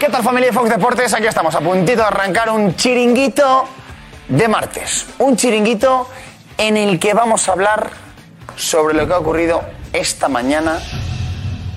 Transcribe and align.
¿Qué 0.00 0.08
tal 0.08 0.22
familia 0.22 0.48
de 0.48 0.54
Fox 0.54 0.70
Deportes? 0.70 1.12
Aquí 1.12 1.26
estamos 1.26 1.54
a 1.54 1.60
puntito 1.60 2.00
de 2.00 2.06
arrancar 2.06 2.48
un 2.48 2.74
chiringuito 2.74 3.66
de 4.28 4.48
martes. 4.48 5.06
Un 5.18 5.36
chiringuito 5.36 6.08
en 6.56 6.78
el 6.78 6.98
que 6.98 7.12
vamos 7.12 7.46
a 7.46 7.52
hablar 7.52 7.90
sobre 8.56 8.94
lo 8.94 9.06
que 9.06 9.12
ha 9.12 9.18
ocurrido 9.18 9.60
esta 9.92 10.30
mañana 10.30 10.78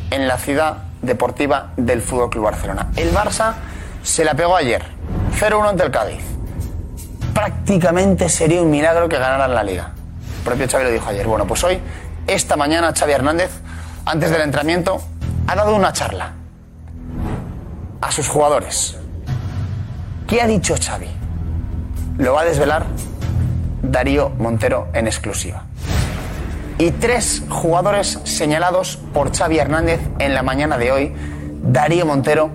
en 0.09 0.26
la 0.26 0.38
ciudad 0.38 0.84
deportiva 1.02 1.73
del 1.76 2.02
Fútbol 2.02 2.30
Club 2.30 2.46
Barcelona. 2.46 2.91
El 2.96 3.13
Barça 3.13 3.55
se 4.04 4.24
la 4.24 4.35
pegó 4.35 4.55
ayer, 4.55 4.85
0-1 5.38 5.68
ante 5.71 5.84
el 5.84 5.91
Cádiz. 5.91 6.24
Prácticamente 7.34 8.30
sería 8.30 8.62
un 8.62 8.71
milagro 8.71 9.10
que 9.10 9.18
ganaran 9.18 9.54
la 9.54 9.63
liga. 9.63 9.91
El 10.38 10.44
propio 10.46 10.70
Xavi 10.70 10.85
lo 10.85 10.91
dijo 10.91 11.10
ayer. 11.10 11.27
Bueno, 11.27 11.46
pues 11.46 11.62
hoy, 11.66 11.77
esta 12.26 12.55
mañana, 12.55 12.94
Xavi 12.98 13.12
Hernández, 13.12 13.52
antes 14.05 14.32
del 14.32 14.44
entrenamiento, 14.44 15.02
ha 15.46 15.55
dado 15.55 15.76
una 15.76 15.91
charla 15.91 16.35
a 18.03 18.12
sus 18.12 18.27
jugadores. 18.27 18.98
¿Qué 20.27 20.41
ha 20.41 20.48
dicho 20.48 20.76
Xavi? 20.79 21.07
Lo 22.18 22.34
va 22.34 22.41
a 22.41 22.45
desvelar 22.45 22.85
Darío 23.82 24.29
Montero 24.29 24.90
en 24.93 25.07
exclusiva. 25.07 25.63
Y 26.77 26.91
tres 26.91 27.43
jugadores 27.49 28.20
señalados 28.26 28.98
por 29.13 29.35
Xavi 29.35 29.57
Hernández 29.57 30.01
en 30.20 30.34
la 30.34 30.43
mañana 30.43 30.77
de 30.77 30.91
hoy. 30.91 31.15
Darío 31.63 32.05
Montero 32.05 32.51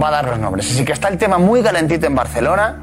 va 0.00 0.08
a 0.08 0.10
dar 0.12 0.28
los 0.28 0.38
nombres. 0.38 0.70
Así 0.70 0.84
que 0.84 0.92
está 0.92 1.08
el 1.08 1.18
tema 1.18 1.38
muy 1.38 1.62
calentito 1.62 2.06
en 2.06 2.14
Barcelona. 2.14 2.82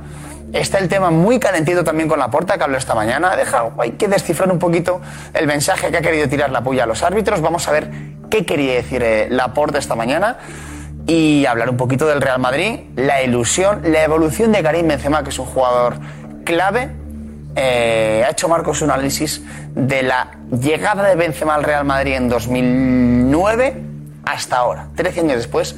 Está 0.51 0.79
el 0.79 0.89
tema 0.89 1.11
muy 1.11 1.39
calentito 1.39 1.85
también 1.85 2.09
con 2.09 2.19
la 2.19 2.29
porta 2.29 2.57
que 2.57 2.63
habló 2.65 2.77
esta 2.77 2.93
mañana. 2.93 3.37
Deja, 3.37 3.71
hay 3.77 3.91
que 3.91 4.09
descifrar 4.09 4.51
un 4.51 4.59
poquito 4.59 4.99
el 5.33 5.47
mensaje 5.47 5.91
que 5.91 5.97
ha 5.97 6.01
querido 6.01 6.27
tirar 6.27 6.49
la 6.49 6.61
puya 6.61 6.83
a 6.83 6.87
los 6.87 7.03
árbitros. 7.03 7.39
Vamos 7.39 7.69
a 7.69 7.71
ver 7.71 7.89
qué 8.29 8.45
quería 8.45 8.73
decir 8.73 9.01
eh, 9.01 9.27
la 9.29 9.53
porta 9.53 9.77
esta 9.77 9.95
mañana 9.95 10.39
y 11.11 11.45
hablar 11.45 11.69
un 11.69 11.75
poquito 11.75 12.07
del 12.07 12.21
Real 12.21 12.39
Madrid, 12.39 12.79
la 12.95 13.21
ilusión, 13.21 13.81
la 13.83 14.01
evolución 14.01 14.53
de 14.53 14.63
Karim 14.63 14.87
Benzema, 14.87 15.21
que 15.25 15.31
es 15.31 15.39
un 15.39 15.45
jugador 15.45 15.95
clave. 16.45 16.89
Eh, 17.53 18.23
ha 18.25 18.31
hecho 18.31 18.47
Marcos 18.47 18.81
un 18.81 18.91
análisis 18.91 19.41
de 19.75 20.03
la 20.03 20.31
llegada 20.57 21.03
de 21.03 21.15
Benzema 21.15 21.55
al 21.55 21.65
Real 21.65 21.83
Madrid 21.83 22.13
en 22.13 22.29
2009 22.29 23.81
hasta 24.23 24.55
ahora, 24.55 24.87
13 24.95 25.19
años 25.19 25.35
después. 25.35 25.75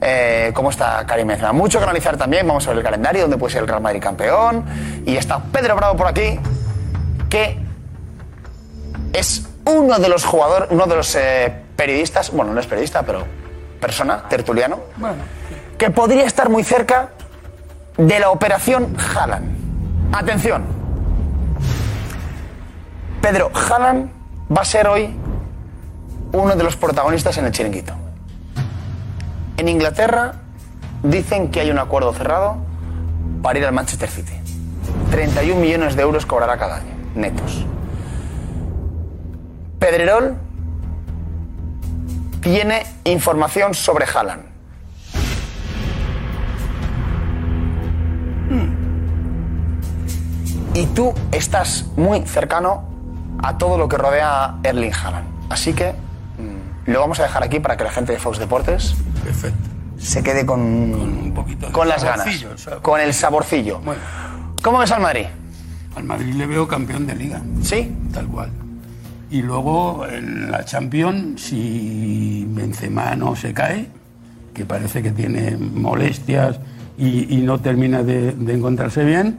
eh, 0.00 0.50
cómo 0.52 0.70
está 0.70 1.06
Karim 1.06 1.28
Benzema. 1.28 1.52
Mucho 1.52 1.78
que 1.78 1.84
analizar 1.84 2.16
también. 2.16 2.44
Vamos 2.44 2.66
a 2.66 2.70
ver 2.70 2.78
el 2.78 2.84
calendario, 2.84 3.22
donde 3.22 3.36
puede 3.36 3.52
ser 3.52 3.62
el 3.62 3.68
Real 3.68 3.82
Madrid 3.82 4.02
campeón. 4.02 4.64
Y 5.06 5.16
está 5.16 5.38
Pedro 5.38 5.76
Bravo 5.76 5.96
por 5.96 6.08
aquí, 6.08 6.40
que 7.30 7.56
es 9.12 9.46
uno 9.64 10.00
de 10.00 10.08
los 10.08 10.24
jugadores, 10.24 10.70
uno 10.72 10.86
de 10.86 10.96
los 10.96 11.14
eh, 11.14 11.52
periodistas, 11.76 12.32
bueno, 12.32 12.52
no 12.52 12.58
es 12.58 12.66
periodista, 12.66 13.04
pero 13.04 13.41
persona, 13.82 14.22
tertuliano, 14.28 14.78
que 15.76 15.90
podría 15.90 16.24
estar 16.24 16.48
muy 16.48 16.62
cerca 16.62 17.10
de 17.98 18.20
la 18.20 18.30
operación 18.30 18.96
Haaland. 18.96 20.14
Atención. 20.14 20.64
Pedro, 23.20 23.50
Haaland 23.52 24.10
va 24.56 24.62
a 24.62 24.64
ser 24.64 24.86
hoy 24.86 25.14
uno 26.32 26.54
de 26.54 26.62
los 26.62 26.76
protagonistas 26.76 27.36
en 27.38 27.46
el 27.46 27.52
chiringuito. 27.52 27.92
En 29.56 29.68
Inglaterra 29.68 30.34
dicen 31.02 31.50
que 31.50 31.60
hay 31.60 31.70
un 31.70 31.78
acuerdo 31.78 32.12
cerrado 32.14 32.58
para 33.42 33.58
ir 33.58 33.66
al 33.66 33.72
Manchester 33.72 34.08
City. 34.08 34.32
31 35.10 35.60
millones 35.60 35.96
de 35.96 36.02
euros 36.02 36.24
cobrará 36.24 36.56
cada 36.56 36.76
año, 36.76 36.94
netos. 37.16 37.66
Pedrerol 39.80 40.36
tiene 42.42 42.84
información 43.04 43.72
sobre 43.72 44.04
Haaland. 44.04 44.52
Y 50.74 50.86
tú 50.86 51.12
estás 51.32 51.86
muy 51.96 52.22
cercano 52.22 52.84
a 53.42 53.58
todo 53.58 53.76
lo 53.76 53.88
que 53.88 53.98
rodea 53.98 54.44
a 54.44 54.58
Erling 54.62 54.92
Haaland. 54.92 55.26
Así 55.50 55.74
que 55.74 55.92
mm, 55.92 56.90
lo 56.90 57.00
vamos 57.00 57.20
a 57.20 57.24
dejar 57.24 57.42
aquí 57.42 57.60
para 57.60 57.76
que 57.76 57.84
la 57.84 57.90
gente 57.90 58.12
de 58.12 58.18
Fox 58.18 58.38
Deportes 58.38 58.94
se 59.98 60.22
quede 60.22 60.46
con, 60.46 61.34
con, 61.72 61.88
las 61.88 62.02
ganas, 62.02 62.46
con 62.80 63.00
el 63.00 63.12
saborcillo. 63.12 63.80
¿Cómo 64.62 64.78
ves 64.78 64.90
al 64.92 65.02
Madrid? 65.02 65.26
Al 65.94 66.04
Madrid 66.04 66.34
le 66.34 66.46
veo 66.46 66.66
campeón 66.66 67.06
de 67.06 67.16
liga. 67.16 67.42
¿Sí? 67.62 67.94
Tal 68.12 68.26
cual. 68.26 68.50
Y 69.32 69.42
luego 69.42 70.06
en 70.06 70.50
la 70.50 70.64
Champions, 70.64 71.40
si 71.40 72.46
Benzema 72.50 73.16
no 73.16 73.34
se 73.34 73.52
cae, 73.54 73.86
que 74.54 74.64
parece 74.66 75.02
que 75.02 75.10
tiene 75.10 75.56
molestias 75.56 76.60
y, 76.98 77.34
y 77.34 77.40
no 77.42 77.58
termina 77.58 78.02
de, 78.02 78.32
de 78.32 78.52
encontrarse 78.54 79.04
bien, 79.04 79.38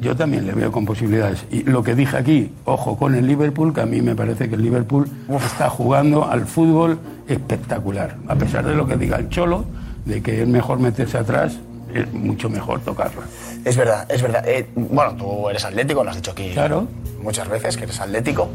yo 0.00 0.14
también 0.14 0.46
le 0.46 0.52
veo 0.52 0.70
con 0.70 0.84
posibilidades. 0.86 1.44
Y 1.50 1.64
lo 1.64 1.82
que 1.82 1.94
dije 1.96 2.16
aquí, 2.16 2.52
ojo 2.64 2.96
con 2.96 3.14
el 3.16 3.26
Liverpool, 3.26 3.74
que 3.74 3.80
a 3.80 3.86
mí 3.86 4.00
me 4.02 4.14
parece 4.14 4.48
que 4.48 4.54
el 4.54 4.62
Liverpool 4.62 5.08
está 5.44 5.68
jugando 5.68 6.24
al 6.28 6.46
fútbol 6.46 6.98
espectacular. 7.26 8.16
A 8.28 8.36
pesar 8.36 8.64
de 8.64 8.74
lo 8.76 8.86
que 8.86 8.96
diga 8.96 9.16
el 9.16 9.28
Cholo, 9.30 9.64
de 10.04 10.22
que 10.22 10.42
es 10.42 10.48
mejor 10.48 10.78
meterse 10.78 11.18
atrás, 11.18 11.58
es 11.92 12.12
mucho 12.12 12.48
mejor 12.50 12.80
tocarla. 12.80 13.22
Es 13.64 13.76
verdad, 13.76 14.06
es 14.08 14.20
verdad. 14.22 14.44
Eh, 14.46 14.68
bueno, 14.76 15.14
tú 15.16 15.48
eres 15.48 15.64
atlético, 15.64 16.04
lo 16.04 16.10
has 16.10 16.16
dicho 16.16 16.30
aquí 16.32 16.50
Claro. 16.52 16.86
muchas 17.22 17.48
veces 17.48 17.76
que 17.76 17.84
eres 17.84 18.00
atlético. 18.00 18.48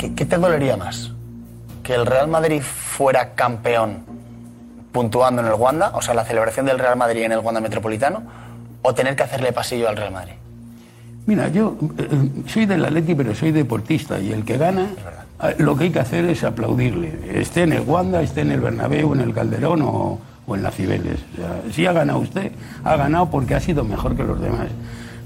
¿Qué, 0.00 0.14
qué 0.14 0.24
te 0.24 0.38
dolería 0.38 0.78
más? 0.78 1.12
¿Que 1.82 1.94
el 1.94 2.06
Real 2.06 2.26
Madrid 2.26 2.62
fuera 2.62 3.34
campeón 3.34 3.98
puntuando 4.92 5.42
en 5.42 5.48
el 5.48 5.54
Wanda, 5.54 5.92
o 5.94 6.00
sea, 6.00 6.14
la 6.14 6.24
celebración 6.24 6.64
del 6.64 6.78
Real 6.78 6.96
Madrid 6.96 7.24
en 7.24 7.32
el 7.32 7.40
Wanda 7.40 7.60
Metropolitano, 7.60 8.22
o 8.80 8.94
tener 8.94 9.14
que 9.14 9.24
hacerle 9.24 9.52
pasillo 9.52 9.90
al 9.90 9.98
Real 9.98 10.10
Madrid? 10.10 10.32
Mira, 11.26 11.48
yo 11.48 11.76
eh, 11.98 12.08
eh, 12.10 12.42
soy 12.46 12.64
del 12.64 12.82
Atleti, 12.82 13.14
pero 13.14 13.34
soy 13.34 13.52
deportista 13.52 14.18
y 14.18 14.32
el 14.32 14.42
que 14.42 14.56
gana, 14.56 14.88
eh, 15.42 15.56
lo 15.58 15.76
que 15.76 15.84
hay 15.84 15.90
que 15.90 16.00
hacer 16.00 16.24
es 16.24 16.44
aplaudirle. 16.44 17.38
Esté 17.38 17.64
en 17.64 17.74
el 17.74 17.82
Wanda, 17.82 18.22
esté 18.22 18.40
en 18.40 18.52
el 18.52 18.60
Bernabéu, 18.60 19.12
en 19.12 19.20
el 19.20 19.34
Calderón 19.34 19.82
o, 19.82 20.18
o 20.46 20.56
en 20.56 20.62
la 20.62 20.70
Cibeles. 20.70 21.20
O 21.34 21.36
sea, 21.36 21.72
si 21.74 21.84
ha 21.84 21.92
ganado 21.92 22.20
usted, 22.20 22.52
ha 22.84 22.96
ganado 22.96 23.28
porque 23.28 23.54
ha 23.54 23.60
sido 23.60 23.84
mejor 23.84 24.16
que 24.16 24.24
los 24.24 24.40
demás. 24.40 24.68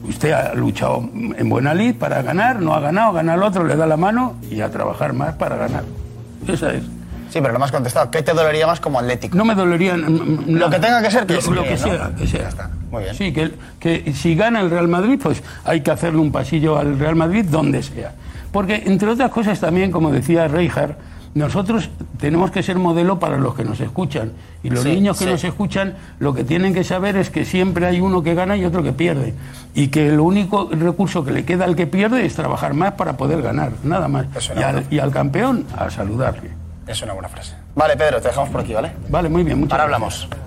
Usted 0.08 0.32
ha 0.32 0.54
luchado 0.54 1.08
en 1.14 1.48
buena 1.48 1.74
lid 1.74 1.96
para 1.96 2.22
ganar, 2.22 2.60
no 2.60 2.74
ha 2.74 2.80
ganado, 2.80 3.12
gana 3.12 3.34
el 3.34 3.42
otro, 3.42 3.64
le 3.64 3.74
da 3.76 3.86
la 3.86 3.96
mano 3.96 4.34
y 4.50 4.60
a 4.60 4.70
trabajar 4.70 5.12
más 5.12 5.34
para 5.34 5.56
ganar. 5.56 5.84
Esa 6.46 6.72
es. 6.74 6.82
Sí, 7.30 7.40
pero 7.40 7.52
lo 7.52 7.58
más 7.58 7.72
contestado. 7.72 8.10
¿Qué 8.10 8.22
te 8.22 8.32
dolería 8.32 8.66
más 8.66 8.78
como 8.78 9.00
atlético? 9.00 9.36
No 9.36 9.44
me 9.44 9.54
dolería. 9.54 9.96
Lo 9.96 10.70
que 10.70 10.78
tenga 10.78 11.02
que 11.02 11.10
ser, 11.10 11.26
que 11.26 11.34
lo, 11.34 11.40
se 11.40 11.50
lo 11.50 11.64
que 11.64 11.70
¿no? 11.72 11.76
sea, 11.78 12.10
que 12.16 12.26
sea. 12.26 12.50
Muy 12.90 13.02
bien. 13.02 13.14
Sí, 13.16 13.32
que, 13.32 13.50
que 13.80 14.12
si 14.12 14.36
gana 14.36 14.60
el 14.60 14.70
Real 14.70 14.86
Madrid, 14.86 15.18
pues 15.20 15.42
hay 15.64 15.80
que 15.80 15.90
hacerle 15.90 16.20
un 16.20 16.30
pasillo 16.30 16.78
al 16.78 16.96
Real 16.98 17.16
Madrid 17.16 17.44
donde 17.48 17.82
sea. 17.82 18.12
Porque, 18.52 18.84
entre 18.86 19.08
otras 19.08 19.30
cosas, 19.32 19.58
también, 19.58 19.90
como 19.90 20.12
decía 20.12 20.46
Reijar, 20.46 20.96
nosotros 21.34 21.90
tenemos 22.18 22.50
que 22.52 22.62
ser 22.62 22.76
modelo 22.76 23.18
para 23.18 23.36
los 23.38 23.54
que 23.54 23.64
nos 23.64 23.80
escuchan. 23.80 24.32
Y 24.62 24.70
los 24.70 24.84
Sí, 24.84 24.90
niños 24.94 25.18
que 25.18 25.24
sí. 25.24 25.30
nos 25.30 25.42
escuchan, 25.44 25.94
lo 26.20 26.32
que 26.32 26.44
tienen 26.44 26.72
que 26.72 26.84
saber 26.84 27.16
es 27.16 27.28
que 27.30 27.44
siempre 27.44 27.86
hay 27.86 28.00
uno 28.00 28.22
que 28.22 28.34
gana 28.34 28.56
y 28.56 28.64
otro 28.64 28.82
que 28.82 28.92
pierde. 28.92 29.34
Y 29.74 29.88
que 29.88 30.08
el 30.08 30.20
único 30.20 30.68
recurso 30.70 31.24
que 31.24 31.32
le 31.32 31.44
queda 31.44 31.64
al 31.64 31.74
que 31.76 31.86
pierde 31.86 32.24
es 32.24 32.34
trabajar 32.34 32.72
más 32.74 32.92
para 32.92 33.16
poder 33.16 33.42
ganar, 33.42 33.72
nada 33.82 34.06
más. 34.08 34.26
Y 34.56 34.62
al, 34.62 34.86
y 34.90 34.98
al 35.00 35.10
campeón, 35.10 35.66
a 35.76 35.90
saludarle. 35.90 36.50
Es 36.86 37.02
una 37.02 37.14
buena 37.14 37.28
frase. 37.28 37.54
Vale, 37.74 37.96
Pedro, 37.96 38.20
te 38.20 38.28
dejamos 38.28 38.50
por 38.50 38.60
aquí, 38.60 38.72
¿vale? 38.74 38.92
Vale, 39.08 39.28
muy 39.28 39.42
bien, 39.42 39.58
muchas 39.58 39.72
Ahora 39.80 39.98
gracias. 39.98 40.22
hablamos. 40.22 40.44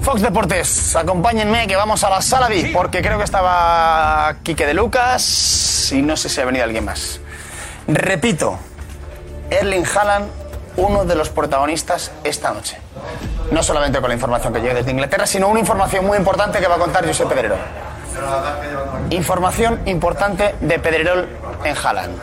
Fox 0.00 0.22
Deportes, 0.22 0.96
acompáñenme 0.96 1.66
que 1.66 1.76
vamos 1.76 2.02
a 2.04 2.10
la 2.10 2.22
sala 2.22 2.48
VIP, 2.48 2.72
porque 2.72 3.02
creo 3.02 3.18
que 3.18 3.24
estaba 3.24 4.34
Quique 4.42 4.64
de 4.66 4.72
Lucas 4.72 5.92
y 5.94 6.00
no 6.00 6.16
sé 6.16 6.28
si 6.30 6.40
ha 6.40 6.46
venido 6.46 6.64
alguien 6.64 6.86
más. 6.86 7.20
Repito, 7.86 8.58
Erling 9.50 9.84
Haaland, 9.84 10.30
uno 10.76 11.04
de 11.04 11.14
los 11.14 11.28
protagonistas 11.28 12.12
esta 12.24 12.52
noche. 12.52 12.78
No 13.50 13.62
solamente 13.62 14.00
con 14.00 14.08
la 14.08 14.14
información 14.14 14.52
que 14.52 14.60
llega 14.60 14.74
desde 14.74 14.92
Inglaterra, 14.92 15.26
sino 15.26 15.48
una 15.48 15.60
información 15.60 16.06
muy 16.06 16.16
importante 16.16 16.60
que 16.60 16.68
va 16.68 16.76
a 16.76 16.78
contar 16.78 17.06
Josep 17.06 17.28
Pedrerol. 17.28 17.58
Información 19.10 19.80
importante 19.86 20.54
de 20.60 20.78
Pedrerol 20.78 21.28
en 21.64 21.76
Haaland. 21.76 22.16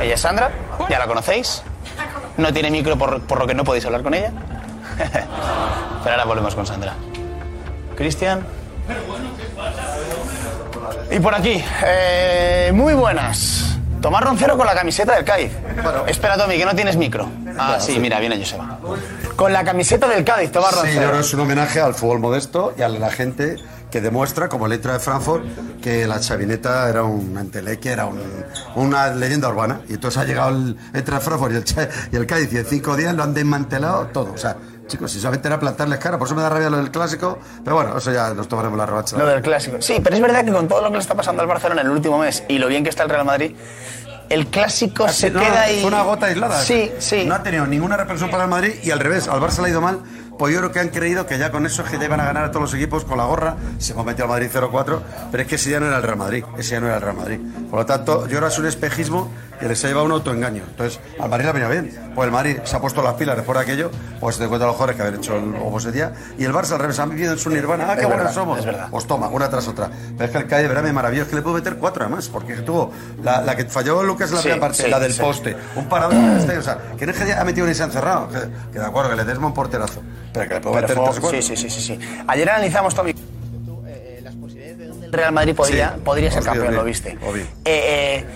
Ella 0.00 0.14
es 0.14 0.20
Sandra, 0.20 0.50
ya 0.88 0.98
la 0.98 1.06
conocéis. 1.06 1.62
No 2.36 2.52
tiene 2.52 2.70
micro 2.70 2.96
por, 2.96 3.38
lo 3.38 3.46
que 3.46 3.54
no 3.54 3.64
podéis 3.64 3.84
hablar 3.86 4.02
con 4.02 4.14
ella. 4.14 4.30
Pero 6.04 6.10
ahora 6.12 6.24
volvemos 6.24 6.54
con 6.54 6.66
Sandra. 6.66 6.94
Cristian. 7.96 8.46
Y 11.10 11.18
por 11.18 11.34
aquí, 11.34 11.64
eh, 11.84 12.70
muy 12.72 12.94
buenas. 12.94 13.77
Tomás 14.00 14.22
Roncero 14.22 14.56
con 14.56 14.66
la 14.66 14.74
camiseta 14.74 15.14
del 15.16 15.24
Cádiz. 15.24 15.50
Espera, 16.06 16.36
Tommy, 16.36 16.56
que 16.56 16.64
no 16.64 16.74
tienes 16.74 16.96
micro. 16.96 17.28
Ah, 17.58 17.78
sí, 17.80 17.98
mira, 17.98 18.20
viene 18.20 18.38
Joseba. 18.38 18.78
Con 19.34 19.52
la 19.52 19.64
camiseta 19.64 20.06
del 20.08 20.24
Cádiz, 20.24 20.52
Tomás 20.52 20.70
Sí, 20.70 20.76
yo 20.76 20.82
Roncero. 20.82 21.00
creo 21.08 21.12
que 21.20 21.26
es 21.26 21.34
un 21.34 21.40
homenaje 21.40 21.80
al 21.80 21.94
fútbol 21.94 22.20
modesto 22.20 22.74
y 22.78 22.82
a 22.82 22.88
la 22.88 23.10
gente 23.10 23.56
que 23.90 24.00
demuestra, 24.00 24.48
como 24.48 24.68
letra 24.68 24.92
de 24.94 24.98
Frankfurt, 25.00 25.44
que 25.80 26.06
la 26.06 26.20
chavineta 26.20 26.88
era 26.88 27.02
un 27.04 27.36
entelequia, 27.38 27.92
era 27.92 28.06
un- 28.06 28.20
una 28.76 29.08
leyenda 29.14 29.48
urbana. 29.48 29.80
Y 29.88 29.94
entonces 29.94 30.20
ha 30.20 30.24
llegado 30.24 30.50
el 30.50 30.76
de 30.92 31.02
Frankfurt 31.02 31.52
y 31.52 31.56
el, 31.56 31.88
y 32.12 32.16
el 32.16 32.26
Cádiz 32.26 32.52
y 32.52 32.58
en 32.58 32.66
cinco 32.66 32.96
días 32.96 33.14
lo 33.14 33.22
han 33.24 33.34
desmantelado 33.34 34.06
todo. 34.08 34.32
O 34.32 34.38
sea, 34.38 34.56
chicos, 34.88 35.12
si 35.12 35.20
solamente 35.20 35.46
era 35.46 35.60
plantarles 35.60 35.98
cara, 35.98 36.18
por 36.18 36.26
eso 36.26 36.34
me 36.34 36.42
da 36.42 36.48
rabia 36.48 36.68
lo 36.70 36.78
del 36.78 36.90
clásico. 36.90 37.38
Pero 37.62 37.76
bueno, 37.76 37.96
eso 37.96 38.10
ya 38.12 38.34
nos 38.34 38.48
tomaremos 38.48 38.76
la 38.76 38.86
revancha. 38.86 39.16
Lo 39.16 39.26
del 39.26 39.42
clásico. 39.42 39.76
Sí, 39.80 40.00
pero 40.02 40.16
es 40.16 40.22
verdad 40.22 40.44
que 40.44 40.52
con 40.52 40.66
todo 40.66 40.80
lo 40.80 40.88
que 40.88 40.94
le 40.94 41.00
está 41.00 41.14
pasando 41.14 41.42
al 41.42 41.48
Barcelona 41.48 41.82
en 41.82 41.86
el 41.86 41.92
último 41.92 42.18
mes 42.18 42.42
y 42.48 42.58
lo 42.58 42.66
bien 42.66 42.82
que 42.82 42.90
está 42.90 43.04
el 43.04 43.10
Real 43.10 43.24
Madrid, 43.24 43.54
el 44.28 44.46
clásico 44.48 45.08
se 45.08 45.30
No, 45.30 45.40
queda 45.40 45.62
ahí. 45.62 45.80
Fue 45.80 45.88
una 45.88 46.02
gota 46.02 46.26
aislada. 46.26 46.60
Sí, 46.60 46.92
sí. 46.98 47.24
No 47.24 47.34
ha 47.34 47.42
tenido 47.42 47.66
ninguna 47.66 47.96
repercusión 47.96 48.30
para 48.30 48.44
el 48.44 48.50
Madrid 48.50 48.74
y 48.82 48.90
al 48.90 49.00
revés, 49.00 49.28
al 49.28 49.40
Barça 49.40 49.60
le 49.60 49.68
ha 49.68 49.70
ido 49.70 49.80
mal. 49.80 50.00
Pues 50.38 50.54
yo 50.54 50.60
creo 50.60 50.70
que 50.70 50.78
han 50.78 50.90
creído 50.90 51.26
que 51.26 51.36
ya 51.36 51.50
con 51.50 51.66
eso 51.66 51.82
es 51.82 51.90
que 51.90 51.98
ya 51.98 52.04
iban 52.04 52.20
a 52.20 52.24
ganar 52.24 52.44
a 52.44 52.50
todos 52.50 52.62
los 52.62 52.74
equipos 52.74 53.04
con 53.04 53.18
la 53.18 53.24
gorra. 53.24 53.56
Se 53.78 53.92
hemos 53.92 54.06
metido 54.06 54.24
al 54.26 54.30
Madrid 54.30 54.48
0-4, 54.52 55.00
pero 55.32 55.42
es 55.42 55.48
que 55.48 55.56
ese 55.56 55.70
ya 55.70 55.80
no 55.80 55.86
era 55.86 55.96
el 55.96 56.02
Real 56.04 56.16
Madrid. 56.16 56.44
Ese 56.56 56.72
ya 56.72 56.80
no 56.80 56.86
era 56.86 56.96
el 56.96 57.02
Real 57.02 57.16
Madrid. 57.16 57.40
Por 57.68 57.80
lo 57.80 57.86
tanto, 57.86 58.28
yo 58.28 58.40
que 58.40 58.46
es 58.46 58.58
un 58.58 58.66
espejismo 58.66 59.32
que 59.58 59.68
les 59.68 59.84
ha 59.84 59.88
llevado 59.88 60.06
un 60.06 60.12
autoengaño. 60.12 60.62
Entonces, 60.68 61.00
al 61.20 61.28
Madrid 61.28 61.44
le 61.44 61.50
ha 61.50 61.52
venido 61.52 61.70
bien. 61.70 62.12
Pues 62.14 62.26
el 62.26 62.32
Madrid 62.32 62.58
se 62.64 62.76
ha 62.76 62.80
puesto 62.80 63.02
las 63.02 63.14
pilas 63.14 63.36
después 63.36 63.56
de 63.58 63.62
aquello, 63.64 63.90
pues 64.20 64.36
se 64.36 64.42
te 64.42 64.48
cuenta 64.48 64.66
los 64.66 64.74
jugadores 64.76 64.96
que 64.96 65.02
habían 65.02 65.20
hecho 65.20 65.36
el 65.36 65.92
día. 65.92 66.12
Y 66.38 66.44
el 66.44 66.52
Barça 66.52 66.72
al 66.72 66.80
revés, 66.80 66.98
han 66.98 67.10
vivido 67.10 67.32
en 67.32 67.38
su 67.38 67.50
nirvana. 67.50 67.86
Ah, 67.90 67.94
qué 67.94 68.02
Es 68.02 68.06
buenos 68.06 68.24
verdad, 68.26 68.34
somos. 68.34 68.58
es 68.60 68.64
verdad. 68.66 68.88
Pues 68.90 69.06
toma, 69.06 69.28
una 69.28 69.48
tras 69.48 69.68
otra. 69.68 69.88
Pero 70.16 70.24
es 70.24 70.30
que 70.30 70.38
el 70.38 70.46
Cádiz, 70.46 70.68
verá, 70.68 70.82
me 70.82 70.92
maravilla, 70.92 71.22
es 71.22 71.28
que 71.28 71.36
le 71.36 71.42
puedo 71.42 71.56
meter 71.56 71.76
cuatro 71.76 72.04
además, 72.04 72.28
porque 72.28 72.54
tuvo 72.56 72.90
la, 73.22 73.42
la 73.42 73.56
que 73.56 73.64
falló 73.66 74.02
Lucas 74.02 74.30
en 74.30 74.36
la 74.36 74.42
Sí, 74.42 74.48
primera 74.48 74.60
parte, 74.68 74.82
sí, 74.84 74.90
la 74.90 74.98
del 75.00 75.12
sí. 75.12 75.20
poste, 75.20 75.56
un 75.76 75.88
parador, 75.88 76.16
este, 76.38 76.58
o 76.58 76.62
sea, 76.62 76.78
que 76.98 77.06
no 77.06 77.12
es 77.12 77.18
que 77.18 77.24
haya 77.24 77.44
metido 77.44 77.66
ni 77.66 77.74
se 77.74 77.82
han 77.82 77.92
cerrado, 77.92 78.28
que, 78.28 78.38
que 78.72 78.78
de 78.78 78.84
acuerdo, 78.86 79.10
que 79.10 79.16
le 79.16 79.24
des 79.24 79.38
un 79.38 79.54
porterazo, 79.54 80.02
pero 80.32 80.48
que 80.48 80.54
le 80.54 80.60
puedo 80.60 80.74
Pero 80.76 80.88
meter 81.02 81.20
fue- 81.20 81.30
tres 81.30 81.44
sí, 81.46 81.56
sí, 81.56 81.68
sí, 81.68 81.80
sí, 81.80 81.98
sí. 81.98 81.98
Ayer 82.26 82.48
analizamos, 82.50 82.94
Tommy, 82.94 83.14
eh, 83.86 84.20
las 84.22 84.34
posibilidades 84.34 84.78
de 85.00 85.06
el 85.06 85.12
Real 85.12 85.32
Madrid 85.32 85.54
podría, 85.54 85.92
Sí, 85.94 86.00
podría 86.04 86.30
ser 86.30 86.42
campeón, 86.42 86.74
lo 86.74 86.84
viste. 86.84 87.18
os 87.26 87.34
vi. 87.34 87.40
Eh, 87.40 87.46
eh, 87.64 88.26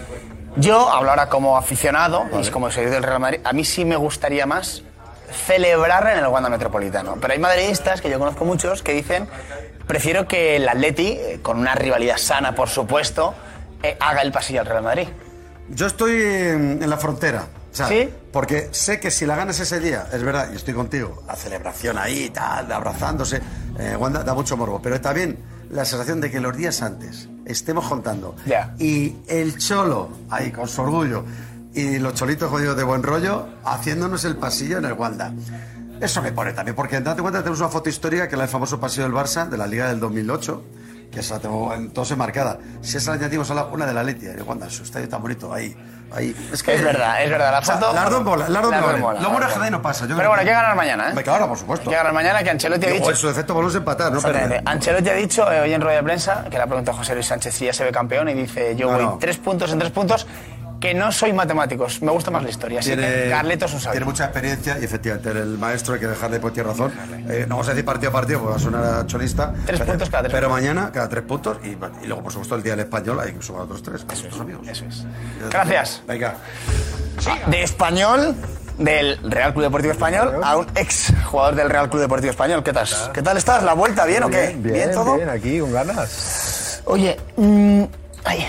yo 0.56 0.90
hablo 0.90 1.10
ahora 1.10 1.28
como 1.28 1.56
aficionado 1.56 2.26
y 2.40 2.49
como 2.49 2.70
seguidor 2.70 2.94
del 2.94 3.02
Real 3.02 3.20
Madrid. 3.20 3.40
A 3.44 3.52
mí 3.52 3.64
sí 3.64 3.84
me 3.84 3.96
gustaría 3.96 4.46
más 4.46 4.82
celebrar 5.46 6.06
en 6.08 6.19
el 6.19 6.26
Wanda 6.26 6.50
Metropolitano. 6.50 7.16
Pero 7.20 7.32
hay 7.32 7.38
madridistas, 7.38 8.00
que 8.00 8.10
yo 8.10 8.19
conozco 8.19 8.44
muchos, 8.44 8.82
que 8.82 8.93
dicen 8.93 9.28
prefiero 9.87 10.28
que 10.28 10.56
el 10.56 10.69
Atleti, 10.69 11.19
con 11.43 11.58
una 11.58 11.75
rivalidad 11.75 12.16
sana, 12.16 12.54
por 12.54 12.69
supuesto, 12.69 13.34
eh, 13.82 13.96
haga 14.00 14.22
el 14.22 14.32
pasillo 14.32 14.60
al 14.60 14.66
Real 14.66 14.82
Madrid. 14.82 15.08
Yo 15.69 15.87
estoy 15.87 16.22
en, 16.22 16.88
la 16.88 16.96
frontera. 16.96 17.46
o 17.70 17.75
sea, 17.75 17.88
¿Sí? 17.88 18.08
Porque 18.32 18.69
sé 18.72 19.00
que 19.00 19.10
si 19.10 19.26
la 19.26 19.37
ganas 19.37 19.58
ese 19.60 19.81
día, 19.81 20.06
es 20.12 20.22
verdad, 20.22 20.50
y 20.52 20.56
estoy 20.56 20.75
contigo, 20.75 21.22
la 21.26 21.37
celebración 21.37 21.98
ahí, 21.98 22.31
tal, 22.31 22.70
abrazándose, 22.70 23.40
eh, 23.78 23.96
Wanda, 23.98 24.22
da 24.22 24.34
mucho 24.34 24.56
morbo. 24.56 24.81
Pero 24.82 25.00
también 25.00 25.38
la 25.72 25.84
sensación 25.84 26.20
de 26.20 26.30
que 26.30 26.38
los 26.40 26.56
días 26.56 26.82
antes 26.82 27.28
estemos 27.44 27.88
contando 27.88 28.36
Ya. 28.46 28.74
y 28.78 29.16
el 29.26 29.58
cholo, 29.58 30.10
ahí 30.30 30.52
con 30.52 30.69
su 30.69 30.82
orgullo, 30.82 31.24
y 31.74 31.98
los 31.98 32.14
cholitos 32.14 32.50
jodidos 32.50 32.76
de 32.76 32.84
buen 32.84 33.02
rollo, 33.02 33.48
haciéndonos 33.64 34.24
el 34.24 34.36
pasillo 34.36 34.78
en 34.78 34.84
el 34.84 34.92
Wanda. 34.92 35.32
Eso 36.00 36.20
me 36.20 36.32
pone 36.32 36.52
también, 36.52 36.74
porque 36.76 37.00
date 37.00 37.22
cuenta, 37.22 37.38
tenemos 37.40 37.60
una 37.60 37.69
foto 37.69 37.88
histórica 37.88 38.28
que 38.28 38.34
es 38.36 38.40
el 38.42 38.48
famoso 38.48 38.78
pasillo 38.78 39.04
del 39.04 39.12
Barça 39.12 39.48
de 39.48 39.56
la 39.56 39.66
Liga 39.66 39.88
del 39.88 39.98
2008, 40.00 40.62
que 41.10 41.20
esa 41.20 41.34
la 41.36 41.40
tengo 41.40 41.72
entonces 41.74 42.16
marcada. 42.16 42.58
Si 42.82 42.96
esa 42.96 43.12
la 43.12 43.16
añadimos 43.19 43.50
a 43.50 43.54
la, 43.54 43.64
una 43.66 43.86
de 43.86 43.94
la 43.94 44.02
Leti, 44.02 44.26
de 44.26 44.42
Wanda, 44.42 44.69
su 44.69 44.82
estadio 44.82 45.08
tan 45.08 45.22
bonito, 45.22 45.52
ahí, 45.52 45.74
ahí. 46.14 46.34
Es 46.52 46.64
verdad, 46.64 47.22
es 47.22 47.30
verdad. 47.30 47.52
La 47.52 47.58
O 47.58 47.62
sea, 47.64 47.74
foto. 47.76 47.92
Las 47.92 48.04
me 48.04 48.10
dos 48.10 48.12
valen. 48.12 48.24
bolas, 49.02 49.22
Lo 49.22 49.30
bueno 49.30 49.46
es 49.48 49.54
que 49.54 49.70
no 49.70 49.82
pasa. 49.82 50.06
yo 50.06 50.16
Pero 50.16 50.28
bueno, 50.28 50.40
hay 50.40 50.46
que- 50.46 50.50
que 50.52 50.56
ganar 50.56 50.76
mañana, 50.76 51.10
¿eh? 51.10 51.22
Claro, 51.22 51.48
por 51.48 51.58
supuesto. 51.58 51.88
Hay 51.88 51.92
que 51.92 51.96
ganar 51.96 52.12
mañana, 52.12 52.42
que 52.42 52.50
Ancelotti 52.50 52.86
ha 52.86 52.90
dicho. 52.90 53.10
en 53.10 53.16
su 53.16 53.28
defecto, 53.28 53.54
volvemos 53.54 53.74
a 53.74 53.78
empatar, 53.78 54.12
no 54.12 54.20
perder. 54.20 54.62
Ancelotti 54.64 55.08
ha 55.10 55.14
dicho 55.14 55.50
eh, 55.52 55.60
hoy 55.60 55.72
en 55.72 55.80
rueda 55.80 55.96
de 55.98 56.02
prensa, 56.02 56.44
que 56.50 56.56
le 56.56 56.62
ha 56.62 56.66
preguntado 56.66 56.96
a 56.96 56.98
José 56.98 57.14
Luis 57.14 57.26
Sánchez 57.26 57.54
si 57.54 57.64
ya 57.66 57.72
se 57.72 57.84
ve 57.84 57.92
campeón, 57.92 58.28
y 58.28 58.34
dice, 58.34 58.74
yo 58.76 58.88
No, 58.90 58.96
voy 58.96 59.04
no. 59.04 59.18
tres 59.20 59.38
puntos 59.38 59.72
en 59.72 59.78
tres 59.78 59.90
puntos, 59.92 60.26
que 60.82 60.94
no 60.94 61.12
soy 61.12 61.32
matemáticos, 61.32 62.02
me 62.02 62.11
gusta 62.11 62.32
más 62.32 62.43
la 62.43 62.50
historia. 62.50 62.81
Así 62.81 62.96
que 62.96 63.29
Carleto 63.31 63.67
es 63.67 63.73
un 63.73 63.81
sabio. 63.81 63.93
tiene 63.93 64.06
mucha 64.06 64.25
experiencia 64.25 64.79
y 64.81 64.84
efectivamente 64.84 65.31
el 65.31 65.56
maestro 65.56 65.94
hay 65.94 66.00
que 66.00 66.08
dejarle 66.08 66.40
pues 66.40 66.52
tiene 66.52 66.70
razón. 66.70 66.93
Eh, 67.31 67.44
no 67.49 67.55
vamos 67.55 67.69
a 67.69 67.70
decir 67.70 67.84
partido 67.84 68.11
a 68.11 68.12
partido 68.12 68.40
porque 68.40 68.50
va 68.50 68.56
a 68.56 68.61
sonar 68.61 68.84
a 68.84 69.06
cholista. 69.06 69.55
Tres 69.64 69.79
pero, 69.79 69.93
puntos 69.93 70.11
cada 70.11 70.25
tres 70.25 70.32
Pero 70.32 70.50
mañana 70.50 70.90
cada 70.93 71.08
tres 71.08 71.23
puntos 71.23 71.58
y, 71.62 71.69
y 71.69 72.06
luego 72.08 72.25
por 72.25 72.32
supuesto 72.32 72.56
el 72.56 72.64
día 72.64 72.73
del 72.73 72.81
español 72.81 73.20
hay 73.20 73.32
que 73.32 73.40
sumar 73.40 73.62
otros 73.62 73.81
tres. 73.81 74.05
Eso 74.12 74.26
es, 74.26 74.40
amigos. 74.40 74.67
Eso 74.67 74.84
es. 74.87 75.06
Gracias. 75.49 76.02
Venga. 76.08 76.34
De 77.46 77.62
español, 77.62 78.34
del 78.79 79.19
Real 79.23 79.52
Club 79.52 79.62
Deportivo 79.62 79.93
Español, 79.93 80.40
a 80.43 80.56
un 80.56 80.67
ex 80.75 81.12
jugador 81.25 81.55
del 81.55 81.70
Real 81.70 81.88
Club 81.90 82.02
Deportivo 82.02 82.31
Español. 82.32 82.64
¿Qué 82.64 82.73
tal? 82.73 82.88
¿Qué 83.14 83.23
tal 83.23 83.37
estás? 83.37 83.62
¿La 83.62 83.75
vuelta 83.75 84.05
bien 84.05 84.25
o 84.25 84.31
qué? 84.31 84.49
Bien, 84.49 84.62
bien, 84.62 84.90
todo? 84.90 85.14
bien, 85.14 85.29
aquí 85.29 85.61
con 85.61 85.73
ganas. 85.73 86.82
Oye, 86.87 87.17
mm, 87.37 87.84
ay, 88.25 88.46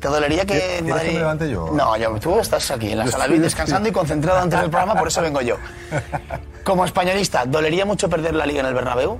¿te 0.00 0.08
dolería 0.08 0.40
que 0.42 0.54
¿Quieres 0.58 0.82
que 0.82 0.90
Madrid- 0.90 1.12
me 1.12 1.18
levante 1.18 1.50
yo? 1.50 1.70
No, 1.72 1.96
yo, 1.96 2.18
tú 2.20 2.38
estás 2.38 2.70
aquí 2.70 2.92
en 2.92 2.98
la 2.98 3.04
Yo 3.04 3.10
sala 3.12 3.24
estoy- 3.24 3.38
descansando 3.40 3.88
y 3.88 3.92
concentrado 3.92 4.38
antes 4.40 4.60
del 4.60 4.70
programa, 4.70 4.94
por 4.96 5.08
eso 5.08 5.20
vengo 5.22 5.40
yo. 5.40 5.56
Como 6.64 6.84
españolista, 6.84 7.44
¿dolería 7.46 7.84
mucho 7.84 8.08
perder 8.08 8.34
la 8.34 8.46
Liga 8.46 8.60
en 8.60 8.66
el 8.66 8.74
Bernabéu? 8.74 9.18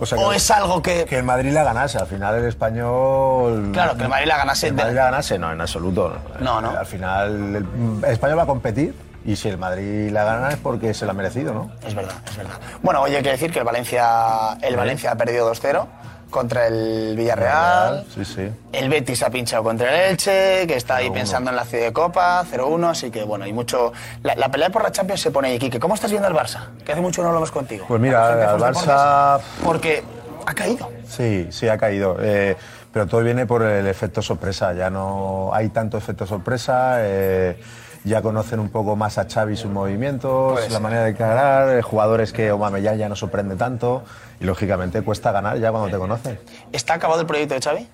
O, 0.00 0.06
sea, 0.06 0.16
¿O 0.18 0.30
que- 0.30 0.36
es 0.36 0.50
algo 0.52 0.80
que...? 0.80 1.04
Que 1.06 1.16
el 1.18 1.24
Madrid 1.24 1.50
la 1.52 1.64
ganase, 1.64 1.98
al 1.98 2.06
final 2.06 2.36
el 2.36 2.44
español... 2.46 3.70
Claro, 3.72 3.96
que 3.96 4.04
el 4.04 4.08
Madrid 4.08 4.26
la 4.28 4.36
ganase. 4.36 4.66
Que 4.66 4.70
el 4.70 4.76
Madrid 4.76 4.94
la 4.94 5.04
ganase, 5.06 5.38
no, 5.38 5.52
en 5.52 5.60
absoluto. 5.60 6.16
No, 6.40 6.60
no. 6.60 6.70
Al 6.70 6.86
final 6.86 7.56
el, 7.56 7.66
el 8.04 8.12
español 8.12 8.38
va 8.38 8.42
a 8.44 8.46
competir 8.46 8.94
y 9.24 9.34
si 9.34 9.48
el 9.48 9.58
Madrid 9.58 10.10
la 10.12 10.22
gana 10.24 10.50
es 10.50 10.56
porque 10.56 10.94
se 10.94 11.04
la 11.04 11.10
ha 11.10 11.14
merecido, 11.14 11.52
¿no? 11.52 11.72
Es 11.84 11.94
verdad, 11.96 12.14
es 12.30 12.36
verdad. 12.36 12.54
Bueno, 12.80 13.02
oye, 13.02 13.16
hay 13.16 13.22
que 13.24 13.30
decir 13.30 13.50
que 13.52 13.58
el 13.58 13.64
Valencia, 13.64 14.56
el 14.62 14.76
Valencia 14.76 15.10
ha 15.10 15.16
perdido 15.16 15.52
2-0 15.52 15.84
contra 16.30 16.66
el 16.66 17.14
Villarreal. 17.16 18.04
Sí, 18.14 18.24
sí. 18.24 18.48
El 18.72 18.88
Betis 18.88 19.22
ha 19.22 19.30
pinchado 19.30 19.62
contra 19.62 19.88
el 19.94 20.10
Elche, 20.12 20.66
que 20.66 20.74
está 20.76 20.96
ahí 20.96 21.10
pensando 21.10 21.50
en 21.50 21.56
la 21.56 21.64
ciudad 21.64 21.84
de 21.86 21.92
Copa, 21.92 22.44
0-1, 22.44 22.90
así 22.90 23.10
que 23.10 23.24
bueno, 23.24 23.44
hay 23.44 23.52
mucho... 23.52 23.92
La, 24.22 24.34
la 24.34 24.50
pelea 24.50 24.70
por 24.70 24.82
la 24.82 24.92
Champions 24.92 25.20
se 25.20 25.30
pone 25.30 25.48
ahí, 25.48 25.58
Quique. 25.58 25.78
¿Cómo 25.80 25.94
estás 25.94 26.10
viendo 26.10 26.28
al 26.28 26.34
Barça? 26.34 26.68
Que 26.84 26.92
hace 26.92 27.00
mucho 27.00 27.22
no 27.22 27.28
hablamos 27.28 27.50
contigo. 27.50 27.86
Pues 27.88 28.00
mira, 28.00 28.52
al 28.52 28.60
Barça- 28.60 29.40
Porque 29.64 30.02
ha 30.46 30.54
caído. 30.54 30.90
Sí, 31.08 31.48
sí, 31.50 31.68
ha 31.68 31.78
caído. 31.78 32.16
Eh, 32.20 32.56
pero 32.92 33.06
todo 33.06 33.22
viene 33.22 33.46
por 33.46 33.62
el 33.62 33.86
efecto 33.86 34.22
sorpresa. 34.22 34.72
Ya 34.74 34.90
no 34.90 35.50
hay 35.52 35.68
tanto 35.70 35.96
efecto 35.98 36.26
sorpresa. 36.26 36.96
eh, 37.00 37.60
ya 38.08 38.22
conocen 38.22 38.60
un 38.60 38.70
poco 38.70 38.96
más 38.96 39.18
a 39.18 39.26
Xavi 39.28 39.56
sus 39.56 39.70
movimientos, 39.70 40.70
la 40.70 40.80
manera 40.80 41.04
de 41.04 41.14
cargar, 41.14 41.76
eh, 41.76 41.82
jugadores 41.82 42.32
que 42.32 42.48
Aubameyang 42.48 42.98
ya 42.98 43.08
no 43.08 43.16
sorprende 43.16 43.56
tanto 43.56 44.02
y 44.40 44.44
lógicamente 44.44 45.02
cuesta 45.02 45.30
ganar 45.32 45.58
ya 45.58 45.70
cuando 45.70 45.90
te 45.90 45.98
conocen. 45.98 46.38
¿Está 46.72 46.94
acabado 46.94 47.20
el 47.20 47.26
proyecto 47.26 47.54
de 47.54 47.60
Xavi? 47.60 47.88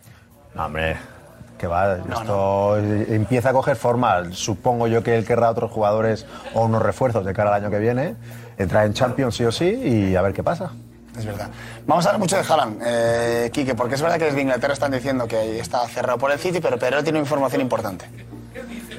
No, 0.55 0.67
hombre, 0.67 0.97
que 1.59 1.67
va, 1.67 1.97
esto 1.97 2.79
empieza 2.79 3.51
a 3.51 3.53
coger 3.53 3.77
forma. 3.77 4.33
Supongo 4.33 4.87
yo 4.87 5.03
que 5.03 5.17
él 5.17 5.27
querrá 5.27 5.51
otros 5.51 5.71
jugadores 5.71 6.27
o 6.55 6.65
unos 6.65 6.83
refuerzos 6.83 7.25
de 7.25 7.35
cara 7.35 7.55
al 7.55 7.63
año 7.63 7.71
que 7.71 7.79
viene, 7.79 8.17
entrar 8.57 8.87
en 8.87 8.95
Champions 8.95 9.37
sí 9.37 9.45
o 9.45 9.53
sí 9.53 9.67
y 9.67 10.17
a 10.17 10.23
ver 10.23 10.33
qué 10.33 10.43
pasa. 10.43 10.71
Es 11.19 11.25
verdad. 11.25 11.49
Vamos 11.87 12.05
a 12.05 12.09
hablar 12.09 12.21
mucho 12.21 12.37
de 12.37 12.43
Haaland, 12.43 12.83
eh, 12.85 13.51
Quique, 13.53 13.75
porque 13.75 13.95
es 13.95 14.03
verdad 14.03 14.19
que 14.19 14.25
desde 14.25 14.41
Inglaterra 14.41 14.73
están 14.73 14.91
diciendo 14.91 15.29
que 15.29 15.61
está 15.61 15.87
cerrado 15.87 16.19
por 16.19 16.33
el 16.33 16.39
City, 16.39 16.61
pero 16.61 16.77
Pedro 16.77 17.05
tiene 17.05 17.21
información 17.21 17.61
importante. 17.61 18.07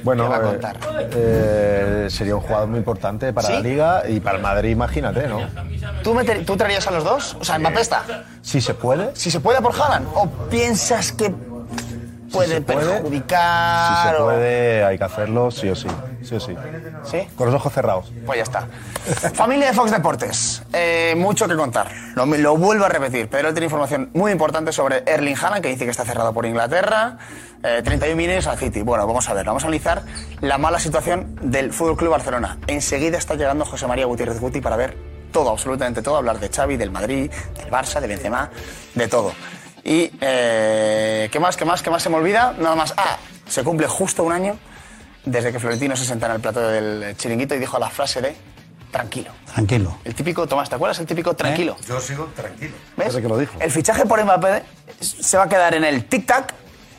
Bueno, 0.06 0.22
¿Qué 0.22 0.28
va 0.30 0.36
a 0.36 0.38
eh, 0.38 0.42
contar? 0.52 0.76
eh, 1.14 2.06
sería 2.10 2.36
un 2.36 2.40
jugador 2.40 2.68
muy 2.68 2.78
importante 2.78 3.32
para 3.32 3.48
¿Sí? 3.48 3.54
la 3.54 3.60
liga 3.60 4.02
y 4.08 4.20
para 4.20 4.36
el 4.36 4.42
Madrid, 4.42 4.70
imagínate, 4.70 5.26
¿no? 5.26 5.40
¿Tú, 6.04 6.14
meter- 6.14 6.46
¿Tú 6.46 6.56
traerías 6.56 6.86
a 6.86 6.92
los 6.92 7.02
dos? 7.02 7.36
O 7.40 7.44
sea, 7.44 7.58
Mbappé 7.58 7.80
está. 7.80 8.04
Si 8.40 8.60
se 8.60 8.72
puede, 8.74 9.10
Si 9.16 9.32
se 9.32 9.40
puede 9.40 9.60
por 9.60 9.74
Haaland, 9.74 10.06
¿o 10.14 10.28
piensas 10.48 11.10
que 11.10 11.34
puede 12.32 12.60
perjudicar? 12.60 13.88
si 14.04 14.08
se 14.10 14.14
o- 14.14 14.24
puede, 14.26 14.84
hay 14.84 14.96
que 14.96 15.04
hacerlo 15.04 15.50
sí 15.50 15.68
o 15.70 15.74
sí, 15.74 15.88
sí 16.26 16.34
o 16.34 16.40
sí. 16.40 16.54
¿Sí? 17.04 17.28
Con 17.36 17.46
los 17.46 17.54
ojos 17.54 17.72
cerrados. 17.72 18.12
Pues 18.24 18.38
ya 18.38 18.42
está. 18.42 18.68
Familia 19.34 19.68
de 19.68 19.72
Fox 19.72 19.90
Deportes. 19.90 20.62
Eh, 20.72 21.14
mucho 21.16 21.46
que 21.48 21.54
contar. 21.54 21.90
Lo, 22.14 22.26
lo 22.26 22.56
vuelvo 22.56 22.84
a 22.84 22.88
repetir. 22.88 23.28
Pedro 23.28 23.52
tiene 23.52 23.66
información 23.66 24.10
muy 24.14 24.32
importante 24.32 24.72
sobre 24.72 25.02
Erling 25.06 25.36
Haaland, 25.36 25.62
que 25.62 25.68
dice 25.68 25.84
que 25.84 25.90
está 25.90 26.04
cerrado 26.04 26.32
por 26.32 26.44
Inglaterra. 26.44 27.18
Eh, 27.62 27.82
31 27.84 28.16
millones 28.16 28.46
al 28.46 28.58
City. 28.58 28.82
Bueno, 28.82 29.06
vamos 29.06 29.28
a 29.28 29.34
ver. 29.34 29.46
Vamos 29.46 29.62
a 29.64 29.66
analizar 29.66 30.02
la 30.40 30.58
mala 30.58 30.78
situación 30.78 31.38
del 31.42 31.72
Fútbol 31.72 31.96
Club 31.96 32.10
Barcelona. 32.10 32.58
Enseguida 32.66 33.18
está 33.18 33.34
llegando 33.34 33.64
José 33.64 33.86
María 33.86 34.06
Gutiérrez 34.06 34.40
Guti 34.40 34.60
para 34.60 34.76
ver 34.76 34.96
todo, 35.32 35.50
absolutamente 35.50 36.02
todo. 36.02 36.16
Hablar 36.16 36.40
de 36.40 36.48
Xavi, 36.48 36.76
del 36.76 36.90
Madrid, 36.90 37.30
del 37.56 37.70
Barça, 37.70 38.00
de 38.00 38.06
Benzema, 38.08 38.50
de 38.94 39.08
todo. 39.08 39.32
Y, 39.84 40.10
eh, 40.20 41.28
¿qué 41.30 41.38
más, 41.38 41.56
qué 41.56 41.64
más, 41.64 41.82
qué 41.82 41.90
más 41.90 42.02
se 42.02 42.10
me 42.10 42.16
olvida? 42.16 42.54
Nada 42.58 42.74
más. 42.74 42.92
Ah, 42.96 43.18
se 43.46 43.62
cumple 43.62 43.86
justo 43.86 44.24
un 44.24 44.32
año 44.32 44.58
desde 45.26 45.52
que 45.52 45.58
Florentino 45.60 45.94
se 45.96 46.04
sentara 46.06 46.32
en 46.34 46.36
el 46.36 46.42
plato 46.42 46.60
del 46.60 47.14
chiringuito 47.16 47.54
y 47.54 47.58
dijo 47.58 47.78
la 47.78 47.90
frase 47.90 48.22
de 48.22 48.34
tranquilo. 48.90 49.30
Tranquilo. 49.52 49.98
El 50.04 50.14
típico, 50.14 50.46
Tomás, 50.46 50.68
¿te 50.70 50.76
acuerdas? 50.76 50.98
El 51.00 51.06
típico 51.06 51.34
tranquilo. 51.34 51.76
Yo 51.86 52.00
sigo 52.00 52.26
tranquilo. 52.34 52.74
¿Ves? 52.96 53.08
Desde 53.08 53.22
que 53.22 53.28
lo 53.28 53.36
dijo. 53.36 53.52
El 53.60 53.70
fichaje 53.70 54.06
por 54.06 54.22
Mbappé 54.24 54.62
se 55.00 55.36
va 55.36 55.44
a 55.44 55.48
quedar 55.48 55.74
en 55.74 55.84
el 55.84 56.08
tic-tac 56.08 56.54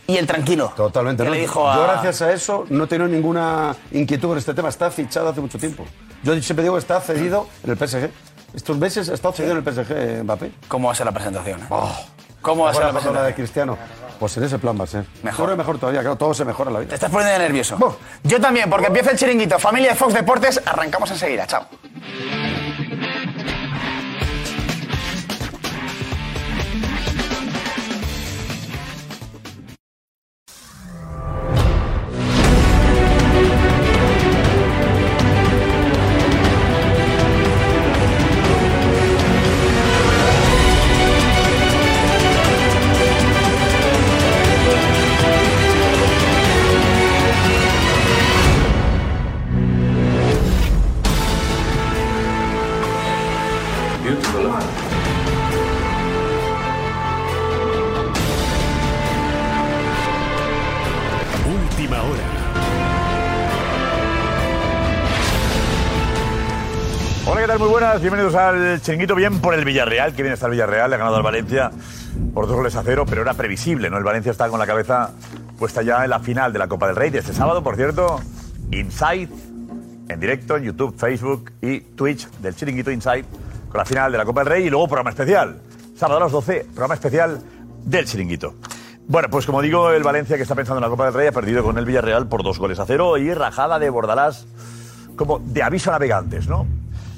y 0.06 0.18
el 0.18 0.28
tranquilo. 0.28 0.72
Totalmente. 0.76 1.24
¿no? 1.24 1.32
le 1.32 1.40
dijo 1.40 1.68
a- 1.70 1.76
Yo, 1.76 1.84
gracias 1.84 2.22
a 2.22 2.32
eso, 2.32 2.66
no 2.70 2.84
he 2.84 2.88
tenido 2.88 3.08
ninguna 3.08 3.76
inquietud 3.92 4.30
con 4.30 4.38
este 4.38 4.54
tema. 4.54 4.70
Está 4.70 4.92
fichado 4.92 5.30
hace 5.30 5.42
mucho 5.42 5.58
tiempo. 5.58 5.86
Yo 6.24 6.40
siempre 6.42 6.64
digo 6.64 6.76
que 6.76 6.80
está 6.80 7.00
cedido 7.02 7.48
en 7.64 7.72
el 7.72 7.78
PSG. 7.78 8.10
Estos 8.54 8.78
meses 8.78 9.10
ha 9.10 9.14
estado 9.14 9.34
cedido 9.34 9.54
en 9.58 9.60
el 9.60 9.64
PSG 9.74 10.24
Mbappé. 10.24 10.52
¿Cómo 10.68 10.88
va 10.88 10.94
a 10.94 10.96
ser 10.96 11.06
la 11.06 11.12
presentación? 11.12 11.62
eh? 11.62 11.66
Oh. 11.70 11.96
¿Cómo 12.42 12.64
va 12.66 12.72
a 12.72 12.74
ser 12.74 12.84
la 12.84 12.88
la 12.88 12.94
de 12.94 13.00
presentación? 13.00 13.34
Cristiano. 13.36 13.78
Pues 14.20 14.36
en 14.38 14.44
ese 14.44 14.60
plan 14.60 14.80
va 14.80 14.84
a 14.84 14.88
ser. 14.88 15.06
Mejor. 15.24 15.50
Que 15.50 15.56
mejor 15.56 15.78
todavía, 15.80 16.02
claro, 16.02 16.16
todo 16.16 16.34
se 16.34 16.46
mejora 16.46 16.70
en 16.70 16.74
la 16.74 16.80
vida. 16.80 16.90
Te 16.90 16.96
estás 16.96 17.12
poniendo 17.12 17.38
nervioso. 17.40 17.98
Yo 18.24 18.42
también, 18.42 18.70
porque 18.70 18.88
empieza 18.88 19.12
el 19.12 19.18
chiringuito. 19.18 19.60
Familia 19.60 19.90
de 19.90 19.96
Fox 19.96 20.14
Deportes, 20.14 20.62
arrancamos 20.66 21.12
enseguida. 21.12 21.46
Chao. 21.46 21.68
Buenas. 67.88 68.02
Bienvenidos 68.02 68.36
al 68.36 68.82
Chiringuito. 68.82 69.16
Bien 69.16 69.40
por 69.40 69.54
el 69.54 69.64
Villarreal, 69.64 70.14
que 70.14 70.22
viene 70.22 70.34
hasta 70.34 70.48
el 70.48 70.54
Villarreal. 70.54 70.90
Le 70.90 70.96
ha 70.96 71.00
ganado 71.00 71.16
al 71.18 71.24
Valencia 71.24 71.72
por 72.34 72.46
dos 72.46 72.56
goles 72.56 72.76
a 72.76 72.84
cero, 72.84 73.06
pero 73.08 73.22
era 73.22 73.34
previsible, 73.34 73.90
¿no? 73.90 73.98
El 73.98 74.04
Valencia 74.04 74.32
está 74.32 74.50
con 74.50 74.60
la 74.60 74.68
cabeza 74.68 75.12
puesta 75.58 75.82
ya 75.84 76.04
en 76.04 76.10
la 76.10 76.20
final 76.20 76.52
de 76.52 76.60
la 76.60 76.68
Copa 76.68 76.88
del 76.88 76.96
Rey 76.96 77.12
de 77.12 77.20
este 77.20 77.34
sábado, 77.34 77.64
por 77.64 77.76
cierto. 77.78 78.20
Inside, 78.72 79.30
en 80.10 80.20
directo 80.20 80.58
en 80.58 80.64
YouTube, 80.64 80.98
Facebook 80.98 81.52
y 81.62 81.80
Twitch 81.80 82.30
del 82.42 82.56
Chiringuito 82.56 82.92
Inside, 82.92 83.26
con 83.70 83.78
la 83.78 83.86
final 83.86 84.12
de 84.12 84.18
la 84.18 84.26
Copa 84.26 84.42
del 84.42 84.50
Rey 84.50 84.66
y 84.66 84.70
luego 84.70 84.88
programa 84.88 85.12
especial. 85.12 85.62
Sábado 85.96 86.18
a 86.18 86.24
las 86.24 86.32
12, 86.32 86.66
programa 86.66 86.96
especial 86.96 87.42
del 87.86 88.06
Chiringuito. 88.06 88.56
Bueno, 89.08 89.30
pues 89.30 89.46
como 89.46 89.62
digo, 89.62 89.92
el 89.92 90.04
Valencia 90.04 90.36
que 90.36 90.44
está 90.44 90.56
pensando 90.56 90.80
en 90.80 90.84
la 90.84 90.90
Copa 90.90 91.06
del 91.06 91.14
Rey 91.14 91.28
ha 91.28 91.32
perdido 91.32 91.64
con 91.64 91.78
el 91.78 91.86
Villarreal 91.86 92.28
por 92.28 92.44
dos 92.44 92.60
goles 92.60 92.80
a 92.80 92.86
cero 92.86 93.18
y 93.18 93.34
rajada 93.34 93.80
de 93.80 93.90
Bordalás 93.90 94.46
como 95.16 95.40
de 95.40 95.64
aviso 95.64 95.90
a 95.90 95.94
navegantes, 95.94 96.48
¿no? 96.48 96.68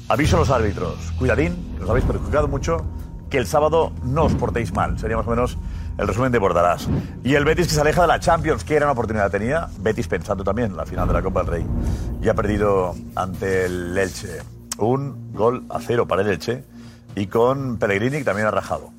Aviso 0.10 0.38
a 0.38 0.40
los 0.40 0.50
árbitros. 0.50 0.96
Cuidadín, 1.20 1.78
que 1.78 1.88
habéis 1.88 2.04
perjudicado 2.04 2.48
mucho, 2.48 2.84
que 3.30 3.38
el 3.38 3.46
sábado 3.46 3.92
no 4.04 4.24
os 4.24 4.34
portéis 4.34 4.74
mal. 4.74 4.98
Sería 4.98 5.16
más 5.16 5.28
o 5.28 5.30
menos 5.30 5.56
el 6.00 6.08
resumen 6.08 6.32
de 6.32 6.40
Bordalás. 6.40 6.88
Y 7.24 7.36
el 7.36 7.46
Betis 7.46 7.68
que 7.68 7.76
se 7.76 7.82
aleja 7.82 8.02
de 8.02 8.08
la 8.08 8.20
Champions, 8.20 8.64
que 8.64 8.76
era 8.76 8.88
una 8.88 8.94
oportunidad 8.94 9.30
tenía. 9.30 9.70
Betis 9.78 10.08
pensando 10.08 10.44
también 10.44 10.72
en 10.72 10.78
la 10.78 10.88
final 10.88 11.08
de 11.08 11.14
la 11.14 11.22
Copa 11.22 11.42
del 11.42 11.52
Rey. 11.52 11.66
Y 12.24 12.28
ha 12.28 12.34
perdido 12.34 12.96
ante 13.16 13.66
el 13.66 13.96
Elche. 13.96 14.40
Un 14.80 15.32
gol 15.32 15.66
a 15.70 15.80
cero 15.80 16.08
para 16.08 16.24
el 16.24 16.30
Elche. 16.30 16.64
Y 17.16 17.28
con 17.28 17.78
Pellegrini 17.78 18.18
que 18.18 18.24
también 18.24 18.48
ha 18.48 18.52
rajado. 18.52 18.90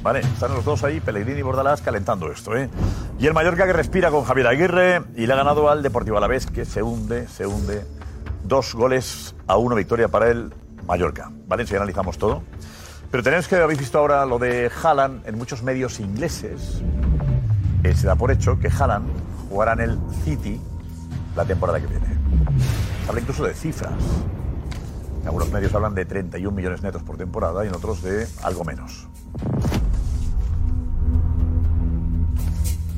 Vale, 0.00 0.20
están 0.20 0.54
los 0.54 0.64
dos 0.64 0.84
ahí, 0.84 1.00
Pellegrini 1.00 1.40
y 1.40 1.42
Bordalás, 1.42 1.82
calentando 1.82 2.30
esto, 2.30 2.56
¿eh? 2.56 2.70
Y 3.18 3.26
el 3.26 3.34
Mallorca 3.34 3.66
que 3.66 3.72
respira 3.72 4.10
con 4.10 4.24
Javier 4.24 4.46
Aguirre 4.46 5.02
y 5.16 5.26
le 5.26 5.32
ha 5.32 5.36
ganado 5.36 5.68
al 5.68 5.82
Deportivo 5.82 6.16
Alavés, 6.18 6.46
que 6.46 6.64
se 6.64 6.82
hunde, 6.82 7.26
se 7.26 7.46
hunde. 7.46 7.84
Dos 8.44 8.74
goles 8.74 9.34
a 9.46 9.56
uno, 9.56 9.74
victoria 9.74 10.08
para 10.08 10.28
el 10.30 10.52
Mallorca. 10.86 11.30
Vale, 11.46 11.66
si 11.66 11.76
analizamos 11.76 12.18
todo. 12.18 12.42
Pero 13.10 13.22
tenemos 13.22 13.48
que, 13.48 13.56
habéis 13.56 13.78
visto 13.80 13.98
ahora 13.98 14.24
lo 14.24 14.38
de 14.38 14.70
Haaland 14.82 15.26
en 15.26 15.36
muchos 15.36 15.62
medios 15.62 16.00
ingleses. 16.00 16.82
eh, 17.82 17.94
se 17.94 18.06
da 18.06 18.14
por 18.14 18.30
hecho 18.30 18.58
que 18.58 18.68
Haaland 18.68 19.08
jugará 19.48 19.72
en 19.72 19.80
el 19.80 19.98
City 20.24 20.60
la 21.34 21.44
temporada 21.44 21.80
que 21.80 21.86
viene. 21.86 22.06
Habla 23.08 23.20
incluso 23.20 23.44
de 23.44 23.54
cifras. 23.54 23.92
En 25.20 25.26
algunos 25.26 25.50
medios 25.50 25.74
hablan 25.74 25.94
de 25.94 26.04
31 26.04 26.54
millones 26.54 26.82
netos 26.82 27.02
por 27.02 27.16
temporada 27.16 27.64
y 27.64 27.68
en 27.68 27.74
otros 27.74 28.02
de 28.02 28.26
algo 28.42 28.64
menos. 28.64 29.08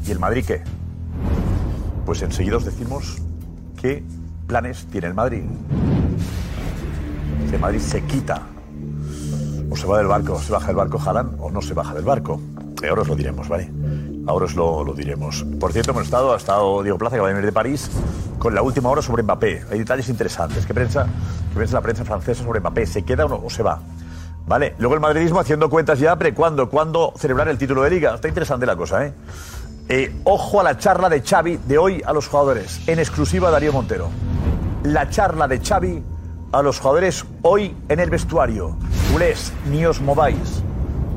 ¿Y 0.06 0.10
el 0.10 0.18
Madrid 0.18 0.44
qué? 0.46 0.62
Pues 2.04 2.22
enseguida 2.22 2.56
os 2.56 2.64
decimos 2.64 3.16
qué 3.80 4.04
planes 4.46 4.86
tiene 4.90 5.08
el 5.08 5.14
Madrid. 5.14 5.44
El 7.52 7.60
Madrid 7.60 7.80
se 7.80 8.02
quita 8.04 8.42
o 9.70 9.76
se 9.76 9.86
va 9.86 9.98
del 9.98 10.06
barco, 10.06 10.38
se 10.38 10.52
baja 10.52 10.68
del 10.68 10.76
barco 10.76 11.00
Haaland 11.04 11.36
o 11.40 11.50
no 11.50 11.62
se 11.62 11.74
baja 11.74 11.94
del 11.94 12.04
barco. 12.04 12.40
Ahora 12.88 13.02
os 13.02 13.08
lo 13.08 13.14
diremos, 13.14 13.48
¿vale? 13.48 13.70
Ahora 14.26 14.46
os 14.46 14.54
lo, 14.54 14.84
lo 14.84 14.92
diremos. 14.94 15.44
Por 15.60 15.72
cierto, 15.72 15.92
hemos 15.92 16.04
estado, 16.04 16.32
ha 16.34 16.36
estado 16.36 16.82
Diego 16.82 16.98
Plaza, 16.98 17.16
que 17.16 17.20
va 17.20 17.28
a 17.28 17.30
venir 17.30 17.44
de 17.44 17.52
París, 17.52 17.90
con 18.38 18.54
la 18.54 18.62
última 18.62 18.88
hora 18.88 19.02
sobre 19.02 19.22
Mbappé. 19.22 19.64
Hay 19.70 19.78
detalles 19.78 20.08
interesantes. 20.08 20.66
¿Qué 20.66 20.74
piensa, 20.74 21.06
qué 21.52 21.56
piensa 21.56 21.74
la 21.74 21.80
prensa 21.80 22.04
francesa 22.04 22.42
sobre 22.42 22.60
Mbappé? 22.60 22.86
¿Se 22.86 23.02
queda 23.02 23.26
o, 23.26 23.28
no, 23.28 23.40
o 23.44 23.50
se 23.50 23.62
va? 23.62 23.80
¿Vale? 24.46 24.74
Luego 24.78 24.94
el 24.94 25.00
madridismo 25.00 25.38
haciendo 25.38 25.70
cuentas 25.70 25.98
ya, 26.00 26.16
pero 26.16 26.34
¿cuándo? 26.34 26.68
¿Cuándo 26.68 27.12
celebrar 27.16 27.48
el 27.48 27.58
título 27.58 27.82
de 27.82 27.90
Liga? 27.90 28.14
Está 28.14 28.28
interesante 28.28 28.66
la 28.66 28.76
cosa, 28.76 29.06
¿eh? 29.06 29.12
Eh, 29.88 30.14
ojo 30.24 30.60
a 30.60 30.62
la 30.62 30.78
charla 30.78 31.08
de 31.08 31.22
Xavi 31.22 31.58
de 31.66 31.78
hoy 31.78 32.02
a 32.04 32.12
los 32.12 32.28
jugadores. 32.28 32.80
En 32.86 32.98
exclusiva 32.98 33.50
Darío 33.50 33.72
Montero. 33.72 34.08
La 34.84 35.10
charla 35.10 35.48
de 35.48 35.60
Xavi 35.60 36.02
a 36.52 36.62
los 36.62 36.78
jugadores 36.78 37.24
hoy 37.42 37.74
en 37.88 38.00
el 38.00 38.10
vestuario. 38.10 38.76
Culés, 39.12 39.52
ni 39.70 39.84
os 39.84 40.00
mováis. 40.00 40.62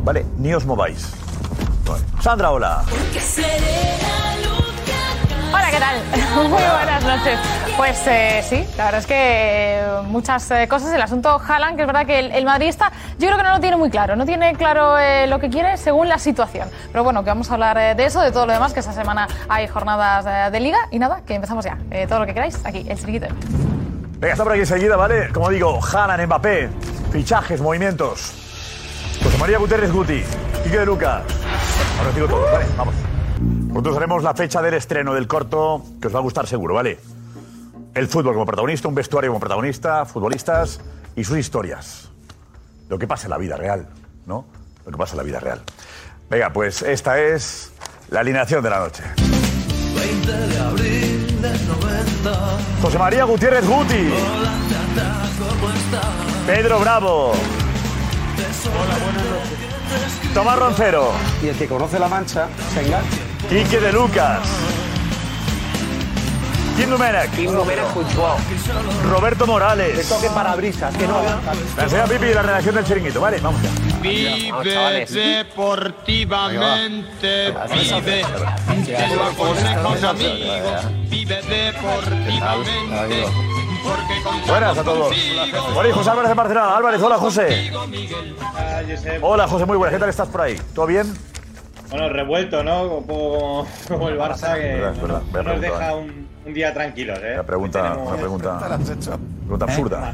¿Vale? 0.03 0.25
Ni 0.38 0.53
os 0.53 0.65
mováis. 0.65 1.13
Sandra, 2.22 2.51
hola. 2.51 2.84
Hola, 5.55 5.71
¿qué 5.71 5.79
tal? 5.79 5.95
Muy 6.35 6.47
buenas 6.47 7.03
noches. 7.05 7.39
Pues 7.77 8.05
eh, 8.07 8.43
sí, 8.43 8.67
la 8.77 8.85
verdad 8.85 9.00
es 9.00 9.07
que 9.07 9.15
eh, 9.15 10.01
muchas 10.03 10.51
eh, 10.51 10.67
cosas. 10.67 10.93
El 10.93 11.01
asunto 11.01 11.39
Haaland, 11.39 11.77
que 11.77 11.83
es 11.83 11.88
verdad 11.88 12.05
que 12.05 12.19
el, 12.19 12.31
el 12.33 12.43
madridista 12.43 12.91
yo 13.17 13.27
creo 13.27 13.38
que 13.38 13.43
no 13.43 13.53
lo 13.53 13.59
tiene 13.62 13.77
muy 13.77 13.89
claro. 13.89 14.17
No 14.17 14.25
tiene 14.25 14.53
claro 14.55 15.00
eh, 15.00 15.27
lo 15.27 15.39
que 15.39 15.50
quiere 15.50 15.77
según 15.77 16.09
la 16.09 16.19
situación. 16.19 16.67
Pero 16.91 17.05
bueno, 17.05 17.24
que 17.24 17.29
vamos 17.29 17.50
a 17.50 17.53
hablar 17.53 17.77
eh, 17.77 17.95
de 17.95 18.05
eso, 18.05 18.19
de 18.19 18.33
todo 18.33 18.45
lo 18.45 18.51
demás, 18.51 18.74
que 18.74 18.81
esta 18.81 18.91
semana 18.91 19.29
hay 19.47 19.67
jornadas 19.67 20.51
de 20.51 20.59
liga. 20.59 20.77
Y 20.91 21.00
nada, 21.00 21.21
que 21.25 21.35
empezamos 21.35 21.63
ya. 21.63 21.77
Todo 22.09 22.19
lo 22.19 22.25
que 22.25 22.33
queráis, 22.33 22.59
aquí, 22.65 22.85
el 22.89 23.00
chiquito. 23.00 23.27
Venga, 24.19 24.33
está 24.33 24.43
por 24.43 24.51
aquí 24.51 24.62
enseguida, 24.62 24.97
¿vale? 24.97 25.29
Como 25.31 25.50
digo, 25.50 25.79
Haaland, 25.81 26.25
Mbappé, 26.25 26.69
fichajes, 27.13 27.62
movimientos. 27.62 28.33
José 29.24 29.38
María 29.38 29.57
Guterres 29.57 29.93
Guti, 29.93 30.21
Quique 30.65 30.79
de 30.79 30.85
Lucas. 30.85 31.21
Ahora 31.97 32.09
os 32.09 32.15
digo 32.15 32.27
todo, 32.27 32.43
¿vale? 32.51 32.65
Vamos. 32.77 33.14
Nosotros 33.75 33.98
haremos 33.98 34.24
la 34.24 34.34
fecha 34.34 34.62
del 34.62 34.75
estreno 34.75 35.13
del 35.13 35.27
corto, 35.27 35.84
que 36.00 36.08
os 36.08 36.15
va 36.15 36.20
a 36.20 36.22
gustar 36.22 36.48
seguro, 36.48 36.75
¿vale? 36.75 36.98
El 37.94 38.08
fútbol 38.08 38.32
como 38.32 38.46
protagonista, 38.46 38.88
un 38.88 38.96
vestuario 38.96 39.32
como 39.32 39.41
protagonista, 39.41 40.05
futbolistas 40.05 40.79
y 41.13 41.25
sus 41.25 41.38
historias. 41.38 42.10
Lo 42.88 42.98
que 42.98 43.05
pasa 43.05 43.25
en 43.25 43.32
la 43.32 43.38
vida 43.38 43.58
real, 43.58 43.86
¿no? 44.27 44.46
Lo 44.86 44.91
que 44.94 44.98
pasa 44.98 45.15
en 45.15 45.17
la 45.17 45.24
vida 45.24 45.41
real. 45.41 45.62
Venga, 46.29 46.53
pues 46.53 46.84
esta 46.84 47.20
es 47.20 47.74
la 48.12 48.22
alineación 48.22 48.63
de 48.63 48.70
la 48.70 48.79
noche. 48.79 49.03
20 49.17 50.32
de 50.32 50.58
abril 50.58 51.41
del 51.41 51.67
90. 51.67 52.58
José 52.82 52.98
María 52.98 53.25
Gutiérrez 53.25 53.67
Guti, 53.67 54.10
Hola, 54.10 54.53
tata, 54.96 55.22
¿cómo 55.38 55.74
estás? 55.74 56.05
Pedro 56.48 56.79
Bravo, 56.79 57.32
Hola, 57.32 58.98
buenas 59.03 59.25
noches. 59.25 60.34
Tomás 60.34 60.60
Roncero, 60.60 61.12
Y 61.44 61.50
el 61.50 61.58
que 61.58 61.67
conoce 61.67 62.00
la 62.00 62.08
mancha 62.08 62.48
se 62.74 62.86
engancha. 62.86 63.35
Quique 63.49 63.79
de 63.79 63.91
Lucas, 63.93 64.41
Kim 66.75 66.89
Numerak, 66.89 67.29
Roberto 69.07 69.47
Morales. 69.47 70.09
toque 70.09 70.29
parabrisas, 70.29 70.93
que 70.97 71.07
no. 71.07 71.21
La 71.77 71.83
enseña 71.83 72.03
Pipi 72.05 72.25
y 72.25 72.33
la 72.33 72.41
redacción 72.41 72.75
del 72.75 72.83
chiringuito, 72.85 73.21
¿vale? 73.21 73.39
Vamos 73.39 73.61
ya. 73.61 73.69
Vive 74.01 75.05
deportivamente, 75.05 77.53
vive. 77.71 78.25
Te 78.85 79.15
lo 79.15 79.23
aconseja 79.25 79.87
un 79.87 80.05
amigo. 80.05 80.35
Vive 81.07 81.41
deportivamente. 81.43 83.25
Buenas 84.47 84.77
a 84.77 84.83
todos. 84.83 85.15
Hola, 85.75 85.93
José 85.93 86.09
Álvarez 86.09 86.29
de 86.29 86.35
Barcelona. 86.35 86.77
Álvarez, 86.77 87.01
hola, 87.01 87.17
José. 87.17 87.71
Hola, 89.21 89.47
José, 89.47 89.65
muy 89.65 89.77
buenas. 89.77 89.93
¿Qué 89.93 89.99
tal 89.99 90.09
estás 90.09 90.27
por 90.29 90.41
ahí? 90.41 90.59
¿Todo 90.73 90.87
bien? 90.87 91.13
Bueno, 91.89 92.10
revuelto, 92.10 92.63
¿no? 92.63 92.88
Como, 92.89 93.68
como 93.88 94.10
el 94.10 94.18
Barça 94.20 94.56
que 94.56 94.74
Verdad, 94.80 94.94
verdad. 95.01 95.22
no 95.34 95.44
nos 95.44 95.62
deja 95.62 95.96
un, 95.96 96.27
un 96.46 96.54
día 96.54 96.74
tranquilos, 96.74 97.20
¿eh? 97.24 97.34
Una 97.36 97.44
pregunta, 97.44 97.82
tenemos- 97.84 98.08
una 98.08 98.18
pregunta. 98.18 98.77
Pregunta 99.46 99.65
absurda. 99.65 100.13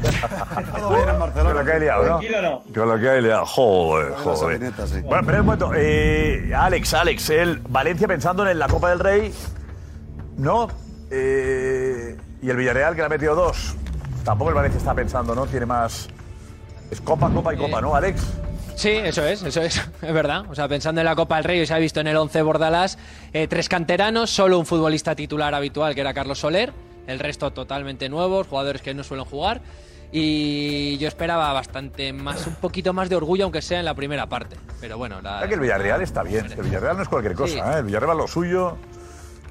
Barcelona. 1.18 1.32
Con 1.32 1.54
lo 1.54 1.64
que 1.64 1.72
he 1.72 1.80
liado, 1.80 2.02
¿no? 2.02 2.08
Tranquilo, 2.18 2.42
no. 2.42 2.62
Con 2.74 2.88
lo 2.88 2.98
que 3.00 3.22
liado. 3.22 3.46
Joder, 3.46 4.12
joder. 4.16 4.72
sí. 4.86 5.00
Bueno, 5.02 5.22
pero 5.26 5.40
un 5.40 5.46
momento. 5.46 5.70
Eh, 5.74 6.52
Alex, 6.54 6.94
Alex, 6.94 7.30
el 7.30 7.60
Valencia 7.68 8.06
pensando 8.06 8.46
en 8.46 8.58
la 8.58 8.68
Copa 8.68 8.90
del 8.90 8.98
Rey, 9.00 9.32
¿no? 10.36 10.68
Eh, 11.10 12.16
y 12.42 12.50
el 12.50 12.56
Villarreal 12.56 12.94
que 12.94 13.00
le 13.00 13.06
ha 13.06 13.08
metido 13.08 13.34
dos. 13.34 13.74
Tampoco 14.24 14.50
el 14.50 14.54
Valencia 14.56 14.78
está 14.78 14.94
pensando, 14.94 15.34
¿no? 15.34 15.46
Tiene 15.46 15.66
más. 15.66 16.08
Es 16.90 17.00
Copa, 17.00 17.30
Copa 17.30 17.54
y 17.54 17.56
Copa, 17.56 17.80
¿no, 17.80 17.94
Alex? 17.94 18.22
Sí, 18.82 18.90
eso 18.90 19.24
es, 19.24 19.42
eso 19.44 19.62
es, 19.62 19.76
es 20.02 20.12
verdad. 20.12 20.44
O 20.50 20.54
sea, 20.54 20.66
pensando 20.68 21.00
en 21.00 21.04
la 21.04 21.14
Copa 21.14 21.36
del 21.36 21.44
Rey, 21.44 21.64
se 21.66 21.72
ha 21.74 21.78
visto 21.78 22.00
en 22.00 22.08
el 22.08 22.16
11 22.16 22.42
Bordalás 22.42 22.98
eh, 23.32 23.46
tres 23.46 23.68
canteranos, 23.68 24.30
solo 24.30 24.58
un 24.58 24.66
futbolista 24.66 25.14
titular 25.14 25.54
habitual 25.54 25.94
que 25.94 26.00
era 26.00 26.12
Carlos 26.12 26.40
Soler, 26.40 26.72
el 27.06 27.18
resto 27.20 27.52
totalmente 27.52 28.08
nuevos, 28.08 28.48
jugadores 28.48 28.82
que 28.82 28.92
no 28.92 29.04
suelen 29.04 29.24
jugar. 29.26 29.60
Y 30.10 30.98
yo 30.98 31.08
esperaba 31.08 31.52
bastante 31.52 32.12
más, 32.12 32.46
un 32.46 32.56
poquito 32.56 32.92
más 32.92 33.08
de 33.08 33.16
orgullo, 33.16 33.44
aunque 33.44 33.62
sea 33.62 33.78
en 33.78 33.84
la 33.86 33.94
primera 33.94 34.26
parte. 34.28 34.56
Pero 34.80 34.98
bueno, 34.98 35.22
la, 35.22 35.40
Es 35.42 35.48
que 35.48 35.54
el 35.54 35.60
Villarreal 35.60 36.02
está 36.02 36.22
bien. 36.22 36.52
El 36.52 36.62
Villarreal 36.64 36.96
no 36.96 37.02
es 37.04 37.08
cualquier 37.08 37.34
cosa, 37.34 37.52
Sí. 37.54 37.58
¿eh? 37.58 37.78
El 37.78 37.84
Villarreal 37.84 38.10
va 38.10 38.14
a 38.14 38.16
lo 38.16 38.26
suyo 38.28 38.76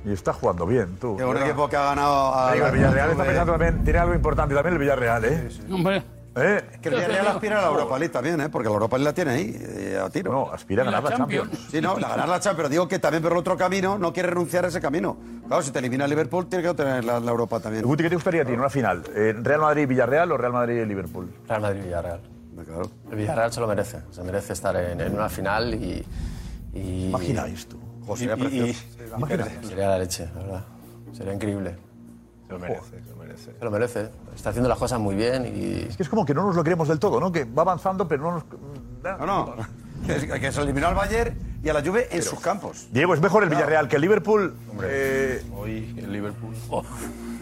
y 0.06 0.12
está 0.14 0.34
jugando 0.34 0.68
bien, 0.68 0.98
tú. 1.00 1.16
Qué 1.18 1.24
buen 1.24 1.42
equipo 1.42 1.68
que 1.68 1.78
ha 1.78 1.84
ganado 1.86 2.36
a 2.36 2.52
Digo, 2.54 2.66
el 2.68 2.72
la- 2.74 2.78
Villarreal 2.78 3.12
está 3.12 3.24
pensando 3.24 3.54
también, 3.54 3.84
tiene 3.84 4.00
algo 4.00 4.14
importante 4.14 4.54
también 4.54 4.74
el 4.76 4.80
Villarreal, 4.80 5.26
¿eh? 5.26 5.50
Hombre, 5.72 6.04
¿Eh? 6.34 6.62
Que 6.82 6.88
el 6.90 6.96
Villarreal 6.96 7.28
aspira 7.28 7.60
a 7.60 7.62
la 7.64 7.68
Europa 7.68 8.00
League 8.00 8.14
también, 8.14 8.40
¿eh? 8.40 8.48
Porque 8.50 8.70
la 8.70 8.74
Europa 8.76 8.98
League 8.98 9.10
la 9.10 9.14
tiene 9.14 9.32
ahí, 9.32 9.54
eh, 9.60 10.02
a 10.02 10.10
tiro. 10.10 10.32
No, 10.32 10.50
aspira 10.52 10.84
a 10.84 10.86
ganar 10.86 11.04
la 11.04 11.18
Champions. 11.18 11.68
Sí, 11.70 11.82
no, 11.82 12.00
la 12.00 12.08
ganar 12.08 12.30
la 12.30 12.40
Champions. 12.40 12.56
Pero 12.58 12.70
digo 12.70 12.88
que 12.88 13.00
también 13.00 13.22
por 13.22 13.34
el 13.34 13.38
otro 13.38 13.58
camino 13.58 13.98
no 13.98 14.14
quiere 14.14 14.30
renunciar 14.30 14.64
a 14.64 14.70
ese 14.70 14.80
camino. 14.80 15.18
Claro, 15.46 15.62
si 15.62 15.72
te 15.72 15.80
elimina 15.80 16.06
el 16.06 16.10
Liverpool, 16.10 16.48
tiene 16.48 16.64
que 16.68 16.74
tener 16.74 17.04
la, 17.04 17.20
la 17.20 17.32
Europa 17.32 17.60
también. 17.60 17.84
Guti, 17.84 18.04
¿qué 18.04 18.10
te 18.10 18.16
gustaría 18.16 18.44
a 18.44 18.46
ti 18.46 18.54
en 18.54 18.60
una 18.60 18.70
final? 18.70 19.04
Eh, 19.14 19.34
¿Real 19.42 19.60
Madrid-Villarreal 19.60 20.32
o 20.32 20.38
Real 20.38 20.54
Madrid-Liverpool? 20.54 21.34
Real 21.50 21.62
Madrid-Villarreal. 21.62 22.22
Claro. 22.66 22.92
El 23.10 23.18
Villarreal 23.18 23.52
se 23.52 23.60
lo 23.60 23.68
merece. 23.68 24.00
Se 24.12 24.24
merece 24.24 24.54
estar 24.54 24.76
en, 24.78 25.02
en 25.02 25.14
una 25.14 25.28
final 25.28 25.74
y. 25.74 26.06
y 26.74 27.08
Imagináis 27.08 27.68
tú. 27.68 27.78
Joder, 28.06 28.38
sería 28.38 28.68
y-. 28.68 28.74
Sería 29.68 29.90
la 29.90 29.98
leche, 29.98 30.30
la 30.34 30.42
verdad. 30.42 30.64
Sería 31.12 31.34
increíble. 31.34 31.76
Se 32.48 32.54
lo 32.54 32.60
merece, 32.60 33.04
se 33.04 33.10
lo 33.10 33.16
merece. 33.18 33.52
Se 33.58 33.66
lo 33.66 33.72
merece. 33.72 34.10
Está 34.36 34.50
haciendo 34.50 34.70
las 34.70 34.78
cosas 34.78 35.00
muy 35.00 35.16
bien 35.16 35.46
y. 35.46 35.88
Es 35.90 35.98
que 35.98 36.04
es 36.04 36.10
como 36.10 36.26
que 36.26 36.34
no 36.34 36.44
nos 36.46 36.56
lo 36.56 36.64
creemos 36.64 36.88
del 36.88 37.00
todo, 37.00 37.20
¿no? 37.20 37.32
Que 37.32 37.44
va 37.46 37.62
avanzando, 37.64 38.08
pero 38.08 38.24
no 38.24 38.32
nos... 38.34 38.44
No, 39.20 39.26
no. 39.26 39.56
Que, 40.08 40.28
que 40.40 40.52
se 40.52 40.62
eliminó 40.62 40.88
al 40.88 40.96
Bayern 40.96 41.38
y 41.64 41.70
a 41.70 41.74
la 41.74 41.82
Juve 41.82 42.08
en 42.12 42.24
sus 42.24 42.40
campos. 42.40 42.88
Diego, 42.92 43.14
es 43.14 43.22
mejor 43.22 43.44
el 43.44 43.50
Villarreal 43.50 43.88
que 43.88 43.98
el 43.98 44.02
Liverpool. 44.02 44.56
Eh, 44.84 45.44
Hoy 45.56 45.94
el 45.98 46.12
Liverpool. 46.12 46.56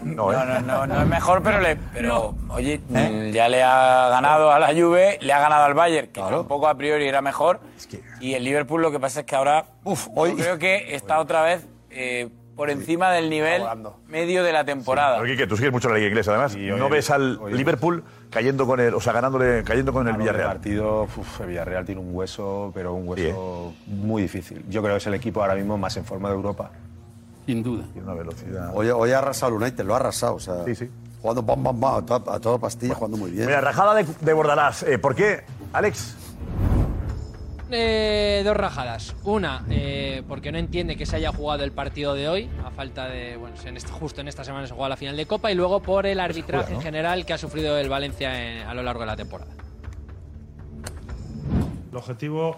no, 0.04 0.32
¿eh? 0.32 0.36
No, 0.36 0.44
no, 0.44 0.60
no, 0.60 0.86
no 0.86 1.02
es 1.02 1.08
mejor, 1.08 1.42
pero, 1.42 1.60
le, 1.60 1.76
pero 1.76 2.34
oye, 2.48 2.80
mm, 2.88 3.30
ya 3.30 3.48
le 3.48 3.62
ha 3.62 4.08
ganado 4.10 4.50
a 4.50 4.58
la 4.58 4.68
Juve, 4.68 5.18
le 5.22 5.32
ha 5.32 5.40
ganado 5.40 5.64
al 5.64 5.74
Bayern, 5.74 6.08
que 6.08 6.20
tampoco 6.20 6.68
a 6.68 6.74
priori 6.74 7.06
era 7.08 7.22
mejor. 7.22 7.60
Y 8.20 8.34
el 8.34 8.44
Liverpool 8.44 8.82
lo 8.82 8.90
que 8.90 9.00
pasa 9.00 9.20
es 9.20 9.26
que 9.26 9.36
ahora 9.36 9.64
Uf, 9.84 10.06
yo 10.06 10.12
hoy. 10.16 10.34
creo 10.34 10.58
que 10.58 10.94
está 10.94 11.18
otra 11.18 11.42
vez 11.42 11.66
eh, 11.90 12.28
por 12.60 12.68
encima 12.68 13.10
del 13.10 13.30
nivel 13.30 13.62
medio 14.06 14.44
de 14.44 14.52
la 14.52 14.66
temporada. 14.66 15.16
Pero, 15.22 15.30
Quique, 15.32 15.46
tú 15.46 15.56
sigues 15.56 15.72
mucho 15.72 15.88
la 15.88 15.94
liga 15.94 16.08
inglesa, 16.08 16.32
además. 16.32 16.54
Hoy- 16.54 16.66
no 16.78 16.90
ves 16.90 17.08
al 17.10 17.38
hoy- 17.40 17.54
Liverpool 17.54 18.04
cayendo 18.28 18.66
con 18.66 18.78
el, 18.80 18.92
o 18.94 19.00
sea, 19.00 19.14
ganándole, 19.14 19.64
cayendo 19.64 19.94
con 19.94 20.06
el 20.06 20.12
El 20.12 20.18
Villarreal. 20.20 20.46
partido, 20.48 21.04
uf, 21.04 21.40
el 21.40 21.46
Villarreal 21.46 21.86
tiene 21.86 22.02
un 22.02 22.14
hueso, 22.14 22.70
pero 22.74 22.92
un 22.92 23.08
hueso 23.08 23.72
muy 23.86 24.20
difícil. 24.20 24.62
Yo 24.68 24.82
creo 24.82 24.92
que 24.92 24.98
es 24.98 25.06
el 25.06 25.14
equipo 25.14 25.40
ahora 25.40 25.54
mismo 25.54 25.78
más 25.78 25.96
en 25.96 26.04
forma 26.04 26.28
de 26.28 26.34
Europa. 26.34 26.70
sin 27.46 27.62
duda. 27.62 27.82
Tiene 27.94 28.06
una 28.06 28.14
velocidad. 28.16 28.70
Hoy, 28.74 28.90
hoy 28.90 29.10
ha 29.12 29.18
arrasado 29.20 29.56
el 29.56 29.62
United, 29.62 29.82
lo 29.86 29.94
ha 29.94 29.96
arrasado. 29.96 30.34
O 30.34 30.38
sea, 30.40 30.62
Sí, 30.66 30.74
sí. 30.74 30.90
Jugando 31.22 31.42
bam, 31.42 31.62
bam, 31.64 31.80
bam, 31.80 31.94
a 31.96 32.06
toda, 32.06 32.36
a 32.36 32.38
toda 32.40 32.58
pastilla, 32.58 32.94
jugando 32.94 33.16
muy 33.16 33.30
bien. 33.30 33.46
Mira, 33.46 33.62
rajada 33.62 33.94
de, 33.94 34.04
de 34.20 34.32
Bordalás. 34.34 34.82
Eh, 34.82 34.98
¿Por 34.98 35.14
qué, 35.14 35.40
Alex? 35.72 36.14
Eh, 37.72 38.42
dos 38.44 38.56
rajadas. 38.56 39.14
Una, 39.24 39.64
eh, 39.70 40.22
porque 40.28 40.50
no 40.50 40.58
entiende 40.58 40.96
que 40.96 41.06
se 41.06 41.16
haya 41.16 41.32
jugado 41.32 41.62
el 41.64 41.72
partido 41.72 42.14
de 42.14 42.28
hoy, 42.28 42.50
a 42.64 42.70
falta 42.70 43.06
de. 43.08 43.36
Bueno, 43.36 43.54
en 43.64 43.76
este- 43.76 43.92
justo 43.92 44.20
en 44.20 44.28
esta 44.28 44.42
semana 44.44 44.66
se 44.66 44.72
juega 44.74 44.88
la 44.88 44.96
final 44.96 45.16
de 45.16 45.26
Copa, 45.26 45.52
y 45.52 45.54
luego 45.54 45.80
por 45.80 46.06
el 46.06 46.18
arbitraje 46.20 46.72
¿no? 46.72 46.78
en 46.78 46.82
general 46.82 47.24
que 47.24 47.32
ha 47.32 47.38
sufrido 47.38 47.78
el 47.78 47.88
Valencia 47.88 48.60
en- 48.60 48.66
a 48.66 48.74
lo 48.74 48.82
largo 48.82 49.00
de 49.00 49.06
la 49.06 49.16
temporada. 49.16 49.52
El 51.90 51.96
objetivo, 51.96 52.56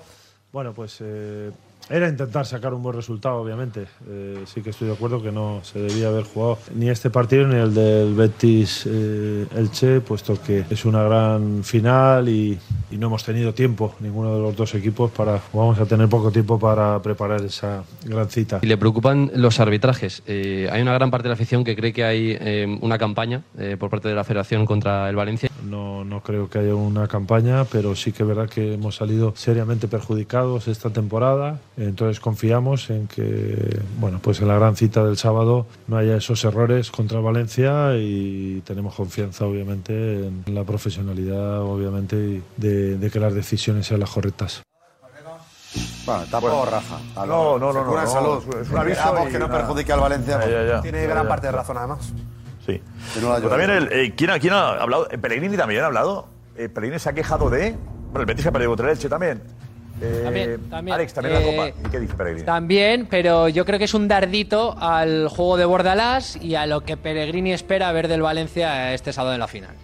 bueno, 0.53 0.73
pues 0.73 0.99
eh, 1.01 1.51
era 1.91 2.09
intentar 2.09 2.47
sacar 2.47 2.75
un 2.75 2.83
buen 2.83 2.97
resultado, 2.97 3.37
obviamente. 3.37 3.87
Eh, 4.09 4.45
sí 4.47 4.63
que 4.63 4.71
estoy 4.71 4.89
de 4.89 4.95
acuerdo 4.95 5.23
que 5.23 5.33
no 5.33 5.61
se 5.63 5.81
debía 5.81 6.09
haber 6.09 6.25
jugado 6.25 6.59
ni 6.75 6.89
este 6.89 7.11
partido 7.11 7.47
ni 7.47 7.57
el 7.57 7.75
del 7.75 8.15
Betis 8.15 8.85
eh, 8.87 9.47
Elche, 9.57 10.01
puesto 10.01 10.41
que 10.41 10.65
es 10.71 10.85
una 10.85 11.03
gran 11.03 11.65
final 11.65 12.29
y, 12.29 12.59
y 12.91 12.97
no 12.97 13.09
hemos 13.09 13.25
tenido 13.25 13.53
tiempo, 13.53 13.95
ninguno 14.01 14.35
de 14.35 14.41
los 14.41 14.57
dos 14.57 14.75
equipos, 14.75 15.11
para 15.11 15.41
vamos 15.53 15.79
a 15.79 15.87
tener 15.87 16.09
poco 16.09 16.31
tiempo 16.31 16.59
para 16.59 17.01
preparar 17.03 17.43
esa 17.43 17.85
gran 18.05 18.29
cita. 18.29 18.61
Y 18.63 18.67
le 18.67 18.77
preocupan 18.77 19.31
los 19.35 19.61
arbitrajes. 19.61 20.23
Eh, 20.27 20.69
hay 20.73 20.83
una 20.83 20.95
gran 20.95 21.11
parte 21.11 21.25
de 21.25 21.31
la 21.31 21.35
afición 21.35 21.65
que 21.65 21.77
cree 21.77 21.93
que 21.93 22.05
hay 22.05 22.79
una 22.81 22.99
campaña 22.99 23.43
por 23.79 23.91
parte 23.91 24.09
de 24.09 24.15
la 24.15 24.25
Federación 24.25 24.67
contra 24.67 25.09
el 25.09 25.17
Valencia. 25.17 25.51
No, 25.69 26.05
no 26.05 26.23
creo 26.23 26.49
que 26.49 26.59
haya 26.59 26.75
una 26.75 27.09
campaña, 27.09 27.65
pero 27.65 27.95
sí 27.95 28.13
que 28.13 28.23
es 28.23 28.29
verdad 28.29 28.49
que 28.49 28.75
hemos 28.75 28.97
salido 28.97 29.35
seriamente 29.37 29.89
perjudicados 29.89 30.69
esta 30.69 30.91
temporada. 30.91 31.61
Entonces 31.89 32.21
confiamos 32.21 32.91
en 32.91 33.07
que, 33.09 33.81
bueno, 33.99 34.19
pues 34.23 34.41
en 34.41 34.49
la 34.49 34.55
gran 34.55 34.77
cita 34.77 35.05
del 35.05 35.17
sábado 35.17 35.67
no 35.89 35.97
haya 35.97 36.17
esos 36.17 36.45
errores 36.45 36.91
contra 36.91 37.19
el 37.19 37.25
Valencia 37.25 37.97
y 37.97 38.63
tenemos 38.67 38.95
confianza, 38.95 39.45
obviamente, 39.47 39.93
en 40.27 40.45
la 40.55 40.65
profesionalidad, 40.65 41.61
obviamente, 41.63 42.17
y 42.17 42.43
de, 42.57 42.99
de 42.99 43.11
que 43.11 43.19
las 43.21 43.35
decisiones 43.35 43.87
sean 43.87 44.01
las 44.01 44.11
correctas. 44.11 44.63
Bueno, 46.05 46.25
tampoco 46.31 46.67
raja. 46.67 46.99
No, 47.17 47.59
no, 47.59 47.73
no, 47.73 47.73
no, 47.73 47.87
cura 47.87 48.01
en 48.03 48.07
no, 48.07 48.13
salud. 48.13 48.57
es 48.61 48.69
un 48.71 48.77
aviso 48.79 49.15
que 49.31 49.39
no 49.39 49.47
nada. 49.49 49.59
perjudique 49.61 49.93
al 49.93 50.01
Valencia. 50.01 50.41
Ya, 50.41 50.51
ya, 50.51 50.65
ya. 50.67 50.81
Tiene 50.83 51.03
Ya, 51.03 51.09
gran 51.09 51.23
ya. 51.25 51.29
parte 51.29 51.47
de 51.47 51.53
razón, 51.53 51.79
además. 51.79 52.13
Sí. 52.67 52.81
No 53.21 53.35
Pero 53.37 53.49
también, 53.49 53.71
el, 53.71 53.93
eh, 53.93 54.15
¿quién, 54.17 54.31
ha, 54.31 54.39
quién 54.39 54.53
ha 54.53 54.71
hablado? 54.83 55.09
Eh, 55.11 55.19
Pellegrini 55.19 55.57
también 55.57 55.83
ha 55.83 55.87
hablado. 55.87 56.29
Eh, 56.57 56.69
Pellegrini 56.69 56.99
se 57.01 57.09
ha 57.09 57.13
quejado 57.13 57.49
de. 57.51 57.77
Bueno, 58.11 58.21
el 58.21 58.27
Betis 58.27 58.47
ha 58.47 58.53
perdido 58.53 58.71
contra 58.71 58.87
el 58.91 58.93
Elche 58.97 59.09
también. 59.09 59.43
Eh, 60.05 60.21
También, 60.25 60.69
también. 60.69 60.95
Alex, 60.97 61.15
también 61.15 61.35
la 61.35 61.41
Eh, 61.41 61.73
Copa. 61.73 61.89
¿Y 61.89 61.91
qué 61.93 62.01
dice 62.01 62.15
Pellegrini? 62.15 62.45
También, 62.45 63.07
pero 63.09 63.49
yo 63.49 63.65
creo 63.65 63.79
que 63.79 63.85
es 63.85 63.95
un 63.95 64.09
dardito 64.09 64.77
al 64.81 65.29
juego 65.29 65.57
de 65.57 65.65
Bordalás 65.65 66.37
y 66.37 66.57
a 66.57 66.67
lo 66.67 66.81
que 66.83 66.97
Pellegrini 66.97 67.53
espera 67.53 67.93
ver 67.93 68.09
del 68.09 68.21
Valencia 68.23 68.93
este 68.95 69.13
sábado 69.13 69.35
en 69.35 69.41
la 69.41 69.47
final. 69.47 69.75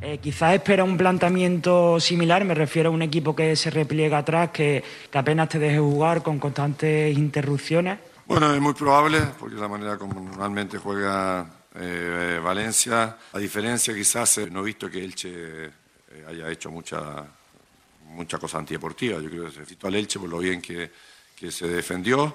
Eh, 0.00 0.18
quizás 0.18 0.54
espera 0.54 0.82
un 0.82 0.96
planteamiento 0.96 2.00
similar, 2.00 2.44
me 2.44 2.54
refiero 2.54 2.90
a 2.90 2.92
un 2.92 3.02
equipo 3.02 3.36
que 3.36 3.54
se 3.54 3.70
repliega 3.70 4.18
atrás, 4.18 4.50
que, 4.50 4.82
que 5.10 5.18
apenas 5.18 5.48
te 5.48 5.60
deje 5.60 5.78
jugar 5.78 6.22
con 6.22 6.40
constantes 6.40 7.16
interrupciones. 7.16 7.98
Bueno, 8.26 8.52
es 8.52 8.60
muy 8.60 8.72
probable, 8.74 9.20
porque 9.38 9.54
es 9.54 9.60
la 9.60 9.68
manera 9.68 9.98
como 9.98 10.18
normalmente 10.20 10.78
juega 10.78 11.46
eh, 11.78 12.40
Valencia. 12.42 13.16
A 13.32 13.38
diferencia, 13.38 13.94
quizás, 13.94 14.38
eh, 14.38 14.48
no 14.50 14.60
he 14.60 14.64
visto 14.64 14.90
que 14.90 15.04
Elche 15.04 15.70
haya 16.28 16.50
hecho 16.50 16.70
mucha, 16.70 17.24
mucha 18.12 18.38
cosa 18.38 18.58
antideportiva. 18.58 19.20
Yo 19.20 19.28
creo 19.30 19.44
que 19.46 19.50
se 19.52 19.64
citó 19.66 19.86
al 19.88 19.94
Elche 19.94 20.18
por 20.18 20.28
lo 20.28 20.38
bien 20.38 20.60
que, 20.62 20.90
que 21.36 21.50
se 21.50 21.66
defendió. 21.66 22.34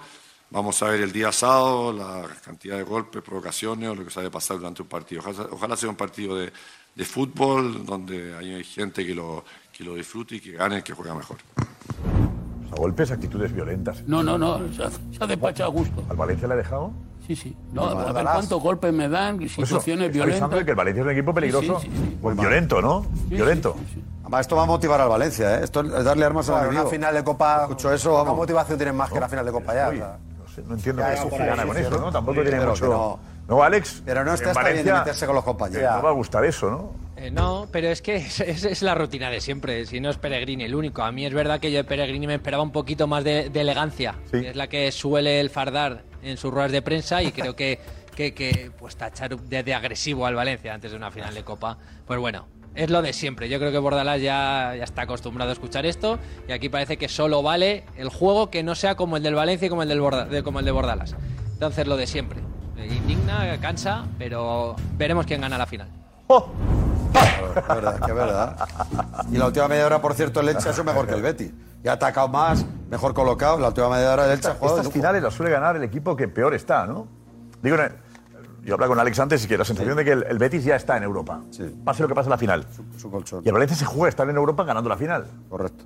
Vamos 0.50 0.82
a 0.82 0.88
ver 0.90 1.02
el 1.02 1.12
día 1.12 1.32
sábado 1.32 1.92
la 1.92 2.26
cantidad 2.44 2.78
de 2.78 2.84
golpes, 2.84 3.22
provocaciones 3.22 3.90
o 3.90 3.96
lo 3.96 4.06
que 4.06 4.12
sabe 4.12 4.30
pasar 4.32 4.58
durante 4.58 4.82
un 4.82 4.88
partido. 4.88 5.22
Ojalá, 5.22 5.50
ojalá 5.52 5.76
sea 5.76 5.90
un 5.90 5.96
partido 5.98 6.38
de, 6.38 6.52
de 6.96 7.06
fútbol 7.06 7.86
donde 7.86 8.34
hay 8.36 8.64
gente 8.64 9.06
que 9.06 9.14
lo, 9.14 9.44
que 9.74 9.84
lo 9.84 9.96
disfrute 9.96 10.36
y 10.36 10.40
que 10.40 10.54
gane 10.54 10.78
el 10.78 10.84
que 10.84 10.94
juega 10.94 11.14
mejor. 11.14 11.38
A 12.72 12.76
golpes, 12.76 13.12
actitudes 13.12 13.54
violentas. 13.54 14.04
No, 14.08 14.24
no, 14.24 14.38
no, 14.38 14.60
se 14.74 14.84
ha, 14.84 14.90
se 14.90 15.00
ha 15.20 15.28
despachado 15.28 15.70
a 15.70 15.74
gusto. 15.74 16.04
¿Al 16.10 16.16
Valencia 16.18 16.48
le 16.48 16.54
ha 16.54 16.58
dejado? 16.58 16.92
Sí, 17.26 17.36
sí. 17.36 17.54
No, 17.74 17.90
No, 17.94 18.00
a 18.00 18.12
ver 18.14 18.24
cuántos 18.24 18.62
golpes 18.62 18.94
me 18.94 19.10
dan, 19.10 19.36
Por 19.38 19.46
eso, 19.46 19.66
situaciones 19.66 20.06
avisando 20.10 20.26
violentas. 20.34 20.60
de 20.60 20.66
que 20.66 20.72
el 20.72 20.78
Valencia 20.78 21.02
es 21.02 21.06
un 21.08 21.12
equipo 21.12 21.34
peligroso. 21.34 21.80
Sí, 21.82 21.88
sí, 21.88 21.98
sí, 21.98 22.04
sí. 22.12 22.18
Pues 22.22 22.38
violento, 22.38 22.82
¿no? 22.82 23.06
violento. 23.28 23.76
Además, 24.28 24.42
esto 24.42 24.56
va 24.58 24.64
a 24.64 24.66
motivar 24.66 25.00
al 25.00 25.08
Valencia, 25.10 25.56
¿eh? 25.58 25.64
Esto 25.64 25.82
es 25.82 26.04
darle 26.04 26.26
armas 26.26 26.48
al 26.50 26.56
Claro, 26.56 26.66
enemigo. 26.68 26.82
una 26.84 26.92
final 26.92 27.14
de 27.16 27.24
Copa. 27.24 27.62
Escucho 27.62 27.94
eso, 27.94 28.10
¿Qué 28.12 28.16
vamos. 28.18 28.36
motivación 28.38 28.78
tienen 28.78 28.96
más 28.96 29.10
que 29.12 29.20
la 29.20 29.30
final 29.30 29.46
de 29.46 29.52
Copa 29.54 29.74
ya? 29.74 29.90
Uy, 29.90 29.96
o 29.96 30.00
sea. 30.00 30.18
no, 30.38 30.48
sé, 30.50 30.62
no 30.68 30.74
entiendo 30.76 31.02
Ya 31.02 31.08
qué 31.10 31.14
eso 31.16 31.30
ahí, 31.32 31.48
gana 31.48 31.66
con 31.66 31.76
sí, 31.76 31.82
eso, 31.82 31.98
¿no? 31.98 32.12
Tampoco 32.12 32.42
Sí, 32.44 32.50
tiene 32.50 32.66
mucho. 32.66 32.84
que 32.84 32.90
no. 33.50 33.64
Alex. 33.64 34.04
Pero 34.06 34.26
no 34.26 34.34
está, 34.34 34.46
en 34.46 34.50
está 34.52 34.64
bien 34.64 34.76
de 34.76 34.92
Valencia 34.92 34.94
meterse 35.00 35.26
con 35.26 35.36
los 35.36 35.44
compañeros. 35.46 35.92
No 35.96 36.02
va 36.04 36.10
a 36.10 36.14
gustar 36.14 36.44
eso, 36.44 36.70
¿no? 36.70 36.92
Eh, 37.16 37.32
no, 37.32 37.68
pero 37.72 37.88
es 37.88 38.02
que 38.02 38.18
es, 38.18 38.40
es- 38.42 38.66
es 38.66 38.82
la 38.82 38.94
rutina 38.94 39.30
de 39.30 39.40
siempre. 39.40 39.86
Si 39.86 40.00
no 40.02 40.10
es 40.10 40.18
Pellegrini 40.18 40.66
el 40.66 40.76
único. 40.76 41.02
A 41.04 41.12
mí 41.14 41.26
es 41.26 41.34
verdad 41.34 41.60
que 41.62 41.72
yo 41.72 41.78
de 41.78 41.84
Pellegrini 41.86 42.28
me 42.28 42.36
esperaba 42.36 42.62
un 42.62 42.72
poquito 42.74 43.08
más 43.08 43.24
de, 43.24 43.50
de 43.50 43.62
elegancia. 43.62 44.16
que 44.30 44.50
es 44.50 44.56
la 44.58 44.68
que 44.68 44.92
suele 44.92 45.40
el 45.40 45.50
fardar 45.50 46.04
en 46.22 46.36
sus 46.36 46.54
ruedas 46.54 46.72
de 46.74 46.82
prensa 46.82 47.24
y 47.24 47.32
creo 47.32 47.56
que, 47.56 47.80
que, 48.14 48.34
que, 48.34 48.72
pues 48.78 48.98
tachar 48.98 49.38
de, 49.40 49.64
de 49.64 49.74
agresivo 49.74 50.26
al 50.26 50.36
Valencia 50.36 50.74
antes 50.74 50.92
de 50.92 50.98
una 50.98 51.10
final 51.10 51.34
de 51.34 51.44
Copa. 51.44 51.78
Pues 52.06 52.20
bueno, 52.20 52.46
es 52.78 52.90
lo 52.90 53.02
de 53.02 53.12
siempre. 53.12 53.50
Yo 53.50 53.60
creo 53.60 53.72
que 53.72 53.80
Bordalás 53.80 54.22
ya, 54.22 54.74
ya 54.78 54.84
está 54.84 55.02
acostumbrado 55.02 55.50
a 55.50 55.54
escuchar 55.54 55.86
esto 55.86 56.20
y 56.48 56.52
aquí 56.52 56.70
parece 56.70 56.98
que 56.98 57.10
solo 57.10 57.42
vale 57.44 57.84
el 57.98 58.10
juego 58.10 58.50
que 58.50 58.64
no 58.64 58.76
sea 58.76 58.96
como 58.96 59.18
el 59.18 59.24
del 59.24 59.36
Valencia 59.36 59.66
y 59.66 59.70
como 59.70 59.82
el, 59.84 59.90
del 59.90 60.00
Borda- 60.02 60.28
de, 60.28 60.44
como 60.44 60.60
el 60.60 60.66
de 60.66 60.72
Bordalás. 60.72 61.16
Entonces 61.54 61.88
lo 61.88 61.98
de 61.98 62.08
siempre. 62.08 62.40
Eh, 62.78 62.86
Indigna, 62.94 63.58
cansa, 63.60 64.06
pero 64.20 64.76
veremos 64.98 65.26
quién 65.26 65.42
gana 65.42 65.58
la 65.58 65.66
final. 65.66 65.90
Es 67.56 67.68
verdad, 67.68 68.00
que 68.00 68.12
es 68.12 68.16
verdad. 68.18 68.68
Y 69.32 69.38
la 69.38 69.48
última 69.48 69.68
media 69.68 69.86
hora, 69.86 70.02
por 70.02 70.14
cierto, 70.14 70.42
el 70.42 70.50
Elche 70.50 70.70
ha 70.70 70.74
sido 70.74 70.84
mejor 70.84 71.08
que 71.08 71.16
el 71.16 71.22
Betty. 71.24 71.52
Ya 71.84 71.92
ha 71.92 71.94
atacado 71.96 72.28
más, 72.28 72.66
mejor 72.90 73.14
colocado. 73.14 73.60
La 73.60 73.70
última 73.70 73.90
media 73.90 74.14
hora 74.14 74.26
el 74.26 74.32
Elche 74.32 74.50
ha 74.50 74.54
jugado 74.56 74.78
Estas 74.78 74.94
finales 74.94 75.24
las 75.24 75.34
suele 75.34 75.52
ganar 75.52 75.76
el 75.76 75.84
equipo 75.84 76.16
que 76.16 76.28
peor 76.28 76.54
está, 76.54 76.86
¿no? 76.86 77.08
Digo, 77.64 77.78
yo 78.68 78.74
hablaba 78.76 78.90
con 78.90 79.00
Alex 79.00 79.20
antes 79.20 79.44
y 79.46 79.48
que 79.48 79.58
la 79.58 79.66
sensación 79.66 79.96
de 79.98 80.04
que 80.06 80.12
el, 80.12 80.24
el 80.24 80.38
Betis 80.38 80.64
ya 80.64 80.76
está 80.76 80.98
en 80.98 81.04
Europa. 81.04 81.42
Pase 81.86 82.02
lo 82.04 82.08
que 82.08 82.14
pase 82.16 82.28
en 82.28 82.32
la 82.32 82.38
final. 82.38 82.66
Su 82.98 83.10
colchón. 83.10 83.42
Y 83.44 83.48
el 83.48 83.54
Valencia 83.54 83.78
se 83.78 83.86
juega 83.86 84.10
estar 84.10 84.30
en 84.30 84.36
Europa 84.36 84.64
ganando 84.64 84.90
la 84.90 84.98
final. 84.98 85.26
Correcto. 85.50 85.84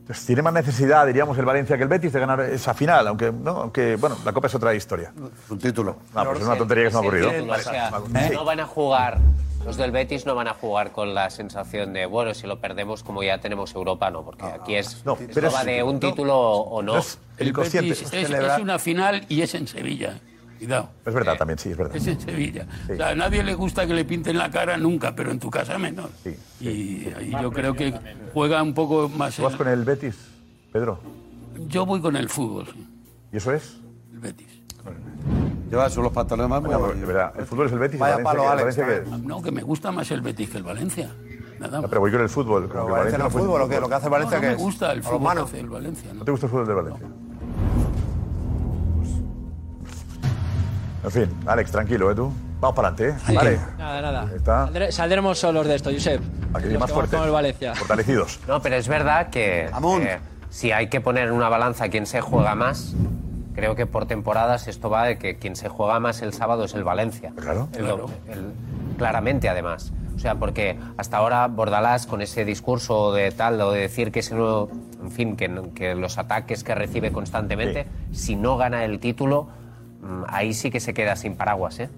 Entonces 0.00 0.26
tiene 0.26 0.42
más 0.42 0.52
necesidad, 0.52 1.06
diríamos, 1.06 1.38
el 1.38 1.44
Valencia 1.44 1.76
que 1.76 1.82
el 1.84 1.88
Betis 1.88 2.12
de 2.12 2.18
ganar 2.20 2.40
esa 2.40 2.74
final, 2.74 3.06
aunque, 3.06 3.30
¿no? 3.30 3.50
aunque 3.52 3.96
bueno, 3.96 4.16
la 4.24 4.32
Copa 4.32 4.48
es 4.48 4.54
otra 4.54 4.74
historia. 4.74 5.12
Un 5.48 5.58
título. 5.58 5.96
Ah, 6.14 6.24
pues 6.24 6.40
es 6.40 6.46
una 6.46 6.56
tontería 6.56 6.84
que 6.84 6.90
se 6.90 6.96
me 6.96 6.98
ha 6.98 7.02
ocurrido. 7.02 7.28
O 7.52 7.58
sea, 7.58 7.90
Sí. 8.28 8.34
no 8.34 8.44
van 8.44 8.58
a 8.60 8.66
jugar, 8.66 9.18
los 9.64 9.76
del 9.76 9.92
Betis 9.92 10.26
no 10.26 10.34
van 10.34 10.48
a 10.48 10.54
jugar 10.54 10.90
con 10.90 11.14
la 11.14 11.30
sensación 11.30 11.92
de, 11.92 12.06
bueno, 12.06 12.34
si 12.34 12.48
lo 12.48 12.58
perdemos 12.60 13.04
como 13.04 13.22
ya 13.22 13.38
tenemos 13.38 13.72
Europa, 13.76 14.10
no, 14.10 14.24
porque 14.24 14.44
aquí 14.44 14.74
es, 14.74 15.04
No, 15.06 15.16
pero 15.16 15.48
es- 15.48 15.54
va 15.54 15.62
de 15.64 15.82
un 15.84 15.94
no. 15.94 16.00
título 16.00 16.36
o 16.36 16.82
no. 16.82 16.96
El. 17.38 17.52
Betis 17.52 18.12
es 18.12 18.58
una 18.60 18.78
final 18.80 19.24
y 19.28 19.42
es 19.42 19.54
en 19.54 19.68
Sevilla. 19.68 20.18
Cuidado. 20.62 20.90
Es 21.04 21.12
verdad, 21.14 21.36
también, 21.36 21.58
sí, 21.58 21.70
es 21.70 21.76
verdad. 21.76 21.96
Es 21.96 22.06
en 22.06 22.20
Sevilla. 22.20 22.66
O 22.88 22.94
sea, 22.96 23.08
a 23.08 23.14
nadie 23.16 23.42
le 23.42 23.54
gusta 23.54 23.84
que 23.84 23.94
le 23.94 24.04
pinten 24.04 24.38
la 24.38 24.48
cara 24.50 24.76
nunca, 24.76 25.12
pero 25.14 25.32
en 25.32 25.40
tu 25.40 25.50
casa 25.50 25.76
menos. 25.76 26.08
Y 26.60 27.08
ahí 27.16 27.32
yo 27.42 27.50
creo 27.50 27.74
que 27.74 27.92
juega 28.32 28.62
un 28.62 28.72
poco 28.72 29.08
más. 29.08 29.34
¿Tú 29.34 29.42
vas 29.42 29.56
con 29.56 29.66
el 29.66 29.84
Betis, 29.84 30.16
Pedro? 30.72 31.00
Yo 31.66 31.84
voy 31.84 32.00
con 32.00 32.14
el 32.16 32.28
fútbol. 32.28 32.66
sí. 32.72 32.88
¿Y 33.32 33.36
eso 33.38 33.52
es? 33.52 33.76
El 34.12 34.20
Betis. 34.20 34.46
Lleva 35.68 35.88
solo 35.90 36.04
los 36.04 36.12
pantalones 36.12 36.50
más 36.50 36.62
Bueno, 36.62 37.06
verdad, 37.06 37.32
el 37.38 37.46
fútbol 37.46 37.66
es 37.66 37.72
el 37.72 37.78
Betis. 37.78 37.98
Vaya 37.98 38.16
el 38.18 38.22
Valencia, 38.24 38.24
palo, 38.24 38.42
que- 38.42 38.46
el 38.46 38.52
Alex, 38.68 38.76
Valencia 38.76 38.86
que- 39.04 39.10
también. 39.10 39.28
No, 39.28 39.42
que 39.42 39.50
me 39.50 39.62
gusta 39.62 39.90
más 39.90 40.10
el 40.10 40.20
Betis 40.20 40.50
que 40.50 40.58
el 40.58 40.62
Valencia. 40.64 41.10
Nada 41.58 41.76
No, 41.76 41.82
más. 41.82 41.88
pero 41.90 42.00
voy 42.02 42.12
con 42.12 42.20
el 42.20 42.28
fútbol. 42.28 42.70
que 42.70 42.78
el 42.78 42.84
Valencia 42.84 43.18
no 43.18 43.30
fue- 43.30 43.40
fútbol, 43.42 43.62
¿o 43.62 43.68
qué? 43.68 43.80
Lo 43.80 43.88
que 43.88 43.94
hace 43.94 44.06
el 44.06 44.12
Valencia, 44.12 44.36
no, 44.36 44.40
¿qué 44.42 44.46
me 44.48 44.52
es? 44.54 44.58
gusta 44.58 44.92
el 44.92 44.98
¿A 45.00 45.02
fútbol 45.02 45.34
que 45.34 45.40
hace 45.40 45.60
el 45.60 45.68
Valencia. 45.68 46.12
¿No 46.14 46.24
te 46.24 46.30
gusta 46.30 46.46
el 46.46 46.50
fútbol 46.50 46.66
del 46.66 46.76
Valencia? 46.76 47.06
En 51.04 51.10
fin, 51.10 51.26
Alex, 51.46 51.70
tranquilo, 51.72 52.10
¿eh, 52.10 52.14
tú? 52.14 52.32
Vamos 52.60 52.76
para 52.76 52.88
adelante, 52.88 53.18
¿eh? 53.32 53.34
Vale. 53.34 53.58
Nada, 53.76 54.00
nada. 54.02 54.20
Ahí 54.22 54.36
está. 54.36 54.66
Saldre- 54.68 54.90
saldremos 54.92 55.38
solos 55.38 55.66
de 55.66 55.74
esto, 55.74 55.90
Josep. 55.92 56.22
Aquí 56.54 56.68
Los 56.68 56.78
más 56.80 56.92
con 56.92 57.24
el 57.24 57.30
Valencia. 57.30 57.74
Fortalecidos. 57.74 58.38
No, 58.46 58.62
pero 58.62 58.76
es 58.76 58.86
verdad 58.86 59.30
que 59.30 59.68
eh, 60.02 60.18
si 60.50 60.70
hay 60.70 60.86
que 60.88 61.00
poner 61.00 61.26
en 61.28 61.34
una 61.34 61.48
balanza 61.48 61.88
quién 61.88 62.06
se 62.06 62.20
juega 62.20 62.54
más, 62.54 62.94
creo 63.54 63.74
que 63.74 63.86
por 63.86 64.06
temporadas 64.06 64.68
esto 64.68 64.90
va 64.90 65.04
de 65.04 65.18
que 65.18 65.36
quien 65.38 65.56
se 65.56 65.68
juega 65.68 65.98
más 65.98 66.22
el 66.22 66.32
sábado 66.32 66.64
es 66.64 66.74
el 66.74 66.84
Valencia. 66.84 67.32
Claro. 67.34 67.68
El- 67.74 67.84
el- 68.32 68.52
claramente, 68.96 69.48
además. 69.48 69.92
O 70.14 70.18
sea, 70.20 70.36
porque 70.36 70.78
hasta 70.98 71.16
ahora 71.16 71.48
Bordalás, 71.48 72.06
con 72.06 72.22
ese 72.22 72.44
discurso 72.44 73.12
de 73.12 73.32
tal, 73.32 73.60
o 73.60 73.72
de 73.72 73.80
decir 73.80 74.12
que 74.12 74.20
es 74.20 74.30
uno, 74.30 74.68
en 75.02 75.10
fin, 75.10 75.36
que, 75.36 75.48
no- 75.48 75.74
que 75.74 75.96
los 75.96 76.16
ataques 76.18 76.62
que 76.62 76.76
recibe 76.76 77.10
constantemente, 77.10 77.86
si 78.12 78.36
no 78.36 78.56
gana 78.56 78.84
el 78.84 79.00
título, 79.00 79.48
ahí 80.28 80.52
sí 80.54 80.70
que 80.70 80.80
se 80.80 80.94
queda 80.94 81.16
sin 81.16 81.36
paraguas, 81.36 81.78
¿eh? 81.80 81.88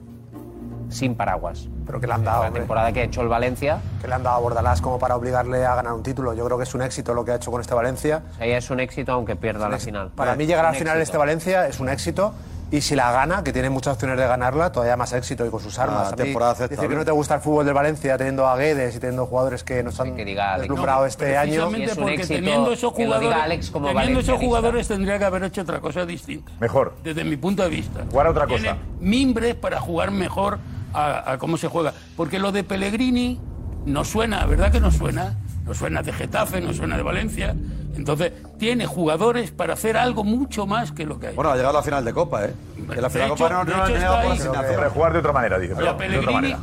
Sin 0.90 1.14
paraguas. 1.14 1.68
Pero 1.86 2.00
que 2.00 2.06
le 2.06 2.12
han 2.12 2.24
dado, 2.24 2.42
La 2.42 2.48
hombre. 2.48 2.60
temporada 2.62 2.92
que 2.92 3.00
ha 3.00 3.04
hecho 3.04 3.22
el 3.22 3.28
Valencia, 3.28 3.78
que 4.00 4.06
le 4.08 4.14
han 4.14 4.22
dado 4.22 4.36
a 4.36 4.40
Bordalás 4.40 4.80
como 4.80 4.98
para 4.98 5.16
obligarle 5.16 5.64
a 5.64 5.74
ganar 5.74 5.92
un 5.92 6.02
título. 6.02 6.34
Yo 6.34 6.44
creo 6.44 6.56
que 6.58 6.64
es 6.64 6.74
un 6.74 6.82
éxito 6.82 7.14
lo 7.14 7.24
que 7.24 7.32
ha 7.32 7.36
hecho 7.36 7.50
con 7.50 7.60
este 7.60 7.74
Valencia. 7.74 8.22
o 8.32 8.36
sea, 8.36 8.46
ya 8.46 8.56
es 8.58 8.70
un 8.70 8.80
éxito 8.80 9.12
aunque 9.12 9.34
pierda 9.36 9.68
la 9.68 9.78
final. 9.78 10.10
Para 10.14 10.36
mí 10.36 10.46
llegar 10.46 10.64
Un 10.64 10.70
al 10.70 10.74
final 10.76 10.96
éxito. 10.98 11.02
este 11.04 11.18
Valencia 11.18 11.66
es 11.68 11.80
un 11.80 11.88
éxito. 11.88 12.34
Y 12.74 12.80
si 12.80 12.96
la 12.96 13.12
gana, 13.12 13.44
que 13.44 13.52
tiene 13.52 13.70
muchas 13.70 13.92
opciones 13.94 14.18
de 14.18 14.26
ganarla, 14.26 14.72
todavía 14.72 14.96
más 14.96 15.12
éxito 15.12 15.46
y 15.46 15.50
con 15.50 15.60
sus 15.60 15.78
armas. 15.78 16.06
Ah, 16.06 16.08
A 16.08 16.10
mí, 16.10 16.16
temporada 16.16 16.54
decir 16.54 16.88
que 16.88 16.94
no 16.96 17.04
te 17.04 17.12
gusta 17.12 17.36
el 17.36 17.40
fútbol 17.40 17.64
del 17.64 17.72
Valencia 17.74 18.18
teniendo 18.18 18.48
a 18.48 18.56
Guedes 18.56 18.96
y 18.96 18.98
teniendo 18.98 19.26
jugadores 19.26 19.62
que 19.62 19.82
nos 19.84 20.00
han 20.00 20.16
deslumbrado 20.16 21.02
No, 21.02 21.06
este 21.06 21.36
año. 21.36 21.68
precisamente 21.70 21.94
porque 21.94 22.26
teniendo 22.26 22.72
esos 22.72 22.92
jugadores, 22.92 23.70
teniendo 23.72 24.20
esos 24.20 24.38
jugadores 24.40 24.88
tendría 24.88 25.20
que 25.20 25.24
haber 25.24 25.44
hecho 25.44 25.62
otra 25.62 25.78
cosa 25.80 26.04
distinta. 26.04 26.50
Mejor. 26.58 26.96
Desde 27.04 27.22
mi 27.22 27.36
punto 27.36 27.62
de 27.62 27.68
vista. 27.68 28.04
Jugar 28.10 28.26
a 28.26 28.30
otra 28.30 28.46
Tiene 28.48 28.62
cosa. 28.70 28.76
mimbres 28.98 29.54
para 29.54 29.78
jugar 29.80 30.10
mejor 30.10 30.58
a, 30.92 31.30
a 31.32 31.38
cómo 31.38 31.56
se 31.56 31.68
juega. 31.68 31.92
Porque 32.16 32.40
lo 32.40 32.50
de 32.50 32.64
Pellegrini 32.64 33.40
no 33.86 34.04
suena, 34.04 34.46
¿verdad 34.46 34.72
que 34.72 34.80
no 34.80 34.90
suena? 34.90 35.36
No 35.64 35.74
suena 35.74 36.02
de 36.02 36.12
Getafe, 36.12 36.60
no 36.60 36.72
suena 36.72 36.96
de 36.96 37.04
Valencia. 37.04 37.54
Entonces, 37.96 38.32
tiene 38.58 38.86
jugadores 38.86 39.50
para 39.50 39.74
hacer 39.74 39.96
algo 39.96 40.24
mucho 40.24 40.66
más 40.66 40.92
que 40.92 41.04
lo 41.06 41.18
que 41.18 41.28
hay. 41.28 41.34
Bueno, 41.34 41.50
ha 41.50 41.56
llegado 41.56 41.76
a 41.76 41.80
la 41.80 41.84
final 41.84 42.04
de 42.04 42.12
Copa, 42.12 42.44
¿eh? 42.44 42.54
Que 42.74 43.00
la 43.00 43.08
De 43.08 43.10
final 43.10 43.28
de 43.28 43.34
hecho- 43.34 43.44
Copa 43.44 43.54
no, 43.54 43.64
de 43.64 43.70
no 43.70 43.76
hecho 43.76 43.82
ha 43.84 43.88
llegado 43.88 44.14
está 44.74 44.90
jugar 44.90 45.12
de 45.12 45.18
otra 45.18 45.32
manera, 45.32 45.58
dice. 45.58 45.72
A 45.72 45.76
pero 45.76 45.86
de 45.86 45.90
otra 45.94 46.06
Pellegrini, 46.06 46.34
manera. 46.34 46.58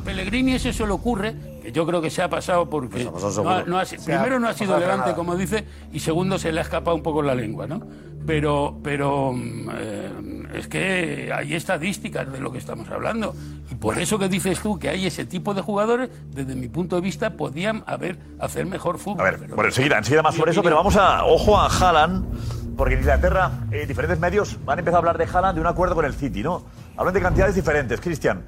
Que 1.61 1.71
yo 1.71 1.85
creo 1.85 2.01
que 2.01 2.09
se 2.09 2.21
ha 2.21 2.29
pasado 2.29 2.69
porque 2.69 3.03
no 3.43 3.49
ha- 3.49 3.63
no 3.63 3.79
ha 3.79 3.83
primero 4.05 4.39
no 4.39 4.47
ha 4.47 4.53
sido 4.53 4.73
pasado 4.73 4.77
elegante, 4.77 5.15
como 5.15 5.35
dice, 5.35 5.65
y 5.93 5.99
segundo 5.99 6.39
se 6.39 6.51
le 6.51 6.59
ha 6.59 6.63
escapado 6.63 6.95
un 6.95 7.03
poco 7.03 7.21
la 7.21 7.35
lengua, 7.35 7.67
¿no? 7.67 7.81
Pero, 8.25 8.77
pero 8.83 9.33
eh, 9.73 10.43
es 10.53 10.67
que 10.67 11.31
hay 11.33 11.53
estadísticas 11.55 12.31
de 12.31 12.39
lo 12.39 12.51
que 12.51 12.57
estamos 12.59 12.89
hablando. 12.89 13.33
Y 13.71 13.75
por 13.75 13.97
eso 13.97 14.19
que 14.19 14.29
dices 14.29 14.59
tú 14.59 14.77
que 14.77 14.89
hay 14.89 15.05
ese 15.07 15.25
tipo 15.25 15.53
de 15.53 15.61
jugadores, 15.61 16.09
desde 16.31 16.55
mi 16.55 16.67
punto 16.67 16.95
de 16.97 17.01
vista, 17.01 17.31
podían 17.31 17.83
haber 17.87 18.19
hacer 18.39 18.65
mejor 18.65 18.97
fútbol. 18.99 19.21
A 19.21 19.31
ver, 19.31 19.37
bueno, 19.49 19.65
enseguida, 19.65 19.97
enseguida 19.97 20.21
más 20.21 20.35
sobre 20.35 20.51
eso, 20.51 20.61
pero 20.61 20.75
vamos 20.75 20.95
a, 20.97 21.25
ojo 21.25 21.57
a 21.57 21.67
Haaland, 21.67 22.75
porque 22.77 22.93
en 22.95 22.99
Inglaterra, 23.01 23.51
eh, 23.71 23.85
diferentes 23.87 24.19
medios 24.19 24.57
han 24.67 24.79
empezado 24.79 24.97
a 24.97 24.99
hablar 25.11 25.17
de 25.17 25.25
Haaland 25.25 25.55
de 25.55 25.61
un 25.61 25.67
acuerdo 25.67 25.95
con 25.95 26.05
el 26.05 26.13
City, 26.13 26.43
¿no? 26.43 26.63
Hablan 26.97 27.13
de 27.13 27.21
cantidades 27.21 27.55
diferentes, 27.55 27.99
Cristian. 28.01 28.43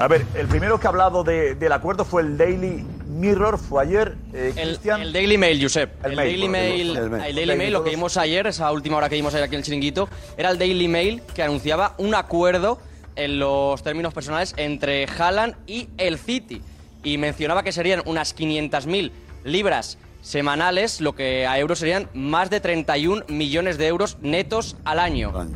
A 0.00 0.08
ver, 0.08 0.24
el 0.34 0.46
primero 0.48 0.80
que 0.80 0.86
ha 0.86 0.90
hablado 0.90 1.22
de- 1.24 1.54
del 1.54 1.72
acuerdo 1.72 2.06
fue 2.06 2.22
el 2.22 2.38
Daily 2.38 2.86
Mirror, 3.06 3.58
fue 3.58 3.82
ayer, 3.82 4.16
eh, 4.32 4.54
El, 4.56 5.12
Daily 5.12 5.36
Mail, 5.36 5.62
Josep. 5.62 6.02
El 6.02 6.12
El, 6.12 6.16
Mail, 6.16 6.28
Daily 6.30 6.48
Mail, 6.48 6.96
el 6.96 7.10
Mail. 7.10 7.24
el 7.26 7.34
Daily 7.36 7.56
Mail, 7.56 7.72
lo 7.74 7.84
que 7.84 7.90
vimos 7.90 8.16
ayer, 8.16 8.46
esa 8.46 8.72
última 8.72 8.96
hora 8.96 9.10
que 9.10 9.16
vimos 9.16 9.34
ayer 9.34 9.44
aquí 9.44 9.56
en 9.56 9.58
el 9.58 9.64
chiringuito, 9.64 10.08
era 10.38 10.48
el 10.50 10.58
Daily 10.58 10.88
Mail 10.88 11.22
que 11.34 11.42
anunciaba 11.42 11.94
un 11.98 12.14
acuerdo 12.14 12.78
en 13.14 13.38
los 13.38 13.82
términos 13.82 14.14
personales 14.14 14.54
entre 14.56 15.06
Haaland 15.06 15.54
y 15.66 15.90
el 15.98 16.18
City. 16.18 16.62
Y 17.04 17.18
mencionaba 17.18 17.62
que 17.62 17.72
serían 17.72 18.02
unas 18.06 18.34
500.000 18.34 19.12
libras 19.44 19.98
semanales, 20.22 21.02
lo 21.02 21.14
que 21.14 21.46
a 21.46 21.58
euros 21.58 21.78
serían 21.78 22.08
más 22.14 22.48
de 22.48 22.60
31 22.60 23.24
millones 23.28 23.76
de 23.76 23.86
euros 23.88 24.16
netos 24.22 24.78
al 24.84 24.98
año. 24.98 25.30
A 25.38 25.44
mí 25.44 25.50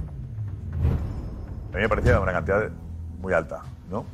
me 1.72 1.88
parecía 1.88 2.20
una 2.20 2.32
cantidad 2.32 2.68
muy 3.20 3.32
alta, 3.32 3.62
¿no? 3.90 4.04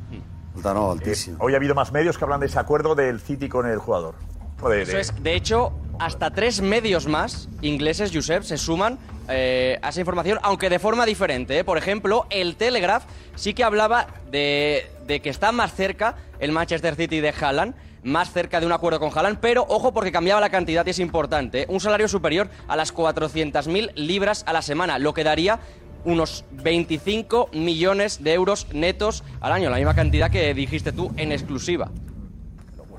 Alta 0.57 0.75
no, 0.75 0.91
altísima. 0.91 1.37
hoy 1.41 1.55
ha 1.55 1.57
habido 1.57 1.75
más 1.75 1.93
medios 1.93 2.19
que 2.19 2.25
hablan 2.25 2.41
de 2.41 2.47
ese 2.47 2.59
acuerdo 2.59 2.95
del 2.95 3.21
City 3.21 3.49
con 3.49 3.67
el 3.67 3.79
jugador. 3.79 4.15
O 4.63 4.69
de- 4.69 4.83
Eso 4.83 4.93
de- 4.93 5.01
es, 5.01 5.23
de 5.23 5.35
hecho, 5.35 5.73
hasta 5.99 6.31
tres 6.31 6.61
medios 6.61 7.07
más 7.07 7.49
ingleses, 7.63 8.11
Josep, 8.13 8.43
se 8.43 8.57
suman 8.59 8.99
eh, 9.29 9.79
a 9.83 9.91
esa 9.91 10.01
información, 10.01 10.39
aunque 10.43 10.69
de 10.69 10.79
forma 10.81 11.07
diferente. 11.07 11.57
¿eh? 11.59 11.65
Por 11.65 11.79
ejemplo, 11.79 12.27
el 12.31 12.57
Telegraph 12.57 13.05
sí 13.37 13.55
que 13.55 13.63
hablaba 13.63 14.09
de, 14.31 14.91
de 15.07 15.21
que 15.21 15.31
está 15.31 15.53
más 15.53 15.73
cerca 15.73 16.17
el 16.41 16.51
Manchester 16.53 16.97
City 16.97 17.21
de 17.21 17.33
Haaland, 17.41 17.75
más 18.03 18.33
cerca 18.33 18.59
de 18.61 18.67
un 18.67 18.73
acuerdo 18.73 18.99
con 18.99 19.17
Haaland, 19.17 19.39
pero 19.41 19.65
ojo 19.69 19.93
porque 19.93 20.11
cambiaba 20.11 20.41
la 20.41 20.51
cantidad 20.51 20.85
y 20.87 20.91
es 20.91 20.99
importante. 20.99 21.63
¿eh? 21.63 21.67
Un 21.69 21.79
salario 21.81 22.09
superior 22.09 22.49
a 22.67 22.75
las 22.75 22.93
400.000 22.93 23.93
libras 23.95 24.43
a 24.49 24.53
la 24.53 24.63
semana, 24.63 24.99
lo 24.99 25.15
que 25.15 25.23
daría 25.23 25.61
unos 26.05 26.45
25 26.51 27.51
millones 27.53 28.23
de 28.23 28.35
euros 28.35 28.67
netos 28.73 29.25
al 29.41 29.53
año, 29.53 29.71
la 29.71 29.77
misma 29.77 29.95
cantidad 29.95 30.31
que 30.31 30.53
dijiste 30.55 30.93
tú 30.93 31.13
en 31.17 31.33
exclusiva 31.33 31.91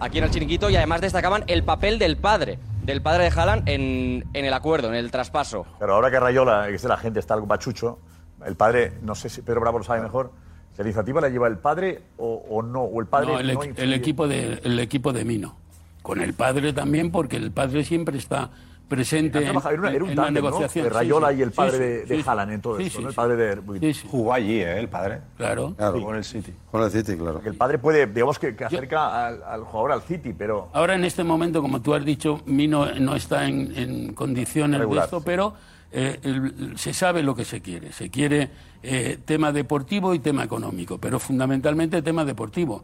aquí 0.01 0.17
en 0.17 0.25
el 0.25 0.31
chiringuito 0.31 0.69
y 0.69 0.75
además 0.75 0.99
destacaban 0.99 1.43
el 1.47 1.63
papel 1.63 1.99
del 1.99 2.17
padre, 2.17 2.59
del 2.83 3.01
padre 3.01 3.25
de 3.25 3.29
Haaland 3.29 3.69
en, 3.69 4.25
en 4.33 4.45
el 4.45 4.53
acuerdo, 4.53 4.89
en 4.89 4.95
el 4.95 5.11
traspaso. 5.11 5.65
Pero 5.79 5.93
ahora 5.93 6.11
que 6.11 6.19
Rayola, 6.19 6.65
que 6.67 6.75
es 6.75 6.81
de 6.81 6.89
la 6.89 6.97
gente, 6.97 7.19
está 7.19 7.35
algo 7.35 7.47
pachucho, 7.47 7.99
el 8.45 8.55
padre, 8.55 8.93
no 9.03 9.15
sé 9.15 9.29
si 9.29 9.41
Pedro 9.43 9.61
Bravo 9.61 9.77
lo 9.77 9.83
sabe 9.83 10.01
mejor, 10.01 10.31
¿la 10.77 10.83
iniciativa 10.83 11.21
la 11.21 11.29
lleva 11.29 11.47
el 11.47 11.59
padre 11.59 12.01
o, 12.17 12.43
o 12.49 12.63
no? 12.63 12.81
¿O 12.81 12.99
el 12.99 13.05
padre 13.05 13.27
No, 13.27 13.39
el, 13.39 13.53
no 13.53 13.95
equipo 13.95 14.27
de, 14.27 14.59
el 14.63 14.79
equipo 14.79 15.13
de 15.13 15.23
Mino. 15.23 15.55
Con 16.01 16.19
el 16.19 16.33
padre 16.33 16.73
también, 16.73 17.11
porque 17.11 17.37
el 17.37 17.51
padre 17.51 17.83
siempre 17.83 18.17
está 18.17 18.49
presente 18.95 19.39
en, 19.39 19.55
una- 19.55 19.89
era 19.89 20.03
un 20.03 20.09
en 20.11 20.15
la 20.17 20.29
negociación. 20.29 20.83
De 20.83 20.89
Rayola 20.89 21.29
Sí, 21.29 21.33
sí. 21.35 21.39
y 21.39 21.43
el 21.43 21.51
padre 21.51 21.71
Sí, 21.71 21.77
sí, 21.77 21.83
de, 21.83 22.05
de 22.05 22.15
sí, 22.23 22.29
Haaland 22.29 22.51
en 22.51 22.61
todo 22.61 22.77
sí, 22.77 22.83
esto, 22.83 22.97
sí, 22.97 23.03
¿no? 23.03 23.09
El 23.09 23.15
padre 23.15 23.35
de... 23.37 23.79
Sí, 23.79 23.93
sí. 24.01 24.07
Jugó 24.11 24.33
allí, 24.33 24.59
¿eh? 24.59 24.77
El 24.77 24.89
padre. 24.89 25.21
Claro. 25.37 25.73
Jugó 25.77 26.11
en 26.11 26.17
el 26.17 26.23
City. 26.25 26.53
Con 26.69 26.83
el 26.83 26.91
City, 26.91 27.15
claro. 27.15 27.41
El 27.45 27.55
padre 27.55 27.79
puede, 27.79 28.05
digamos 28.05 28.37
que, 28.37 28.53
que 28.55 28.65
acerca 28.65 29.27
al, 29.27 29.41
al 29.43 29.63
jugador 29.63 29.93
al 29.93 30.01
City, 30.01 30.33
pero... 30.37 30.67
Ahora 30.73 30.95
en 30.95 31.05
este 31.05 31.23
momento, 31.23 31.61
como 31.61 31.81
tú 31.81 31.93
has 31.93 32.03
dicho, 32.03 32.41
Mino 32.45 32.85
no 32.99 33.15
está 33.15 33.47
en, 33.47 33.73
en 33.77 34.13
condiciones 34.13 34.79
Regular. 34.79 35.03
de 35.03 35.05
esto, 35.05 35.21
pero 35.23 35.53
eh, 35.91 36.19
el- 36.23 36.77
se 36.77 36.93
sabe 36.93 37.23
lo 37.23 37.33
que 37.33 37.45
se 37.45 37.61
quiere. 37.61 37.93
Se 37.93 38.09
quiere 38.09 38.49
eh, 38.83 39.17
tema 39.23 39.51
deportivo 39.51 40.13
y 40.13 40.19
tema 40.19 40.43
económico, 40.43 40.97
pero 40.97 41.17
fundamentalmente 41.19 42.01
tema 42.01 42.25
deportivo. 42.25 42.83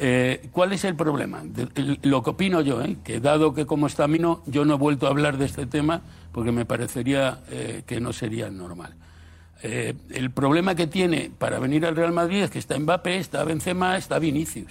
Eh, 0.00 0.48
¿Cuál 0.52 0.72
es 0.72 0.84
el 0.84 0.94
problema? 0.94 1.42
Lo 2.02 2.22
que 2.22 2.30
opino 2.30 2.60
yo, 2.60 2.82
¿eh? 2.82 2.96
que 3.02 3.18
dado 3.20 3.52
que 3.54 3.66
como 3.66 3.86
está 3.88 4.06
Mino, 4.06 4.42
yo 4.46 4.64
no 4.64 4.74
he 4.74 4.76
vuelto 4.78 5.06
a 5.06 5.10
hablar 5.10 5.38
de 5.38 5.46
este 5.46 5.66
tema 5.66 6.02
porque 6.32 6.52
me 6.52 6.64
parecería 6.64 7.40
eh, 7.50 7.82
que 7.86 8.00
no 8.00 8.12
sería 8.12 8.48
normal. 8.50 8.94
Eh, 9.62 9.94
el 10.10 10.30
problema 10.30 10.76
que 10.76 10.86
tiene 10.86 11.32
para 11.36 11.58
venir 11.58 11.84
al 11.84 11.96
Real 11.96 12.12
Madrid 12.12 12.42
es 12.44 12.50
que 12.50 12.60
está 12.60 12.78
Mbappé, 12.78 13.16
está 13.18 13.42
Benzema, 13.42 13.96
está 13.96 14.20
Vinicius. 14.20 14.70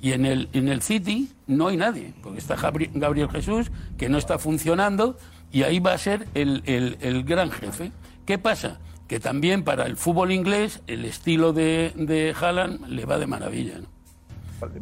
Y 0.00 0.12
en 0.12 0.24
el, 0.24 0.48
en 0.54 0.68
el 0.68 0.80
City 0.82 1.28
no 1.46 1.68
hay 1.68 1.76
nadie, 1.76 2.12
porque 2.22 2.38
está 2.38 2.56
Gabri- 2.56 2.90
Gabriel 2.94 3.28
Jesús, 3.30 3.70
que 3.98 4.08
no 4.08 4.16
está 4.16 4.38
funcionando, 4.38 5.18
y 5.52 5.64
ahí 5.64 5.80
va 5.80 5.92
a 5.92 5.98
ser 5.98 6.26
el, 6.34 6.62
el- 6.64 6.96
el 7.02 7.24
gran 7.24 7.50
jefe. 7.50 7.92
¿Qué 8.24 8.38
pasa? 8.38 8.80
Que 9.06 9.20
también 9.20 9.62
para 9.64 9.84
el 9.84 9.98
fútbol 9.98 10.32
inglés 10.32 10.80
el 10.86 11.04
estilo 11.04 11.52
de, 11.52 11.92
de 11.94 12.34
Haaland 12.40 12.88
le 12.88 13.04
va 13.04 13.18
de 13.18 13.26
maravilla. 13.26 13.78
¿no? 13.80 13.86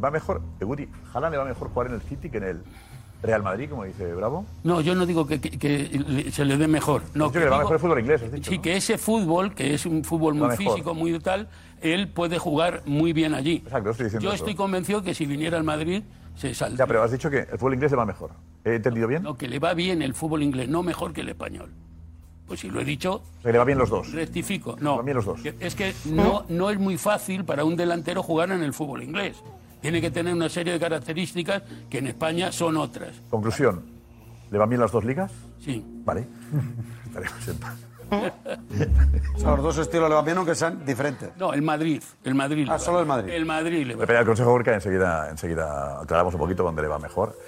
Va 0.02 0.10
mejor, 0.10 0.40
Guti, 0.60 0.88
Haaland 1.14 1.32
le 1.32 1.38
va 1.38 1.44
mejor 1.44 1.68
jugar 1.70 1.88
en 1.88 1.94
el 1.94 2.02
City 2.02 2.28
que 2.30 2.38
en 2.38 2.44
el 2.44 2.62
Real 3.22 3.42
Madrid, 3.42 3.68
como 3.68 3.84
dice 3.84 4.14
Bravo. 4.14 4.46
No, 4.64 4.80
yo 4.80 4.94
no 4.94 5.04
digo 5.04 5.26
que, 5.26 5.40
que- 5.40 5.58
que 5.58 5.88
le- 6.08 6.30
se 6.30 6.44
le 6.44 6.56
dé 6.56 6.66
mejor. 6.68 7.02
No, 7.14 7.24
Dicho 7.26 7.32
que 7.34 7.38
le 7.40 7.44
va 7.46 7.50
digo- 7.56 7.58
mejor 7.58 7.74
el 7.74 7.80
fútbol 7.80 8.00
inglés, 8.00 8.22
has 8.22 8.32
dicho, 8.32 8.50
Sí, 8.50 8.56
¿no? 8.56 8.62
que 8.62 8.76
ese 8.76 8.96
fútbol, 8.98 9.54
que 9.54 9.74
es 9.74 9.84
un 9.86 10.04
fútbol 10.04 10.42
Va 10.42 10.48
muy 10.48 10.56
físico, 10.56 10.94
muy 10.94 11.18
tal, 11.18 11.48
él 11.82 12.08
puede 12.08 12.38
jugar 12.38 12.82
muy 12.86 13.12
bien 13.12 13.34
allí. 13.34 13.56
Exacto, 13.64 13.90
estoy 13.90 14.04
diciendo 14.04 14.24
Yo 14.24 14.32
eso. 14.34 14.44
estoy 14.44 14.54
convencido 14.54 15.02
que 15.02 15.14
si 15.14 15.26
viniera 15.26 15.58
al 15.58 15.64
Madrid 15.64 16.02
se 16.36 16.54
saldría. 16.54 16.78
Ya, 16.78 16.86
pero 16.86 17.02
has 17.02 17.10
dicho 17.10 17.28
que 17.28 17.40
el 17.40 17.58
fútbol 17.58 17.74
inglés 17.74 17.90
le 17.90 17.96
va 17.98 18.06
mejor. 18.06 18.30
¿He 18.64 18.76
entendido 18.76 19.06
bien? 19.06 19.22
No, 19.22 19.36
que 19.36 19.48
le 19.48 19.58
va 19.58 19.74
bien 19.74 20.00
el 20.00 20.14
fútbol 20.14 20.42
inglés, 20.42 20.68
no 20.70 20.82
mejor 20.82 21.12
que 21.12 21.20
el 21.20 21.28
español. 21.28 21.70
Pues 22.46 22.60
si 22.60 22.70
lo 22.70 22.80
he 22.80 22.84
dicho, 22.84 23.22
O 23.38 23.42
sea, 23.42 23.52
le 23.52 23.58
va 23.58 23.64
bien 23.64 23.78
los 23.78 23.90
dos. 23.90 24.10
rectifico. 24.12 24.76
No, 24.80 24.96
Van 24.96 25.04
bien 25.04 25.16
los 25.16 25.24
dos. 25.26 25.40
es 25.44 25.74
que 25.74 25.94
no, 26.06 26.44
no 26.48 26.70
es 26.70 26.78
muy 26.80 26.96
fácil 26.96 27.44
para 27.44 27.64
un 27.64 27.76
delantero 27.76 28.22
jugar 28.22 28.50
en 28.50 28.62
el 28.62 28.72
fútbol 28.72 29.02
inglés. 29.02 29.36
Tiene 29.80 30.00
que 30.00 30.10
tener 30.10 30.34
una 30.34 30.48
serie 30.48 30.74
de 30.74 30.80
características 30.80 31.62
que 31.88 31.98
en 31.98 32.08
España 32.08 32.52
son 32.52 32.76
otras. 32.76 33.20
Conclusión. 33.30 33.82
¿Le 34.50 34.58
van 34.58 34.68
bien 34.68 34.80
las 34.80 34.92
dos 34.92 35.04
ligas? 35.04 35.32
Sí. 35.58 35.84
Vale. 36.04 36.26
Estaremos 37.06 37.48
en 37.48 37.56
paz. 37.58 37.76
O 38.10 39.38
sea, 39.38 39.50
los 39.52 39.62
dos 39.62 39.78
estilos 39.78 40.08
le 40.08 40.14
van 40.16 40.24
bien, 40.24 40.36
aunque 40.36 40.54
sean 40.54 40.84
diferentes. 40.84 41.30
No, 41.36 41.52
el 41.52 41.62
Madrid. 41.62 42.02
El 42.24 42.34
Madrid. 42.34 42.66
Ah, 42.70 42.78
solo 42.78 42.98
el 42.98 43.04
bien. 43.04 43.16
Madrid. 43.16 43.32
El 43.32 43.46
Madrid 43.46 43.86
le 43.86 43.94
va 43.94 44.00
Depende 44.00 44.18
del 44.18 44.26
consejo 44.26 44.50
Gorka, 44.50 44.74
enseguida, 44.74 45.30
enseguida 45.30 46.00
aclaramos 46.00 46.34
un 46.34 46.40
poquito 46.40 46.64
dónde 46.64 46.82
le 46.82 46.88
va 46.88 46.98
mejor. 46.98 47.38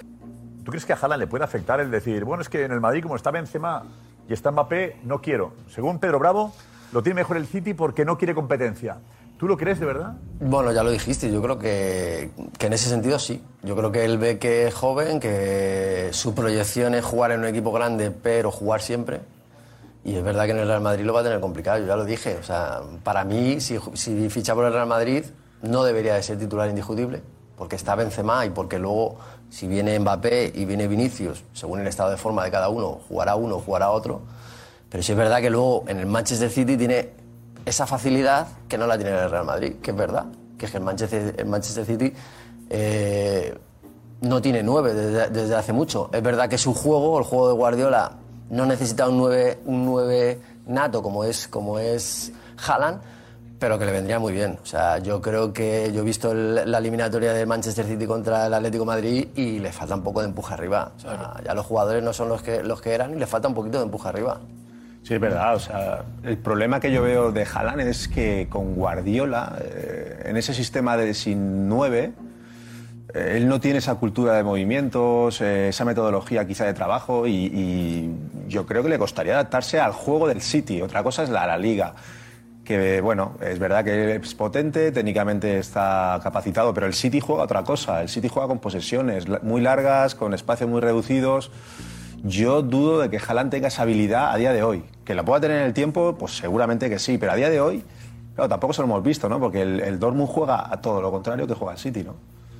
¿Tú 0.63 0.71
crees 0.71 0.85
que 0.85 0.93
a 0.93 0.95
Haaland 0.95 1.19
le 1.19 1.27
puede 1.27 1.43
afectar 1.43 1.81
el 1.81 1.91
decir, 1.91 2.23
bueno, 2.23 2.41
es 2.41 2.49
que 2.49 2.63
en 2.63 2.71
el 2.71 2.79
Madrid, 2.79 3.03
como 3.03 3.17
está 3.17 3.31
Benzema 3.31 3.83
y 4.29 4.31
está 4.31 4.51
Mbappé, 4.51 5.01
no 5.03 5.19
quiero? 5.21 5.53
Según 5.67 5.99
Pedro 5.99 6.19
Bravo, 6.19 6.53
lo 6.93 7.03
tiene 7.03 7.15
mejor 7.15 7.35
el 7.35 7.45
City 7.47 7.73
porque 7.73 8.05
no 8.05 8.17
quiere 8.17 8.33
competencia. 8.33 8.97
¿Tú 9.43 9.49
lo 9.49 9.57
crees 9.57 9.77
de 9.77 9.85
verdad? 9.85 10.13
Bueno, 10.39 10.71
ya 10.71 10.83
lo 10.83 10.89
dijiste, 10.89 11.29
yo 11.29 11.41
creo 11.41 11.59
que, 11.59 12.31
que 12.57 12.67
en 12.67 12.71
ese 12.71 12.87
sentido 12.87 13.19
sí. 13.19 13.43
Yo 13.61 13.75
creo 13.75 13.91
que 13.91 14.05
él 14.05 14.17
ve 14.17 14.39
que 14.39 14.67
es 14.67 14.73
joven, 14.73 15.19
que 15.19 16.07
su 16.13 16.33
proyección 16.33 16.95
es 16.95 17.03
jugar 17.03 17.31
en 17.31 17.41
un 17.41 17.47
equipo 17.47 17.73
grande, 17.73 18.09
pero 18.09 18.51
jugar 18.51 18.81
siempre. 18.81 19.19
Y 20.05 20.15
es 20.15 20.23
verdad 20.23 20.45
que 20.45 20.51
en 20.51 20.59
el 20.59 20.67
Real 20.69 20.79
Madrid 20.79 21.03
lo 21.03 21.11
va 21.11 21.19
a 21.19 21.23
tener 21.23 21.41
complicado, 21.41 21.79
yo 21.79 21.87
ya 21.87 21.97
lo 21.97 22.05
dije. 22.05 22.37
O 22.39 22.43
sea, 22.43 22.83
para 23.03 23.25
mí, 23.25 23.59
si, 23.59 23.77
si 23.95 24.29
ficha 24.29 24.55
por 24.55 24.63
el 24.63 24.71
Real 24.71 24.87
Madrid, 24.87 25.25
no 25.61 25.83
debería 25.83 26.13
de 26.13 26.23
ser 26.23 26.39
titular 26.39 26.69
indiscutible, 26.69 27.21
porque 27.57 27.75
está 27.75 27.95
Benzema 27.95 28.45
y 28.45 28.49
porque 28.49 28.79
luego, 28.79 29.17
si 29.49 29.67
viene 29.67 29.99
Mbappé 29.99 30.53
y 30.55 30.63
viene 30.63 30.87
Vinicius, 30.87 31.43
según 31.51 31.81
el 31.81 31.87
estado 31.87 32.11
de 32.11 32.17
forma 32.17 32.45
de 32.45 32.51
cada 32.51 32.69
uno, 32.69 33.01
jugará 33.09 33.35
uno, 33.35 33.59
jugará 33.59 33.91
otro. 33.91 34.21
Pero 34.89 35.03
sí 35.03 35.11
es 35.11 35.17
verdad 35.17 35.41
que 35.41 35.49
luego 35.49 35.83
en 35.89 35.99
el 35.99 36.05
Manchester 36.05 36.49
City 36.49 36.77
tiene 36.77 37.22
esa 37.65 37.85
facilidad 37.87 38.47
que 38.67 38.77
no 38.77 38.87
la 38.87 38.97
tiene 38.97 39.11
en 39.11 39.17
el 39.23 39.29
Real 39.31 39.45
Madrid, 39.45 39.75
que 39.81 39.91
es 39.91 39.97
verdad. 39.97 40.25
Que 40.57 40.65
es 40.65 40.71
que 40.71 40.77
el 40.77 40.83
Manchester, 40.83 41.35
el 41.37 41.45
Manchester 41.45 41.85
City 41.85 42.13
eh, 42.69 43.57
no 44.21 44.41
tiene 44.41 44.63
nueve 44.63 44.93
desde, 44.93 45.29
desde 45.29 45.55
hace 45.55 45.73
mucho. 45.73 46.09
Es 46.13 46.23
verdad 46.23 46.49
que 46.49 46.57
su 46.57 46.73
juego, 46.73 47.17
el 47.19 47.25
juego 47.25 47.47
de 47.49 47.53
Guardiola, 47.53 48.11
no 48.49 48.65
necesita 48.65 49.07
un 49.09 49.17
nueve, 49.17 49.59
un 49.65 49.85
nueve 49.85 50.39
nato 50.67 51.01
como 51.03 51.23
es, 51.23 51.47
como 51.47 51.79
es 51.79 52.31
Haaland, 52.67 53.01
pero 53.59 53.79
que 53.79 53.85
le 53.85 53.91
vendría 53.91 54.19
muy 54.19 54.33
bien. 54.33 54.59
O 54.61 54.65
sea, 54.65 54.97
yo 54.99 55.21
creo 55.21 55.51
que 55.53 55.91
yo 55.93 56.01
he 56.01 56.05
visto 56.05 56.31
el- 56.31 56.69
la 56.69 56.77
eliminatoria 56.77 57.33
de 57.33 57.45
Manchester 57.45 57.85
City 57.85 58.05
contra 58.05 58.47
el 58.47 58.53
Atlético 58.53 58.83
de 58.83 58.87
Madrid 58.87 59.27
y 59.35 59.59
le 59.59 59.71
falta 59.71 59.95
un 59.95 60.03
poco 60.03 60.19
de 60.21 60.27
empuje 60.27 60.53
arriba. 60.53 60.91
O 60.97 60.99
sea, 60.99 61.41
ya 61.45 61.53
los 61.53 61.65
jugadores 61.65 62.03
no 62.03 62.13
son 62.13 62.29
los 62.29 62.41
que, 62.41 62.63
los 62.63 62.81
que 62.81 62.93
eran 62.93 63.13
y 63.13 63.19
le 63.19 63.25
falta 63.27 63.47
un 63.47 63.53
poquito 63.53 63.77
de 63.79 63.85
empuje 63.85 64.07
arriba. 64.07 64.39
Sí, 65.03 65.13
es 65.15 65.19
verdad. 65.19 65.55
O 65.55 65.59
sea, 65.59 66.03
el 66.23 66.37
problema 66.37 66.79
que 66.79 66.91
yo 66.91 67.01
veo 67.01 67.31
de 67.31 67.43
Haaland 67.43 67.81
es 67.81 68.07
que 68.07 68.47
con 68.49 68.73
Guardiola, 68.73 69.57
eh, 69.61 70.23
en 70.25 70.37
ese 70.37 70.53
sistema 70.53 70.95
de 70.95 71.13
sin 71.13 71.67
nueve, 71.67 72.13
eh, 73.13 73.33
él 73.35 73.49
no 73.49 73.59
tiene 73.59 73.79
esa 73.79 73.95
cultura 73.95 74.33
de 74.33 74.43
movimientos, 74.43 75.41
eh, 75.41 75.67
esa 75.69 75.83
metodología 75.83 76.47
quizá 76.47 76.63
de 76.65 76.73
trabajo 76.73 77.27
y, 77.27 77.33
y 77.33 78.15
yo 78.47 78.65
creo 78.65 78.81
que 78.81 78.87
le 78.87 78.97
costaría 78.97 79.33
adaptarse 79.33 79.77
al 79.79 79.91
juego 79.91 80.29
del 80.29 80.41
City. 80.41 80.81
Otra 80.81 81.03
cosa 81.03 81.23
es 81.23 81.29
la, 81.29 81.45
la 81.45 81.57
liga. 81.57 81.93
Que 82.63 83.01
bueno, 83.01 83.33
es 83.41 83.59
verdad 83.59 83.83
que 83.83 84.15
es 84.15 84.35
potente, 84.35 84.93
técnicamente 84.93 85.59
está 85.59 86.17
capacitado, 86.23 86.73
pero 86.73 86.87
el 86.87 86.93
City 86.93 87.19
juega 87.19 87.43
otra 87.43 87.63
cosa. 87.63 88.01
El 88.01 88.07
City 88.07 88.29
juega 88.29 88.47
con 88.47 88.59
posesiones 88.59 89.25
muy 89.43 89.59
largas, 89.59 90.15
con 90.15 90.33
espacios 90.33 90.69
muy 90.69 90.79
reducidos. 90.79 91.51
Yo 92.23 92.61
dudo 92.61 92.99
de 92.99 93.09
que 93.09 93.17
Haaland 93.17 93.51
tenga 93.51 93.67
esa 93.67 93.81
habilidad 93.83 94.31
a 94.31 94.37
día 94.37 94.53
de 94.53 94.63
hoy. 94.63 94.83
Que 95.03 95.13
la 95.13 95.23
pueda 95.23 95.41
tener 95.41 95.57
en 95.59 95.65
el 95.67 95.73
tiempo, 95.73 96.15
pues 96.17 96.37
seguramente 96.37 96.89
que 96.89 96.97
sí, 96.97 97.17
pero 97.17 97.33
a 97.33 97.35
día 97.35 97.49
de 97.49 97.59
hoy, 97.59 97.83
claro, 98.35 98.47
tampoco 98.49 98.73
se 98.73 98.81
lo 98.81 98.85
hemos 98.85 99.03
visto, 99.03 99.27
¿no? 99.27 99.39
Porque 99.39 99.61
el, 99.61 99.81
el 99.81 99.99
Dortmund 99.99 100.29
juega 100.29 100.71
a 100.73 100.79
todo 100.81 101.01
lo 101.01 101.11
contrario 101.11 101.45
que 101.45 101.53
juega 101.53 101.73
el 101.73 101.79
City, 101.79 102.03
¿no? 102.03 102.13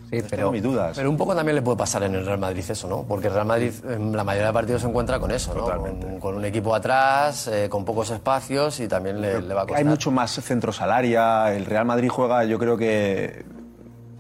Sí, 0.10 0.18
Entonces 0.18 0.38
tengo 0.38 0.52
mis 0.52 0.62
dudas. 0.62 0.96
Pero 0.96 1.10
un 1.10 1.18
poco 1.18 1.34
también 1.34 1.56
le 1.56 1.62
puede 1.62 1.78
pasar 1.78 2.04
en 2.04 2.14
el 2.14 2.26
Real 2.26 2.38
Madrid 2.38 2.64
eso, 2.70 2.88
¿no? 2.90 3.04
Porque 3.04 3.28
el 3.28 3.34
Real 3.34 3.48
Madrid 3.48 3.72
en 3.90 4.16
la 4.16 4.24
mayoría 4.26 4.48
de 4.48 4.54
partidos 4.54 4.82
se 4.82 4.88
encuentra 4.90 5.18
con 5.20 5.32
eso, 5.32 5.56
¿no? 5.56 5.64
Con, 5.64 6.20
con 6.20 6.36
un 6.36 6.46
equipo 6.46 6.76
atrás, 6.76 7.48
eh, 7.48 7.68
con 7.70 7.86
pocos 7.86 8.12
espacios 8.12 8.80
y 8.82 8.88
también 8.90 9.22
le, 9.22 9.42
le 9.42 9.54
va 9.54 9.62
a 9.62 9.64
costar. 9.64 9.78
Hay 9.80 9.86
mucho 9.86 10.12
más 10.12 10.32
centros 10.32 10.82
al 10.82 10.92
área. 10.92 11.56
El 11.56 11.66
Real 11.66 11.86
Madrid 11.86 12.10
juega, 12.10 12.44
yo 12.44 12.60
creo 12.60 12.78
que 12.78 13.44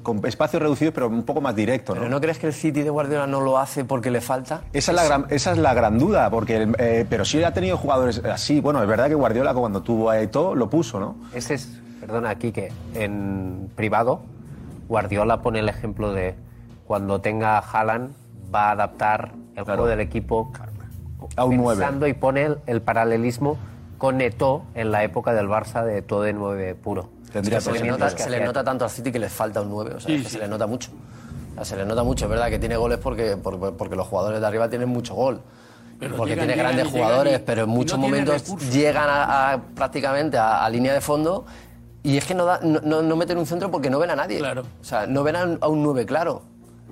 con 0.03 0.23
espacios 0.25 0.61
reducidos, 0.61 0.93
pero 0.93 1.07
un 1.07 1.23
poco 1.23 1.41
más 1.41 1.55
directo, 1.55 1.93
¿no? 1.95 2.01
¿Pero 2.01 2.11
no 2.11 2.21
crees 2.21 2.37
que 2.37 2.47
el 2.47 2.53
City 2.53 2.81
de 2.83 2.89
Guardiola 2.89 3.25
no 3.25 3.41
lo 3.41 3.57
hace 3.57 3.85
porque 3.85 4.11
le 4.11 4.21
falta? 4.21 4.61
Esa 4.73 4.91
es 4.91 4.95
la 4.95 5.03
gran, 5.05 5.25
esa 5.29 5.51
es 5.53 5.57
la 5.57 5.73
gran 5.73 5.97
duda, 5.97 6.29
porque 6.29 6.57
el- 6.57 6.75
eh, 6.77 7.05
pero 7.09 7.25
sí 7.25 7.41
ha 7.43 7.53
tenido 7.53 7.77
jugadores 7.77 8.23
así. 8.25 8.59
Bueno, 8.59 8.81
es 8.83 8.87
verdad 8.87 9.07
que 9.07 9.15
Guardiola 9.15 9.53
cuando 9.53 9.81
tuvo 9.81 10.09
a 10.09 10.19
Eto'o 10.19 10.53
lo 10.55 10.69
puso, 10.69 10.99
¿no? 10.99 11.15
Ese 11.33 11.55
es, 11.55 11.79
perdona, 11.99 12.29
aquí 12.29 12.51
que 12.51 12.71
en 12.93 13.69
privado 13.75 14.21
Guardiola 14.87 15.41
pone 15.41 15.59
el 15.59 15.69
ejemplo 15.69 16.13
de 16.13 16.35
cuando 16.85 17.21
tenga 17.21 17.57
a 17.57 17.61
Haaland 17.61 18.11
va 18.53 18.67
a 18.69 18.71
adaptar 18.71 19.31
el 19.55 19.63
juego 19.63 19.87
del 19.87 19.99
equipo 20.01 20.51
a 21.37 21.45
un 21.45 21.63
pensando 21.65 22.07
y 22.07 22.13
pone 22.13 22.43
el, 22.43 22.57
el 22.67 22.81
paralelismo 22.81 23.57
con 23.97 24.19
Eto'o 24.19 24.63
en 24.75 24.91
la 24.91 25.03
época 25.03 25.33
del 25.33 25.47
Barça 25.47 25.83
de 25.83 25.99
Eto'o 25.99 26.21
de 26.21 26.33
9 26.33 26.75
puro. 26.75 27.09
Es 27.39 27.49
que 27.49 27.61
se, 27.61 27.71
le 27.71 27.87
nota, 27.91 28.09
se 28.09 28.29
le 28.29 28.39
nota 28.45 28.63
tanto 28.63 28.85
al 28.85 28.91
City 28.91 29.11
que 29.11 29.19
le 29.19 29.29
falta 29.29 29.61
un 29.61 29.69
9, 29.69 29.93
o 29.95 29.99
sea, 29.99 30.07
Sí, 30.07 30.15
es 30.15 30.23
que 30.23 30.29
sí. 30.29 30.33
se 30.35 30.39
le 30.41 30.47
nota 30.47 30.67
mucho. 30.67 30.91
O 31.51 31.55
sea, 31.55 31.65
se 31.65 31.75
le 31.77 31.85
nota 31.85 32.03
mucho, 32.03 32.25
es 32.25 32.29
verdad 32.31 32.49
que 32.49 32.59
tiene 32.59 32.77
goles 32.77 32.97
porque, 32.99 33.37
por- 33.37 33.75
porque 33.77 33.95
los 33.95 34.07
jugadores 34.07 34.39
de 34.41 34.47
arriba 34.47 34.69
tienen 34.69 34.89
mucho 34.89 35.13
gol. 35.15 35.41
Pero 35.99 36.15
porque 36.15 36.31
llegan, 36.31 36.47
tiene 36.47 36.53
llegan 36.61 36.75
grandes 36.75 36.93
llegan 36.93 37.07
jugadores, 37.07 37.39
y- 37.39 37.43
pero 37.43 37.61
en 37.63 37.67
no 37.69 37.73
muchos 37.75 37.99
momentos 37.99 38.41
recursos. 38.41 38.73
llegan 38.73 39.09
a, 39.09 39.53
a- 39.53 39.61
prácticamente 39.61 40.37
a, 40.37 40.65
a 40.65 40.69
línea 40.69 40.93
de 40.93 41.01
fondo 41.01 41.45
y 42.01 42.17
es 42.17 42.25
que 42.25 42.33
no, 42.33 42.45
da- 42.45 42.59
no, 42.61 42.81
no- 42.81 43.01
no 43.01 43.15
meten 43.15 43.37
un 43.37 43.45
centro 43.45 43.69
porque 43.71 43.89
no 43.89 43.99
ven 43.99 44.09
a 44.11 44.15
nadie. 44.15 44.39
O 44.81 44.83
sea, 44.83 45.05
no 45.07 45.23
ven 45.23 45.35
a 45.35 45.43
un, 45.45 45.57
a 45.61 45.67
un 45.67 45.83
9 45.83 46.05
claro. 46.05 46.41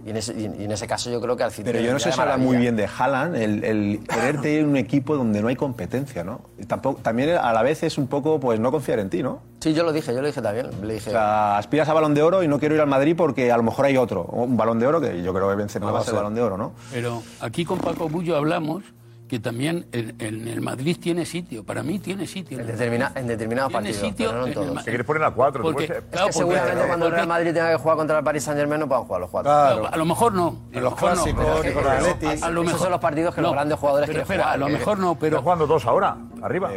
Y 0.05 0.09
en, 0.09 0.17
ese, 0.17 0.33
y 0.39 0.45
en- 0.45 0.59
en 0.61 0.71
ese 0.71 0.87
caso 0.87 1.09
yo 1.11 1.21
creo 1.21 1.37
que 1.37 1.43
al 1.43 1.51
City 1.51 1.63
Pero 1.71 1.79
yo 1.79 1.93
no 1.93 1.99
sé 1.99 2.11
si 2.11 2.19
habla 2.19 2.37
muy 2.37 2.57
bien 2.57 2.75
de 2.75 2.87
Haaland, 2.87 3.35
el, 3.35 3.63
el 3.63 3.99
querer 4.07 4.41
tener 4.41 4.65
un 4.65 4.75
equipo 4.77 5.15
donde 5.15 5.41
no 5.41 5.47
hay 5.47 5.55
competencia, 5.55 6.23
¿no? 6.23 6.41
Y 6.57 6.65
tampoco, 6.65 6.99
también 7.01 7.31
a 7.37 7.53
la 7.53 7.61
vez 7.63 7.83
es 7.83 7.97
un 7.97 8.07
poco, 8.07 8.39
pues, 8.39 8.59
no 8.59 8.71
confiar 8.71 8.99
en 8.99 9.09
ti, 9.09 9.21
¿no? 9.21 9.39
Sí, 9.59 9.73
yo 9.73 9.83
lo 9.83 9.91
dije, 9.93 10.13
yo 10.13 10.21
lo 10.21 10.27
dije 10.27 10.41
también. 10.41 10.67
Le 10.81 10.95
dije, 10.95 11.09
O 11.09 11.13
sea, 11.13 11.57
aspiras 11.59 11.87
a 11.87 11.93
Balón 11.93 12.13
de 12.15 12.23
Oro 12.23 12.41
y 12.41 12.47
no 12.47 12.59
quiero 12.59 12.73
ir 12.75 12.81
al 12.81 12.87
Madrid 12.87 13.15
porque 13.15 13.51
a 13.51 13.57
lo 13.57 13.63
mejor 13.63 13.85
hay 13.85 13.97
otro. 13.97 14.23
Un 14.23 14.57
Balón 14.57 14.79
de 14.79 14.87
Oro 14.87 14.99
que 14.99 15.21
yo 15.21 15.33
creo 15.33 15.47
que 15.49 15.55
Benzema 15.55 15.85
No 15.87 15.93
va 15.93 15.99
a 15.99 16.03
ser. 16.03 16.15
Balón 16.15 16.33
de 16.33 16.41
Oro, 16.41 16.57
¿no? 16.57 16.73
Pero 16.91 17.21
aquí 17.39 17.63
con 17.63 17.77
Paco 17.77 18.09
Bullo 18.09 18.35
hablamos 18.37 18.83
que 19.31 19.39
también 19.39 19.85
en, 19.93 20.13
en 20.19 20.45
el 20.49 20.59
Madrid 20.59 20.97
tiene 21.01 21.25
sitio. 21.25 21.63
Para 21.63 21.83
mí 21.83 21.99
tiene 21.99 22.27
sitio. 22.27 22.59
En, 22.59 22.67
determina- 22.67 23.13
en 23.15 23.27
determinados 23.27 23.71
Tiene 23.71 23.87
partidos, 23.91 24.09
sitio 24.09 24.27
pero 24.27 24.31
no 24.31 24.37
en 24.39 24.43
en 24.43 24.49
el 24.49 24.53
todos. 24.65 24.75
Ma- 24.75 24.83
quieres 24.83 25.05
poner 25.05 25.23
a 25.23 25.31
cuatro, 25.31 25.63
Porque, 25.63 25.83
es 25.85 25.89
que 25.89 26.01
porque- 26.01 26.33
seguramente 26.33 26.85
cuando 26.85 27.05
el 27.05 27.11
Real 27.13 27.27
Madrid 27.27 27.53
tenga 27.53 27.71
que 27.71 27.77
jugar 27.77 27.95
contra 27.95 28.17
el 28.17 28.23
Paris 28.25 28.43
Saint 28.43 28.59
Germain 28.59 28.81
no 28.81 28.89
puedan 28.89 29.05
jugar 29.05 29.21
los 29.21 29.29
cuatro. 29.29 29.49
Claro, 29.49 29.87
a 29.89 29.95
lo 29.95 30.03
mejor 30.05 30.33
no. 30.33 30.47
A 30.47 30.75
lo 30.75 30.81
los 30.81 30.91
mejor 30.95 31.09
no. 31.15 31.15
clásicos, 31.23 31.45
Pero 31.61 31.79
el 31.79 31.87
Atleti. 31.87 32.25
a- 32.25 32.29
a 32.29 32.33
lo 32.49 32.61
Esos 32.61 32.65
mejor- 32.65 32.79
son 32.81 32.91
los 32.91 32.99
partidos 32.99 33.35
que 33.35 33.41
los 33.41 33.53
grandes 33.53 33.79
jugadores 33.79 34.07
pero 34.09 34.17
quieren 34.17 34.21
espera, 34.23 34.43
jugar, 34.43 34.53
A 34.55 34.57
lo 34.57 34.77
mejor 34.77 34.99
no, 34.99 35.15
pero. 35.15 35.27
Están 35.37 35.43
jugando 35.43 35.67
dos 35.67 35.85
ahora, 35.85 36.17
arriba. 36.41 36.69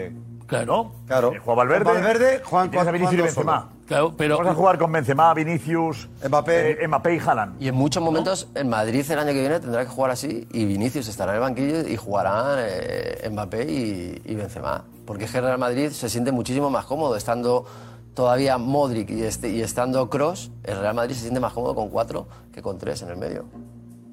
Claro. 0.46 0.92
Claro. 1.08 1.32
Eh, 1.34 1.40
Juega 1.44 1.56
Valverde. 1.56 1.84
Con 1.84 1.94
Valverde, 1.94 2.40
Juan- 2.44 2.70
Juan- 2.72 3.34
Juan. 3.34 3.64
Claro, 3.86 4.14
pero. 4.16 4.38
Vamos 4.38 4.52
a 4.52 4.54
jugar 4.54 4.78
con 4.78 4.90
Benzema, 4.90 5.32
Vinicius, 5.34 6.08
Mbappé, 6.26 6.82
eh, 6.82 6.88
Mbappé 6.88 7.16
y 7.16 7.18
Haaland. 7.18 7.62
Y 7.62 7.68
en 7.68 7.74
muchos 7.74 8.02
momentos 8.02 8.48
en 8.54 8.68
Madrid 8.68 9.04
el 9.10 9.18
año 9.18 9.32
que 9.32 9.40
viene 9.40 9.60
tendrá 9.60 9.82
que 9.84 9.90
jugar 9.90 10.10
así 10.10 10.46
y 10.52 10.64
Vinicius 10.64 11.08
estará 11.08 11.32
en 11.32 11.36
el 11.36 11.40
banquillo 11.42 11.88
y 11.88 11.96
jugarán 11.96 12.58
eh, 12.60 13.28
Mbappé 13.30 13.64
y, 13.70 14.22
y 14.24 14.34
Benzema. 14.34 14.84
Porque 15.04 15.24
es 15.24 15.30
que 15.30 15.38
el 15.38 15.44
Real 15.44 15.58
Madrid 15.58 15.90
se 15.90 16.08
siente 16.08 16.32
muchísimo 16.32 16.70
más 16.70 16.86
cómodo 16.86 17.16
estando 17.16 17.66
todavía 18.14 18.56
Modric 18.58 19.10
y, 19.10 19.22
este, 19.22 19.50
y 19.50 19.60
estando 19.60 20.08
Cross. 20.08 20.50
El 20.62 20.78
Real 20.78 20.94
Madrid 20.94 21.14
se 21.14 21.22
siente 21.22 21.40
más 21.40 21.52
cómodo 21.52 21.74
con 21.74 21.90
cuatro 21.90 22.26
que 22.52 22.62
con 22.62 22.78
tres 22.78 23.02
en 23.02 23.10
el 23.10 23.16
medio. 23.16 23.44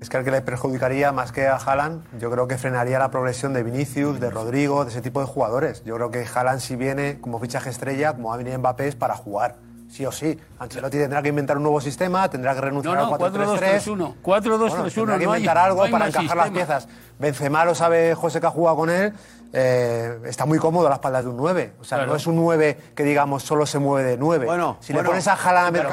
Es 0.02 0.10
que 0.10 0.18
al 0.18 0.24
que 0.24 0.32
le 0.32 0.42
perjudicaría 0.42 1.12
más 1.12 1.32
que 1.32 1.48
a 1.48 1.58
Haaland, 1.58 2.02
yo 2.20 2.32
creo 2.32 2.48
que 2.48 2.58
frenaría 2.58 2.98
la 2.98 3.12
progresión 3.12 3.54
de 3.54 3.62
Vinicius, 3.62 4.20
de 4.20 4.32
Rodrigo, 4.32 4.84
de 4.84 4.90
ese 4.90 5.00
tipo 5.00 5.20
de 5.20 5.28
jugadores. 5.28 5.84
Yo 5.84 5.94
creo 5.94 6.10
que 6.10 6.26
Haaland 6.26 6.60
si 6.60 6.76
viene 6.76 7.22
como 7.22 7.40
fichaje 7.40 7.70
estrella, 7.70 8.14
como 8.14 8.30
va 8.30 8.34
a 8.34 8.38
venir 8.38 8.58
Mbappé, 8.58 8.88
es 8.88 8.96
para 8.96 9.16
jugar. 9.16 9.58
Sí 9.90 10.04
o 10.04 10.12
sí. 10.12 10.40
Ancelotti 10.58 10.98
tendrá 10.98 11.22
que 11.22 11.30
inventar 11.30 11.58
un 11.58 11.64
nuevo 11.64 11.80
sistema, 11.82 12.28
tendrá 12.32 12.56
que 12.56 12.62
renunciar 12.62 12.98
no, 12.98 13.10
no, 13.10 13.14
al 13.14 13.32
4-3-3. 13.32 13.84
4-2-3-1. 13.84 14.16
4-2-3-1. 14.24 14.24
Bueno, 14.24 14.90
tendrá 14.90 15.18
que 15.20 15.24
inventar 15.24 15.56
no 15.56 15.62
hay, 15.62 15.68
algo 15.68 15.82
para 15.92 16.08
encajar 16.08 16.22
sistema. 16.22 16.36
las 16.36 16.50
piezas. 16.50 16.88
Benzema 17.20 17.66
lo 17.66 17.76
sabe 17.76 18.16
José 18.16 18.40
que 18.40 18.48
ha 18.48 18.52
jugado 18.52 18.78
con 18.78 18.90
él, 18.90 19.14
eh, 19.54 20.18
está 20.26 20.46
muy 20.46 20.60
cómodo 20.60 20.88
a 20.88 20.90
la 20.90 20.96
espalda 20.96 21.22
de 21.22 21.28
un 21.28 21.36
9. 21.36 21.74
O 21.82 21.84
sea, 21.84 22.06
no 22.06 22.16
es 22.16 22.26
un 22.26 22.38
9 22.38 22.78
que 22.96 23.04
digamos 23.04 23.44
solo 23.44 23.66
se 23.66 23.80
mueve 23.80 24.12
de 24.12 24.18
9. 24.18 24.46
Bueno, 24.46 24.78
si 24.80 24.94
le 24.94 25.04
pones 25.04 25.28
a 25.28 25.36
Jalan 25.36 25.74
pero, 25.74 25.90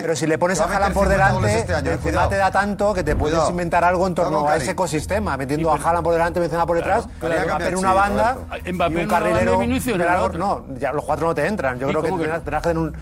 pero 0.00 0.16
si 0.16 0.26
le 0.26 0.38
pones 0.38 0.60
a 0.60 0.68
Jalan 0.68 0.92
por 0.92 1.08
delante, 1.08 1.60
este 1.60 2.12
te 2.12 2.36
da 2.36 2.50
tanto 2.50 2.92
que 2.92 3.02
te 3.02 3.16
puedes 3.16 3.48
inventar 3.48 3.84
algo 3.84 4.06
en 4.06 4.14
torno 4.14 4.48
a 4.48 4.56
ese 4.56 4.72
ecosistema, 4.72 5.36
metiendo 5.36 5.72
a 5.72 5.78
Jalan 5.78 6.02
por 6.02 6.12
delante, 6.12 6.40
Benzema 6.40 6.66
por 6.66 6.76
detrás, 6.76 7.08
claro, 7.18 7.64
en 7.64 7.76
una 7.76 7.94
banda 7.94 8.38
Mbappé 8.72 8.94
y 8.94 8.96
un 8.96 9.08
carrilero 9.08 9.58
de 9.58 9.98
largo, 9.98 10.28
no, 10.30 10.64
ya 10.78 10.92
los 10.92 11.04
cuatro 11.04 11.28
no 11.28 11.34
te 11.34 11.46
entran. 11.46 11.78
Yo 11.78 11.88
creo 11.88 12.02
que, 12.02 12.10
tendrás 12.10 12.62
que 12.62 12.68
tener 12.68 12.78
un 12.78 12.96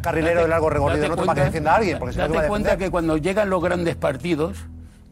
carrilero 0.00 0.34
date, 0.34 0.42
de 0.42 0.48
largo 0.48 0.70
recorrido 0.70 1.04
en 1.04 1.12
otro 1.12 1.24
cuenta, 1.24 1.34
para 1.34 1.40
que 1.40 1.44
defienda 1.46 1.72
a 1.72 1.76
alguien, 1.76 1.98
porque 1.98 2.14
si 2.14 2.18
no 2.20 2.28
te 2.28 2.46
cuenta 2.46 2.76
que 2.76 2.90
cuando 2.90 3.16
llegan 3.16 3.50
los 3.50 3.62
grandes 3.62 3.96
partidos 3.96 4.56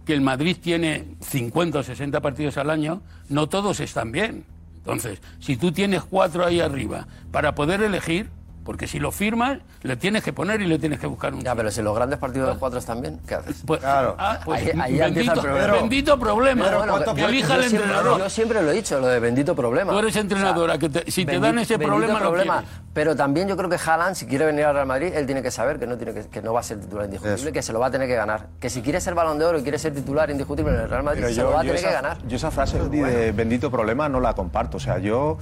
que 0.09 0.15
el 0.15 0.23
Madrid 0.23 0.57
tiene 0.59 1.05
50 1.21 1.81
o 1.81 1.83
60 1.83 2.23
partidos 2.23 2.57
al 2.57 2.71
año, 2.71 3.03
no 3.29 3.47
todos 3.47 3.79
están 3.79 4.11
bien. 4.11 4.47
Entonces, 4.79 5.21
si 5.39 5.59
tú 5.59 5.71
tienes 5.71 6.03
cuatro 6.03 6.47
ahí 6.47 6.61
arriba 6.61 7.07
para 7.31 7.55
poder 7.55 7.83
elegir, 7.83 8.31
porque 8.69 8.87
si 8.87 8.99
lo 8.99 9.11
firmas, 9.11 9.61
le 9.81 9.97
tienes 9.97 10.23
que 10.23 10.35
poner 10.35 10.61
y 10.61 10.67
le 10.67 10.79
tienes 10.79 11.01
que 11.01 11.07
buscar 11.07 11.33
un. 11.33 11.41
Ya, 11.41 11.55
pero 11.55 11.71
si 11.71 11.81
los 11.81 11.97
grandes 11.97 12.19
partidos 12.19 12.53
de 12.53 12.61
cuatro 12.61 12.79
también, 12.83 13.19
¿qué 13.27 13.37
haces? 13.37 13.63
Pues, 13.67 13.81
claro. 13.81 14.15
Ah, 14.19 14.41
pues, 14.45 14.61
ahí, 14.61 14.79
ahí 14.79 14.99
bendito, 14.99 15.33
el 15.33 15.41
problema. 15.41 15.73
bendito 15.73 16.19
problema. 16.19 16.65
Pero, 16.67 16.79
bueno, 16.81 17.15
que, 17.15 17.25
elija 17.25 17.55
el 17.55 17.65
entrenador. 17.65 18.19
Yo 18.19 18.29
siempre 18.29 18.63
lo 18.63 18.71
he 18.71 18.75
dicho, 18.75 19.01
lo 19.01 19.07
de 19.07 19.21
bendito 19.21 19.57
problema. 19.57 19.91
Tú 19.91 19.99
eres 20.01 20.17
entrenadora, 20.17 20.77
que 20.77 20.91
te, 20.91 21.11
si 21.11 21.25
te 21.25 21.41
dan 21.41 21.59
ese 21.59 21.79
problema, 21.79 22.19
problema. 22.19 22.57
Lo 22.57 22.61
quieres. 22.61 22.81
Pero 22.93 23.17
también 23.17 23.49
yo 23.49 23.57
creo 23.57 23.71
que 23.71 23.79
Haaland, 23.83 24.17
si 24.17 24.27
quiere 24.27 24.45
venir 24.45 24.67
al 24.67 24.75
Real 24.75 24.87
Madrid, 24.87 25.13
él 25.15 25.25
tiene 25.25 25.41
que 25.41 25.51
saber 25.51 25.79
que 25.79 25.87
no, 25.87 25.97
tiene 25.97 26.13
que, 26.13 26.43
no 26.43 26.53
va 26.53 26.61
a 26.61 26.63
ser 26.63 26.79
titular 26.79 27.07
indiscutible, 27.07 27.41
Eso. 27.41 27.53
que 27.53 27.63
se 27.63 27.73
lo 27.73 27.81
va 27.81 27.87
a 27.87 27.91
tener 27.91 28.07
que 28.07 28.17
ganar. 28.17 28.49
Que 28.61 28.69
si 28.69 28.83
quiere 28.83 29.01
ser 29.01 29.15
balón 29.15 29.39
de 29.39 29.47
oro 29.47 29.59
y 29.59 29.63
quiere 29.63 29.79
ser 29.79 29.95
titular 29.95 30.29
indiscutible 30.29 30.75
en 30.75 30.81
el 30.81 30.91
Real 30.91 31.05
Madrid, 31.05 31.25
se 31.25 31.41
lo 31.41 31.53
va 31.53 31.61
a 31.61 31.63
tener 31.63 31.81
que 31.81 31.91
ganar. 31.91 32.19
Yo 32.29 32.37
esa 32.37 32.51
frase 32.51 32.79
de 32.79 33.33
bendito 33.33 33.71
problema 33.71 34.11
no 34.11 34.21
la 34.21 34.35
comparto. 34.35 34.77
O 34.77 34.81
sea, 34.81 34.99
yo. 34.99 35.39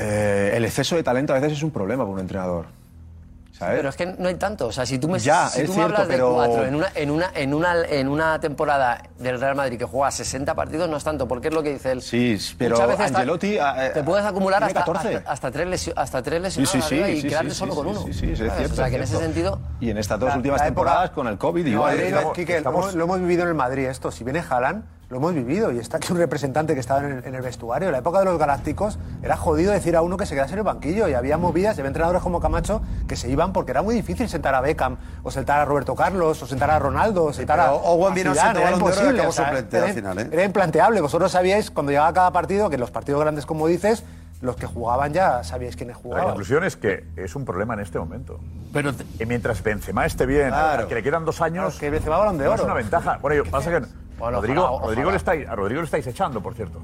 Eh, 0.00 0.52
el 0.54 0.64
exceso 0.64 0.96
de 0.96 1.02
talento 1.02 1.32
a 1.32 1.40
veces 1.40 1.58
es 1.58 1.62
un 1.62 1.70
problema 1.70 2.04
para 2.04 2.14
un 2.14 2.20
entrenador. 2.20 2.66
¿sabes? 3.58 3.78
Pero 3.78 3.88
es 3.88 3.96
que 3.96 4.06
no 4.06 4.28
hay 4.28 4.36
tanto. 4.36 4.68
O 4.68 4.72
sea, 4.72 4.86
si 4.86 4.98
tú 4.98 5.08
me, 5.08 5.18
ya, 5.18 5.48
si 5.48 5.64
tú 5.64 5.70
me 5.70 5.74
cierto, 5.74 6.02
hablas 6.02 6.08
de 6.08 6.20
cuatro 6.20 6.64
en 6.64 6.74
una, 6.76 6.88
en, 6.94 7.10
una, 7.10 7.30
en, 7.34 7.54
una, 7.54 7.84
en 7.84 8.08
una 8.08 8.40
temporada 8.40 9.02
del 9.18 9.40
Real 9.40 9.56
Madrid 9.56 9.76
que 9.76 9.84
juega 9.84 10.10
60 10.10 10.54
partidos, 10.54 10.88
no 10.88 10.96
es 10.96 11.04
tanto, 11.04 11.26
porque 11.26 11.48
es 11.48 11.54
lo 11.54 11.62
que 11.62 11.72
dice 11.72 11.92
él. 11.92 12.02
Sí, 12.02 12.38
pero 12.56 12.86
veces 12.86 13.12
Angelotti. 13.12 13.58
Ah, 13.58 13.86
eh, 13.86 13.90
te 13.90 14.04
puedes 14.04 14.24
acumular 14.24 14.62
hasta, 14.62 14.80
hasta, 14.80 15.22
hasta, 15.26 15.50
tres 15.50 15.66
lesio, 15.66 15.92
hasta 15.96 16.22
tres 16.22 16.40
lesionados 16.40 16.70
sí, 16.70 16.96
sí, 16.96 17.02
sí, 17.04 17.18
y 17.18 17.22
quedarte 17.28 17.54
solo 17.54 17.74
con 17.74 17.88
uno. 17.88 18.04
Sí, 18.04 18.12
sí, 18.12 18.30
es 18.32 18.38
cierto, 18.38 18.72
O 18.72 18.76
sea, 18.76 18.90
que 18.90 18.96
en 18.96 19.02
ese 19.02 19.16
sentido. 19.16 19.58
Y 19.80 19.90
en 19.90 19.98
estas 19.98 20.20
dos 20.20 20.28
la, 20.30 20.36
últimas 20.36 20.60
la 20.60 20.66
temporadas, 20.66 21.06
época, 21.06 21.14
con 21.14 21.26
el 21.26 21.38
COVID, 21.38 21.66
igual. 21.66 21.98
¿eh? 21.98 22.12
No, 22.12 22.92
lo, 22.92 23.04
hemos 23.04 23.20
vivido 23.20 23.42
en 23.42 23.48
el 23.48 23.54
Madrid, 23.54 23.86
esto. 23.86 24.12
Si 24.12 24.22
viene 24.22 24.42
Jalan 24.42 24.84
lo 25.10 25.16
hemos 25.16 25.34
vivido 25.34 25.72
y 25.72 25.78
está 25.78 25.96
aquí 25.96 26.12
un 26.12 26.18
representante 26.18 26.74
que 26.74 26.80
estaba 26.80 27.00
en 27.00 27.34
el, 27.34 27.40
vestuario. 27.40 27.88
En 27.88 27.92
la 27.92 27.98
época 27.98 28.18
de 28.18 28.26
los 28.26 28.38
Galácticos 28.38 28.98
era 29.22 29.38
jodido 29.38 29.72
decir 29.72 29.96
a 29.96 30.02
uno 30.02 30.18
que 30.18 30.26
se 30.26 30.34
quedase 30.34 30.52
en 30.52 30.58
el 30.58 30.64
banquillo 30.64 31.08
y 31.08 31.14
había 31.14 31.38
movidas, 31.38 31.78
y 31.78 31.80
había 31.80 31.88
entrenadores 31.88 32.20
como 32.20 32.40
Camacho 32.40 32.82
que 33.08 33.16
se 33.16 33.30
iban 33.30 33.54
porque 33.54 33.70
era 33.70 33.80
muy 33.80 33.94
difícil 33.94 34.28
sentar 34.28 34.54
a 34.54 34.60
Beckham 34.60 34.98
o 35.22 35.30
sentar 35.30 35.60
a 35.60 35.64
Roberto 35.64 35.94
Carlos 35.94 36.42
o 36.42 36.46
sentar 36.46 36.70
a 36.70 36.78
Ronaldo 36.78 37.24
o 37.24 37.32
sentar 37.32 37.58
a, 37.58 37.70
era 37.72 38.72
imposible, 38.72 39.26
o 39.26 39.32
era, 39.32 40.10
al 40.10 40.18
era 40.30 40.44
implanteable. 40.44 41.00
Vosotros 41.00 41.32
sabíais 41.32 41.70
cuando 41.70 41.90
llegaba 41.90 42.12
cada 42.12 42.30
partido 42.30 42.68
que 42.68 42.76
los 42.76 42.90
partidos 42.90 43.22
grandes, 43.22 43.46
como 43.46 43.66
dices, 43.66 44.04
los 44.42 44.56
que 44.56 44.66
jugaban 44.66 45.14
ya 45.14 45.42
sabíais 45.42 45.74
quiénes 45.74 45.96
jugaban. 45.96 46.26
La 46.26 46.32
conclusión 46.32 46.64
es 46.64 46.76
que 46.76 47.04
es 47.16 47.34
un 47.34 47.46
problema 47.46 47.72
en 47.72 47.80
este 47.80 47.98
momento. 47.98 48.40
Pero 48.74 48.92
mientras 49.26 49.62
Benzema 49.62 50.04
esté 50.04 50.26
bien, 50.26 50.48
claro. 50.48 50.86
que 50.86 50.96
le 50.96 51.02
quedan 51.02 51.24
dos 51.24 51.40
años, 51.40 51.64
claro, 51.64 51.80
que 51.80 51.90
Benzema 51.90 52.32
de 52.34 52.46
oro. 52.46 52.56
Es 52.56 52.60
una 52.60 52.74
ventaja. 52.74 53.18
Bueno, 53.22 53.42
yo, 53.42 53.50
pasa 53.50 53.70
que 53.70 53.86
Rodrigo. 54.18 54.80
Rodrigo 54.82 55.10
le 55.10 55.16
estáis, 55.16 55.48
a 55.48 55.54
Rodrigo 55.54 55.80
le 55.80 55.84
estáis 55.86 56.06
echando, 56.06 56.40
por 56.40 56.54
cierto. 56.54 56.80